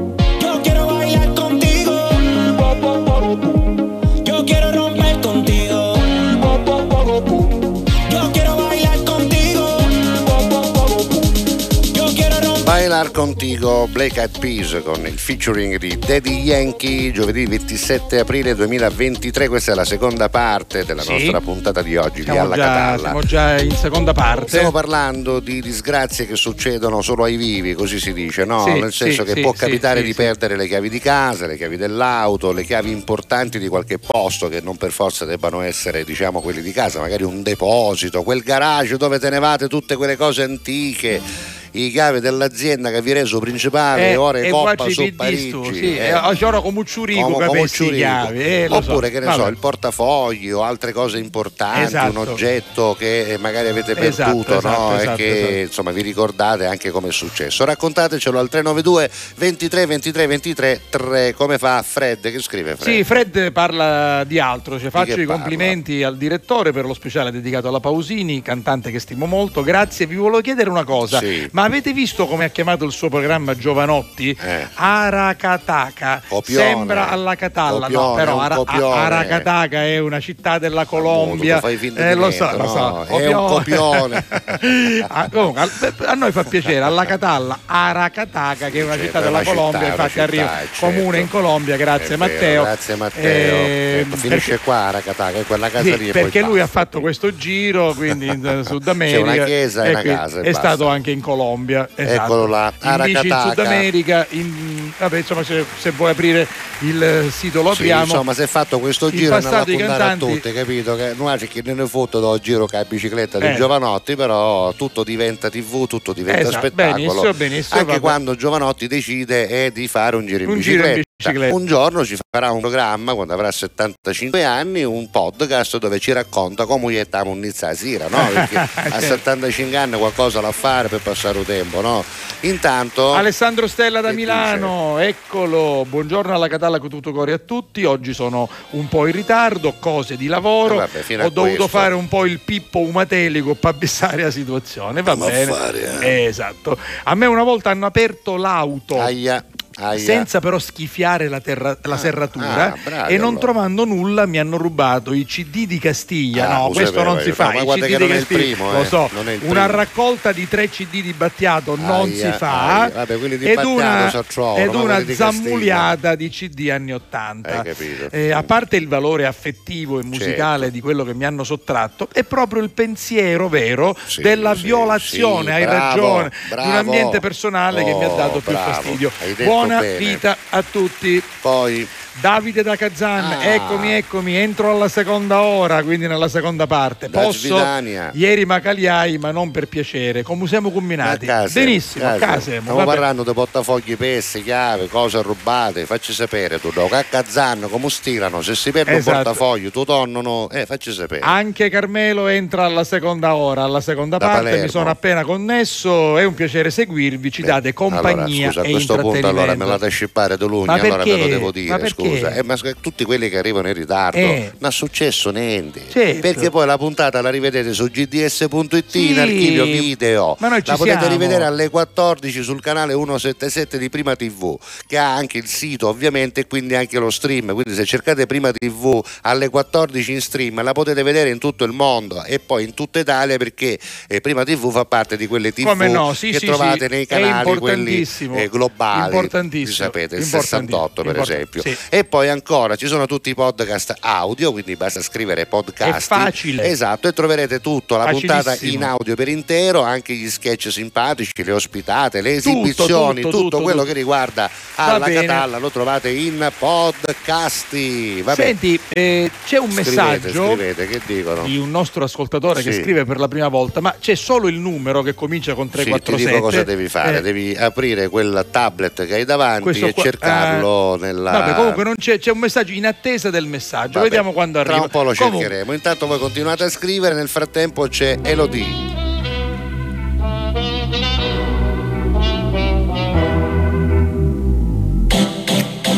Bailar 12.95 13.11
Contigo 13.11 13.89
Black 13.91 14.15
Eyed 14.15 14.39
Peas 14.39 14.81
con 14.81 15.05
il 15.05 15.19
featuring 15.19 15.75
di 15.77 15.99
Daddy 15.99 16.43
Yankee 16.43 17.11
giovedì 17.11 17.45
27 17.45 18.19
aprile 18.19 18.55
2023 18.55 19.49
questa 19.49 19.73
è 19.73 19.75
la 19.75 19.83
seconda 19.83 20.29
parte 20.29 20.85
della 20.85 21.01
Sì. 21.01 21.11
nostra 21.11 21.41
puntata 21.41 21.81
di 21.81 21.97
oggi 21.97 22.19
di 22.19 22.23
Siamo 22.23 22.39
Alla 22.39 22.55
già, 22.55 22.63
Catalla 22.63 22.97
siamo 22.99 23.21
già 23.23 23.61
in 23.61 23.75
seconda 23.75 24.13
parte. 24.13 24.47
Stiamo 24.47 24.71
parlando 24.71 25.41
di 25.41 25.61
disgrazie 25.61 26.25
che 26.25 26.37
succedono 26.37 27.01
solo 27.01 27.25
ai 27.25 27.35
vivi, 27.35 27.73
così 27.73 27.99
si 27.99 28.13
dice, 28.13 28.45
no? 28.45 28.63
Sì, 28.63 28.79
Nel 28.79 28.93
senso 28.93 29.25
sì, 29.25 29.33
che 29.33 29.41
può 29.41 29.51
capitare 29.51 30.01
di 30.01 30.13
perdere 30.13 30.55
le 30.55 30.65
chiavi 30.65 30.87
di 30.87 30.99
casa, 30.99 31.47
le 31.47 31.57
chiavi 31.57 31.75
dell'auto, 31.75 32.53
le 32.53 32.63
chiavi 32.63 32.91
importanti 32.91 33.59
di 33.59 33.67
qualche 33.67 33.99
posto 33.99 34.47
che 34.47 34.61
non 34.61 34.77
per 34.77 34.91
forza 34.91 35.25
debbano 35.25 35.59
essere, 35.59 36.05
diciamo, 36.05 36.39
quelli 36.39 36.61
di 36.61 36.71
casa, 36.71 37.01
magari 37.01 37.23
un 37.23 37.43
deposito, 37.43 38.23
quel 38.23 38.39
garage 38.39 38.95
dove 38.95 39.19
tenevate 39.19 39.67
tutte 39.67 39.97
quelle 39.97 40.15
cose 40.15 40.43
antiche. 40.43 41.63
I 41.77 41.91
chiavi 41.91 42.19
dell'azienda 42.21 42.89
che 42.89 43.01
vi 43.01 43.11
reso 43.11 43.39
principale, 43.39 44.11
Eh, 44.11 44.15
ore 44.15 44.43
e 44.47 44.49
coppa 44.49 44.87
su 44.89 45.03
di 45.03 45.11
Parigi. 45.11 45.49
sto, 45.49 45.63
sì, 45.73 45.97
eh. 45.97 46.05
eh, 46.07 46.13
oggi 46.13 46.43
ora 46.45 46.61
come 46.61 46.83
Ciurico 46.85 47.29
Come- 47.31 47.47
come 47.47 47.65
chiavi, 47.67 48.39
eh, 48.39 48.67
lo 48.69 48.81
so. 48.81 48.91
Oppure 48.91 49.09
che 49.11 49.19
ne 49.19 49.31
so, 49.31 49.37
Vabbè. 49.39 49.49
il 49.49 49.57
portafogli 49.57 50.51
o 50.51 50.63
altre 50.63 50.93
cose 50.93 51.17
importanti, 51.17 51.83
Esatto. 51.83 52.11
un 52.11 52.27
oggetto 52.29 52.95
che 52.97 53.37
magari 53.41 53.67
avete 53.67 53.91
Esatto, 53.97 54.31
perduto 54.31 54.57
esatto, 54.57 54.79
no? 54.81 54.95
esatto, 54.99 55.11
e 55.21 55.23
che 55.23 55.37
esatto. 55.39 55.53
insomma 55.63 55.91
vi 55.91 56.01
ricordate 56.01 56.65
anche 56.65 56.91
come 56.91 57.09
è 57.09 57.11
successo. 57.11 57.65
Raccontatecelo 57.65 58.39
al 58.39 58.47
392 58.47 59.09
23 59.35 59.85
23 59.85 60.27
23 60.27 60.81
3 60.89 61.33
come 61.35 61.57
fa 61.57 61.81
Fred 61.81 62.31
che 62.31 62.39
scrive 62.39 62.75
Fred. 62.77 62.95
Sì, 62.95 63.03
Fred 63.03 63.51
parla 63.51 64.23
di 64.23 64.39
altro, 64.39 64.79
cioè, 64.79 64.89
faccio 64.89 65.15
che 65.15 65.21
i 65.21 65.25
parla? 65.25 65.41
complimenti 65.41 66.03
al 66.03 66.15
direttore 66.17 66.71
per 66.71 66.85
lo 66.85 66.93
speciale 66.93 67.31
dedicato 67.31 67.67
alla 67.67 67.79
Pausini, 67.81 68.41
cantante 68.41 68.91
che 68.91 68.99
stimo 68.99 69.25
molto. 69.25 69.61
Grazie, 69.61 70.05
vi 70.05 70.15
volevo 70.15 70.39
chiedere 70.41 70.69
una 70.69 70.83
cosa, 70.85 71.19
Sì. 71.19 71.47
ma 71.51 71.64
avete 71.65 71.93
visto 71.93 72.25
come 72.27 72.45
ha 72.45 72.49
chiamato 72.49 72.85
il 72.85 72.91
suo 72.91 73.09
programma 73.09 73.55
Giovanotti? 73.55 74.35
Eh. 74.39 74.67
Aracataca. 74.73 76.21
Copione. 76.27 76.63
Sembra 76.65 77.09
alla 77.09 77.35
Catalla, 77.35 77.87
no, 77.87 77.93
Copione, 77.99 78.15
però 78.15 78.35
un 78.37 78.43
Ara- 78.43 78.55
copione. 78.55 78.95
Aracataca 79.01 79.83
è 79.83 79.97
una 79.99 80.19
città 80.19 80.57
della 80.59 80.85
Colombia. 80.85 81.59
fai 81.59 81.77
finta 81.77 82.09
Eh, 82.09 82.15
lo 82.15 82.31
so, 82.31 82.49
lo 82.51 82.57
no, 82.57 83.05
so. 83.07 83.17
è 83.17 83.27
un 83.33 83.47
copione. 83.47 84.23
Ah, 85.07 85.29
comunque, 85.31 85.69
a 86.05 86.13
noi 86.13 86.31
fa 86.31 86.43
piacere, 86.43 86.79
alla 86.81 87.05
Catalla, 87.05 87.59
Aracataca, 87.65 88.69
che 88.69 88.79
è 88.79 88.83
una 88.83 88.97
città 88.97 89.19
della 89.21 89.39
città, 89.39 89.53
Colombia, 89.53 89.79
una 89.79 89.87
infatti 89.89 90.09
città, 90.11 90.23
arriva 90.23 90.47
certo. 90.47 90.85
comune 90.85 91.19
in 91.19 91.29
Colombia, 91.29 91.75
grazie 91.77 92.17
vero, 92.17 92.33
Matteo. 92.33 92.63
grazie 92.63 92.95
Matteo. 92.95 93.55
Eh, 93.55 93.99
Ecco, 94.05 94.15
finisce 94.17 94.59
qua 94.63 94.75
Aracataca, 94.77 95.37
è 95.39 95.45
quella 95.45 95.69
casa 95.69 95.83
sì, 95.83 95.97
lì 95.97 96.11
perché 96.11 96.41
lui 96.41 96.59
basta. 96.59 96.63
ha 96.63 96.67
fatto 96.67 96.99
questo 96.99 97.35
giro 97.35 97.93
quindi 97.93 98.27
in 98.27 98.63
Sud 98.65 98.87
America 98.87 99.17
C'è 99.31 99.35
una 99.35 99.43
chiesa 99.45 99.83
e 99.85 99.89
una 99.91 100.01
casa 100.01 100.39
è 100.41 100.51
basta. 100.51 100.59
stato 100.59 100.87
anche 100.87 101.11
in 101.11 101.21
Colombia 101.21 101.54
esatto. 101.95 102.23
Eccolo 102.23 102.45
là, 102.47 102.73
invece 102.81 103.09
in 103.09 103.15
Aracataca. 103.25 103.49
Sud 103.49 103.59
America 103.65 104.27
in- 104.29 104.91
vabbè 104.97 105.17
insomma 105.17 105.43
se, 105.43 105.63
se 105.77 105.91
vuoi 105.91 106.11
aprire 106.11 106.47
il 106.81 107.27
sito 107.31 107.61
lo 107.61 107.73
Sì, 107.73 107.81
apriamo 107.83 108.03
insomma, 108.03 108.33
si 108.33 108.41
è 108.41 108.47
fatto 108.47 108.79
questo 108.79 109.09
giro 109.09 109.27
e 109.27 109.29
non 109.29 109.41
passato 109.41 109.71
i 109.71 109.73
raccontare 109.77 110.03
a 110.03 110.07
cantanti- 110.07 110.33
tutti, 110.41 110.53
capito? 110.53 110.95
Che 110.95 111.13
non 111.15 111.35
c'è 111.37 111.47
chi 111.47 111.61
ne 111.63 111.73
ne 111.73 111.87
foto 111.87 112.19
da 112.19 112.37
giro 112.39 112.65
che 112.65 112.77
ha 112.77 112.83
bicicletta 112.85 113.39
di 113.39 113.45
Eh. 113.47 113.55
Giovanotti, 113.55 114.15
però 114.15 114.73
tutto 114.73 115.03
diventa 115.03 115.49
TV, 115.49 115.87
tutto 115.87 116.13
diventa 116.13 116.41
Esatto, 116.41 116.57
spettacolo. 116.57 116.93
benissimo, 116.95 117.33
benissimo, 117.33 117.79
Anche 117.79 117.91
vabbè. 117.91 117.99
quando 118.01 118.35
Giovanotti 118.35 118.87
decide 118.87 119.47
eh, 119.65 119.71
di 119.73 119.87
fare 119.87 120.15
un 120.15 120.25
giro 120.25 120.43
in 120.43 120.49
Un 120.49 120.59
giro 120.59 120.83
bicicletta. 120.83 120.97
in 120.97 121.03
bicicletta. 121.31 121.55
Un 121.55 121.65
giorno 121.65 122.05
ci 122.05 122.17
farà 122.29 122.51
un 122.51 122.59
programma 122.61 123.13
quando 123.13 123.33
avrà 123.33 123.51
75 123.51 124.43
anni, 124.43 124.83
un 124.83 125.09
podcast 125.09 125.77
dove 125.77 125.99
ci 125.99 126.11
racconta 126.11 126.65
come 126.65 126.91
gli 126.93 127.01
stiamo 127.03 127.31
un'inizia 127.31 127.67
la 127.69 127.75
sera, 127.75 128.07
no? 128.07 128.27
Perché 128.33 128.57
a 128.57 128.67
Certo. 128.67 128.99
75 129.01 129.77
anni 129.77 129.97
qualcosa 129.97 130.39
da 130.41 130.51
fare 130.51 130.87
per 130.87 131.01
passare 131.01 131.39
il 131.39 131.45
tempo, 131.45 131.81
no? 131.81 132.03
Intanto 132.41 133.13
Alessandro 133.13 133.67
Stella 133.67 134.01
da 134.01 134.11
Milano, 134.11 134.99
eccolo, 134.99 135.85
buongiorno 135.87 136.33
alla 136.33 136.47
Catalla 136.47 136.79
con 136.79 136.89
tutto 136.89 137.11
cuore 137.11 137.33
a 137.33 137.37
tutti, 137.39 137.83
oggi 137.85 138.13
sono 138.13 138.47
un 138.71 138.87
po' 138.87 139.07
in 139.07 139.13
ritardo, 139.13 139.75
cose 139.79 140.15
di 140.17 140.27
lavoro, 140.27 140.75
Eh 140.75 140.77
vabbè, 140.87 141.25
ho 141.25 141.29
dovuto 141.29 141.41
questo. 141.55 141.67
fare 141.67 141.93
un 141.93 142.07
po' 142.07 142.25
il 142.25 142.39
pippo 142.39 142.79
umatelico 142.79 143.55
per 143.55 143.71
abissare 143.71 144.23
la 144.23 144.31
situazione, 144.31 145.01
va 145.01 145.15
Ma 145.15 145.25
bene. 145.25 145.51
fare, 145.51 145.99
Eh, 146.01 146.23
esatto. 146.25 146.77
A 147.03 147.15
me 147.15 147.25
una 147.25 147.43
volta 147.43 147.69
hanno 147.71 147.85
aperto 147.87 148.35
l'auto. 148.37 148.99
Aia. 149.01 149.43
Aia. 149.77 149.99
senza 149.99 150.39
però 150.39 150.57
schifiare 150.57 151.27
la, 151.27 151.41
terra- 151.41 151.77
la 151.81 151.97
serratura 151.97 152.71
ah, 152.73 152.77
bravi 152.81 153.13
e 153.13 153.17
non 153.17 153.27
allora. 153.31 153.39
trovando 153.41 153.83
nulla 153.85 154.25
mi 154.25 154.39
hanno 154.39 154.55
rubato 154.57 155.11
i 155.11 155.25
CD 155.25 155.65
di 155.67 155.79
Castiglia. 155.79 156.49
Ah, 156.49 156.57
no, 156.59 156.69
questo 156.69 156.93
sapevo 156.97 157.13
non 157.13 157.21
si 157.21 157.31
fa. 157.33 157.51
No, 157.51 157.61
I 157.75 157.81
CD 157.81 157.97
di 157.97 158.07
Castiglia- 158.07 158.25
primo, 158.25 158.71
lo 158.71 158.81
eh, 158.81 158.85
so, 158.85 159.09
il 159.13 159.39
una 159.43 159.65
raccolta 159.65 160.31
di 160.31 160.47
tre 160.47 160.69
CD 160.69 161.01
di 161.01 161.13
Battiato 161.13 161.75
non 161.75 162.09
si 162.09 162.31
fa 162.31 162.81
aia. 162.83 162.89
Vabbè, 162.93 163.17
di 163.17 163.25
ed 163.25 163.55
Battiato 163.55 163.69
una, 163.69 164.09
so 164.09 164.23
trovano, 164.27 164.57
ed 164.63 164.73
una 164.75 164.99
di 165.01 165.13
zammuliata 165.13 166.15
di 166.15 166.29
CD 166.29 166.69
anni 166.71 166.93
80. 166.93 167.49
Hai 167.59 167.63
capito. 167.65 168.07
Eh, 168.11 168.31
a 168.31 168.43
parte 168.43 168.77
il 168.77 168.87
valore 168.87 169.25
affettivo 169.25 169.99
e 169.99 170.03
musicale 170.03 170.23
Certo. 170.65 170.73
di 170.73 170.79
quello 170.81 171.03
che 171.03 171.13
mi 171.13 171.25
hanno 171.25 171.43
sottratto, 171.43 172.07
è 172.13 172.23
proprio 172.23 172.61
il 172.63 172.69
pensiero 172.69 173.49
vero 173.49 173.95
Sì, 174.05 174.21
della 174.21 174.55
sì, 174.55 174.63
violazione, 174.63 175.53
hai 175.53 175.65
bravo, 175.65 175.85
ragione, 175.85 176.29
di 176.29 176.35
un 176.51 176.55
bravo. 176.55 176.77
ambiente 176.79 177.19
personale 177.19 177.83
che 177.83 177.93
mi 177.93 178.03
ha 178.05 178.09
Oh, 178.09 178.15
dato 178.15 178.39
più 178.39 178.51
bravo, 178.53 178.71
fastidio. 178.71 179.11
detto 179.35 179.64
Buona 179.65 179.81
bene. 179.81 179.97
vita 179.97 180.37
a 180.49 180.63
tutti. 180.63 181.21
Poi 181.41 181.87
Davide 182.21 182.63
da 182.63 182.77
Kazan, 182.77 183.33
Ah. 183.33 183.43
eccomi, 183.53 183.91
eccomi, 183.91 184.35
entro 184.35 184.71
alla 184.71 184.87
seconda 184.87 185.41
ora, 185.41 185.83
quindi 185.83 186.07
nella 186.07 186.29
seconda 186.29 186.65
parte. 186.65 187.09
Da 187.09 187.19
Posso? 187.21 187.39
Svidania. 187.39 188.11
Ieri 188.13 188.45
Macaliai, 188.45 189.17
ma 189.17 189.31
non 189.31 189.51
per 189.51 189.67
piacere. 189.67 190.23
Come 190.23 190.47
siamo 190.47 190.71
combinati? 190.71 191.25
A 191.25 191.27
casa, 191.27 191.59
Benissimo, 191.59 192.05
a 192.05 192.11
casa. 192.13 192.25
casa. 192.25 192.39
Stiamo 192.61 192.83
parlando 192.85 193.23
di 193.23 193.33
portafogli 193.33 193.97
persi, 193.97 194.41
chiave, 194.43 194.87
cose 194.87 195.21
rubate. 195.21 195.85
Facci 195.85 196.13
sapere 196.13 196.59
tu, 196.59 196.71
doc. 196.71 196.93
a 196.93 197.03
Cazzano 197.03 197.67
come 197.67 197.89
stirano? 197.89 198.41
Se 198.41 198.55
si 198.55 198.71
perde 198.71 198.95
Esatto. 198.95 199.17
un 199.17 199.23
portafoglio, 199.23 199.69
tu 199.71 199.83
tornano, 199.83 200.49
eh, 200.51 200.65
facci 200.65 200.93
sapere. 200.93 201.19
Anche 201.21 201.69
Carmelo 201.69 202.27
entra 202.27 202.63
alla 202.63 202.85
seconda 202.85 203.35
ora, 203.35 203.63
alla 203.63 203.81
seconda 203.81 204.17
Da 204.17 204.25
parte. 204.25 204.41
Palermo. 204.43 204.63
Mi 204.63 204.69
sono 204.69 204.89
appena 204.89 205.23
connesso. 205.25 206.17
È 206.17 206.23
un 206.23 206.33
piacere 206.33 206.71
seguirvi. 206.71 207.29
Ci 207.29 207.41
date 207.41 207.73
compagnia 207.73 208.47
allora, 208.47 208.47
scusa, 208.47 208.61
a 208.61 208.65
e 208.67 208.71
questo 208.71 208.95
punto 208.95 209.27
allora 209.27 209.53
me 209.55 209.65
la 209.65 209.77
da 209.77 209.87
scippare 209.89 210.37
Dolugni, 210.37 210.65
Ma 210.67 210.73
allora 210.75 211.03
ve 211.03 211.17
lo 211.17 211.27
devo 211.27 211.45
Ma 211.47 211.51
dire, 211.51 211.77
perché? 211.77 212.03
Scusa. 212.09 212.33
Eh, 212.33 212.43
ma 212.43 212.55
tutti 212.79 213.03
quelli 213.03 213.29
che 213.29 213.37
arrivano 213.37 213.67
in 213.67 213.73
ritardo, 213.73 214.17
Eh. 214.17 214.51
non 214.57 214.69
è 214.69 214.73
successo 214.73 215.29
niente. 215.31 215.81
Certo. 215.89 216.19
Perché 216.21 216.49
poi 216.49 216.65
la 216.65 216.77
puntata 216.77 217.21
la 217.21 217.29
rivedete 217.29 217.73
su 217.73 217.87
gds.it 217.89 218.83
Sì. 218.87 219.11
in 219.11 219.19
archivio 219.19 219.65
video. 219.65 220.35
Ma 220.39 220.47
noi 220.49 220.63
ci 220.63 220.69
la 220.71 220.77
potete 220.77 220.97
siamo. 220.99 221.13
rivedere 221.13 221.43
alle 221.45 221.69
14 221.69 222.43
sul 222.43 222.61
canale 222.61 222.93
177 222.93 223.77
di 223.77 223.89
Prima 223.89 224.15
TV, 224.15 224.57
che 224.87 224.97
ha 224.97 225.13
anche 225.15 225.37
il 225.37 225.47
sito 225.47 225.87
ovviamente 225.87 226.41
e 226.41 226.47
quindi 226.47 226.75
anche 226.75 226.97
lo 226.99 227.09
stream. 227.09 227.53
Quindi 227.53 227.73
se 227.73 227.85
cercate 227.85 228.25
Prima 228.25 228.51
TV 228.51 229.03
alle 229.21 229.49
14 229.49 230.11
in 230.11 230.21
stream 230.21 230.61
la 230.63 230.71
potete 230.73 231.03
vedere 231.03 231.29
in 231.29 231.37
tutto 231.39 231.63
il 231.63 231.71
mondo 231.71 232.23
e 232.23 232.39
poi 232.39 232.63
in 232.63 232.73
tutta 232.73 232.99
Italia 232.99 233.37
perché 233.37 233.77
eh, 234.07 234.21
Prima 234.21 234.43
TV 234.43 234.71
fa 234.71 234.85
parte 234.85 235.17
di 235.17 235.27
quelle 235.27 235.51
TV 235.53 235.65
no? 235.89 236.13
Sì, 236.13 236.31
che 236.31 236.39
sì, 236.39 236.45
trovate 236.45 236.87
nei 236.87 237.05
canali 237.05 237.57
quelli 237.57 238.07
eh, 238.35 238.49
globali. 238.49 239.05
Importantissimo. 239.05 239.75
Sapete, 239.85 240.15
il 240.15 240.23
Importanti- 240.23 240.71
68 240.71 241.03
per 241.03 241.19
esempio. 241.19 241.63
E 241.95 242.03
poi 242.03 242.27
ancora 242.27 242.75
ci 242.75 242.87
sono 242.87 243.05
tutti 243.05 243.29
i 243.29 243.33
podcast 243.33 243.95
audio, 244.01 244.51
quindi 244.51 244.75
basta 244.75 245.01
scrivere 245.01 245.45
podcast. 245.45 245.95
È 245.97 246.01
facile. 246.01 246.65
Esatto, 246.65 247.07
e 247.07 247.13
troverete 247.13 247.61
tutto, 247.61 247.95
la 247.95 248.07
puntata 248.07 248.57
in 248.63 248.83
audio 248.83 249.15
per 249.15 249.29
intero, 249.29 249.79
anche 249.81 250.13
gli 250.13 250.29
sketch 250.29 250.69
simpatici, 250.73 251.31
le 251.41 251.53
ospitate, 251.53 252.19
le 252.19 252.33
esibizioni, 252.33 253.21
tutto, 253.21 253.29
tutto, 253.37 253.43
tutto, 253.43 253.61
quello 253.61 253.79
tutto. 253.83 253.93
che 253.93 253.97
riguarda 253.97 254.49
alla. 254.75 255.09
Catalla 255.09 255.57
lo 255.57 255.69
trovate 255.71 256.09
in 256.09 256.51
podcasti. 256.59 258.21
Vabbè. 258.21 258.43
Senti, 258.43 258.77
eh, 258.89 259.31
c'è 259.45 259.57
un 259.57 259.71
Scrivete, 259.71 259.89
messaggio 259.91 260.45
scrivete, 260.47 260.87
che 260.87 261.01
dicono? 261.05 261.43
di 261.43 261.55
un 261.55 261.71
nostro 261.71 262.03
ascoltatore 262.03 262.61
che 262.61 262.73
Sì. 262.73 262.81
scrive 262.81 263.05
per 263.05 263.19
la 263.19 263.29
prima 263.29 263.47
volta, 263.47 263.79
ma 263.79 263.95
c'è 263.97 264.15
solo 264.15 264.49
il 264.49 264.55
numero 264.59 265.01
che 265.01 265.13
comincia 265.13 265.53
con 265.53 265.67
Sì, 265.67 265.77
ti 265.77 265.83
347. 265.83 266.29
dico 266.35 266.41
cosa 266.45 266.63
devi 266.63 266.89
fare, 266.89 267.17
Eh, 267.19 267.21
devi 267.21 267.55
aprire 267.55 268.09
quel 268.09 268.45
tablet 268.51 269.05
che 269.05 269.13
hai 269.13 269.23
davanti 269.23 269.61
questo 269.61 269.85
e 269.85 269.93
qua- 269.93 270.03
cercarlo 270.03 270.95
eh, 270.95 270.99
nella... 270.99 271.31
Vabbè, 271.31 271.53
comunque 271.55 271.83
non 271.85 271.95
c'è, 271.95 272.17
c'è 272.17 272.31
un 272.31 272.39
messaggio 272.39 272.73
in 272.73 272.85
attesa 272.87 273.29
del 273.29 273.45
messaggio. 273.45 273.99
Vabbè, 273.99 274.05
Vediamo 274.05 274.33
quando 274.33 274.59
arriva. 274.59 274.75
Tra 274.75 274.83
un 274.83 274.89
po' 274.89 275.03
lo 275.03 275.13
Comunque, 275.13 275.41
cercheremo. 275.41 275.71
Intanto 275.71 276.07
voi 276.07 276.17
continuate 276.17 276.63
a 276.63 276.69
scrivere, 276.69 277.13
nel 277.13 277.29
frattempo 277.29 277.87
c'è 277.87 278.17
Elodie. 278.23 278.93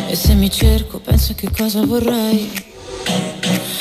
E 0.10 0.16
se 0.16 0.34
mi 0.34 0.52
cerco 0.52 1.00
penso 1.00 1.34
che 1.36 1.50
cosa 1.56 1.86
vorrei 1.86 2.50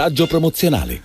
Messaggio 0.00 0.26
promozionale. 0.26 1.02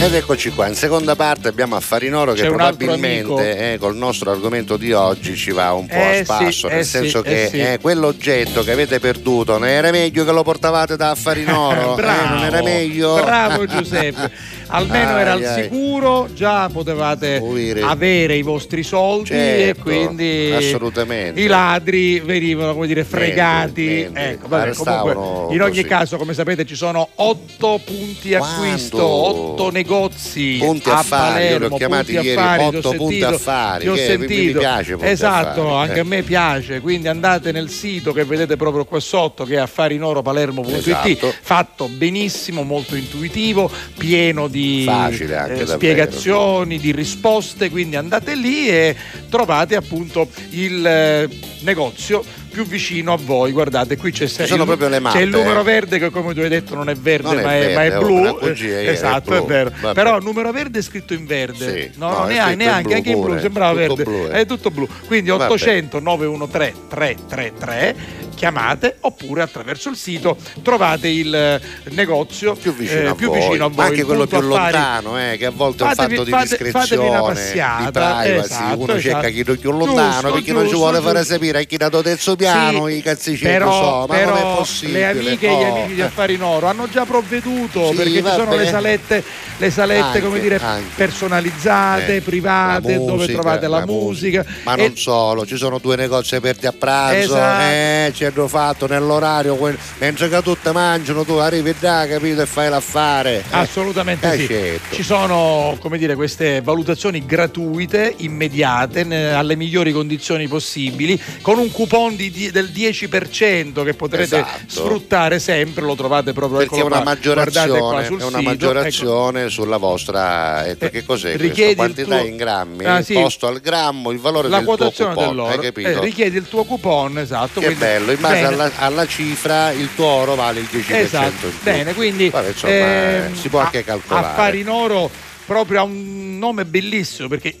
Ed 0.00 0.14
eccoci 0.14 0.50
qua, 0.50 0.68
in 0.68 0.74
seconda 0.76 1.16
parte 1.16 1.48
abbiamo 1.48 1.74
Affarinoro 1.74 2.34
che 2.34 2.42
C'è 2.42 2.48
probabilmente 2.48 3.72
eh, 3.72 3.78
col 3.78 3.96
nostro 3.96 4.30
argomento 4.30 4.76
di 4.76 4.92
oggi 4.92 5.34
ci 5.34 5.50
va 5.50 5.72
un 5.72 5.86
po' 5.86 5.94
Eh 5.94 6.20
a 6.20 6.24
spasso, 6.24 6.68
sì, 6.68 6.74
nel 6.74 6.78
eh 6.78 6.84
senso 6.84 7.18
sì, 7.18 7.24
che 7.24 7.44
eh 7.44 7.48
sì. 7.48 7.58
eh, 7.58 7.78
quell'oggetto 7.80 8.62
che 8.62 8.70
avete 8.70 9.00
perduto 9.00 9.58
non 9.58 9.66
era 9.66 9.90
meglio 9.90 10.24
che 10.24 10.30
lo 10.30 10.42
portavate 10.44 10.96
da 10.96 11.10
Affarinoro? 11.10 11.94
Bravo, 11.96 12.22
Eh, 12.22 12.28
non 12.28 12.44
era 12.44 12.62
meglio? 12.62 13.14
Bravo 13.14 13.64
Giuseppe. 13.66 14.30
Almeno 14.68 15.16
era 15.18 15.32
al 15.32 15.42
Ai, 15.42 15.46
ai. 15.46 15.62
sicuro, 15.64 16.28
già 16.32 16.68
potevate 16.72 17.42
avere 17.82 18.36
i 18.36 18.42
vostri 18.42 18.82
soldi 18.82 19.30
e 19.30 19.62
Certo, 19.74 19.82
quindi 19.82 20.52
assolutamente. 20.54 21.40
i 21.40 21.46
ladri 21.46 22.20
venivano 22.20 22.72
come 22.74 22.86
dire 22.86 23.04
fregati. 23.04 23.82
niente. 23.84 24.30
Ecco, 24.30 24.48
vabbè, 24.48 24.72
comunque, 24.74 25.54
in 25.54 25.62
ogni 25.62 25.70
così. 25.70 25.84
caso, 25.84 26.16
come 26.16 26.34
sapete, 26.34 26.64
ci 26.64 26.74
sono 26.74 27.08
otto 27.16 27.80
punti 27.84 28.34
acquisto, 28.34 29.02
otto 29.04 29.70
negozi 29.70 30.56
Punti 30.58 30.88
a 30.90 30.98
affari, 30.98 31.42
io 31.44 31.58
li 31.58 31.64
ho 31.64 31.68
Palermo, 31.68 31.76
chiamati 31.76 32.12
punti 32.12 32.26
ieri 32.28 32.40
affari, 32.40 32.64
otto 32.76 32.90
punti 32.90 32.98
sentito, 33.18 33.26
affari, 33.28 33.82
ti 33.82 33.88
ho 33.88 33.94
che 33.94 34.08
mi- 34.16 34.16
mi 34.18 34.26
sentito. 34.28 34.58
piace 34.58 34.96
esatto, 35.00 35.60
affari, 35.68 35.88
anche 35.88 35.96
eh. 35.98 36.00
a 36.00 36.04
me 36.04 36.22
piace, 36.22 36.80
quindi 36.80 37.08
andate 37.08 37.52
nel 37.52 37.68
sito 37.68 38.12
che 38.12 38.24
vedete 38.24 38.56
proprio 38.56 38.84
qua 38.84 39.00
sotto 39.00 39.44
che 39.44 39.54
è 39.54 39.58
affarinoropalermo.it, 39.58 40.86
Esatto. 40.86 41.32
fatto 41.40 41.88
benissimo, 41.88 42.62
molto 42.62 42.96
intuitivo, 42.96 43.70
pieno 43.96 44.48
di 44.48 44.63
Anche, 44.88 45.62
eh, 45.62 45.66
spiegazioni, 45.66 46.78
di 46.78 46.92
risposte, 46.92 47.70
quindi 47.70 47.96
andate 47.96 48.34
lì 48.34 48.68
e 48.68 48.96
trovate 49.28 49.76
appunto 49.76 50.28
il 50.50 50.86
eh, 50.86 51.28
negozio 51.60 52.24
più 52.54 52.64
vicino 52.64 53.12
a 53.12 53.18
voi. 53.20 53.50
Guardate, 53.50 53.96
qui 53.96 54.12
c'è, 54.12 54.26
se- 54.28 54.46
sono 54.46 54.60
il, 54.62 54.66
proprio 54.68 54.88
le 54.88 55.00
mappe, 55.00 55.18
c'è 55.18 55.24
il 55.24 55.30
numero 55.30 55.60
eh. 55.60 55.64
verde 55.64 55.98
che 55.98 56.10
come 56.10 56.32
tu 56.32 56.40
hai 56.40 56.48
detto 56.48 56.74
non 56.76 56.88
è 56.88 56.94
verde, 56.94 57.28
Non 57.28 57.38
è 57.40 57.42
ma, 57.42 57.54
è, 57.54 57.74
ma 57.74 57.82
è 57.84 57.88
verde, 57.90 57.96
oh, 57.96 58.00
blu. 58.06 58.16
una 58.16 58.32
bugia, 58.32 58.66
Eh, 58.66 58.84
è 58.84 58.88
esatto, 58.90 59.32
è, 59.34 59.38
blu. 59.38 59.46
vero. 59.46 59.72
Vabbè. 59.80 59.94
Però 59.94 60.16
il 60.16 60.22
numero 60.24 60.52
verde 60.52 60.78
è 60.78 60.82
scritto 60.82 61.12
in 61.14 61.26
verde. 61.26 61.90
Sì. 61.92 61.98
No, 61.98 62.10
No, 62.10 62.26
è 62.26 62.34
neanche, 62.34 62.54
neanche, 62.56 62.82
blu 62.88 62.94
anche 62.94 63.10
in 63.10 63.20
blu, 63.20 63.38
sembrava 63.40 63.80
Tutto 63.82 63.94
verde. 63.96 64.04
blu, 64.04 64.26
eh. 64.26 64.40
È 64.40 64.46
tutto 64.46 64.70
blu. 64.70 64.88
Quindi 65.06 65.30
Vabbè. 65.30 65.44
800 65.46 65.98
913 66.00 66.72
333 66.88 68.22
chiamate 68.34 68.96
oppure 69.00 69.42
attraverso 69.42 69.88
il 69.90 69.96
sito 69.96 70.36
trovate 70.62 71.06
il 71.08 71.32
eh, 71.32 71.60
negozio 71.90 72.54
più 72.54 72.74
vicino, 72.74 73.10
a, 73.10 73.14
più 73.14 73.28
voi. 73.28 73.38
vicino 73.38 73.64
a 73.66 73.68
voi. 73.68 73.86
Anche 73.86 74.02
quello 74.04 74.26
più 74.26 74.36
affari- 74.38 74.72
lontano, 74.72 75.18
eh, 75.20 75.36
che 75.38 75.46
a 75.46 75.50
volte 75.50 75.84
è 75.84 75.86
un 75.86 75.94
Fatevi- 75.94 76.12
fatto 76.16 76.24
di 76.24 76.30
fate- 76.30 76.48
discrezione, 76.48 76.84
fatevi 76.86 77.06
una 77.06 77.18
di 77.20 77.26
passata, 77.26 78.20
privacy, 78.22 78.44
esatto, 78.44 78.78
uno 78.78 78.86
cerca 79.00 79.08
esatto. 79.28 79.28
chi 79.32 79.40
è 79.40 79.56
più 79.56 79.70
lontano 79.70 80.10
Giusto, 80.20 80.32
perché 80.32 80.52
non 80.52 80.62
ci 80.64 80.68
giusto, 80.70 80.78
vuole 80.84 81.00
fare 81.00 81.18
giusto. 81.20 81.32
sapere 81.34 81.58
a 81.58 81.62
chi 81.62 81.76
dato 81.76 82.02
terzo 82.02 82.36
piano 82.36 82.43
Sì, 82.50 82.96
i 82.96 83.02
cazzicini 83.02 83.50
però, 83.50 83.72
so, 83.72 84.06
ma 84.08 84.22
non 84.24 84.36
è 84.36 84.40
però 84.40 84.56
possibile. 84.56 85.12
le 85.12 85.20
amiche 85.20 85.46
e 85.46 85.50
gli 85.50 85.62
Oh, 85.62 85.74
amici 85.74 85.94
di. 85.94 86.00
Affari 86.02 86.34
in 86.34 86.42
Oro 86.42 86.66
hanno 86.66 86.88
già 86.88 87.04
provveduto 87.04 87.88
Sì, 87.90 87.94
perché 87.96 88.22
ci 88.22 88.28
sono 88.30 88.54
le 88.56 88.66
salette, 88.66 89.24
le 89.58 89.70
salette 89.70 90.00
Anche, 90.02 90.20
come 90.20 90.40
dire, 90.40 90.58
anche. 90.62 90.90
personalizzate, 90.94 92.16
Eh, 92.16 92.20
private, 92.20 92.92
la 92.92 92.98
dove 92.98 93.12
musica, 93.16 93.32
trovate 93.32 93.68
la, 93.68 93.78
la 93.78 93.86
musica. 93.86 94.44
Ma 94.64 94.74
E- 94.74 94.76
non 94.76 94.96
solo, 94.96 95.46
ci 95.46 95.56
sono 95.56 95.78
due 95.78 95.96
negozi 95.96 96.34
aperti 96.36 96.66
a 96.66 96.72
pranzo, 96.72 97.16
Esatto. 97.34 97.62
eh, 97.62 98.12
ci 98.14 98.24
hanno 98.24 98.48
fatto 98.48 98.86
nell'orario, 98.86 99.56
mentre 99.98 100.28
che 100.28 100.42
tutte 100.42 100.72
mangiano, 100.72 101.24
tu 101.24 101.32
arrivi 101.34 101.74
là, 101.80 102.06
capito, 102.08 102.42
e 102.42 102.46
fai 102.46 102.68
l'affare. 102.70 103.38
Eh, 103.38 103.42
Assolutamente 103.50 104.32
eh, 104.32 104.38
sì. 104.38 104.46
certo. 104.46 104.94
Ci 104.94 105.02
sono 105.02 105.76
come 105.80 105.98
dire, 105.98 106.14
queste 106.14 106.60
valutazioni 106.60 107.24
gratuite, 107.24 108.14
immediate, 108.18 109.32
alle 109.34 109.56
migliori 109.56 109.92
condizioni 109.92 110.48
possibili, 110.48 111.20
con 111.40 111.58
un 111.58 111.70
coupon 111.70 112.16
di 112.16 112.30
del 112.50 112.70
10% 112.74 113.84
che 113.84 113.94
potrete 113.94 114.36
Esatto. 114.36 114.58
sfruttare 114.66 115.38
sempre, 115.38 115.84
lo 115.84 115.94
trovate 115.94 116.32
proprio 116.32 116.58
Perché 116.58 116.74
è 116.74 116.78
eccolo 116.78 116.94
una 116.94 117.02
guardate 117.04 117.28
qua 117.28 117.34
maggiorazione, 117.36 118.04
sul 118.06 118.18
è 118.18 118.24
una 118.24 118.38
ecco. 118.38 118.42
maggiorazione 118.48 119.48
sulla 119.50 119.76
vostra 119.76 120.66
ecco, 120.66 120.88
che 120.90 121.04
cos'è 121.04 121.36
richiedi 121.36 121.70
il 121.70 121.76
quantità 121.76 122.18
tuo- 122.18 122.26
in 122.26 122.36
grammi, 122.36 122.84
Ah, 122.84 123.02
sì. 123.02 123.14
posto 123.14 123.46
al 123.46 123.60
grammo, 123.60 124.10
il 124.10 124.18
valore 124.18 124.48
la 124.48 124.56
del 124.58 124.66
tuo 124.66 124.76
quotazione 124.76 125.14
coupon, 125.14 125.30
dell'oro 125.34 125.52
hai 125.52 125.58
capito? 125.60 125.88
Eh, 125.88 126.00
richiedi 126.00 126.36
il 126.36 126.48
tuo 126.48 126.64
coupon 126.64 127.18
esatto 127.18 127.60
che 127.60 127.74
bello, 127.74 128.10
in 128.12 128.20
base 128.20 128.44
alla, 128.44 128.70
alla 128.76 129.06
cifra 129.06 129.70
il 129.70 129.88
tuo 129.94 130.06
oro 130.06 130.34
vale 130.34 130.60
il 130.60 130.68
10% 130.70 130.94
Esatto, 130.96 131.46
in 131.46 131.50
più. 131.52 131.62
bene, 131.62 131.94
quindi 131.94 132.30
Vabbè, 132.30 132.48
insomma, 132.48 132.72
ehm, 132.72 133.34
si 133.34 133.48
può 133.48 133.60
anche 133.60 133.84
calcolare. 133.84 134.26
Affari 134.26 134.60
in 134.60 134.68
oro 134.68 135.10
proprio 135.46 135.80
ha 135.80 135.82
un 135.82 136.38
nome 136.38 136.64
bellissimo 136.64 137.28
perché 137.28 137.54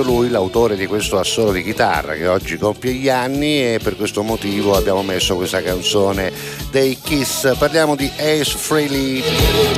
Proprio 0.00 0.02
lui 0.02 0.28
l'autore 0.28 0.76
di 0.76 0.86
questo 0.86 1.18
assolo 1.18 1.52
di 1.52 1.62
chitarra 1.62 2.14
che 2.14 2.26
oggi 2.26 2.56
compie 2.56 2.92
gli 2.92 3.08
anni 3.08 3.74
e 3.74 3.80
per 3.82 3.96
questo 3.96 4.22
motivo 4.22 4.74
abbiamo 4.74 5.02
messo 5.02 5.36
questa 5.36 5.62
canzone 5.62 6.32
dei 6.70 6.98
Kiss. 7.00 7.56
Parliamo 7.56 7.96
di 7.96 8.10
Ace 8.16 8.56
Frehley 8.56 9.22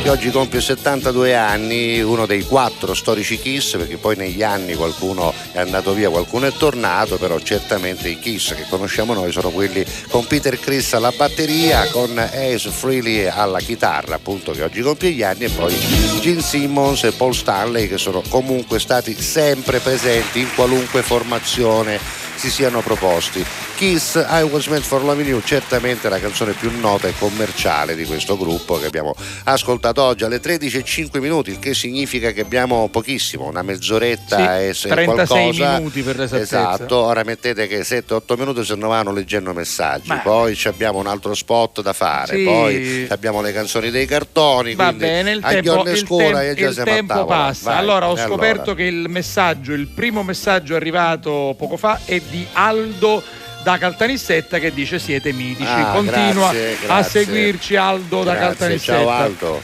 che 0.02 0.08
oggi 0.08 0.30
compie 0.30 0.60
72 0.60 1.34
anni, 1.34 2.00
uno 2.00 2.26
dei 2.26 2.42
quattro 2.42 2.94
storici 2.94 3.38
Kiss 3.38 3.76
perché 3.76 3.96
poi 3.96 4.16
negli 4.16 4.42
anni 4.42 4.74
qualcuno 4.74 5.32
è 5.52 5.58
andato 5.58 5.92
via, 5.92 6.10
qualcuno 6.10 6.46
è 6.46 6.52
tornato, 6.52 7.16
però 7.16 7.38
certamente 7.38 8.08
i 8.08 8.18
Kiss 8.18 8.54
che 8.54 8.66
conosciamo 8.68 9.14
noi 9.14 9.32
sono 9.32 9.50
quelli 9.50 9.84
con 10.08 10.26
Peter 10.26 10.58
Chris 10.58 10.92
alla 10.94 11.12
batteria, 11.16 11.88
con 11.90 12.16
Ace 12.18 12.70
Frehley 12.70 13.26
alla 13.26 13.60
chitarra 13.60 14.16
appunto 14.16 14.52
che 14.52 14.62
oggi 14.62 14.82
compie 14.82 15.10
gli 15.10 15.22
anni 15.22 15.44
e 15.44 15.50
poi 15.50 15.74
Gene 16.20 16.42
Simmons 16.42 17.04
e 17.04 17.12
Paul 17.12 17.34
Stanley 17.34 17.88
che 17.88 17.98
sono 17.98 18.22
comunque 18.28 18.78
stati 18.78 19.20
sempre 19.20 19.78
presenti 19.78 20.10
in 20.34 20.54
qualunque 20.54 21.02
formazione 21.02 22.21
si 22.36 22.50
siano 22.50 22.80
proposti. 22.80 23.44
Kiss 23.76 24.14
I 24.28 24.42
Was 24.42 24.66
Meant 24.68 24.84
for 24.84 25.02
Loving 25.02 25.28
You, 25.28 25.40
certamente 25.42 26.08
la 26.08 26.18
canzone 26.20 26.52
più 26.52 26.70
nota 26.80 27.08
e 27.08 27.14
commerciale 27.18 27.94
di 27.96 28.04
questo 28.04 28.36
gruppo 28.36 28.78
che 28.78 28.86
abbiamo 28.86 29.14
ascoltato 29.44 30.02
oggi 30.02 30.24
alle 30.24 30.40
13.05 30.40 31.18
minuti, 31.20 31.50
il 31.50 31.58
che 31.58 31.74
significa 31.74 32.30
che 32.32 32.40
abbiamo 32.42 32.88
pochissimo, 32.88 33.46
una 33.46 33.62
mezz'oretta 33.62 34.60
e 34.60 34.74
se 34.74 34.88
36 34.88 35.26
qualcosa. 35.54 35.78
minuti 35.78 36.02
per 36.02 36.16
l'esattezza. 36.18 36.74
Esatto, 36.74 36.96
ora 36.96 37.22
mettete 37.24 37.66
che 37.66 37.82
7-8 37.82 38.36
minuti 38.38 38.64
se 38.64 38.74
no 38.76 38.88
vanno 38.88 39.12
leggendo 39.12 39.52
messaggi, 39.52 40.08
Ma- 40.08 40.18
poi 40.18 40.58
abbiamo 40.64 40.98
un 40.98 41.06
altro 41.06 41.34
spot 41.34 41.82
da 41.82 41.92
fare, 41.92 42.36
Sì. 42.36 42.44
poi 42.44 43.06
abbiamo 43.08 43.40
le 43.40 43.52
canzoni 43.52 43.90
dei 43.90 44.06
cartoni, 44.06 44.74
Va 44.74 44.92
bene, 44.92 45.32
il 45.32 45.40
tempo, 45.40 45.82
il 45.88 45.96
Scura 45.96 46.40
tem- 46.40 46.50
e 46.50 46.54
già 46.54 46.68
il 46.68 46.76
tempo 46.84 47.24
passa. 47.24 47.70
Vai, 47.70 47.78
allora 47.78 48.08
ho 48.08 48.16
e 48.16 48.24
scoperto 48.24 48.74
che 48.74 48.84
il 48.84 49.08
messaggio, 49.08 49.72
il 49.72 49.86
primo 49.88 50.22
messaggio 50.22 50.74
arrivato 50.76 51.54
poco 51.58 51.76
fa 51.76 52.00
è 52.04 52.20
di 52.30 52.46
Aldo 52.52 53.22
da 53.62 53.78
Caltanissetta 53.78 54.58
che 54.58 54.72
dice 54.72 54.98
siete 54.98 55.32
mitici. 55.32 55.70
Ah, 55.70 55.92
Continua 55.92 56.50
grazie, 56.50 56.72
a 56.74 56.76
grazie. 56.86 57.24
seguirci 57.24 57.76
Aldo 57.76 58.22
da 58.24 58.32
Grazie, 58.34 58.48
Caltanissetta. 58.48 58.98
ciao 58.98 59.08
Aldo. 59.10 59.62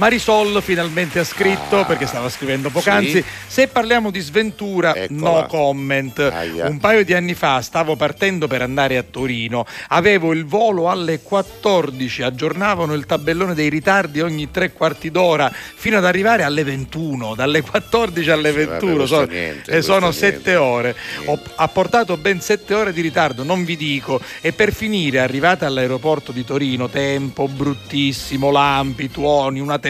Marisol 0.00 0.62
finalmente 0.62 1.18
ha 1.18 1.24
scritto, 1.24 1.84
perché 1.84 2.06
stava 2.06 2.30
scrivendo 2.30 2.70
poc'anzi, 2.70 3.18
Ah. 3.18 3.20
Sì. 3.20 3.24
se 3.48 3.68
parliamo 3.68 4.10
di 4.10 4.20
sventura, 4.20 4.94
no 5.10 5.44
comment. 5.46 6.32
Un 6.70 6.78
paio 6.78 7.04
di 7.04 7.12
anni 7.12 7.34
fa 7.34 7.60
stavo 7.60 7.96
partendo 7.96 8.46
per 8.46 8.62
andare 8.62 8.96
a 8.96 9.02
Torino, 9.02 9.66
avevo 9.88 10.32
il 10.32 10.46
volo 10.46 10.88
alle 10.88 11.20
14, 11.20 12.22
aggiornavano 12.22 12.94
il 12.94 13.04
tabellone 13.04 13.52
dei 13.52 13.68
ritardi 13.68 14.22
ogni 14.22 14.50
tre 14.50 14.72
quarti 14.72 15.10
d'ora 15.10 15.52
fino 15.52 15.98
ad 15.98 16.06
arrivare 16.06 16.44
alle 16.44 16.64
21, 16.64 17.34
dalle 17.34 17.60
14 17.60 18.30
alle 18.30 18.52
21, 18.52 18.94
questo 18.94 19.14
sono, 19.16 19.26
niente, 19.26 19.70
e 19.70 19.82
sono 19.82 20.06
questo 20.06 20.24
sette 20.24 20.56
ore. 20.56 20.96
Ho, 21.26 21.38
ha 21.56 21.68
portato 21.68 22.16
ben 22.16 22.40
sette 22.40 22.72
ore 22.72 22.94
di 22.94 23.02
ritardo, 23.02 23.44
non 23.44 23.66
vi 23.66 23.76
dico, 23.76 24.18
e 24.40 24.54
per 24.54 24.72
finire 24.72 25.20
arrivata 25.20 25.66
all'aeroporto 25.66 26.32
di 26.32 26.42
Torino, 26.42 26.88
tempo 26.88 27.48
bruttissimo, 27.48 28.50
lampi, 28.50 29.10
tuoni, 29.10 29.60
una 29.60 29.72
tempesta 29.72 29.88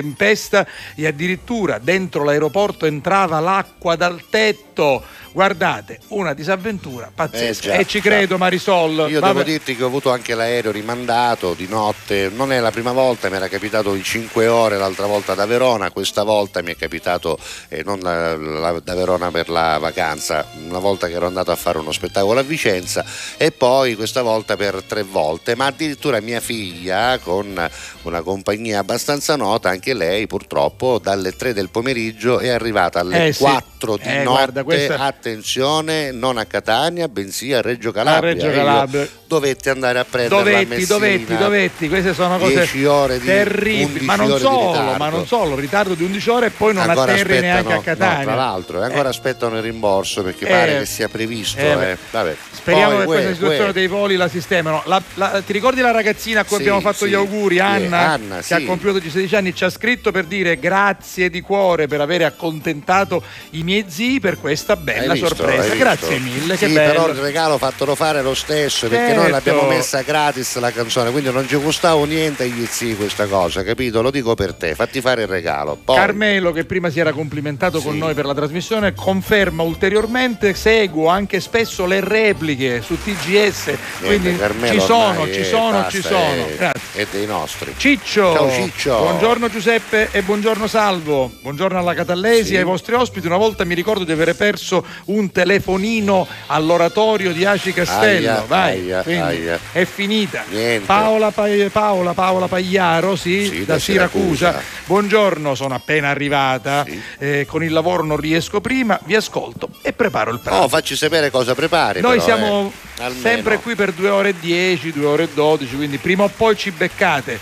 e 0.94 1.06
addirittura 1.06 1.78
dentro 1.78 2.24
l'aeroporto 2.24 2.86
entrava 2.86 3.40
l'acqua 3.40 3.96
dal 3.96 4.22
tetto. 4.28 5.02
Guardate, 5.32 6.00
una 6.08 6.34
disavventura 6.34 7.10
pazzesca. 7.14 7.74
Eh 7.74 7.80
e 7.80 7.86
ci 7.86 8.00
credo 8.00 8.36
Marisol. 8.36 9.08
Io 9.10 9.20
Vabbè. 9.20 9.32
devo 9.32 9.42
dirti 9.44 9.76
che 9.76 9.84
ho 9.84 9.86
avuto 9.86 10.10
anche 10.10 10.34
l'aereo 10.34 10.72
rimandato 10.72 11.54
di 11.54 11.68
notte, 11.68 12.28
non 12.34 12.52
è 12.52 12.58
la 12.58 12.70
prima 12.72 12.90
volta, 12.92 13.28
mi 13.30 13.36
era 13.36 13.46
capitato 13.48 13.94
in 13.94 14.02
5 14.02 14.48
ore 14.48 14.76
l'altra 14.76 15.06
volta 15.06 15.34
da 15.34 15.46
Verona, 15.46 15.90
questa 15.92 16.24
volta 16.24 16.62
mi 16.62 16.72
è 16.72 16.76
capitato 16.76 17.38
eh, 17.68 17.82
non 17.84 18.00
la- 18.00 18.36
la- 18.36 18.80
da 18.82 18.94
Verona 18.94 19.30
per 19.30 19.48
la 19.50 19.78
vacanza, 19.78 20.46
una 20.68 20.80
volta 20.80 21.06
che 21.06 21.14
ero 21.14 21.26
andato 21.26 21.52
a 21.52 21.56
fare 21.56 21.78
uno 21.78 21.92
spettacolo 21.92 22.40
a 22.40 22.42
Vicenza 22.42 23.04
e 23.36 23.52
poi 23.52 23.94
questa 23.94 24.22
volta 24.22 24.56
per 24.56 24.82
tre 24.82 25.02
volte, 25.04 25.54
ma 25.54 25.66
addirittura 25.66 26.20
mia 26.20 26.40
figlia 26.40 27.18
con 27.18 27.68
una 28.02 28.20
compagnia 28.22 28.80
abbastanza 28.80 29.36
nota, 29.36 29.68
anche 29.68 29.94
lei 29.94 30.26
purtroppo 30.26 30.98
dalle 30.98 31.36
3 31.36 31.52
del 31.54 31.70
pomeriggio 31.70 32.40
è 32.40 32.48
arrivata 32.48 32.98
alle 33.00 33.26
Eh 33.28 33.32
sì. 33.32 33.42
4 33.42 33.96
di 33.96 34.02
Eh, 34.08 34.16
notte, 34.22 34.24
guarda, 34.24 34.64
questa- 34.64 34.96
attenzione, 35.24 36.10
non 36.12 36.38
a 36.38 36.46
Catania, 36.46 37.06
bensì 37.08 37.52
a 37.52 37.60
Reggio 37.60 37.92
Calabria. 37.92 38.32
Reggio 38.32 38.46
E 38.46 38.48
io 38.48 38.54
Calabria. 38.56 39.08
Dovette 39.30 39.70
andare 39.70 39.98
a 40.00 40.04
prendere 40.04 40.42
Dovetti, 40.42 40.66
Messina. 40.66 40.86
dovetti, 40.98 41.36
dovetti, 41.36 41.88
queste 41.88 42.14
sono 42.14 42.36
cose 42.38 42.52
10 42.54 42.84
ore 42.84 43.20
di- 43.20 43.26
terribili, 43.26 43.82
11 43.84 44.04
ma 44.04 44.16
non 44.16 44.38
solo, 44.38 44.70
ritardo. 44.72 44.96
ma 44.98 45.08
non 45.08 45.26
solo, 45.26 45.54
ritardo 45.54 45.94
di 45.94 46.02
11 46.02 46.30
ore 46.30 46.46
e 46.46 46.50
poi 46.50 46.74
non 46.74 46.88
ancora 46.88 47.12
atterri 47.12 47.38
neanche 47.40 47.72
a 47.72 47.76
no, 47.76 47.80
Catania. 47.82 48.24
tra 48.24 48.34
l'altro, 48.34 48.80
e 48.80 48.84
ancora 48.86 49.08
aspettano 49.10 49.56
il 49.56 49.62
rimborso 49.62 50.22
perché 50.24 50.46
Eh, 50.46 50.48
pare 50.48 50.78
che 50.78 50.86
sia 50.86 51.08
previsto. 51.08 51.58
eh, 51.60 51.96
eh. 52.10 52.36
Speriamo 52.52 52.90
Poi, 52.90 52.98
che 53.00 53.04
questa 53.06 53.28
uè, 53.28 53.34
situazione 53.34 53.66
uè. 53.68 53.72
dei 53.72 53.86
voli 53.86 54.16
la 54.16 54.28
sistemano. 54.28 54.82
La- 54.86 55.02
la- 55.14 55.42
ti 55.46 55.52
ricordi 55.52 55.80
la 55.80 55.92
ragazzina 55.92 56.40
a 56.40 56.44
cui 56.44 56.56
Sì, 56.56 56.62
abbiamo 56.62 56.80
fatto 56.80 57.04
sì. 57.04 57.10
gli 57.10 57.14
auguri, 57.14 57.58
Anna, 57.60 57.98
Anna, 58.10 58.36
che 58.38 58.42
sì. 58.42 58.52
ha 58.54 58.64
compiuto 58.64 58.96
oggi 58.96 59.10
16 59.10 59.36
anni, 59.36 59.54
ci 59.54 59.62
ha 59.64 59.70
scritto 59.70 60.10
per 60.10 60.24
dire 60.24 60.58
grazie 60.58 61.30
di 61.30 61.40
cuore 61.40 61.86
per 61.86 62.00
aver 62.00 62.22
accontentato 62.24 63.22
i 63.50 63.62
miei 63.62 63.84
zii 63.86 64.18
per 64.18 64.38
questa 64.40 64.74
bella 64.76 65.09
Hai 65.12 65.20
visto? 65.20 65.34
sorpresa. 65.36 65.74
Grazie 65.74 66.18
mille, 66.18 66.56
che 66.56 66.66
Sì, 66.66 66.72
bello. 66.72 66.92
però 66.92 67.08
il 67.08 67.14
regalo 67.20 67.58
fatelo 67.58 67.94
fare 67.94 68.22
lo 68.22 68.34
stesso 68.34 68.88
perché 68.88 69.06
Certo. 69.06 69.20
noi 69.22 69.30
l'abbiamo 69.30 69.62
messa 69.62 70.02
gratis 70.02 70.56
la 70.58 70.70
canzone, 70.70 71.10
quindi 71.10 71.30
non 71.30 71.46
ci 71.48 71.60
costava 71.60 72.04
niente 72.06 72.44
agli 72.44 72.66
zii 72.66 72.96
questa 72.96 73.26
cosa, 73.26 73.62
capito? 73.62 74.02
Lo 74.02 74.10
dico 74.10 74.34
per 74.34 74.54
te, 74.54 74.74
fatti 74.74 75.00
fare 75.00 75.22
il 75.22 75.28
regalo. 75.28 75.78
Poi, 75.84 75.96
Carmelo, 75.96 76.52
che 76.52 76.64
prima 76.64 76.90
si 76.90 77.00
era 77.00 77.12
complimentato 77.12 77.80
con 77.80 77.96
noi 77.96 78.14
per 78.14 78.24
la 78.26 78.34
trasmissione, 78.34 78.94
conferma 78.94 79.62
ulteriormente, 79.62 80.54
seguo 80.54 81.08
anche 81.08 81.40
spesso 81.40 81.86
le 81.86 82.00
repliche 82.00 82.80
su 82.82 82.96
TGS, 83.02 83.66
niente, 83.66 83.78
quindi 84.00 84.36
Carmelo 84.36 84.72
ci 84.72 84.80
sono, 84.86 85.20
ormai, 85.20 85.34
ci 85.34 85.44
sono, 85.44 85.70
basta, 85.72 85.90
ci 85.90 86.02
sono. 86.02 86.46
Grazie. 86.56 87.02
È 87.02 87.06
dei 87.10 87.26
nostri. 87.26 87.74
Ciccio. 87.76 88.32
Ciao 88.32 88.50
Ciccio. 88.50 88.96
Buongiorno 88.98 89.48
Giuseppe 89.48 90.08
e 90.10 90.22
buongiorno 90.22 90.66
Salvo. 90.66 91.30
Buongiorno 91.40 91.78
alla 91.78 91.94
Catallesi 91.94 92.48
Sì. 92.48 92.54
e 92.54 92.58
ai 92.58 92.64
vostri 92.64 92.94
ospiti. 92.94 93.26
Una 93.26 93.36
volta 93.36 93.64
mi 93.64 93.74
ricordo 93.74 94.04
di 94.04 94.12
avere 94.12 94.34
perso 94.34 94.84
un 95.06 95.30
telefonino 95.32 96.26
all'oratorio 96.46 97.32
di 97.32 97.44
Aci 97.44 97.72
Castello. 97.72 98.30
Aia, 98.30 98.44
Vai, 98.46 98.92
aia, 98.92 99.24
aia. 99.26 99.58
è 99.72 99.84
finita. 99.84 100.44
Paola, 100.84 101.30
Pa- 101.30 101.46
Paola, 101.70 102.12
Paola 102.14 102.46
Pagliaro, 102.46 103.16
sì, 103.16 103.46
Sì, 103.46 103.58
da, 103.64 103.74
da 103.74 103.78
Siracusa. 103.78 104.36
Siracusa. 104.50 104.62
Buongiorno, 104.86 105.54
sono 105.54 105.74
appena 105.74 106.08
arrivata. 106.08 106.86
Eh, 107.18 107.46
con 107.48 107.62
il 107.64 107.72
lavoro 107.72 108.02
non 108.04 108.16
riesco 108.16 108.60
prima, 108.60 108.98
vi 109.04 109.14
ascolto 109.14 109.68
e 109.82 109.92
preparo 109.92 110.30
il 110.30 110.40
pranzo. 110.40 110.62
Oh, 110.64 110.68
facci 110.68 110.96
sapere 110.96 111.30
cosa 111.30 111.54
prepari. 111.54 112.00
Noi 112.00 112.18
però, 112.18 112.24
siamo 112.24 112.72
eh. 112.98 113.12
Sempre 113.20 113.58
qui 113.58 113.74
per 113.74 113.92
2 113.92 114.08
ore 114.10 114.28
e 114.30 114.34
10, 114.38 114.92
2 114.92 115.06
ore 115.06 115.22
e 115.24 115.28
12, 115.32 115.74
quindi 115.76 115.96
prima 115.98 116.24
o 116.24 116.30
poi 116.34 116.56
ci 116.56 116.70
beccate. 116.70 117.38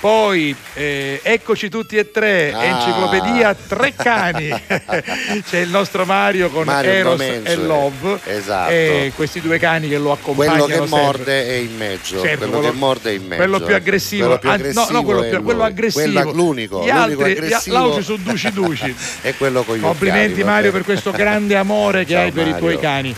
Poi 0.00 0.54
eh, 0.74 1.18
eccoci 1.24 1.68
tutti 1.68 1.96
e 1.96 2.12
tre, 2.12 2.52
Ah. 2.54 2.62
enciclopedia 2.66 3.52
tre 3.66 3.92
cani. 3.96 4.48
C'è 5.44 5.58
il 5.58 5.70
nostro 5.70 6.04
Mario 6.04 6.50
con 6.50 6.66
Mario 6.66 6.90
Eros 6.92 7.16
Domenzo, 7.16 7.50
e 7.50 7.56
Love. 7.56 8.20
esatto. 8.26 8.70
E 8.70 9.12
questi 9.16 9.40
due 9.40 9.58
cani 9.58 9.88
che 9.88 9.98
lo 9.98 10.12
accompagnano. 10.12 10.64
Quello 10.66 10.66
che 10.82 10.86
sempre. 10.88 11.00
morde 11.02 11.46
è 11.48 11.52
in 11.54 11.76
mezzo. 11.76 12.20
Certo, 12.20 12.36
quello, 12.38 12.52
quello- 12.58 12.70
che 12.70 12.76
morde 12.78 13.10
è 13.10 13.14
in 13.14 13.22
mezzo. 13.22 13.36
quello 13.36 13.60
più 13.60 13.74
aggressivo. 13.74 14.24
Quello 14.26 14.38
più 14.38 14.48
Ah, 14.50 14.52
aggressivo 14.52 14.84
no, 14.84 14.90
no, 14.92 15.02
quello, 15.02 15.20
più, 15.22 15.42
quello 15.42 15.62
aggressivo. 15.64 16.04
Quella- 16.04 16.30
l'unico, 16.30 16.76
Gli 16.84 16.90
l'unico 16.92 17.00
altri, 17.24 17.30
aggressivo. 17.32 17.76
l'auci 17.76 18.02
su 18.04 18.16
duci 18.22 18.52
duci. 18.52 18.94
è 19.22 19.34
quello 19.36 19.62
con 19.64 19.76
gli 19.76 19.80
Complimenti 19.80 20.32
occhiali, 20.40 20.48
Mario 20.48 20.70
per 20.72 20.84
questo 20.84 21.10
grande 21.10 21.56
amore 21.56 22.04
che 22.04 22.12
Ciao, 22.12 22.22
hai 22.22 22.30
per 22.30 22.46
i 22.46 22.50
Mario. 22.50 22.64
tuoi 22.64 22.78
cani. 22.78 23.14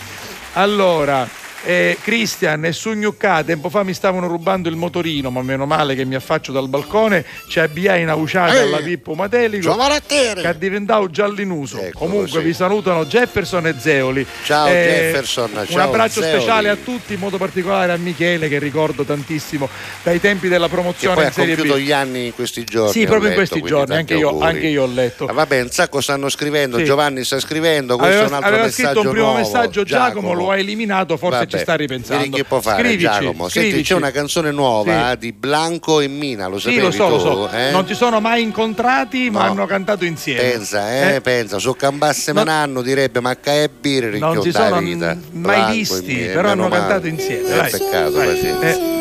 Allora, 0.53 1.27
eh, 1.63 1.97
Cristian 2.01 2.65
e 2.65 2.71
Sugnucca, 2.71 3.43
tempo 3.43 3.69
fa 3.69 3.83
mi 3.83 3.93
stavano 3.93 4.27
rubando 4.27 4.69
il 4.69 4.75
motorino, 4.75 5.29
ma 5.29 5.41
meno 5.41 5.65
male 5.65 5.95
che 5.95 6.05
mi 6.05 6.15
affaccio 6.15 6.51
dal 6.51 6.67
balcone, 6.67 7.25
ci 7.47 7.59
abbiai 7.59 8.03
una 8.03 8.15
usciata 8.15 8.61
alla 8.61 8.77
Pippo 8.77 9.13
Matelico 9.13 9.75
che 10.07 10.33
è 10.33 10.53
diventato 10.55 11.09
giallinuso. 11.09 11.79
Comunque 11.93 12.39
sì. 12.39 12.45
vi 12.45 12.53
salutano 12.53 13.05
Jefferson 13.05 13.67
e 13.67 13.75
Zeoli. 13.77 14.25
Ciao, 14.43 14.67
Eh, 14.67 14.71
Jefferson, 14.71 15.49
Un 15.53 15.65
ciao, 15.67 15.79
abbraccio 15.87 16.21
Zeoli. 16.21 16.37
speciale 16.39 16.69
a 16.69 16.75
tutti, 16.75 17.13
in 17.13 17.19
modo 17.19 17.37
particolare 17.37 17.91
a 17.91 17.97
Michele 17.97 18.47
che 18.49 18.59
ricordo 18.59 19.03
tantissimo 19.03 19.69
dai 20.03 20.19
tempi 20.19 20.47
della 20.47 20.65
Che 20.67 20.73
promozione 20.73 21.15
poi 21.15 21.23
in 21.25 21.29
ha 21.29 21.33
compiuto 21.33 21.73
B. 21.75 21.77
gli 21.77 21.91
anni 21.91 22.25
in 22.27 22.33
questi 22.33 22.63
giorni. 22.63 22.91
Sì, 22.91 23.05
proprio 23.05 23.29
in 23.29 23.35
letto, 23.35 23.35
questi 23.35 23.59
quindi 23.59 23.69
giorni, 23.69 23.95
anche 23.95 24.13
io, 24.15 24.39
anche 24.39 24.67
io 24.67 24.83
ho 24.83 24.87
letto. 24.87 25.25
Ah, 25.25 25.33
vabbè, 25.33 25.61
un 25.61 25.69
sacco 25.69 26.01
stanno 26.01 26.29
scrivendo, 26.29 26.77
Sì. 26.77 26.85
Giovanni 26.85 27.23
sta 27.23 27.39
scrivendo, 27.39 27.97
questo 27.97 28.15
è 28.15 28.19
un 28.19 28.33
Aveva, 28.33 28.35
altro 28.37 28.49
aveva 28.49 28.63
messaggio 28.65 28.89
scritto 28.91 29.01
un 29.07 29.09
primo 29.13 29.25
nuovo. 29.31 29.39
messaggio 29.39 29.83
Giacomo, 29.83 30.33
lo 30.33 30.51
ha 30.51 30.57
eliminato, 30.57 31.17
forse 31.17 31.47
ci 31.57 31.63
sta 31.63 31.75
ripensando. 31.75 32.35
che 32.37 32.43
può 32.43 32.61
fare 32.61 32.81
Scrivici, 32.83 33.03
Giacomo. 33.03 33.47
Senti, 33.49 33.69
scrivici. 33.69 33.83
c'è 33.93 33.95
una 33.97 34.11
canzone 34.11 34.51
nuova 34.51 35.11
Sì. 35.11 35.17
di 35.17 35.31
Blanco 35.33 35.99
e 35.99 36.07
Mina, 36.07 36.47
lo 36.47 36.57
Sì, 36.57 36.63
sapevi 36.73 36.81
lo 36.81 36.91
so, 36.91 37.07
lo 37.09 37.17
tu? 37.17 37.21
so. 37.23 37.49
eh? 37.51 37.71
Non 37.71 37.85
ti 37.85 37.93
sono 37.93 38.19
mai 38.19 38.41
incontrati, 38.41 39.29
ma 39.29 39.45
No. 39.45 39.51
hanno 39.51 39.65
cantato 39.65 40.05
insieme. 40.05 40.41
Pensa, 40.41 40.91
eh, 40.91 41.15
Eh? 41.15 41.21
pensa, 41.21 41.57
su 41.59 41.75
Cambasse 41.75 42.33
Mananno 42.33 42.81
direbbe 42.81 43.19
ma 43.19 43.35
che 43.35 43.63
è 43.65 43.69
birra 43.69 44.17
Non 44.17 44.41
si 44.41 44.51
sono 44.51 44.79
mai 44.81 45.17
Blanco 45.31 45.71
visti, 45.71 46.13
Mina, 46.13 46.33
però 46.33 46.49
hanno 46.49 46.67
male. 46.67 46.75
cantato 46.79 47.07
insieme. 47.07 47.47
Eh, 47.47 47.55
dai. 47.55 47.69
peccato, 47.71 48.11
Vai. 48.11 48.27
così. 48.27 48.47
Eh. 48.61 48.99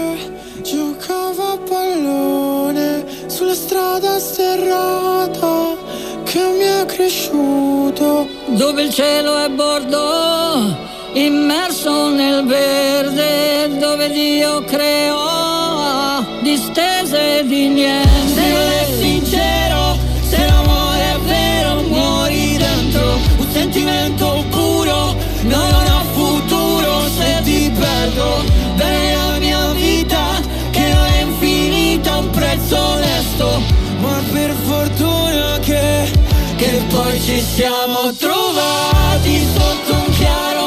Giocavo 0.62 1.42
a 1.52 1.58
pallone 1.68 3.04
sulla 3.26 3.54
strada 3.54 4.18
sterrata 4.18 5.76
che 6.24 6.38
mi 6.56 6.66
ha 6.68 6.84
cresciuto. 6.84 8.28
Dove 8.48 8.82
il 8.82 8.92
cielo 8.92 9.36
è 9.38 9.48
bordo, 9.48 10.76
immerso 11.14 12.10
nel 12.10 12.44
verde, 12.44 13.76
dove 13.78 14.10
Dio 14.10 14.62
creò 14.64 16.24
distese 16.42 17.44
di 17.46 17.68
niente. 17.68 18.08
Se 18.34 18.52
non 18.52 18.70
è 18.70 18.86
sincero, 18.98 19.98
se 20.28 20.46
l'amore 20.46 21.12
è 21.12 21.18
vero, 21.26 21.82
muori 21.82 22.56
dentro. 22.56 23.18
Un 23.38 23.46
sentimento 23.50 24.44
puro, 24.50 25.14
non 25.42 25.84
ha 25.94 26.02
futuro 26.12 27.08
se 27.16 27.40
ti 27.42 27.70
perdo. 27.78 28.42
Bene 28.74 29.14
la 29.14 29.38
mia 29.38 29.72
vita, 29.72 30.40
che 30.70 30.92
non 30.92 31.04
è 31.06 31.20
infinita, 31.22 32.18
un 32.18 32.30
prezzo 32.30 32.78
onesto. 32.78 33.62
Ma 34.00 34.22
per 34.32 34.54
fortuna 34.64 35.58
che, 35.60 36.10
Che 36.56 36.82
poi 36.90 37.18
ci 37.22 37.40
siamo 37.40 38.12
trovati 38.18 39.46
sotto 39.54 39.92
un 39.94 40.14
chiaro 40.18 40.59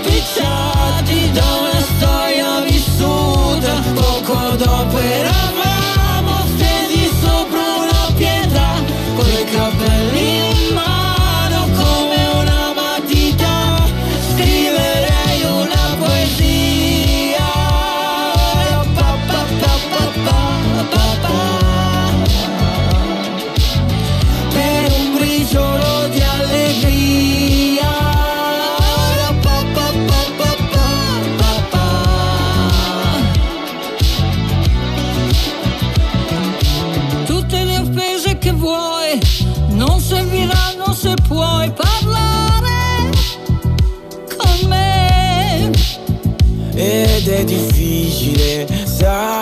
po' 0.00 0.08
stropicciati 0.08 1.30
da 1.32 1.56
una 1.60 1.80
storia 1.80 2.60
vissuta 2.60 3.82
Poco 3.94 4.56
dopo 4.56 4.98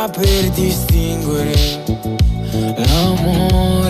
saper 0.08 0.50
distinguere 0.54 1.52
l'amore 2.76 3.87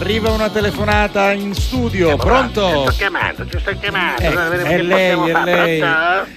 Arriva 0.00 0.30
una 0.30 0.48
telefonata 0.48 1.30
in 1.32 1.52
studio. 1.54 2.16
Pronto? 2.16 2.86
Sto 2.90 2.92
chiamando, 2.96 3.44
ti 3.44 3.58
sto 3.58 3.72
chiamando. 3.78 4.22
Eh, 4.22 4.62
è 4.64 4.78
lei, 4.78 5.10
è 5.30 5.44
lei. 5.44 5.80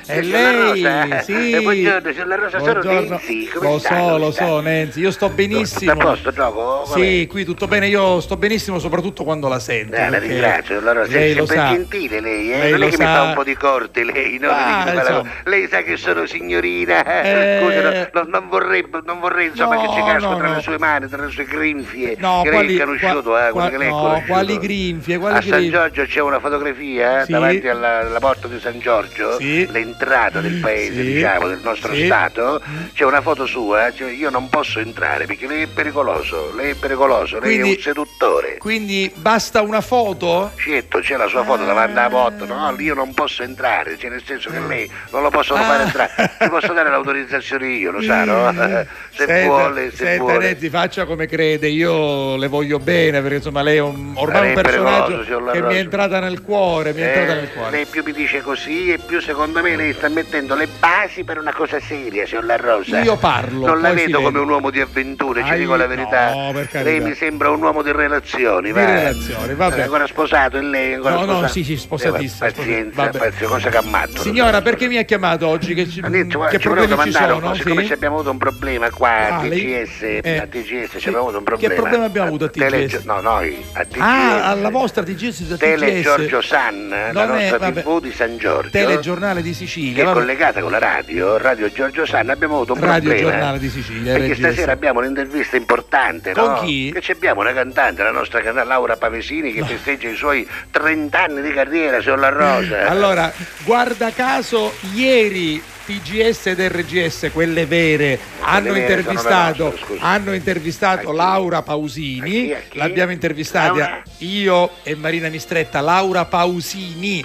È 0.06 0.22
lei, 0.22 0.84
Rosa? 0.84 1.22
sì. 1.22 1.52
Eh, 1.52 1.62
buongiorno, 1.62 2.12
signora 2.12 2.36
Rosa, 2.36 2.60
sono. 2.60 2.82
Nancy. 2.84 3.46
Come 3.48 3.70
Lo 3.72 3.80
sta? 3.80 3.98
so, 3.98 4.18
lo 4.18 4.32
so, 4.32 4.60
Nenzi, 4.60 5.00
io 5.00 5.12
sto 5.12 5.30
benissimo. 5.30 5.94
Tutto 5.94 6.04
a 6.08 6.10
posto, 6.12 6.32
gioco? 6.34 6.86
Sì, 6.94 7.26
qui 7.30 7.46
tutto 7.46 7.68
bene, 7.68 7.88
io 7.88 8.20
sto 8.20 8.36
benissimo 8.36 8.80
soprattutto 8.80 9.24
quando 9.24 9.48
la 9.48 9.60
sento. 9.60 9.96
Eh, 9.96 10.10
la 10.10 10.20
ringrazio, 10.20 10.80
allora 10.80 11.06
sei 11.06 11.14
lei 11.14 11.34
lo 11.36 11.46
sempre 11.46 11.66
sa. 11.66 11.72
gentile 11.74 12.20
lei, 12.20 12.52
eh? 12.52 12.58
Lei 12.60 12.72
non 12.72 12.82
è 12.84 12.90
che 12.90 12.98
mi 12.98 13.04
sa. 13.06 13.14
fa 13.16 13.22
un 13.24 13.34
po' 13.34 13.44
di 13.46 13.56
corte 13.56 14.04
lei, 14.04 14.38
no? 14.40 14.50
Ah, 14.52 14.84
mi 14.88 14.94
la-. 14.94 15.24
Lei 15.46 15.68
sa 15.70 15.82
che 15.84 15.96
sono 15.96 16.26
signorina, 16.26 17.06
Eh. 17.22 17.60
scusi, 17.62 17.82
no, 17.82 17.90
no, 18.12 18.28
non 18.28 18.50
vorrei, 18.50 18.86
non 19.06 19.20
vorrei 19.22 19.48
insomma 19.48 19.76
No, 19.76 19.82
che 19.84 19.88
ci 19.94 20.00
casco 20.04 20.30
no, 20.32 20.38
tra 20.38 20.48
no. 20.50 20.56
le 20.56 20.62
sue 20.62 20.78
mani, 20.78 21.08
tra 21.08 21.24
le 21.24 21.32
sue 21.32 21.46
grinfie, 21.46 22.18
No, 22.20 22.42
che 22.44 22.50
quali, 22.50 22.68
lei 22.68 22.76
è 22.78 22.84
conosciuto, 22.84 23.40
eh, 23.40 23.52
quello 23.54 23.70
che 23.70 23.78
lei 23.78 23.88
è 23.88 23.92
no, 23.92 24.00
conosciuto. 24.02 24.32
quali 24.32 24.58
grinfie, 24.60 25.18
quali 25.18 25.38
A 25.38 25.42
San 25.42 25.50
grinfie. 25.52 25.70
Giorgio 25.72 26.06
c'è 26.06 26.20
una 26.22 26.40
fotografia 26.40 27.22
eh, 27.22 27.26
Sì. 27.26 27.32
davanti 27.32 27.68
alla, 27.68 28.00
alla 28.00 28.20
porta 28.20 28.48
di 28.48 28.60
San 28.60 28.80
Giorgio, 28.80 29.38
Sì. 29.40 29.66
l'entrata 29.72 30.42
del 30.42 30.60
paese, 30.60 31.02
Sì. 31.04 31.14
diciamo, 31.14 31.48
del 31.48 31.60
nostro 31.64 31.94
stato, 31.96 32.62
c'è 32.94 33.06
una 33.06 33.22
foto 33.22 33.46
sua, 33.46 33.92
cioè 33.94 34.12
io 34.12 34.30
non 34.30 34.50
posso 34.50 34.80
entrare 34.80 35.26
perché 35.26 35.48
lei 35.48 35.64
è 35.64 35.68
pericoloso, 35.68 36.54
lei 36.56 36.72
è 36.72 36.76
pericoloso, 36.76 37.40
lei 37.40 37.56
è 37.56 37.60
Quindi- 37.60 37.76
un 37.78 37.82
seduttore. 37.82 38.58
Quindi 38.58 39.12
basta 39.16 39.62
una 39.62 39.82
foto? 39.82 40.52
Certo, 40.56 41.00
c'è 41.00 41.16
la 41.18 41.28
sua 41.28 41.44
foto 41.44 41.64
davanti 41.66 41.98
alla 41.98 42.10
porta, 42.10 42.46
no, 42.46 42.72
lì 42.76 42.86
io 42.86 42.94
non 42.94 43.14
posso 43.14 43.44
entrare, 43.44 43.98
cioè 43.98 44.10
nel 44.10 44.24
senso 44.26 44.50
che 44.50 44.60
lei 44.60 44.90
non 45.12 45.22
lo 45.22 45.30
posso 45.30 45.54
Ah. 45.54 45.60
fare 45.62 45.84
entrare, 45.84 46.32
ti 46.40 46.50
posso 46.50 46.74
dare 46.74 46.90
l'autorizzazione 46.90 47.68
io, 47.68 47.92
lo 47.92 48.02
sa, 48.02 48.24
no? 48.24 48.52
Se 49.16 49.26
Senta- 49.28 49.44
vuole, 49.46 49.90
se 49.92 49.96
senta, 50.06 50.24
vuole. 50.24 50.38
Renzi, 50.40 50.70
faccia 50.70 51.06
come 51.06 51.28
crede, 51.28 51.68
io 51.68 52.36
le 52.36 52.48
voglio 52.48 52.80
bene 52.80 53.22
perché 53.22 53.36
insomma 53.36 53.62
lei 53.62 53.76
è 53.78 53.80
un, 53.82 54.14
ormai 54.16 54.48
un 54.48 54.54
personaggio 54.56 55.24
signor 55.24 55.52
che 55.52 55.62
mi 55.62 55.76
è 55.76 55.78
entrata 55.78 56.20
nel 56.20 56.42
cuore, 56.42 56.94
mi 56.94 57.02
è 57.02 57.06
entrata 57.06 57.32
Eh, 57.34 57.36
nel 57.42 57.52
cuore. 57.54 57.70
lei 57.70 57.86
più 57.86 58.02
mi 58.04 58.12
dice 58.12 58.42
così 58.42 58.92
e 58.92 58.98
più 58.98 59.22
secondo 59.22 59.62
me 59.62 59.76
lei 59.76 59.94
sta 59.94 60.10
mettendo 60.10 60.56
le 60.56 60.68
basi 60.80 61.24
per 61.24 61.38
una 61.38 61.54
cosa 61.54 61.80
seria, 61.80 62.26
signor 62.26 62.46
La 62.46 62.56
Rosa. 62.56 63.02
Io 63.02 63.16
parlo, 63.18 63.68
Non 63.68 63.82
la 63.82 63.94
vedo 63.94 64.20
come 64.20 64.40
un 64.40 64.50
uomo 64.50 64.72
di 64.72 64.82
avventure, 64.82 65.44
ci 65.44 65.52
Ai, 65.52 65.60
dico 65.60 65.76
la 65.76 65.86
verità. 65.86 66.32
no, 66.34 66.52
lei 66.82 67.00
mi 67.00 67.14
sembra 67.14 67.52
un 67.52 67.62
uomo 67.62 67.84
di 67.84 67.92
relazioni, 67.92 68.70
Di 68.70 68.72
va. 68.72 68.86
relazioni, 68.86 69.54
vabbè. 69.54 69.76
È 69.76 69.82
ancora 69.84 70.08
sposato 70.08 70.58
e 70.58 70.62
lei 70.64 70.94
ancora 70.96 71.14
No, 71.14 71.20
no, 71.20 71.32
sposato? 71.34 71.52
sì, 71.54 71.64
sì, 71.64 71.78
sposatissimo, 71.78 72.48
Eh, 72.50 72.52
pazienza, 72.52 73.10
pazienza, 73.10 73.46
cosa 73.46 73.70
che 73.70 73.78
ammazzo. 73.78 74.22
Signora, 74.24 74.64
perché 74.64 74.88
mi 74.88 74.98
ha 74.98 75.04
chiamato 75.04 75.46
oggi? 75.48 75.76
Che, 75.76 75.88
ci- 75.88 76.00
guarda, 76.00 76.48
che 76.48 76.58
ci 76.58 76.68
problemi 76.68 76.98
ci 77.04 77.12
sono? 77.12 77.54
siccome 77.54 77.82
Sì? 77.82 77.86
ci 77.88 77.94
abbiamo 77.94 78.16
avuto 78.16 78.32
un 78.32 78.38
problema 78.40 78.90
qua 78.90 79.02
a 79.10 79.38
Ah, 79.38 79.40
TGS, 79.42 80.02
eh, 80.24 80.38
a 80.38 80.48
TGS 80.48 80.96
abbiamo 80.96 81.20
avuto 81.20 81.38
un 81.38 81.44
Che 81.44 81.50
problema. 81.50 81.74
problema 81.76 82.06
abbiamo 82.06 82.28
avuto 82.28 82.46
a 82.46 82.50
Tele- 82.50 82.86
TGS? 82.88 83.04
no, 83.04 83.22
noi 83.22 83.64
a 83.74 83.84
TGS. 83.86 84.00
Ah, 84.00 84.46
alla 84.50 84.70
vostra 84.70 85.04
TGS, 85.04 85.42
da 85.44 85.58
Tele. 85.58 86.02
Giorgio 86.02 86.42
San, 86.42 86.90
la 86.90 87.26
Non 87.26 87.36
è- 87.38 87.40
nostra 87.42 87.58
vabbè. 87.58 87.82
TV 87.82 88.02
di 88.02 88.12
San 88.12 88.38
Giorgio. 88.38 88.70
Telegiornale 88.70 89.42
di 89.42 89.50
che 89.50 89.56
Sicilia. 89.56 90.02
è 90.02 90.06
vabbè. 90.06 90.20
collegata 90.20 90.62
con 90.62 90.72
la 90.72 90.80
radio, 90.80 91.38
Radio 91.38 91.72
Giorgio 91.72 92.06
San, 92.06 92.30
abbiamo 92.30 92.56
avuto 92.56 92.74
un 92.74 92.80
Radio 92.80 93.10
problema. 93.10 93.30
Giornale 93.32 93.60
di 93.60 93.70
Sicilia, 93.70 94.14
Perché 94.14 94.34
RGS. 94.34 94.38
stasera 94.40 94.72
abbiamo 94.72 95.00
un'intervista 95.00 95.56
importante, 95.56 96.34
Con 96.34 96.44
no? 96.52 96.60
chi? 96.62 96.92
Che 96.98 97.12
abbiamo 97.12 97.42
una 97.42 97.54
cantante, 97.54 98.04
la 98.04 98.12
nostra 98.12 98.42
cantante 98.42 98.68
Laura 98.68 98.96
Pavesini, 98.98 99.52
che 99.54 99.64
festeggia 99.64 100.08
i 100.10 100.16
suoi 100.16 100.48
30 100.72 101.24
anni 101.24 101.42
di 101.42 101.52
carriera 101.52 102.02
sulla 102.02 102.30
Rosa. 102.30 102.88
Allora, 102.88 103.32
guarda 103.64 104.12
caso, 104.12 104.74
ieri 104.94 105.62
TGS 105.86 106.46
ed 106.48 106.60
RGS, 106.60 107.30
quelle 107.34 107.66
vere, 107.66 108.18
hanno 108.40 108.72
vere 108.72 108.80
intervistato, 109.02 109.64
nostre, 109.66 109.98
hanno 110.00 110.34
intervistato 110.34 111.12
Laura 111.12 111.62
Pausini, 111.62 112.22
A 112.22 112.24
chi? 112.24 112.54
A 112.54 112.62
chi? 112.70 112.78
l'abbiamo 112.78 113.12
intervistata 113.12 113.74
Laura? 113.74 114.04
io 114.20 114.70
e 114.84 114.96
Marina 114.96 115.28
Mistretta, 115.28 115.82
Laura 115.82 116.24
Pausini. 116.26 117.22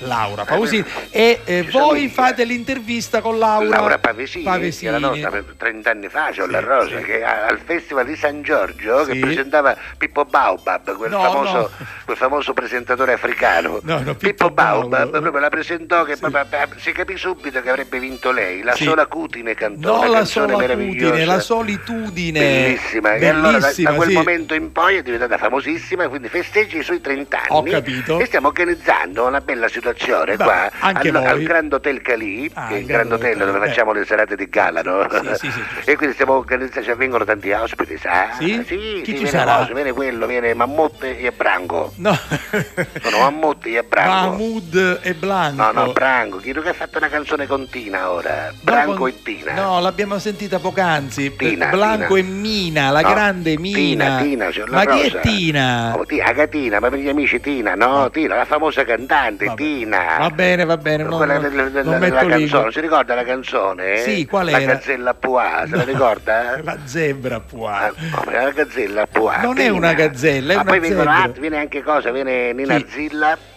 Laura 0.00 0.44
Pausini 0.44 0.84
e 1.10 1.40
eh, 1.44 1.62
voi 1.70 2.08
fate 2.08 2.44
l'intervista 2.44 3.20
con 3.20 3.38
Laura, 3.38 3.68
Laura 3.68 3.98
Pavesini, 3.98 4.44
che 4.70 4.86
era 4.86 4.98
nostra 4.98 5.30
per 5.30 5.44
30 5.56 5.90
anni 5.90 6.08
fa, 6.08 6.30
c'ho 6.36 6.46
la 6.46 6.60
Rosa, 6.60 6.98
che 6.98 7.24
a- 7.24 7.46
al 7.46 7.58
Festival 7.64 8.06
di 8.06 8.14
San 8.14 8.42
Giorgio, 8.42 9.04
che 9.04 9.14
Sì. 9.14 9.18
presentava 9.18 9.76
Pippo 9.96 10.24
Baobab, 10.24 10.94
quel, 10.96 11.10
No, 11.10 11.20
famoso, 11.20 11.56
no. 11.58 11.70
quel 12.04 12.16
famoso 12.16 12.52
presentatore 12.52 13.14
africano. 13.14 13.80
No, 13.82 14.00
no, 14.00 14.14
Pippo 14.14 14.50
Baobab 14.50 15.10
proprio 15.10 15.40
la 15.40 15.48
presentò, 15.48 16.04
che 16.04 16.16
proprio- 16.16 16.46
si 16.76 16.92
capì 16.92 17.16
subito 17.16 17.60
che 17.60 17.68
avrebbe 17.68 17.98
vinto 17.98 18.30
lei, 18.30 18.62
la 18.62 18.74
Sì. 18.74 18.84
sola 18.84 19.06
cutine 19.06 19.54
cantò, 19.54 19.98
una 19.98 20.08
la 20.08 20.14
canzone 20.18 20.52
sola 20.52 20.74
cutine, 20.74 21.24
la 21.24 21.40
solitudine. 21.40 22.38
Bellissima, 22.40 23.14
e 23.14 23.26
allora 23.26 23.50
da, 23.52 23.58
da 23.58 23.58
Bellissima, 23.60 23.92
quel 23.94 24.08
sì. 24.10 24.14
momento 24.14 24.54
in 24.54 24.70
poi 24.70 24.96
è 24.96 25.02
diventata 25.02 25.38
famosissima, 25.38 26.08
quindi 26.08 26.28
festeggia 26.28 26.78
i 26.78 26.82
suoi 26.84 27.00
30 27.00 27.38
anni. 27.38 27.46
Ho 27.50 27.62
capito. 27.64 28.18
E 28.20 28.26
stiamo 28.26 28.46
organizzando 28.48 29.26
una 29.26 29.40
bella 29.40 29.66
situazione 29.66 29.86
Beh, 29.92 30.36
qua 30.36 30.70
anche 30.80 31.08
al, 31.08 31.16
al 31.16 31.42
Grand 31.42 31.72
Hotel 31.72 32.00
Cali, 32.02 32.50
Ah, 32.54 32.74
il 32.76 32.84
Grand 32.86 33.10
Hotel 33.12 33.34
Hotel, 33.34 33.46
dove 33.46 33.58
beh. 33.58 33.66
facciamo 33.68 33.92
le 33.92 34.04
serate 34.04 34.36
di 34.36 34.48
gala, 34.48 34.82
no? 34.82 35.06
Sì, 35.10 35.30
sì, 35.34 35.50
sì, 35.50 35.60
e 35.90 35.96
quindi 35.96 36.14
stiamo 36.14 36.34
organizzando, 36.34 36.86
cioè, 36.88 36.96
vengono 36.96 37.24
tanti 37.24 37.50
ospiti, 37.52 37.96
sa? 37.98 38.28
Sì? 38.38 38.62
Sì, 38.66 38.76
Chi 39.02 39.04
ci 39.04 39.12
viene 39.12 39.28
sarà? 39.28 39.56
Rosa, 39.58 39.72
viene 39.74 39.92
quello, 39.92 40.26
viene 40.26 40.54
Mammotte 40.54 41.18
e 41.18 41.30
Branco. 41.32 41.92
No. 41.96 42.16
Sono 43.02 43.18
Mammotte 43.18 43.76
e 43.78 43.82
Branco. 43.82 44.28
Mahmood 44.30 45.00
e 45.02 45.14
Blanco. 45.14 45.62
No, 45.62 45.70
no, 45.72 45.92
Branco, 45.92 46.36
chiedo 46.38 46.60
che 46.60 46.70
ha 46.70 46.74
fatto 46.74 46.98
una 46.98 47.08
canzone 47.08 47.46
con 47.46 47.68
Tina 47.68 48.10
ora. 48.10 48.52
Branco 48.60 48.94
con- 48.94 49.08
e 49.08 49.22
Tina. 49.22 49.52
No, 49.54 49.80
l'abbiamo 49.80 50.18
sentita 50.18 50.58
poc'anzi. 50.58 51.34
Tina, 51.36 51.66
Blanco 51.68 52.14
Tina. 52.14 52.26
e 52.28 52.30
Mina, 52.30 52.90
la 52.90 53.00
No, 53.00 53.08
grande 53.12 53.58
Mina. 53.58 54.18
Tina, 54.18 54.50
Tina, 54.50 54.66
La 54.66 54.76
Ma 54.76 54.84
chi 54.86 55.00
è 55.00 55.10
Rosa. 55.10 55.18
Tina? 55.20 55.94
Oh, 55.96 56.04
Tina, 56.04 56.24
Agatina, 56.26 56.80
ma 56.80 56.88
per 56.88 56.98
gli 56.98 57.08
amici 57.08 57.40
Tina, 57.40 57.74
no? 57.74 58.10
Tina, 58.10 58.36
la 58.36 58.44
famosa 58.44 58.84
cantante, 58.84 59.52
Tina. 59.54 59.77
Va 59.86 60.30
bene, 60.30 60.64
va 60.64 60.76
bene. 60.76 61.02
Non, 61.04 61.16
Quella 61.16 61.38
non- 61.38 61.70
del- 61.72 61.84
non 61.84 61.98
metto 61.98 62.26
lì. 62.26 62.30
canzone, 62.46 62.72
si 62.72 62.80
ricorda 62.80 63.14
la 63.14 63.24
canzone? 63.24 63.96
Sì, 63.98 64.26
qual 64.26 64.46
La 64.50 64.60
era? 64.60 64.72
gazzella 64.74 65.14
Pua, 65.14 65.64
se 65.68 65.76
la 65.76 65.84
ricorda? 65.84 66.60
La 66.62 66.76
zebra 66.84 67.40
può. 67.40 67.68
No, 67.70 67.92
ma 68.26 68.32
la 68.42 68.50
gazzella 68.50 69.06
Pua. 69.06 69.36
Non 69.42 69.58
è 69.58 69.68
una 69.68 69.92
gazzella, 69.94 70.52
è 70.52 70.56
Ma 70.56 70.62
una 70.62 70.70
poi 70.70 70.80
vengono 70.80 71.14
zebra. 71.14 71.40
viene 71.40 71.58
anche 71.58 71.82
cosa? 71.82 72.10
Viene 72.10 72.52
Nina 72.52 72.76
Chi? 72.76 72.86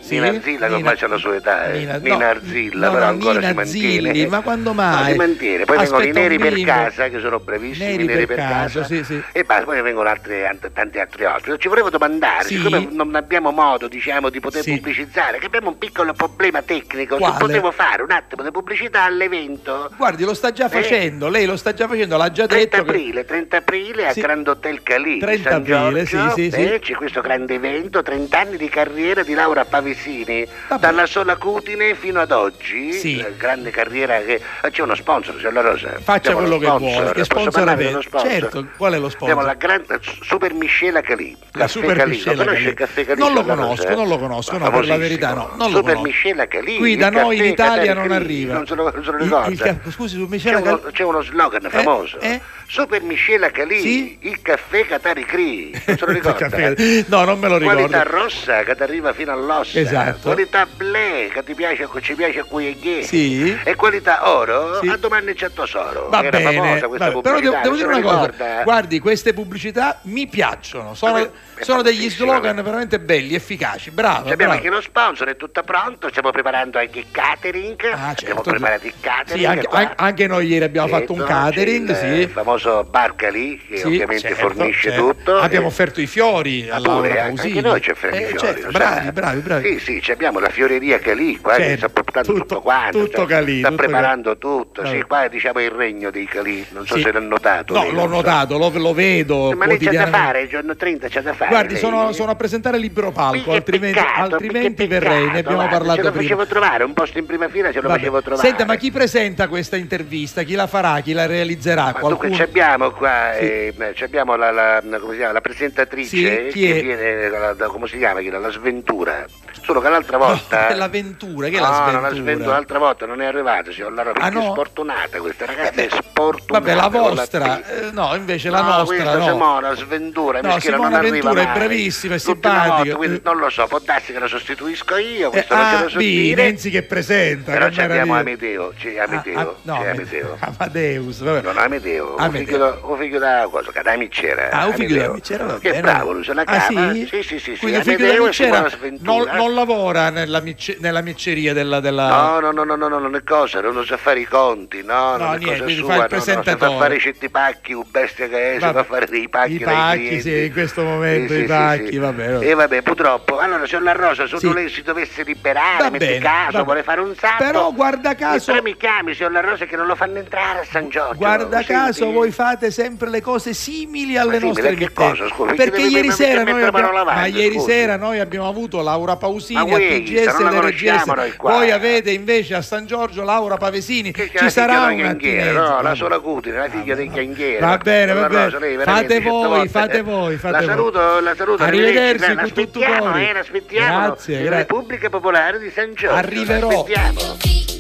Sì? 0.02 0.16
Nina 0.16 0.28
Arzilla 0.30 0.68
che 0.68 0.74
ormai 0.74 0.96
c'ha 0.98 1.08
la 1.08 1.18
sua 1.18 1.36
età, 1.36 1.66
eh. 1.72 1.78
Nina- 1.80 1.98
Nina, 1.98 2.18
no, 2.18 2.26
Arzilla, 2.26 2.86
no, 2.88 2.94
però 2.94 3.06
no, 3.06 3.12
ancora 3.12 3.34
Nina 3.40 3.48
si 3.50 3.54
mantiene. 3.56 4.14
Zilli, 4.14 4.28
ma 4.28 4.42
quando 4.42 4.74
mai? 4.74 5.04
No, 5.06 5.12
si 5.12 5.16
mantiene, 5.18 5.66
poi 5.66 5.78
vengono 5.78 5.98
i 6.04 6.10
Aspetta 6.10 6.20
neri 6.20 6.38
per 6.40 6.62
casa, 6.64 7.08
che 7.10 7.20
sono 7.20 7.40
brevissimi, 7.40 7.86
Neri 7.92 8.06
neri 8.06 8.26
per 8.26 8.36
per 8.36 8.46
casa, 8.46 8.80
casa, 8.82 8.84
sì, 8.84 9.04
sì. 9.04 9.22
e 9.32 9.44
basta, 9.44 9.64
poi 9.66 9.82
vengono 9.82 10.10
altri, 10.10 10.46
ant- 10.46 10.72
tanti 10.74 11.00
altri 11.00 11.26
ospiti. 11.26 11.60
Ci 11.60 11.68
volevo 11.68 11.90
domandare, 11.90 12.46
Sì. 12.46 12.56
siccome 12.58 12.88
non 12.92 13.16
abbiamo 13.16 13.52
modo, 13.52 13.88
diciamo, 13.88 14.30
di 14.30 14.40
poter 14.40 14.64
pubblicizzare, 14.64 15.38
che 15.38 15.46
abbiamo 15.46 15.70
un 15.70 15.78
piccolo 15.78 16.14
problema 16.14 16.62
tecnico, 16.64 17.18
Quale? 17.18 17.34
se 17.34 17.40
potevo 17.40 17.72
fare 17.72 18.02
un 18.02 18.12
attimo 18.12 18.44
di 18.44 18.52
pubblicità 18.52 19.04
all'evento. 19.04 19.92
Guardi, 19.96 20.24
lo 20.24 20.34
sta 20.34 20.52
già 20.52 20.68
facendo, 20.68 21.30
lei 21.30 21.46
lo 21.46 21.56
sta 21.58 21.74
già 21.74 21.88
facendo, 21.88 22.18
l'ha 22.18 22.32
già 22.32 22.48
30 22.48 22.78
detto. 22.78 22.84
che- 22.92 22.98
aprile, 22.98 23.26
30 23.26 23.58
aprile 23.58 24.12
Sì. 24.14 24.22
Grand 24.22 24.48
Hotel 24.48 24.82
Calì 24.84 25.20
30 25.20 25.50
San 25.50 25.62
aprile, 25.62 26.04
Giorgio, 26.04 26.34
sì, 26.36 26.44
sì, 26.44 26.52
sì. 26.52 26.64
eh, 26.74 26.80
c'è 26.80 26.94
questo 26.96 27.22
grande 27.22 27.54
evento, 27.54 28.02
30 28.02 28.40
anni 28.40 28.58
di 28.58 28.68
carriera 28.70 29.22
di 29.24 29.34
Laura 29.34 29.66
Pavesini, 29.96 30.48
dalla 30.80 31.06
sola 31.06 31.36
cutine 31.36 31.96
fino 31.96 32.20
ad 32.22 32.32
oggi, 32.32 32.94
Sì. 32.94 33.18
eh, 33.20 33.34
grande 33.38 33.72
carriera 33.72 34.20
che 34.22 34.42
eh, 34.62 34.72
c'è 34.72 34.82
uno 34.82 34.96
sponsor, 34.96 35.36
signor 35.38 35.54
La 35.54 35.62
Rosa. 35.62 36.00
Faccia 36.02 36.34
quello 36.34 36.58
che 36.58 36.68
vuole. 36.68 37.12
Che 37.14 37.24
sponsor 37.26 37.68
avete? 37.68 38.00
Certo, 38.22 38.68
qual 38.78 38.94
è 38.94 39.00
lo 39.00 39.10
sponsor? 39.10 39.30
Abbiamo 39.38 39.48
la 39.48 39.54
grande 39.56 40.00
Super 40.22 40.54
Miscela 40.54 41.02
Calì. 41.02 41.36
La 41.54 41.68
Super 41.68 41.98
Calì. 41.98 42.12
Miscela 42.12 42.44
Calì? 42.46 42.74
Calì? 42.74 43.16
Non 43.18 43.34
lo 43.34 43.44
conosco, 43.44 43.94
non 43.96 44.08
lo 44.08 44.18
conosco, 44.18 44.58
no, 44.58 44.70
per 44.72 44.88
la 44.88 44.98
verità 44.98 45.34
no, 45.34 45.52
non 45.58 45.72
Super. 45.72 45.98
Miscela 45.98 46.48
Calì. 46.48 46.78
Qui 46.78 46.96
da 46.96 47.10
noi 47.10 47.38
in 47.38 47.46
Italia 47.46 47.94
non 47.94 48.08
Calì. 48.08 48.16
arriva. 48.24 48.54
Non 48.54 48.68
se 48.68 48.76
lo, 48.76 48.92
non 48.94 49.04
se 49.04 49.12
lo 49.12 49.18
ricorda? 49.18 49.80
scusi, 49.90 50.16
su 50.16 50.24
C'è 50.24 50.30
Miscela 50.30 50.58
uno, 50.60 50.80
Cal- 50.80 50.92
c'è 50.92 51.04
uno 51.04 51.22
slogan 51.22 51.68
famoso. 51.70 52.20
eh? 52.20 52.40
Super 52.68 53.02
Miscela 53.02 53.52
Calì, 53.52 54.18
il 54.22 54.42
caffè 54.42 54.86
Catari 54.86 55.26
Cri. 55.26 55.72
Non 55.86 55.98
se 55.98 56.06
lo 56.06 56.12
ricorda? 56.14 56.74
No, 57.08 57.24
non 57.26 57.40
me 57.40 57.50
lo 57.50 57.58
ricordo. 57.58 57.80
Qualità 57.88 58.04
rossa 58.04 58.64
che 58.64 58.76
ti 58.76 58.84
arriva 58.84 59.12
fino 59.14 59.32
all'ossa. 59.34 59.80
Esatto. 59.82 60.20
Qualità 60.30 60.66
blé 60.66 61.30
che 61.34 61.44
ti 61.44 61.54
piace, 61.54 61.88
che 61.92 62.02
ci 62.02 62.14
piace 62.16 62.40
a 62.40 62.44
cui 62.44 62.68
è 62.68 62.74
gay. 62.76 63.04
Sì. 63.04 63.58
E 63.64 63.76
qualità 63.76 64.30
oro 64.30 64.80
Sì. 64.82 64.88
a 64.88 64.98
domani 64.98 65.34
c'è 65.34 65.52
tesoro. 65.52 66.08
Va 66.10 66.22
Era 66.24 66.38
bene, 66.38 66.54
famosa 66.56 66.88
questa 66.88 67.10
vabbè, 67.10 67.22
però 67.22 67.40
devo, 67.40 67.58
devo 67.62 67.76
dire 67.76 67.88
una 67.88 68.02
cosa, 68.02 68.26
ricorda? 68.26 68.64
guardi, 68.64 69.00
queste 69.00 69.34
pubblicità 69.34 70.00
mi 70.04 70.28
piacciono, 70.28 70.94
sono, 70.94 71.14
Vabbè, 71.14 71.30
è 71.56 71.64
sono 71.64 71.82
degli 71.82 72.10
slogan 72.10 72.56
vabbè. 72.56 72.62
veramente 72.64 73.00
belli, 73.00 73.36
efficaci, 73.36 73.92
bravo. 73.92 74.28
Ci 74.28 74.34
abbiamo 74.34 74.52
bravo. 74.54 74.66
anche 74.66 74.70
lo 74.70 74.82
sponsor, 74.82 75.28
è 75.30 75.36
tutto 75.36 75.64
pronto, 75.64 76.10
stiamo 76.10 76.32
preparando 76.32 76.78
anche 76.80 77.00
il 77.00 77.06
catering. 77.12 77.80
abbiamo 77.86 78.14
certo. 78.16 78.42
preparato 78.42 78.86
il 78.88 78.94
catering. 79.00 79.40
Sì, 79.40 79.46
anche, 79.46 79.68
an- 79.72 79.94
anche 79.96 80.28
noi 80.28 80.48
ieri 80.48 80.64
abbiamo 80.66 80.88
fatto 80.88 81.12
un 81.14 81.20
Certo, 81.20 81.34
catering, 81.34 81.90
il, 81.90 81.96
sì. 81.96 82.06
Il 82.06 82.30
famoso 82.30 82.84
Barcali 82.84 83.58
che 83.68 83.78
Sì, 83.78 83.86
ovviamente 83.88 84.22
certo, 84.30 84.36
fornisce 84.48 84.90
certo. 84.90 85.08
tutto. 85.16 85.38
Abbiamo 85.38 85.66
e- 85.66 85.70
offerto 85.70 86.02
i 86.02 86.08
fiori 86.08 86.70
Ah, 86.70 86.76
alla 86.76 86.90
pure, 86.90 87.20
anche 87.20 87.62
noi 87.62 87.82
ci 87.82 87.92
offriamo 87.92 88.16
Eh, 88.16 88.22
i 88.22 88.26
fiori. 88.28 88.40
certo, 88.40 88.70
bravi, 88.72 89.12
bravi, 89.12 89.40
bravi. 89.40 89.71
Sì, 89.80 90.00
sì, 90.04 90.12
abbiamo 90.12 90.40
la 90.40 90.50
fioreria 90.50 91.00
Calì 91.00 91.38
qua 91.40 91.56
che 91.56 91.64
Certo, 91.64 91.78
sta 91.78 91.90
portando 91.90 92.34
tutto, 92.34 92.62
quanto. 92.62 93.00
tutto 93.06 93.18
cioè, 93.20 93.26
Calì, 93.28 93.60
sta 93.60 93.70
tutto 93.70 93.82
preparando 93.82 94.38
tutto. 94.38 94.82
Calì. 94.82 94.98
Sì, 94.98 95.04
qua 95.06 95.24
è 95.26 95.30
diciamo 95.30 95.60
il 95.62 95.70
regno 95.72 96.10
dei 96.12 96.26
Calì. 96.26 96.66
Non 96.72 96.86
so 96.86 96.96
Sì. 96.96 97.02
se 97.02 97.12
l'ha 97.12 97.20
notato. 97.20 97.74
No, 97.74 97.82
lei, 97.84 97.92
l'ho 97.92 98.00
non 98.02 98.10
so. 98.10 98.16
notato, 98.16 98.58
lo, 98.58 98.72
lo 98.74 98.94
vedo 98.94 99.54
Ma 99.56 99.66
lei 99.66 99.78
c'ha 99.78 99.92
da 99.92 100.08
fare, 100.08 100.42
il 100.42 100.50
giorno 100.50 100.76
30 100.76 101.08
c'ha 101.10 101.22
da 101.22 101.34
fare. 101.34 101.50
Guardi, 101.50 101.76
sono, 101.78 102.12
sono 102.12 102.32
a 102.32 102.36
presentare 102.36 102.78
libero 102.78 103.12
palco, 103.12 103.52
Che 103.52 103.56
altrimenti, 103.58 104.00
peccato, 104.00 104.22
altrimenti 104.36 104.88
che 104.88 104.88
peccato, 104.88 105.10
verrei, 105.14 105.32
ne 105.32 105.40
abbiamo 105.40 105.56
guarda, 105.58 105.78
parlato 105.78 105.96
Ce 105.98 106.02
lo 106.04 106.12
prima. 106.12 106.24
facevo 106.24 106.46
trovare, 106.48 106.84
un 106.84 106.94
posto 106.94 107.18
in 107.20 107.26
prima 107.26 107.50
fila 107.50 107.72
ce 107.72 107.82
lo 107.82 107.88
Vabbè. 107.88 108.00
facevo 108.00 108.22
trovare. 108.22 108.48
Senta, 108.48 108.66
ma 108.66 108.76
chi 108.76 108.92
presenta 108.92 109.48
questa 109.48 109.76
intervista? 109.78 110.44
Chi 110.44 110.56
la 110.56 110.68
farà? 110.68 111.00
Chi 111.02 111.14
la 111.14 111.26
realizzerà? 111.26 111.84
Ma 111.86 111.92
dunque 111.92 112.08
Qualcuno? 112.18 112.36
ci 112.36 112.42
abbiamo 112.42 112.92
qua, 112.92 113.34
eh, 113.38 113.74
ci 113.96 114.04
abbiamo 114.04 114.36
la, 114.36 114.52
la- 114.52 114.82
come 115.00 115.12
si 115.14 115.18
chiama, 115.18 115.34
la 115.34 115.42
presentatrice 115.42 116.52
Sì, 116.52 116.60
che 116.60 116.78
è? 116.78 116.82
viene 116.82 117.56
come 117.68 117.88
si 117.88 117.98
chiama, 117.98 118.22
la 118.22 118.50
sventura. 118.50 119.26
Solo 119.64 119.80
che 119.80 119.90
l'altra 119.90 120.18
volta. 120.18 120.68
È 120.68 120.74
l'avventura, 120.76 121.48
che 121.50 121.58
è 121.58 121.60
no, 121.60 121.66
la 121.70 121.70
no, 121.70 121.76
sventura? 121.84 122.02
la 122.10 122.16
sventura 122.16 122.52
l'altra 122.54 122.80
volta 122.80 123.06
non 123.06 123.22
è 123.22 123.26
arrivata, 123.26 123.70
Lara, 123.94 124.12
perché 124.12 124.28
Ah, 124.28 124.30
no? 124.30 124.40
è 124.40 124.52
sfortunata 124.52 125.20
questa 125.20 125.46
ragazza, 125.46 125.82
è 125.82 125.88
sfortunata. 125.90 126.60
Vabbè, 126.60 126.74
la 126.74 126.88
vostra, 126.88 127.66
eh, 127.66 127.92
no, 127.92 128.16
invece 128.16 128.50
la 128.50 128.62
no, 128.62 128.68
nostra 128.78 128.86
questa 129.04 129.18
no. 129.18 129.26
Simona 129.28 129.76
Sventura, 129.76 130.42
No, 130.42 130.54
mischina, 130.54 130.76
Simona 130.76 130.90
non 130.90 131.00
arriva 131.00 131.30
Ventura 131.32 131.42
è 131.54 131.58
bravissima, 131.58 132.16
è 132.16 132.18
simpatica. 132.18 132.96
quindi 132.96 133.22
non 133.24 133.38
lo 133.38 133.50
so, 133.50 133.68
può 133.68 133.80
darsi 133.80 134.12
che 134.14 134.20
la 134.20 134.28
sostituisco 134.28 134.98
io, 134.98 135.30
questo 135.30 135.54
Eh, 135.54 135.58
non 135.58 135.66
ce 135.70 135.76
ah, 135.76 135.82
lo 135.84 135.90
so 135.90 135.98
dire. 136.00 136.44
Nenzi 136.44 136.70
che 136.70 136.84
presenta. 136.84 137.52
Però 137.52 137.70
ci 137.70 137.82
abbiamo. 137.82 138.16
Amedeo, 138.16 138.74
c'è 138.78 138.98
Amedeo, 138.98 139.38
Ah, 139.40 139.42
ah, 139.42 139.54
no, 139.62 139.80
c'è 139.82 139.90
Amedeo. 139.90 140.38
Amadeus, 140.58 141.20
vabbè. 141.22 141.42
Non 141.42 141.58
Amedeo, 141.58 142.16
Amedeo. 142.18 142.80
un 142.84 142.98
figlio 142.98 143.20
da- 143.20 143.40
da 143.42 143.48
cosa, 143.50 143.72
che 143.72 143.82
da 143.82 143.96
Micera. 143.96 144.50
Ah, 144.52 144.66
un 144.68 144.74
figlio 144.74 144.88
da 144.98 145.06
Amedeo. 145.06 145.14
Micera, 145.14 145.46
va 145.46 145.60
Che 145.60 145.80
bravo, 145.82 146.12
lui 146.14 146.24
se 146.24 146.34
la 146.34 146.42
Ah, 146.42 146.46
cava. 146.46 146.94
sì? 146.94 147.08
Sì, 147.08 147.24
sì, 147.24 147.40
sì. 147.40 147.58
Quindi 147.58 147.82
figlio 147.82 147.96
Amedeo 147.96 148.12
della 148.12 148.24
e 148.24 148.28
Micera 148.28 148.34
Simona 148.34 148.60
non, 148.62 148.70
Sventura. 148.70 149.34
Non 149.52 149.56
lavora 149.56 150.10
nella, 150.10 150.40
mice- 150.40 150.78
nella 150.80 151.02
micceria 151.02 151.54
della... 151.54 151.80
della... 151.80 152.08
No, 152.08 152.40
no, 152.40 152.52
no, 152.52 152.64
no, 152.64 152.76
no, 152.76 152.88
no, 152.88 153.00
non 153.00 153.16
è 153.16 153.24
cosa, 153.24 153.60
non 153.62 153.86
sa 153.86 153.98
fare 153.98 154.20
i 154.22 154.26
conti, 154.26 154.82
no, 154.84 155.18
No, 155.18 155.26
non 155.26 155.36
è 155.36 155.38
niente, 155.38 155.64
cosa 155.64 155.76
sua, 155.76 155.86
fa 155.88 155.94
il 155.94 155.96
no, 155.98 156.02
no, 156.02 156.08
presentatore. 156.08 156.72
fa 156.72 156.78
fare 156.78 157.00
certi 157.00 157.30
pacchi, 157.30 157.74
un 157.74 157.84
bestia 157.90 158.28
che 158.28 158.54
è, 158.56 158.60
Vabbè. 158.60 158.74
fa 158.74 158.84
fare 158.84 159.06
dei 159.08 159.30
pacchi 159.30 159.54
I 159.56 159.60
pacchi, 159.60 160.22
sì, 160.22 160.44
in 160.46 160.52
questo 160.52 160.84
momento 160.84 161.34
Sì, 161.34 161.40
i 161.40 161.44
pacchi, 161.46 161.86
sì, 161.86 161.92
sì. 161.92 161.98
vabbè. 161.98 162.32
vabbè. 162.32 162.48
E 162.50 162.54
vabbè, 162.54 162.82
purtroppo, 162.82 163.38
allora 163.40 163.66
signor 163.66 163.84
La 163.84 163.92
Rosa, 163.94 164.28
se 164.28 164.38
Sì. 164.38 164.54
lei 164.54 164.70
si 164.70 164.82
dovesse 164.82 165.24
liberare, 165.24 165.84
Va 165.84 165.90
metti 165.90 166.06
bene, 166.06 166.20
caso, 166.20 166.52
vabbè. 166.54 166.64
vuole 166.64 166.84
fare 166.84 167.02
un 167.02 167.16
salto. 167.16 167.44
Però 167.44 167.72
guarda 167.74 168.16
caso- 168.16 168.52
Però 168.52 168.64
mi 168.64 168.78
chiami, 168.78 169.14
signor 169.14 169.32
La 169.32 169.42
Rosa, 169.42 169.66
che 169.66 169.76
non 169.76 169.86
lo 169.88 169.96
fanno 169.96 170.18
entrare 170.18 170.60
a 170.60 170.64
San 170.66 170.90
Giorgio. 170.90 171.16
Guarda 171.18 171.58
Senti? 171.58 171.72
caso 171.72 172.12
voi 172.12 172.32
fate 172.32 172.72
sempre 172.72 173.10
le 173.10 173.22
cose 173.22 173.54
simili 173.54 174.18
alle 174.18 174.40
Ma 174.40 174.46
nostre 174.48 174.68
emittenti. 174.70 174.94
cosa, 174.94 175.28
scusi? 175.28 175.56
Perché 175.56 175.82
ieri 175.82 176.12
sera, 176.12 176.44
noi 176.44 176.52
abbiamo, 176.64 176.72
parola 176.72 177.04
ma 177.04 177.12
avanti, 177.12 177.38
ieri 177.38 177.56
scusi. 177.56 177.72
sera 177.72 177.98
noi 177.98 178.20
abbiamo 178.20 178.48
avuto 178.48 178.82
Laura 178.82 179.16
Pausini 179.18 179.40
Ma 179.50 179.62
a 179.62 179.66
TGS 179.66 180.26
non 180.40 180.44
la 180.44 180.50
ed 180.50 180.56
conosciamo 180.56 181.00
RGS. 181.00 181.06
noi 181.16 181.36
qua. 181.36 181.52
Voi 181.52 181.72
avete 181.72 182.12
invece 182.12 182.56
a 182.56 182.62
San 182.62 182.86
Giorgio 182.86 183.24
Laura 183.24 183.58
Pavesini. 183.58 184.12
Che 184.12 184.32
Ci 184.34 184.50
sarà 184.50 184.82
una 184.84 184.94
chianghiera, 184.94 185.52
no, 185.60 185.82
la 185.82 185.96
sola 185.96 186.20
cutine, 186.20 186.58
la 186.58 186.70
figlia 186.70 186.96
dei 186.96 187.10
chianghieri. 187.10 187.60
Va 187.60 187.78
bene, 187.78 188.14
va 188.14 188.28
bene. 188.28 188.84
Fate 188.84 189.20
voi, 189.22 189.68
fate 189.68 190.02
voi, 190.02 190.38
fate 190.38 190.52
la 190.52 190.60
voi. 190.60 190.68
saluto, 190.68 191.20
la 191.20 191.36
saluto. 191.36 191.64
Arrivederci, 191.64 192.36
con 192.36 192.52
tutto 192.54 192.80
cuore. 192.80 193.32
eh, 193.34 193.38
aspettiamo. 193.38 194.06
Grazie, 194.08 194.36
grazie. 194.44 194.50
Repubblica 194.58 195.10
Popolare 195.10 195.60
di 195.60 195.70
San 195.70 195.94
Giorgio. 195.94 196.16
Arriverò. 196.16 196.68
aspettiamo. 196.70 197.71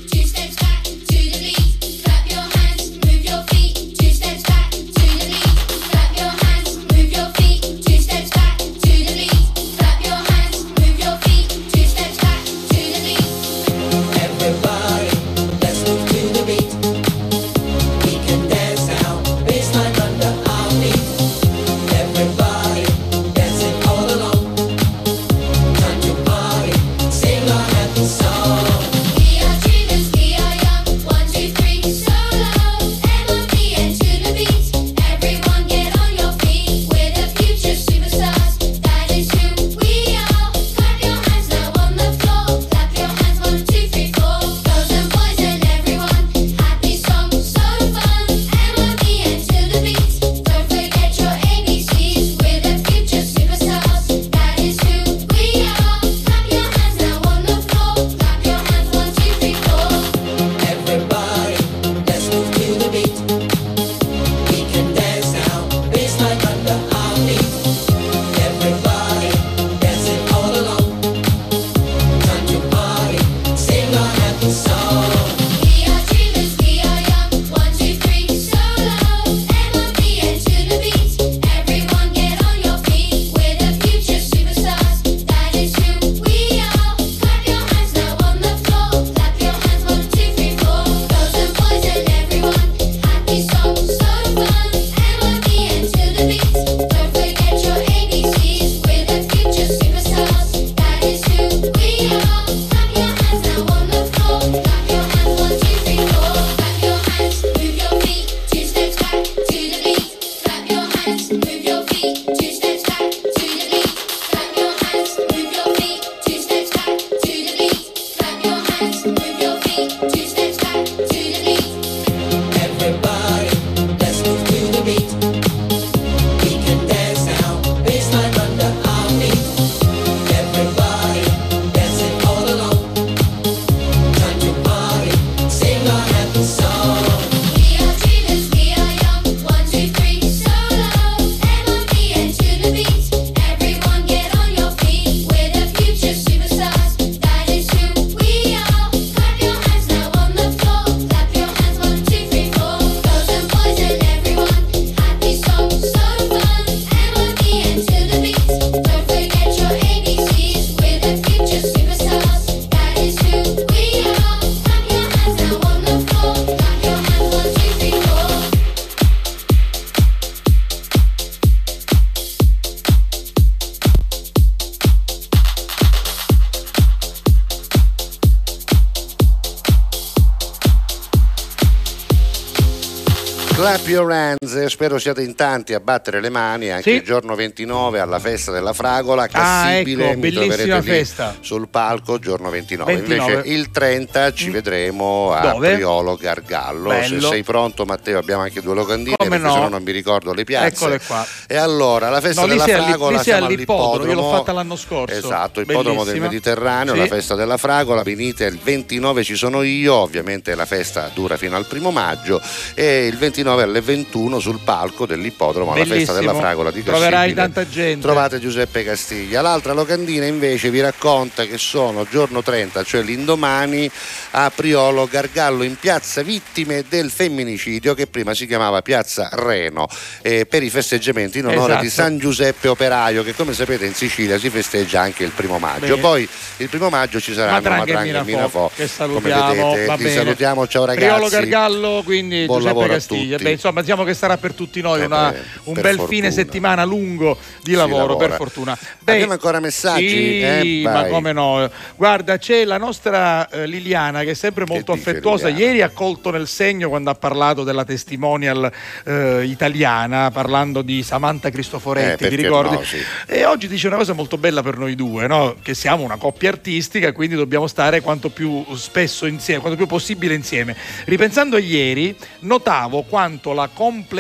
around 184.12 184.40
eh, 184.53 184.69
spero 184.69 184.98
siate 184.99 185.22
in 185.22 185.36
tanti 185.36 185.73
a 185.73 185.80
battere 185.80 186.22
le 186.22 186.30
mani 186.30 186.69
anche 186.69 186.90
Sì. 186.91 186.95
il 186.98 187.03
giorno 187.03 187.36
29 187.36 187.99
alla 187.99 188.19
festa 188.19 188.52
della 188.52 188.73
fragola, 188.73 189.23
Ah, 189.23 189.28
Cassibile, 189.28 190.10
ecco, 190.11 190.19
mi 190.19 190.32
troverete 190.32 190.76
lì 190.76 190.82
festa. 190.82 191.36
sul 191.40 191.68
palco 191.69 192.19
giorno 192.19 192.49
29. 192.49 192.94
29. 192.95 193.32
Invece 193.34 193.49
il 193.49 193.72
30 193.72 194.34
ci 194.34 194.49
vedremo 194.49 195.34
a 195.34 195.52
Dove? 195.52 195.73
Priolo 195.76 196.15
Gargallo. 196.15 196.90
Bello. 196.90 197.22
Se 197.22 197.28
sei 197.28 197.44
pronto 197.44 197.86
Matteo 197.86 198.19
abbiamo 198.19 198.41
anche 198.44 198.61
due 198.61 198.76
locandine 198.76 199.15
Come 199.18 199.30
perché 199.30 199.45
no? 199.45 199.53
sennò 199.53 199.68
non 199.69 199.84
mi 199.84 199.91
ricordo 199.91 200.34
le 200.34 200.44
piazze. 200.44 200.68
Eccole 200.68 200.99
qua. 201.06 201.26
E 201.48 201.56
allora 201.57 202.10
la 202.10 202.22
festa 202.22 202.41
No, 202.41 202.48
della 202.48 202.64
fragola 202.65 203.18
lì 203.18 203.23
siamo 203.23 203.45
all'ippodromo, 203.45 204.10
io 204.10 204.15
l'ho 204.15 204.30
fatta 204.32 204.52
l'anno 204.52 204.76
scorso. 204.76 205.15
Esatto, 205.15 205.61
ippodromo 205.61 206.03
del. 206.03 206.19
Mediterraneo, 206.22 206.94
Sì. 206.94 206.99
la 206.99 207.07
festa 207.07 207.36
della 207.36 207.57
fragola, 207.57 208.03
venite 208.03 208.45
il 208.45 208.57
29 208.61 209.23
ci 209.23 209.36
sono 209.36 209.64
io, 209.64 209.94
ovviamente 209.95 210.53
la 210.56 210.65
festa 210.65 211.10
dura 211.14 211.36
fino 211.38 211.56
al 211.56 211.65
primo 211.65 211.90
maggio 211.91 212.40
e 212.76 213.07
il 213.07 213.18
29 213.18 213.64
alle 213.64 213.82
21 213.82 214.40
sul 214.41 214.59
palco 214.63 215.05
dell'ippodromo 215.05 215.72
alla 215.72 215.85
festa 215.85 215.93
Bellissimo. 215.93 216.19
della 216.19 216.34
fragola 216.35 216.72
di 216.72 216.84
Troverai 216.84 217.34
Cassibile. 217.34 217.35
tanta 217.53 217.69
gente. 217.69 218.01
Trovate 218.01 218.39
Giuseppe 218.39 218.84
Castiglia. 218.84 219.41
L'altra 219.41 219.72
locandina 219.73 220.26
invece 220.26 220.69
vi 220.69 220.81
racconta 220.81 221.45
che 221.45 221.57
sono 221.57 222.05
giorno 222.09 222.41
30, 222.43 222.84
cioè 222.84 223.01
l'indomani, 223.01 223.89
a 224.31 224.51
Priolo 224.53 225.05
Gargallo 225.09 225.63
in 225.63 225.76
piazza 225.77 226.22
vittime 226.23 226.84
del 226.89 227.09
femminicidio 227.11 227.93
che 227.93 228.07
prima 228.07 228.34
si 228.34 228.45
chiamava 228.47 228.81
piazza 228.81 229.30
Reno 229.31 229.88
eh, 230.22 230.45
per 230.45 230.63
i 230.63 230.69
festeggiamenti 230.69 231.38
in 231.39 231.45
onore 231.45 231.59
Esatto. 231.73 231.81
di 231.84 231.89
San 231.89 232.18
Giuseppe 232.18 232.68
Operaio 232.68 233.23
che 233.23 233.34
come 233.35 233.53
sapete 233.53 233.85
in 233.85 233.93
Sicilia 233.93 234.38
si 234.39 234.49
festeggia 234.49 235.01
anche 235.01 235.23
il 235.23 235.31
primo 235.31 235.59
maggio. 235.59 235.85
Bene. 235.88 236.01
Poi 236.01 236.27
il 236.57 236.68
primo 236.69 236.89
maggio 236.89 237.19
ci 237.19 237.34
saranno 237.34 237.53
Matranga 237.61 238.01
e 238.03 238.09
e 238.09 238.23
Minafò. 238.23 238.68
che 238.69 238.73
Come 238.76 238.88
salutiamo, 238.88 239.69
vedete, 239.72 239.85
va 239.85 239.95
li 239.95 240.03
bene. 240.03 240.15
salutiamo, 240.15 240.68
ciao 240.68 240.85
ragazzi. 240.85 241.05
Priolo 241.07 241.30
Gargallo, 241.30 242.01
quindi 242.03 242.45
Buon 242.45 242.61
Giuseppe 242.61 242.88
Castiglia. 242.88 243.38
Beh, 243.38 243.51
insomma, 243.51 243.81
diciamo 243.81 244.03
che 244.03 244.13
sarà 244.13 244.31
per 244.38 244.53
tutti 244.53 244.82
noi 244.82 245.02
Eh 245.02 245.06
una- 245.06 245.34
un 245.66 245.74
bel 245.74 245.84
fortuna. 245.98 246.08
fine 246.08 246.32
settimana 246.32 246.84
lungo 246.84 247.38
di 247.64 247.74
lavoro, 247.74 248.16
per 248.16 248.32
fortuna. 248.34 248.78
Beh, 248.99 249.12
Abbiamo 249.14 249.34
ancora 249.34 249.60
messaggi? 249.60 250.08
Sì, 250.10 250.41
Eh, 250.41 250.82
ma 250.84 251.06
come 251.06 251.32
no? 251.34 251.70
Guarda, 251.95 252.38
c'è 252.38 252.66
la 252.66 252.78
nostra 252.78 253.48
eh, 253.49 253.68
Liliana 253.68 254.22
che 254.24 254.32
è 254.32 254.34
sempre 254.34 254.66
molto 254.68 254.94
dice 254.94 255.10
affettuosa. 255.10 255.48
Liliana? 255.48 255.70
Ieri 255.72 255.82
ha 255.84 255.90
colto 255.90 256.32
nel 256.32 256.48
segno 256.48 256.90
quando 256.90 257.10
ha 257.10 257.16
parlato 257.16 257.64
della 257.64 257.84
testimonial 257.86 258.72
eh, 259.06 259.44
italiana, 259.45 260.32
parlando 260.32 260.82
di 260.82 261.03
Samantha 261.03 261.48
Eh, 261.48 261.52
Cristoforetti, 261.52 262.18
ti 262.24 262.30
perché 262.30 262.36
ricordi? 262.36 262.76
no, 262.76 262.84
sì. 262.84 262.98
E 263.28 263.45
oggi 263.45 263.68
dice 263.68 263.88
una 263.88 263.98
cosa 263.98 264.14
molto 264.14 264.38
bella 264.38 264.62
per 264.62 264.78
noi 264.78 264.95
due, 264.95 265.28
no? 265.28 265.56
che 265.62 265.74
siamo 265.74 266.03
una 266.03 266.18
coppia 266.18 266.49
artistica, 266.49 267.12
quindi 267.12 267.36
dobbiamo 267.36 267.68
stare 267.68 268.02
quanto 268.02 268.30
più 268.30 268.64
spesso 268.76 269.26
insieme, 269.26 269.60
quanto 269.62 269.78
più 269.78 269.88
possibile 269.88 270.34
insieme. 270.34 270.76
Ripensando 271.06 271.56
a 271.56 271.60
ieri, 271.60 272.16
notavo 272.40 273.03
quanto 273.03 273.53
la 273.53 273.70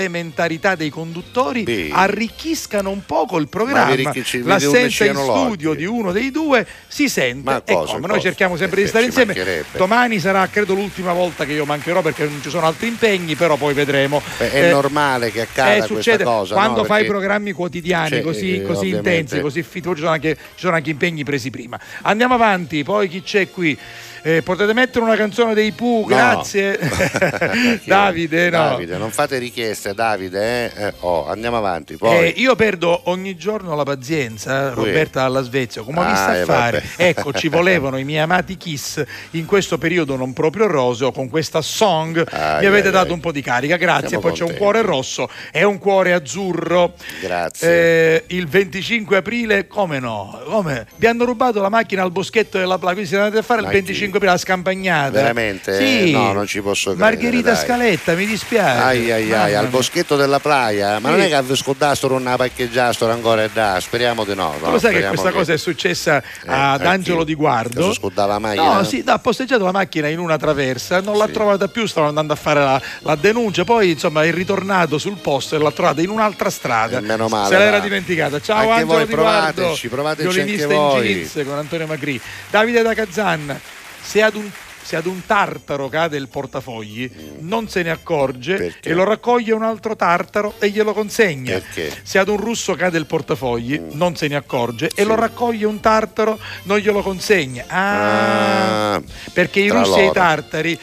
complementarità 0.01 0.75
dei 0.75 0.89
conduttori 0.89 1.63
Sì. 1.65 1.89
arricchiscano 1.93 2.89
un 2.89 3.05
poco 3.05 3.37
il 3.37 3.43
Ma 3.43 3.49
programma. 3.49 4.11
L'assenza 4.43 5.05
in 5.05 5.15
studio 5.15 5.73
di 5.73 5.85
uno 5.85 6.11
dei 6.11 6.31
due 6.31 6.65
si 6.87 7.07
sente. 7.09 7.43
Ma 7.43 7.57
e 7.63 7.73
cosa, 7.73 7.85
come? 7.93 8.01
cosa? 8.01 8.07
Noi 8.13 8.21
cerchiamo 8.21 8.57
sempre 8.57 8.79
Eh, 8.79 8.83
di 8.83 8.89
stare 8.89 9.05
insieme. 9.05 9.63
Domani 9.73 10.19
sarà 10.19 10.47
credo 10.47 10.73
l'ultima 10.73 11.13
volta 11.13 11.45
che 11.45 11.53
io 11.53 11.65
mancherò 11.65 12.01
perché 12.01 12.25
non 12.25 12.39
ci 12.41 12.49
sono 12.49 12.65
altri 12.65 12.87
impegni, 12.87 13.35
però 13.35 13.55
poi 13.57 13.73
vedremo. 13.73 14.21
Beh, 14.37 14.51
è 14.51 14.67
Eh, 14.67 14.71
normale 14.71 15.31
che 15.31 15.41
accada 15.41 15.73
eh, 15.73 15.77
questa 15.77 15.93
succede 15.95 16.23
cosa. 16.23 16.53
quando 16.55 16.81
no? 16.81 16.83
fai 16.85 17.05
programmi 17.05 17.51
quotidiani 17.51 18.21
così, 18.21 18.61
eh, 18.61 18.63
così 18.63 18.89
intensi, 18.89 19.39
così 19.39 19.61
fitti, 19.63 19.81
poi 19.87 19.95
ci 19.95 20.01
sono, 20.01 20.13
anche, 20.13 20.35
ci 20.35 20.41
sono 20.61 20.75
anche 20.75 20.89
impegni 20.89 21.23
presi 21.23 21.49
prima. 21.49 21.79
Andiamo 22.03 22.33
avanti, 22.33 22.83
poi 22.83 23.07
chi 23.07 23.21
c'è 23.21 23.49
qui? 23.49 23.77
Eh, 24.23 24.41
potete 24.43 24.73
mettere 24.73 25.03
una 25.03 25.15
canzone 25.15 25.53
dei 25.55 25.71
Pooh, 25.71 26.01
No. 26.01 26.05
grazie. 26.05 26.77
Davide, 27.85 28.49
no. 28.49 28.57
Davide, 28.69 28.97
non 28.97 29.09
fate 29.11 29.37
richieste, 29.37 29.93
Davide. 29.93 30.71
eh? 30.75 30.85
Eh, 30.87 30.93
oh, 30.99 31.27
andiamo 31.27 31.57
avanti. 31.57 31.97
Poi. 31.97 32.17
Eh, 32.25 32.33
io 32.37 32.55
perdo 32.55 33.01
ogni 33.05 33.35
giorno 33.35 33.75
la 33.75 33.83
pazienza, 33.83 34.71
Qui. 34.71 34.85
Roberta 34.85 35.21
dalla 35.21 35.41
Svezia, 35.41 35.81
come 35.81 35.99
ho 35.99 36.03
Ah, 36.03 36.09
visto 36.09 36.29
a 36.29 36.35
eh, 36.35 36.43
fare. 36.45 36.83
Ecco, 36.97 37.33
ci 37.33 37.47
volevano 37.47 37.97
i 37.97 38.03
miei 38.03 38.19
amati 38.19 38.57
Kiss 38.57 39.03
in 39.31 39.45
questo 39.45 39.77
periodo 39.77 40.15
non 40.15 40.33
proprio 40.33 40.67
roseo, 40.67 41.11
con 41.11 41.27
questa 41.29 41.61
song 41.61 42.23
Ai, 42.29 42.59
mi 42.59 42.65
avete 42.67 42.91
dato 42.91 43.13
un 43.13 43.19
po' 43.19 43.31
di 43.31 43.41
carica, 43.41 43.75
grazie. 43.77 44.09
Siamo 44.09 44.23
Poi 44.23 44.33
c'è 44.33 44.43
un 44.43 44.49
contenti. 44.49 44.63
cuore 44.71 44.81
rosso 44.87 45.29
e 45.51 45.63
un 45.63 45.77
cuore 45.79 46.13
azzurro. 46.13 46.93
Grazie. 47.21 47.69
Eh, 47.69 48.23
il 48.35 48.47
25 48.47 49.17
aprile, 49.17 49.67
come 49.67 49.99
no? 49.99 50.39
Come? 50.45 50.85
Vi 50.95 51.07
hanno 51.07 51.25
rubato 51.25 51.59
la 51.61 51.69
macchina 51.69 52.03
al 52.03 52.11
boschetto 52.11 52.57
della 52.59 52.77
Playa, 52.77 52.93
quindi 52.93 53.09
siete 53.09 53.23
andati 53.23 53.41
a 53.43 53.45
fare 53.45 53.61
Ma 53.61 53.67
il 53.67 53.73
25 53.73 54.10
aprile 54.17 54.31
la 54.33 54.37
scampagnata. 54.37 55.11
Veramente? 55.11 55.77
Sì. 55.77 56.11
No, 56.11 56.31
non 56.33 56.45
ci 56.47 56.61
posso 56.61 56.93
credere. 56.93 57.09
Margherita 57.11 57.51
dai. 57.53 57.63
Scaletta, 57.65 58.13
mi 58.13 58.25
dispiace. 58.25 58.81
Ai 58.81 59.11
ai 59.11 59.33
ai, 59.33 59.55
al 59.55 59.67
boschetto 59.67 60.15
della 60.15 60.39
playa, 60.39 60.99
ma 60.99 61.09
Sì. 61.09 61.15
non 61.15 61.21
è 61.23 61.27
che 61.27 61.35
avete 61.35 61.55
scodato 61.55 62.11
una 62.13 62.35
parcheggiastro 62.35 63.09
ancora 63.11 63.43
e 63.43 63.49
da, 63.53 63.79
speriamo 63.79 64.23
di 64.23 64.35
no. 64.35 64.55
No, 64.61 64.71
lo 64.71 64.79
sai 64.79 64.93
che 64.93 65.07
questa 65.07 65.31
cosa 65.31 65.53
è 65.53 65.57
successa 65.57 66.21
ad 66.45 66.81
eh, 66.81 66.85
Angelo? 66.87 67.23
Di 67.23 67.35
Guardo? 67.35 67.89
Che 67.89 67.93
scudava 67.95 68.33
la 68.33 68.39
macchina? 68.39 68.73
No, 68.75 68.83
sì, 68.83 69.03
ha 69.05 69.19
posteggiato 69.19 69.63
la 69.63 69.71
macchina 69.71 70.07
in 70.07 70.19
una 70.19 70.37
traversa, 70.37 71.01
non 71.01 71.17
l'ha 71.17 71.27
trovata 71.27 71.67
più, 71.67 71.85
stava 71.85 72.07
andando 72.07 72.33
a 72.33 72.35
fare 72.35 72.59
la, 72.59 72.81
la 72.99 73.15
denuncia, 73.15 73.63
poi 73.63 73.91
insomma 73.91 74.23
è 74.23 74.31
ritornato 74.31 74.97
sul 74.97 75.17
posto 75.17 75.55
e 75.55 75.59
l'ha 75.59 75.71
trovata 75.71 76.01
in 76.01 76.09
un'altra 76.09 76.49
strada. 76.49 76.97
Eh, 76.97 77.01
meno 77.01 77.27
male, 77.27 77.49
Se 77.53 77.57
l'era 77.57 77.77
va. 77.77 77.83
dimenticata. 77.83 78.39
Ciao 78.41 78.57
Anche 78.57 78.71
Angelo 78.71 78.93
voi 78.97 79.05
Di 79.05 79.13
Guardo. 79.15 79.51
provateci, 79.53 79.87
provateci 79.87 80.39
anche 80.39 80.51
in 80.53 80.67
voi. 80.67 81.29
con 81.45 81.57
Antonio 81.57 81.87
Macri. 81.87 82.19
Davide 82.49 82.81
da 82.81 82.93
Kazan, 82.93 83.59
se 84.03 84.23
ad 84.23 84.35
un 84.35 84.51
se 84.81 84.95
ad 84.95 85.05
un 85.05 85.25
tartaro 85.25 85.87
cade 85.89 86.17
il 86.17 86.27
portafogli, 86.27 87.09
non 87.39 87.67
se 87.69 87.81
ne 87.83 87.91
accorge 87.91 88.75
e 88.81 88.93
lo 88.93 89.03
raccoglie 89.03 89.53
un 89.53 89.63
altro 89.63 89.95
tartaro 89.95 90.53
e 90.59 90.69
glielo 90.69 90.93
consegna. 90.93 91.53
Perché? 91.53 91.91
Se 92.03 92.17
ad 92.19 92.27
un 92.27 92.37
russo 92.37 92.73
cade 92.75 92.97
il 92.97 93.05
portafogli, 93.05 93.79
non 93.91 94.15
se 94.15 94.27
ne 94.27 94.35
accorge 94.35 94.89
e 94.93 95.03
lo 95.03 95.15
raccoglie 95.15 95.65
un 95.65 95.79
tartaro, 95.79 96.37
non 96.63 96.77
glielo 96.79 97.01
consegna. 97.01 97.63
Ah, 97.67 98.93
Ah, 98.93 99.01
perché 99.33 99.59
i 99.61 99.69
russi 99.69 99.91
e 99.99 100.01
i 100.01 100.05
loro. 100.07 100.11
tartari 100.11 100.79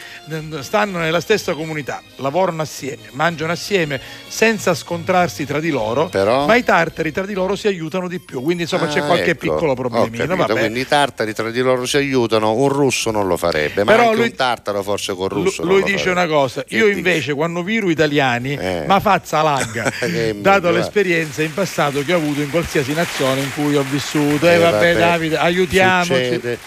stanno 0.61 0.97
nella 0.99 1.19
stessa 1.19 1.53
comunità, 1.53 2.01
lavorano 2.17 2.61
assieme, 2.61 3.03
mangiano 3.11 3.51
assieme 3.51 3.99
senza 4.27 4.73
scontrarsi 4.73 5.45
tra 5.45 5.59
di 5.59 5.69
loro, 5.69 6.07
Però? 6.07 6.45
ma 6.45 6.55
i 6.55 6.63
tartari 6.63 7.11
tra 7.11 7.25
di 7.25 7.33
loro 7.33 7.55
si 7.55 7.67
aiutano 7.67 8.07
di 8.07 8.19
più. 8.19 8.41
Quindi 8.41 8.63
insomma 8.63 8.87
c'è 8.87 8.99
Ah, 8.99 9.05
qualche 9.05 9.31
ecco, 9.31 9.39
piccolo 9.39 9.73
problemino. 9.75 10.35
Quindi 10.45 10.79
i 10.81 10.87
tartari 10.87 11.33
tra 11.33 11.49
di 11.51 11.61
loro 11.61 11.85
si 11.85 11.97
aiutano, 11.97 12.53
un 12.53 12.67
russo 12.69 13.11
non 13.11 13.27
lo 13.27 13.37
farebbe, 13.37 13.83
Però 13.95 14.13
lui- 14.13 14.23
un 14.23 14.35
tartaro 14.35 14.83
forse 14.83 15.13
col 15.13 15.29
russo. 15.29 15.63
lui 15.63 15.79
lo 15.79 15.85
dice 15.85 16.09
una 16.09 16.27
cosa, 16.27 16.63
Che 16.63 16.75
io 16.75 16.85
dice? 16.85 16.97
invece 16.97 17.33
quando 17.33 17.63
viru 17.63 17.89
italiani, 17.89 18.53
Eh. 18.55 18.83
ma 18.87 18.99
fazza 18.99 19.41
langa, 19.41 19.89
Che 19.99 20.35
dato 20.39 20.71
l'esperienza 20.71 21.41
in 21.43 21.53
passato 21.53 22.03
che 22.03 22.13
ho 22.13 22.17
avuto 22.17 22.41
in 22.41 22.49
qualsiasi 22.49 22.93
nazione 22.93 23.41
in 23.41 23.53
cui 23.53 23.75
ho 23.75 23.83
vissuto. 23.89 24.47
E 24.47 24.53
Eh, 24.53 24.57
vabbè, 24.57 24.71
vabbè, 24.93 24.95
Davide, 24.97 25.37
aiutiamoci. 25.37 26.13
succede. 26.13 26.57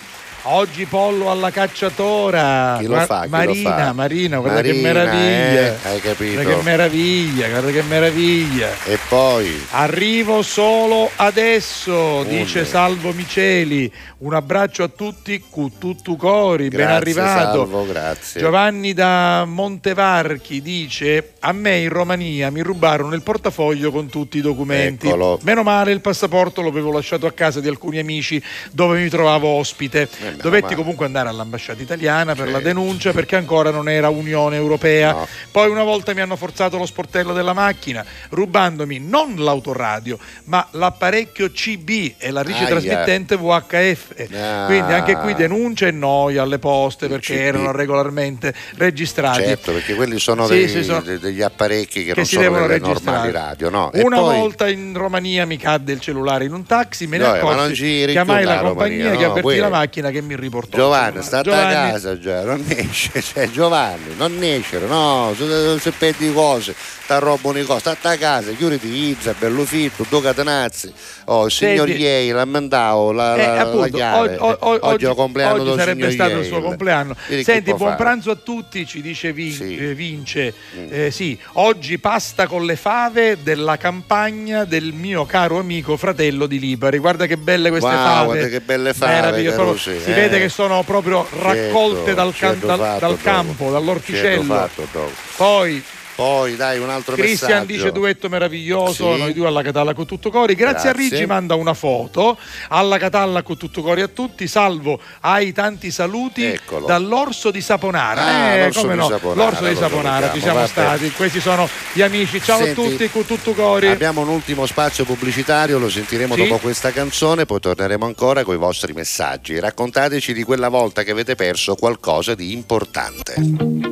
Oggi 0.45 0.87
pollo 0.87 1.31
alla 1.31 1.51
cacciatora. 1.53 2.77
Chi 2.81 2.87
lo 2.87 2.97
Ma- 2.97 3.07
fa? 3.07 3.21
Chi 3.23 3.31
lo 3.31 3.37
Marina, 3.37 3.77
fa? 3.77 3.93
Marina, 3.93 4.39
guarda 4.39 4.61
che 4.61 4.73
Marina, 4.73 4.93
meraviglia. 4.93 5.61
eh, 5.61 5.77
hai 5.85 6.01
capito? 6.01 6.33
Guarda 6.43 6.57
che 6.57 6.63
meraviglia, 6.63 7.49
guarda 7.49 7.71
che 7.71 7.83
meraviglia. 7.83 8.69
E 8.87 8.99
poi 9.09 9.63
Arrivo 9.71 10.43
solo 10.43 11.09
adesso, 11.15 12.25
dice 12.25 12.59
Une. 12.61 12.69
Salvo 12.69 13.13
Miceli. 13.13 13.93
Un 14.19 14.35
abbraccio 14.35 14.83
a 14.83 14.89
tutti, 14.89 15.43
cu 15.49 15.71
tutto 15.79 16.17
cori, 16.17 16.69
ben 16.69 16.89
arrivato. 16.89 17.59
Salvo, 17.59 17.87
grazie. 17.87 18.41
Giovanni 18.41 18.93
da 18.95 19.45
Montevarchi 19.45 20.61
dice: 20.61 21.35
A 21.41 21.53
me 21.53 21.79
in 21.79 21.89
Romania 21.89 22.51
mi 22.51 22.63
rubarono 22.63 23.15
il 23.15 23.23
portafoglio 23.23 23.93
con 23.93 24.09
tutti 24.09 24.39
i 24.39 24.41
documenti. 24.41 25.07
Eccolo. 25.07 25.39
Meno 25.43 25.63
male, 25.63 25.93
il 25.93 26.01
passaporto 26.01 26.63
lo 26.63 26.69
avevo 26.69 26.91
lasciato 26.93 27.27
a 27.27 27.33
casa 27.33 27.61
di 27.61 27.69
alcuni 27.69 27.99
amici 28.01 28.43
dove 28.73 29.01
mi 29.01 29.09
trovavo 29.09 29.47
ospite. 29.49 30.09
Meno 30.33 30.43
Dovetti 30.43 30.63
male. 30.65 30.77
comunque 30.77 31.07
andare 31.07 31.29
all'ambasciata 31.29 31.81
italiana 31.83 32.35
per 32.35 32.51
la 32.51 32.61
denuncia 32.61 33.13
perché 33.13 33.37
ancora 33.37 33.71
non 33.71 33.89
era 33.89 34.09
Unione 34.09 34.57
Europea. 34.57 35.13
No. 35.13 35.29
Poi 35.51 35.71
una 35.71 35.83
volta 35.83 36.13
mi 36.15 36.21
hanno 36.21 36.37
forzato 36.37 36.77
lo 36.79 36.87
sportello 36.87 37.33
della 37.33 37.53
macchina, 37.53 38.05
rubandomi 38.31 38.99
non 38.99 39.35
l'autoradio, 39.37 40.19
ma 40.45 40.67
l'apparecchio 40.73 41.51
CB 41.51 42.15
e 42.19 42.31
la 42.31 42.43
rice 42.43 42.59
Aia. 42.61 42.67
trasmittente 42.69 43.37
VHF. 43.37 44.29
Ah. 44.35 44.65
Quindi 44.67 44.93
anche 44.93 45.17
qui 45.17 45.35
denuncia 45.35 45.87
e 45.87 45.91
noia 45.91 46.43
alle 46.43 46.59
poste 46.59 47.09
perché 47.09 47.41
erano 47.41 47.73
regolarmente 47.73 48.55
registrati. 48.77 49.43
certo, 49.43 49.73
perché 49.73 49.95
quelli 49.95 50.19
sono, 50.19 50.47
Sì, 50.47 50.53
dei- 50.55 50.69
sì, 50.69 50.83
sono- 50.85 51.01
de- 51.03 51.19
degli 51.19 51.43
apparecchi 51.43 52.01
che, 52.05 52.11
che 52.11 52.13
non 52.17 52.25
si 52.25 52.35
sono 52.35 52.45
devono 52.45 52.67
delle 52.67 52.81
normali 52.81 53.31
radio, 53.31 53.69
no? 53.71 53.91
Una 53.95 54.19
poi- 54.19 54.39
volta 54.39 54.69
in 54.69 54.93
Romania 54.95 55.45
mi 55.47 55.57
cadde 55.57 55.93
il 55.93 56.01
cellulare 56.01 56.45
in 56.45 56.53
un 56.53 56.65
taxi, 56.65 57.07
me 57.07 57.19
ne 57.19 57.25
No, 57.27 57.35
eh, 57.35 57.39
accorsi, 57.39 58.05
chiamai 58.09 58.45
la 58.45 58.55
la 58.55 58.61
compagnia 58.63 58.97
Romania, 59.05 59.11
che 59.11 59.25
no, 59.25 59.31
avvertì 59.31 59.41
poi- 59.43 59.59
la 59.59 59.69
macchina 59.69 60.11
che 60.11 60.22
mi 60.23 60.37
riportò. 60.37 60.77
Giovanni, 60.77 61.23
sta 61.23 61.39
a 61.41 61.43
casa 61.43 62.19
già, 62.19 62.43
non 62.45 62.65
esce, 62.69 63.21
cioè, 63.23 63.51
Giovanni, 63.51 64.15
non 64.17 64.37
escere, 64.43 64.87
no, 64.87 65.35
se, 65.37 65.79
se, 65.79 65.91
perdi 65.93 66.33
cose, 66.33 66.75
sta 67.03 67.19
roba 67.19 67.49
unica, 67.49 67.79
sta 67.79 67.97
a 68.03 68.17
casa, 68.17 68.53
chiuditi 68.53 68.89
Izza, 68.89 69.35
bello 69.39 69.65
fitto, 69.65 70.05
due 70.09 70.21
catenazzi, 70.23 70.93
oh, 71.27 71.47
il 71.47 71.51
signor 71.53 71.87
Senti- 71.89 72.03
Iei, 72.03 72.31
lamentavo 72.31 73.13
la, 73.13 73.35
Eh, 73.35 73.47
la, 73.47 73.55
la 73.55 73.61
appunto, 73.63 73.89
chiave. 73.97 74.37
o- 74.39 74.57
o- 74.61 74.79
oggi 74.83 75.05
è 75.05 75.09
il 75.09 75.15
compleanno 75.15 75.63
oggi 75.63 75.79
sarebbe 75.79 76.11
stato 76.11 76.31
il 76.31 76.37
Yale. 76.37 76.49
suo 76.49 76.61
compleanno. 76.63 77.17
Vedi 77.29 77.45
Senti, 77.45 77.71
buon 77.75 77.91
fare. 77.91 77.97
pranzo 77.97 78.31
a 78.31 78.37
tutti, 78.37 78.87
ci 78.87 79.01
dice 79.03 79.33
Vin- 79.33 79.53
Sì. 79.53 79.77
eh, 79.77 79.95
Vince. 79.95 80.55
Eh, 80.89 81.11
sì, 81.11 81.39
oggi 81.55 81.99
pasta 81.99 82.47
con 82.47 82.65
le 82.65 82.77
fave 82.77 83.39
della 83.43 83.77
campagna 83.77 84.65
del 84.65 84.93
mio 84.93 85.25
caro 85.27 85.59
amico 85.59 85.97
fratello 85.97 86.47
di 86.47 86.59
Lipari. 86.59 86.99
Guarda 86.99 87.27
che 87.27 87.37
belle 87.37 87.71
queste 87.71 87.89
Wow, 87.89 87.97
fave. 87.97 88.25
guarda 88.27 88.49
che 88.49 88.61
belle 88.61 88.95
fave, 88.95 89.43
caro, 89.45 89.55
Proprio- 89.55 89.77
sì, 89.77 89.99
si 90.13 90.19
eh. 90.19 90.23
vede 90.23 90.39
che 90.39 90.49
sono 90.49 90.83
proprio 90.83 91.27
raccolte 91.41 92.05
Certo, 92.05 92.15
dal, 92.15 92.35
certo 92.35 92.67
dal- 92.67 92.79
fatto, 92.79 93.07
dal 93.07 93.21
campo, 93.21 93.71
dall'orticello. 93.71 94.45
Certo 94.45 94.83
fatto. 94.83 95.11
Poi 95.37 95.83
Poi 96.23 96.55
dai 96.55 96.79
un 96.79 96.89
altro 96.89 97.17
Cristian 97.17 97.51
messaggio. 97.51 97.73
dice 97.73 97.91
duetto 97.93 98.29
meraviglioso, 98.29 99.15
Sì. 99.15 99.19
noi 99.19 99.33
due 99.33 99.49
alla 99.49 99.63
Catalla 99.63 99.93
con 99.93 100.07
tutto 100.07 100.31
cori. 100.31 100.55
Grazie, 100.55 100.91
a 100.91 100.93
Grazie. 100.93 101.11
Rigi 101.11 101.27
manda 101.27 101.57
una 101.57 101.75
foto. 101.75 102.39
Alla 102.69 102.97
Catalla 102.99 103.43
con 103.43 103.57
tutto 103.57 103.83
cori 103.83 104.03
a 104.03 104.09
tutti. 104.09 104.47
Salvo 104.47 105.01
ai 105.23 105.53
tanti 105.53 105.91
saluti 105.91 106.45
Eccolo. 106.45 106.87
dall'orso 106.87 107.51
di 107.51 107.61
Saponara. 107.61 108.25
Ah, 108.25 108.55
eh, 108.55 108.73
come 108.73 108.95
no? 108.95 109.09
Saponara, 109.09 109.51
l'orso 109.51 109.67
di 109.67 109.75
Saponara, 109.75 110.33
ci 110.33 110.41
siamo 110.41 110.65
stati. 110.67 111.11
Questi 111.11 111.41
sono 111.41 111.69
gli 111.93 112.03
amici. 112.03 112.41
Ciao 112.41 112.59
Senti, 112.63 112.81
a 112.81 112.85
tutti 112.85 113.11
con 113.11 113.27
tutto 113.27 113.53
cori. 113.53 113.89
Abbiamo 113.89 114.21
un 114.21 114.29
ultimo 114.29 114.65
spazio 114.67 115.05
pubblicitario, 115.05 115.79
lo 115.81 115.91
sentiremo 115.91 116.35
Sì. 116.35 116.43
dopo 116.47 116.59
questa 116.59 116.93
canzone, 116.93 117.47
poi 117.47 117.59
torneremo 117.59 118.05
ancora 118.05 118.45
con 118.45 118.55
i 118.55 118.59
vostri 118.59 118.93
messaggi. 118.93 119.59
Raccontateci 119.59 120.33
di 120.33 120.45
quella 120.45 120.69
volta 120.69 121.03
che 121.03 121.11
avete 121.11 121.35
perso 121.35 121.75
qualcosa 121.75 122.37
di 122.37 122.53
importante. 122.53 123.92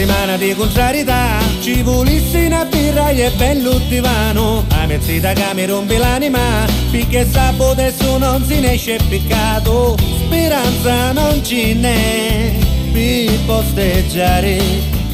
Settimana 0.00 0.36
di 0.38 0.54
contrarietà. 0.54 1.38
Ci 1.60 1.82
volessi 1.82 2.44
una 2.46 2.64
birra 2.64 3.10
e 3.10 3.30
bello 3.36 3.78
divano. 3.86 4.64
A 4.70 4.86
mezz'ita 4.86 5.34
che 5.34 5.44
mi 5.54 5.66
rompe 5.66 5.98
l'anima. 5.98 6.64
Perché 6.90 7.28
sabato 7.30 7.70
adesso 7.72 8.16
non 8.16 8.42
si 8.44 8.60
ne 8.60 8.72
esce 8.72 8.98
peccato 9.08 9.96
Speranza 10.24 11.12
non 11.12 11.44
ce 11.44 11.74
n'è. 11.74 12.52
Per 12.92 13.38
posteggiare. 13.44 14.58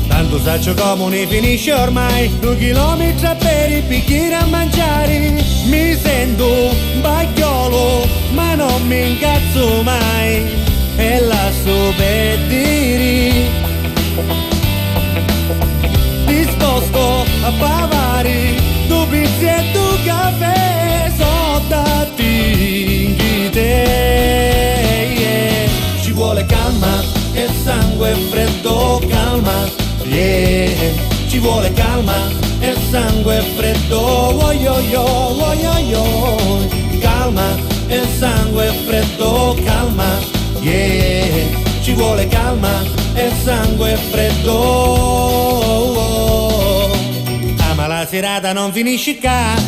Tanto 0.07 0.41
saccio 0.41 0.73
come 0.75 1.27
finisce 1.27 1.73
ormai. 1.73 2.31
Due 2.39 2.57
chilometri 2.57 3.29
per 3.39 3.71
i 3.73 3.81
bicchieri 3.81 4.35
a 4.35 4.47
mangiare. 4.47 5.43
Mi 5.67 5.97
sento 6.01 6.47
un 6.47 7.01
bagliolo 7.01 8.07
Ma 8.35 8.55
non 8.55 8.87
mi 8.87 9.11
incazzo 9.11 9.83
mai. 9.83 10.45
E 10.97 11.21
lascio 11.21 11.93
per 11.97 12.39
dire 12.47 13.67
disposto 16.77 17.25
a 17.43 17.53
pavare 17.59 18.55
due 18.87 19.07
pizzi 19.07 19.47
e 19.47 19.65
due 19.73 19.99
caffè 20.05 21.11
sotto 21.17 21.83
te 23.51 23.75
ci 26.03 26.13
vuole 26.13 26.45
calma 26.45 27.03
e 27.33 27.49
sangue 27.65 28.15
freddo 28.31 29.01
calma 29.09 29.65
yeah. 30.05 30.93
ci 31.29 31.39
vuole 31.39 31.73
calma 31.73 32.29
e 32.61 32.75
sangue 32.91 33.41
freddo 33.57 33.99
oh 33.99 34.53
yo 34.53 34.79
yo 34.81 35.03
oh 35.03 35.55
yo 35.55 35.79
yo 35.79 36.05
calma 37.01 37.57
e 37.87 38.03
sangue 38.19 38.71
freddo 38.87 39.57
calma 39.65 40.19
yeah. 40.61 41.65
Ci 41.87 41.93
vuole 41.93 42.27
calma 42.27 42.83
e 43.15 43.31
sangue 43.45 43.97
freddo 44.11 45.37
serata 48.17 48.53
non 48.55 48.73
finisce 48.73 49.19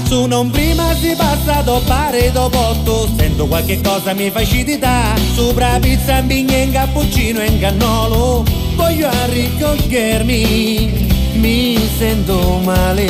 Su 0.06 0.24
non 0.24 0.50
prima 0.50 0.94
si 0.94 1.14
passa 1.14 1.60
do 1.60 1.82
pare 1.84 2.32
do 2.32 2.48
botto 2.48 3.06
Sento 3.16 3.46
qualche 3.46 3.78
cosa 3.82 4.14
mi 4.14 4.30
fa 4.30 4.40
acidità 4.40 5.14
Sopra 5.34 5.78
pizza, 5.78 6.22
bigna 6.22 6.56
in 6.56 6.72
cappuccino 6.72 7.40
e 7.40 7.46
in 7.46 7.60
cannolo 7.60 8.44
Voglio 8.74 9.08
arricchirmi 9.08 10.36
Mi 11.34 11.78
sento 11.98 12.60
male. 12.64 13.06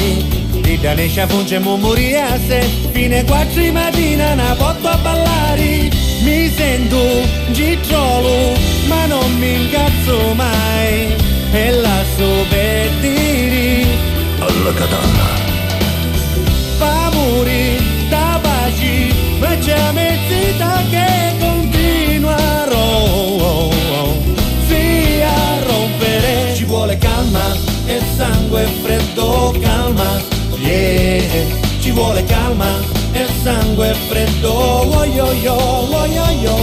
Di 0.60 0.78
Danescia 0.80 1.28
funge 1.28 1.58
mummuria 1.60 2.26
se 2.46 2.60
fine 2.90 3.24
quattro 3.24 3.60
di 3.60 3.70
mattina 3.70 4.32
una 4.32 4.54
porto 4.54 4.88
a 4.88 4.96
ballare. 4.96 5.88
Mi 6.22 6.50
sento 6.50 6.98
gitrolo 7.52 8.56
ma 8.88 9.06
non 9.06 9.38
mi 9.38 9.62
incazzo 9.62 10.34
mai. 10.34 11.14
E 11.52 11.70
lascio 11.70 12.44
per 12.50 12.90
Alla 14.58 14.72
Catalla. 14.72 15.28
Famuri 16.78 17.78
da 18.08 18.40
pace 18.42 19.14
ma 19.38 19.56
c'è 19.56 19.92
mezzita 19.92 20.82
che 20.90 21.36
continuerò 21.38 23.08
sì 24.66 25.20
a 25.22 25.62
rompere. 25.64 26.54
Ci 26.56 26.64
vuole 26.64 26.98
calma 26.98 27.54
e 27.86 28.00
sangue 28.16 28.66
freddo 28.82 29.54
calma. 29.60 30.20
Yeah 30.56 31.46
ci 31.80 31.92
vuole 31.92 32.24
calma 32.24 32.80
e 33.12 33.26
sangue 33.42 33.94
freddo. 34.08 34.50
Oh 34.50 35.04
yo 35.04 35.32
yo 35.34 35.54
oh 35.54 36.04
yo 36.06 36.30
yo 36.42 36.56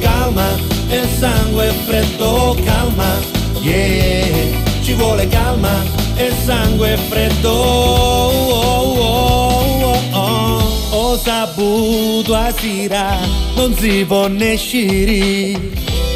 calma 0.00 0.48
e 0.88 1.06
sangue 1.18 1.72
freddo 1.86 2.56
calma. 2.64 3.14
Yeah 3.60 4.65
ci 4.86 4.94
vuole 4.94 5.26
calma 5.26 5.82
e 6.14 6.32
sangue 6.44 6.96
freddo 7.08 7.50
oh, 7.50 9.00
oh, 9.00 9.82
oh, 9.82 9.98
oh. 10.12 10.62
ho 10.90 11.16
saputo 11.16 12.32
a 12.32 12.52
sera 12.52 13.18
non 13.56 13.74
si 13.74 14.04
può 14.06 14.28
ne 14.28 14.52
uscire 14.52 15.58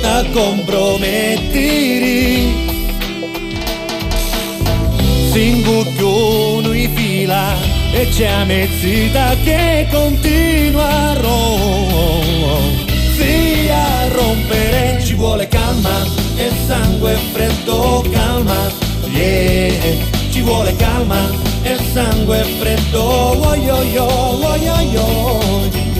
a 0.05 0.25
compromettere 0.33 2.69
Singucchiuno 5.33 6.73
in 6.73 6.95
fila 6.95 7.57
e 7.93 8.09
c'è 8.09 8.45
mezzita 8.45 9.35
che 9.43 9.89
continua 9.91 10.87
a 10.87 11.15
rom- 11.15 12.87
sì, 13.17 13.69
a 13.69 14.07
rompere 14.13 15.03
ci 15.03 15.15
vuole 15.15 15.49
calma 15.49 16.05
e 16.05 16.20
sangue 16.71 17.17
freddo 17.33 18.05
calma. 18.13 18.61
Yeah 19.07 19.99
ci 20.31 20.41
vuole 20.43 20.73
calma. 20.77 21.21
E 21.65 21.77
sangue 21.93 22.45
freddo 22.59 23.03
oh 23.03 23.55
yo 23.55 23.83
yo 23.97 24.07
oh 24.07 24.57
yo 24.67 24.77
yo 24.95 25.07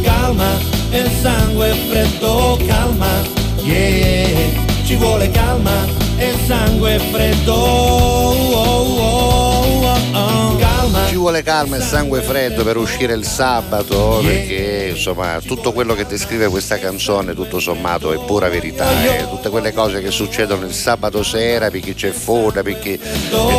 calma 0.07 0.51
e 0.93 1.03
sangue 1.23 1.71
freddo 1.89 2.57
calma. 2.69 3.13
Yeah 3.65 4.55
ci 4.87 4.95
vuole 4.97 5.29
calma. 5.31 5.77
E 6.19 6.35
sangue 6.47 6.99
freddo 7.11 7.55
oh, 7.55 8.55
oh, 8.55 9.01
oh, 9.03 9.99
oh. 10.15 10.57
calma 10.61 10.70
Ci 11.11 11.17
vuole 11.17 11.43
calma 11.43 11.77
e 11.77 11.81
sangue 11.81 12.21
freddo 12.23 12.63
per 12.63 12.77
uscire 12.77 13.15
il 13.15 13.25
sabato 13.25 14.21
perché 14.25 14.93
insomma 14.95 15.41
tutto 15.45 15.73
quello 15.73 15.95
che 15.95 16.07
descrive 16.07 16.47
questa 16.47 16.79
canzone 16.79 17.35
tutto 17.35 17.59
sommato 17.59 18.13
è 18.13 18.25
pura 18.25 18.49
verità 18.49 18.87
eh. 19.19 19.29
tutte 19.29 19.49
quelle 19.51 19.73
cose 19.73 20.01
che 20.01 20.13
succedono 20.13 20.65
il 20.67 20.73
sabato 20.73 21.25
sera 21.25 21.69
perché 21.69 21.95
c'è 21.95 22.11
foda 22.11 22.63
perché 22.63 22.97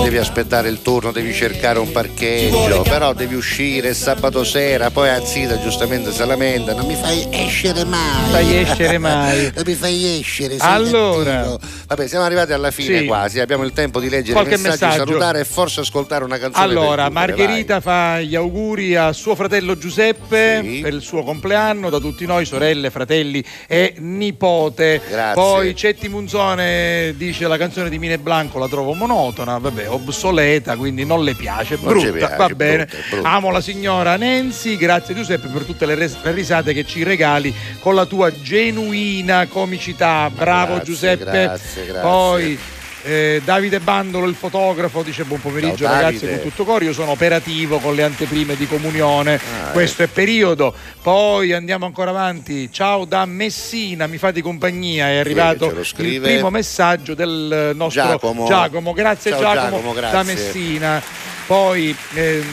devi 0.02 0.18
aspettare 0.18 0.70
il 0.70 0.82
turno 0.82 1.12
devi 1.12 1.34
cercare 1.34 1.78
un 1.80 1.92
parcheggio 1.92 2.84
però 2.84 3.12
devi 3.14 3.36
uscire 3.36 3.94
sabato 3.94 4.46
sera 4.46 4.90
poi 4.90 5.10
Anzita 5.10 5.60
giustamente 5.62 6.14
si 6.14 6.26
lamenta 6.26 6.74
non 6.74 6.86
mi 6.86 6.96
fai 6.96 7.28
escere 7.32 7.84
mai 7.84 8.32
Fai 8.32 8.56
escere 8.62 8.98
mai. 8.98 9.52
non 9.54 9.64
mi 9.66 9.74
fai 9.76 10.20
escere 10.20 10.56
Allora. 10.62 11.34
cattivo. 11.34 11.60
Vabbè, 11.92 12.08
siamo 12.08 12.24
arrivati 12.24 12.54
alla 12.54 12.72
fine 12.72 13.00
Sì. 13.00 13.06
quasi. 13.06 13.42
Abbiamo 13.42 13.66
il 13.66 13.74
tempo 13.74 14.00
di 14.00 14.08
leggere 14.08 14.32
Qualche 14.32 14.52
messaggi, 14.56 14.86
messaggio. 14.86 15.06
salutare 15.06 15.42
e 15.42 15.44
forse 15.44 15.82
ascoltare 15.82 16.24
una 16.24 16.38
canzone. 16.38 16.64
Allora, 16.64 17.08
chiudere, 17.08 17.10
Margherita 17.10 17.82
fa 17.82 18.22
gli 18.22 18.34
auguri 18.34 18.96
a 18.96 19.12
suo 19.12 19.36
fratello 19.36 19.78
Giuseppe 19.78 20.62
Sì. 20.64 20.80
per 20.82 20.94
il 20.94 21.02
suo 21.02 21.22
compleanno, 21.24 21.90
da 21.90 22.00
tutti 22.00 22.26
noi, 22.26 22.46
sorelle, 22.46 22.90
fratelli 22.92 23.44
e 23.68 23.96
nipote. 23.98 25.02
Grazie. 25.06 25.34
Poi 25.34 25.76
Cetti 25.76 26.08
Munzone 26.08 27.14
dice 27.18 27.46
la 27.50 27.58
canzone 27.58 27.90
di 27.90 28.00
Mine 28.00 28.18
Blanco 28.20 28.58
la 28.58 28.70
trovo 28.70 28.94
monotona, 28.94 29.58
vabbè, 29.58 29.90
obsoleta, 29.90 30.78
quindi 30.78 31.04
non 31.04 31.26
le 31.26 31.34
piace, 31.36 31.76
Non 31.76 31.92
brutta, 31.92 32.12
piace, 32.14 32.36
va 32.38 32.46
brutta, 32.46 32.56
bene. 32.56 32.86
brutta. 33.10 33.30
Amo 33.30 33.52
la 33.52 33.60
signora 33.60 34.16
Nancy, 34.16 34.78
grazie 34.78 35.14
Giuseppe 35.14 35.50
per 35.50 35.64
tutte 35.64 35.86
le, 35.86 35.96
res- 35.96 36.16
le 36.24 36.32
risate 36.32 36.72
che 36.72 36.86
ci 36.86 37.04
regali 37.04 37.54
con 37.82 37.96
la 37.96 38.06
tua 38.06 38.32
genuina 38.32 39.46
comicità. 39.48 40.30
Bravo 40.34 40.76
grazie, 40.76 40.86
Giuseppe. 40.86 41.24
grazie, 41.26 41.81
grazie. 41.86 42.02
Poi 42.02 42.60
eh, 43.04 43.42
Davide 43.44 43.80
Bandolo, 43.80 44.28
il 44.28 44.36
fotografo, 44.36 45.02
dice 45.02 45.24
buon 45.24 45.42
pomeriggio 45.42 45.86
Ciao, 45.86 45.94
ragazzi 45.94 46.28
con 46.28 46.42
tutto 46.42 46.64
coro. 46.66 46.84
Io 46.84 46.94
sono 46.94 47.12
operativo 47.12 47.80
con 47.80 47.96
le 47.96 48.04
anteprime 48.04 48.56
di 48.56 48.68
comunione. 48.68 49.36
Ah, 49.36 49.72
Questo 49.72 50.04
è 50.04 50.08
periodo. 50.08 50.74
Poi 51.02 51.54
andiamo 51.54 51.86
ancora 51.86 52.12
avanti. 52.12 52.72
Ciao 52.72 53.06
da 53.06 53.26
Messina, 53.26 54.08
mi 54.08 54.18
fate 54.18 54.42
compagnia. 54.42 55.08
È 55.08 55.18
arrivato 55.18 55.72
il 55.72 56.20
primo 56.22 56.50
messaggio 56.50 57.14
del 57.16 57.72
nostro 57.76 58.18
Giacomo. 58.48 58.94
Grazie 58.94 59.32
Ciao, 59.32 59.40
Giacomo, 59.40 59.70
Giacomo, 59.70 59.94
grazie. 59.94 60.18
da 60.18 60.24
Messina. 60.24 61.02
Poi 61.56 61.94
ehm, 62.14 62.46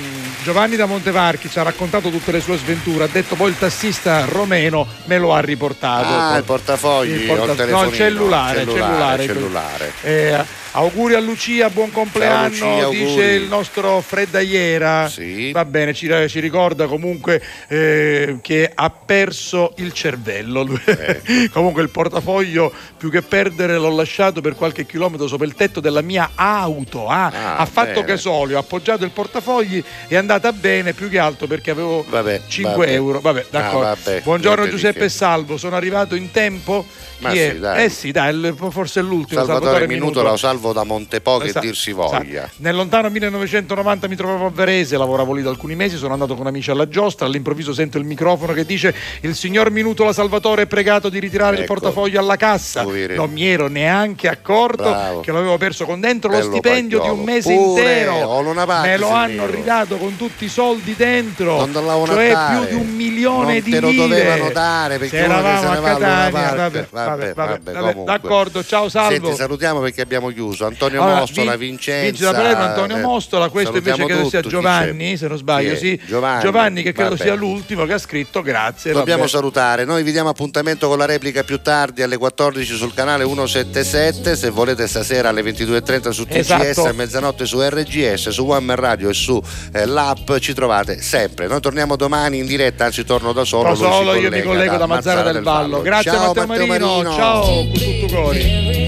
Giovanni 0.43 0.75
da 0.75 0.87
Montevarchi 0.87 1.49
ci 1.49 1.61
ha 1.61 1.63
raccontato 1.63 2.11
tutte 2.11 2.33
le 2.33 2.41
sue 2.41 2.57
sventure. 2.57 3.05
Ha 3.05 3.09
detto 3.09 3.37
poi 3.37 3.51
il 3.51 3.57
tassista 3.57 4.25
romeno 4.25 4.89
me 5.05 5.19
lo 5.19 5.33
ha 5.33 5.39
riportato. 5.39 6.09
Ah, 6.09 6.37
il 6.37 6.43
portafogli 6.43 7.13
Il 7.23 7.31
o 7.31 7.37
porta- 7.37 7.53
il 7.53 7.57
telefonino? 7.59 7.85
no, 7.85 7.91
il 7.91 7.97
cellulare, 7.97 8.59
Cellulare, 8.65 9.27
cellulare. 9.27 9.27
cellulare. 9.27 9.93
Eh, 10.03 10.45
auguri 10.79 11.15
a 11.15 11.21
Lucia, 11.21 11.69
buon 11.71 11.91
compleanno, 11.91 12.49
Lucia, 12.49 12.89
dice 12.89 13.25
il 13.33 13.49
nostro 13.49 14.01
Freddaiera. 14.01 15.11
Va 15.53 15.65
bene, 15.65 15.93
ci, 15.93 16.09
ci 16.29 16.39
ricorda 16.41 16.87
comunque 16.87 17.43
eh, 17.69 18.39
che 18.41 18.71
ha 18.73 18.91
perso 18.91 19.73
il 19.77 19.93
cervello. 19.93 20.67
Eh. 20.85 21.49
comunque 21.53 21.83
il 21.83 21.89
portafoglio, 21.91 22.73
più 22.97 23.11
che 23.11 23.23
perdere, 23.23 23.77
l'ho 23.77 23.95
lasciato 23.95 24.41
per 24.41 24.55
qualche 24.55 24.87
chilometro 24.87 25.27
sopra 25.27 25.47
il 25.47 25.55
tetto 25.55 25.81
della 25.81 26.03
mia 26.03 26.31
auto. 26.35 27.07
Ah, 27.09 27.27
Ah, 27.29 27.57
ha 27.57 27.67
fatto 27.67 28.01
bene. 28.01 28.07
gasolio, 28.07 28.57
ha 28.57 28.61
appoggiato 28.61 29.05
il 29.05 29.11
portafogli, 29.11 29.83
è 30.07 30.17
andata 30.17 30.53
bene 30.53 30.93
più 30.93 31.09
che 31.11 31.19
altro 31.19 31.47
perché 31.47 31.71
avevo 31.73 32.05
Vabbè, 32.09 32.43
5 32.47 32.73
vabbè. 32.75 32.93
euro. 32.93 33.21
Vabbè, 33.21 33.47
d'accordo. 33.51 33.87
Ah, 33.87 33.97
vabbè, 34.03 34.21
Buongiorno 34.23 34.69
Giuseppe 34.69 35.01
che. 35.01 35.09
Salvo, 35.09 35.57
sono 35.57 35.77
arrivato 35.77 36.15
in 36.15 36.31
tempo. 36.31 36.87
Ma 37.19 37.31
Chi 37.31 37.37
sì, 37.37 37.43
è? 37.43 37.57
dai. 37.57 37.85
Eh 37.85 37.89
sì, 37.89 38.11
dai, 38.13 38.55
forse 38.71 39.01
è 39.01 39.03
l'ultimo. 39.03 39.45
Salvatore 39.45 39.87
Minuto 39.89 40.23
lo 40.23 40.37
salvo 40.37 40.68
da 40.73 40.85
Montepo 40.85 41.39
che 41.39 41.47
Esatto, 41.49 41.67
dir 41.67 41.77
si 41.77 41.91
esatto. 41.91 42.09
voglia. 42.11 42.49
Nel 42.57 42.75
lontano 42.75 43.09
1990 43.11 44.09
mi 44.09 44.17
trovavo 44.17 44.47
a 44.47 44.51
Varese, 44.53 44.97
lavoravo 44.97 45.33
lì 45.33 45.43
da 45.43 45.51
alcuni 45.51 45.75
mesi, 45.75 45.97
sono 45.97 46.13
andato 46.13 46.35
con 46.35 46.47
amici 46.47 46.71
alla 46.71 46.89
giostra, 46.89 47.27
all'improvviso 47.27 47.73
sento 47.73 47.99
il 47.99 48.05
microfono 48.05 48.53
che 48.53 48.65
dice 48.65 48.95
il 49.23 49.35
signor 49.35 49.71
Minuto 49.71 50.05
la 50.05 50.13
Salvatore 50.13 50.63
è 50.63 50.67
pregato 50.67 51.09
di 51.09 51.19
ritirare 51.19 51.57
il 51.57 51.63
Ecco. 51.63 51.75
portafoglio 51.75 52.19
alla 52.21 52.37
cassa. 52.37 52.83
Non 52.83 53.31
mi 53.31 53.47
ero 53.47 53.69
neanche 53.69 54.29
accorto 54.29 54.83
Bravo. 54.83 55.21
che 55.21 55.33
l'avevo 55.33 55.57
perso 55.59 55.85
con 55.85 56.01
dentro 56.01 56.31
lo 56.31 56.39
Bello 56.39 56.51
stipendio 56.51 57.01
di 57.01 57.09
un 57.09 57.25
pagliolo. 57.25 57.33
mese 57.33 57.55
Pure, 57.55 57.81
intero. 57.81 58.41
non 58.43 58.63
paghi, 58.67 58.89
Me 58.89 58.97
lo 58.97 59.11
hanno 59.11 59.45
vero. 59.47 59.57
ridato 59.57 59.97
con 59.97 60.17
tutti 60.17 60.45
i 60.45 60.49
soldi 60.49 60.95
dentro. 60.97 61.65
Non 61.67 62.07
cioè 62.07 62.35
più 62.51 62.67
di 62.69 62.75
un 62.75 62.89
milione 62.95 63.53
Non 63.55 63.63
di 63.63 63.71
te 63.71 63.81
lo 63.81 63.89
lire. 63.89 64.03
dovevano 64.09 64.51
dare, 64.51 64.99
perché 64.99 65.17
eravamo 65.19 65.71
a 65.71 65.77
Catania, 65.81 66.31
parte. 66.31 66.57
vabbè, 66.57 66.87
Vabbè, 66.91 67.33
vabbè, 67.35 67.73
vabbè, 67.73 68.05
d'accordo, 68.05 68.65
ciao 68.65 68.89
Salvo. 68.89 69.13
Senti, 69.27 69.37
salutiamo 69.37 69.81
perché 69.81 70.01
abbiamo 70.01 70.29
chiuso. 70.29 70.58
Antonio 70.67 71.03
Allora, 71.03 71.21
Mostola, 71.21 71.57
Vin- 71.57 71.71
Vincenza. 71.71 72.05
Vince 72.05 72.25
da 72.25 72.33
Palermo, 72.33 72.63
Antonio 72.63 72.97
eh, 72.97 73.01
Mostola, 73.01 73.49
questo 73.49 73.77
invece 73.77 74.05
credo 74.05 74.29
sia 74.29 74.41
tutti, 74.41 74.55
chi 74.55 74.61
Giovanni, 74.61 75.17
se 75.17 75.29
non 75.29 75.37
sbaglio, 75.37 75.77
sì. 75.77 76.01
Giovanni, 76.07 76.83
che 76.83 76.93
credo 76.93 77.11
vabbè. 77.11 77.23
sia 77.23 77.35
l'ultimo 77.35 77.85
che 77.85 77.93
ha 77.95 77.99
scritto 77.99 78.43
grazie. 78.43 78.93
Dobbiamo 78.93 79.21
vabbè. 79.21 79.31
salutare, 79.31 79.85
noi 79.85 80.03
vi 80.03 80.13
diamo 80.13 80.29
appuntamento 80.29 80.89
con 80.89 80.99
la 80.99 81.07
replica 81.07 81.43
più 81.45 81.61
tardi 81.61 82.03
alle 82.03 82.17
14 82.17 82.75
sul 82.75 82.95
canale 82.95 83.25
177, 83.25 84.37
se 84.37 84.51
volete 84.51 84.87
stasera 84.87 85.29
alle 85.29 85.43
22.30 85.43 86.11
su 86.11 86.25
TGS, 86.25 86.37
Esatto. 86.39 86.89
a 86.89 86.93
mezzanotte 86.93 87.45
su 87.47 87.61
RGS, 87.61 88.29
su 88.29 88.47
One 88.47 88.61
Man 88.65 88.77
Radio 88.77 89.09
e 89.09 89.15
su 89.15 89.41
eh, 89.73 89.87
l'app 89.87 90.31
ci 90.39 90.55
trovate 90.55 91.01
sempre. 91.03 91.47
Noi 91.47 91.61
torniamo 91.61 91.97
domani 91.97 92.39
in 92.39 92.47
diretta, 92.47 92.87
anzi 92.87 93.05
torno 93.05 93.33
da 93.33 93.45
solo. 93.45 93.71
Da 93.71 93.75
solo 93.75 94.15
io 94.15 94.31
mi 94.31 94.43
collego 94.43 94.77
da 94.77 94.87
Mazzara 94.87 95.23
del 95.23 95.43
Vallo. 95.43 95.81
Grazie 95.83 96.11
Ciao, 96.11 96.33
Matteo, 96.35 96.67
Marino. 96.67 97.15
ciao 97.15 97.43
con 97.43 97.73
tutto 97.73 98.15
cori. 98.15 98.88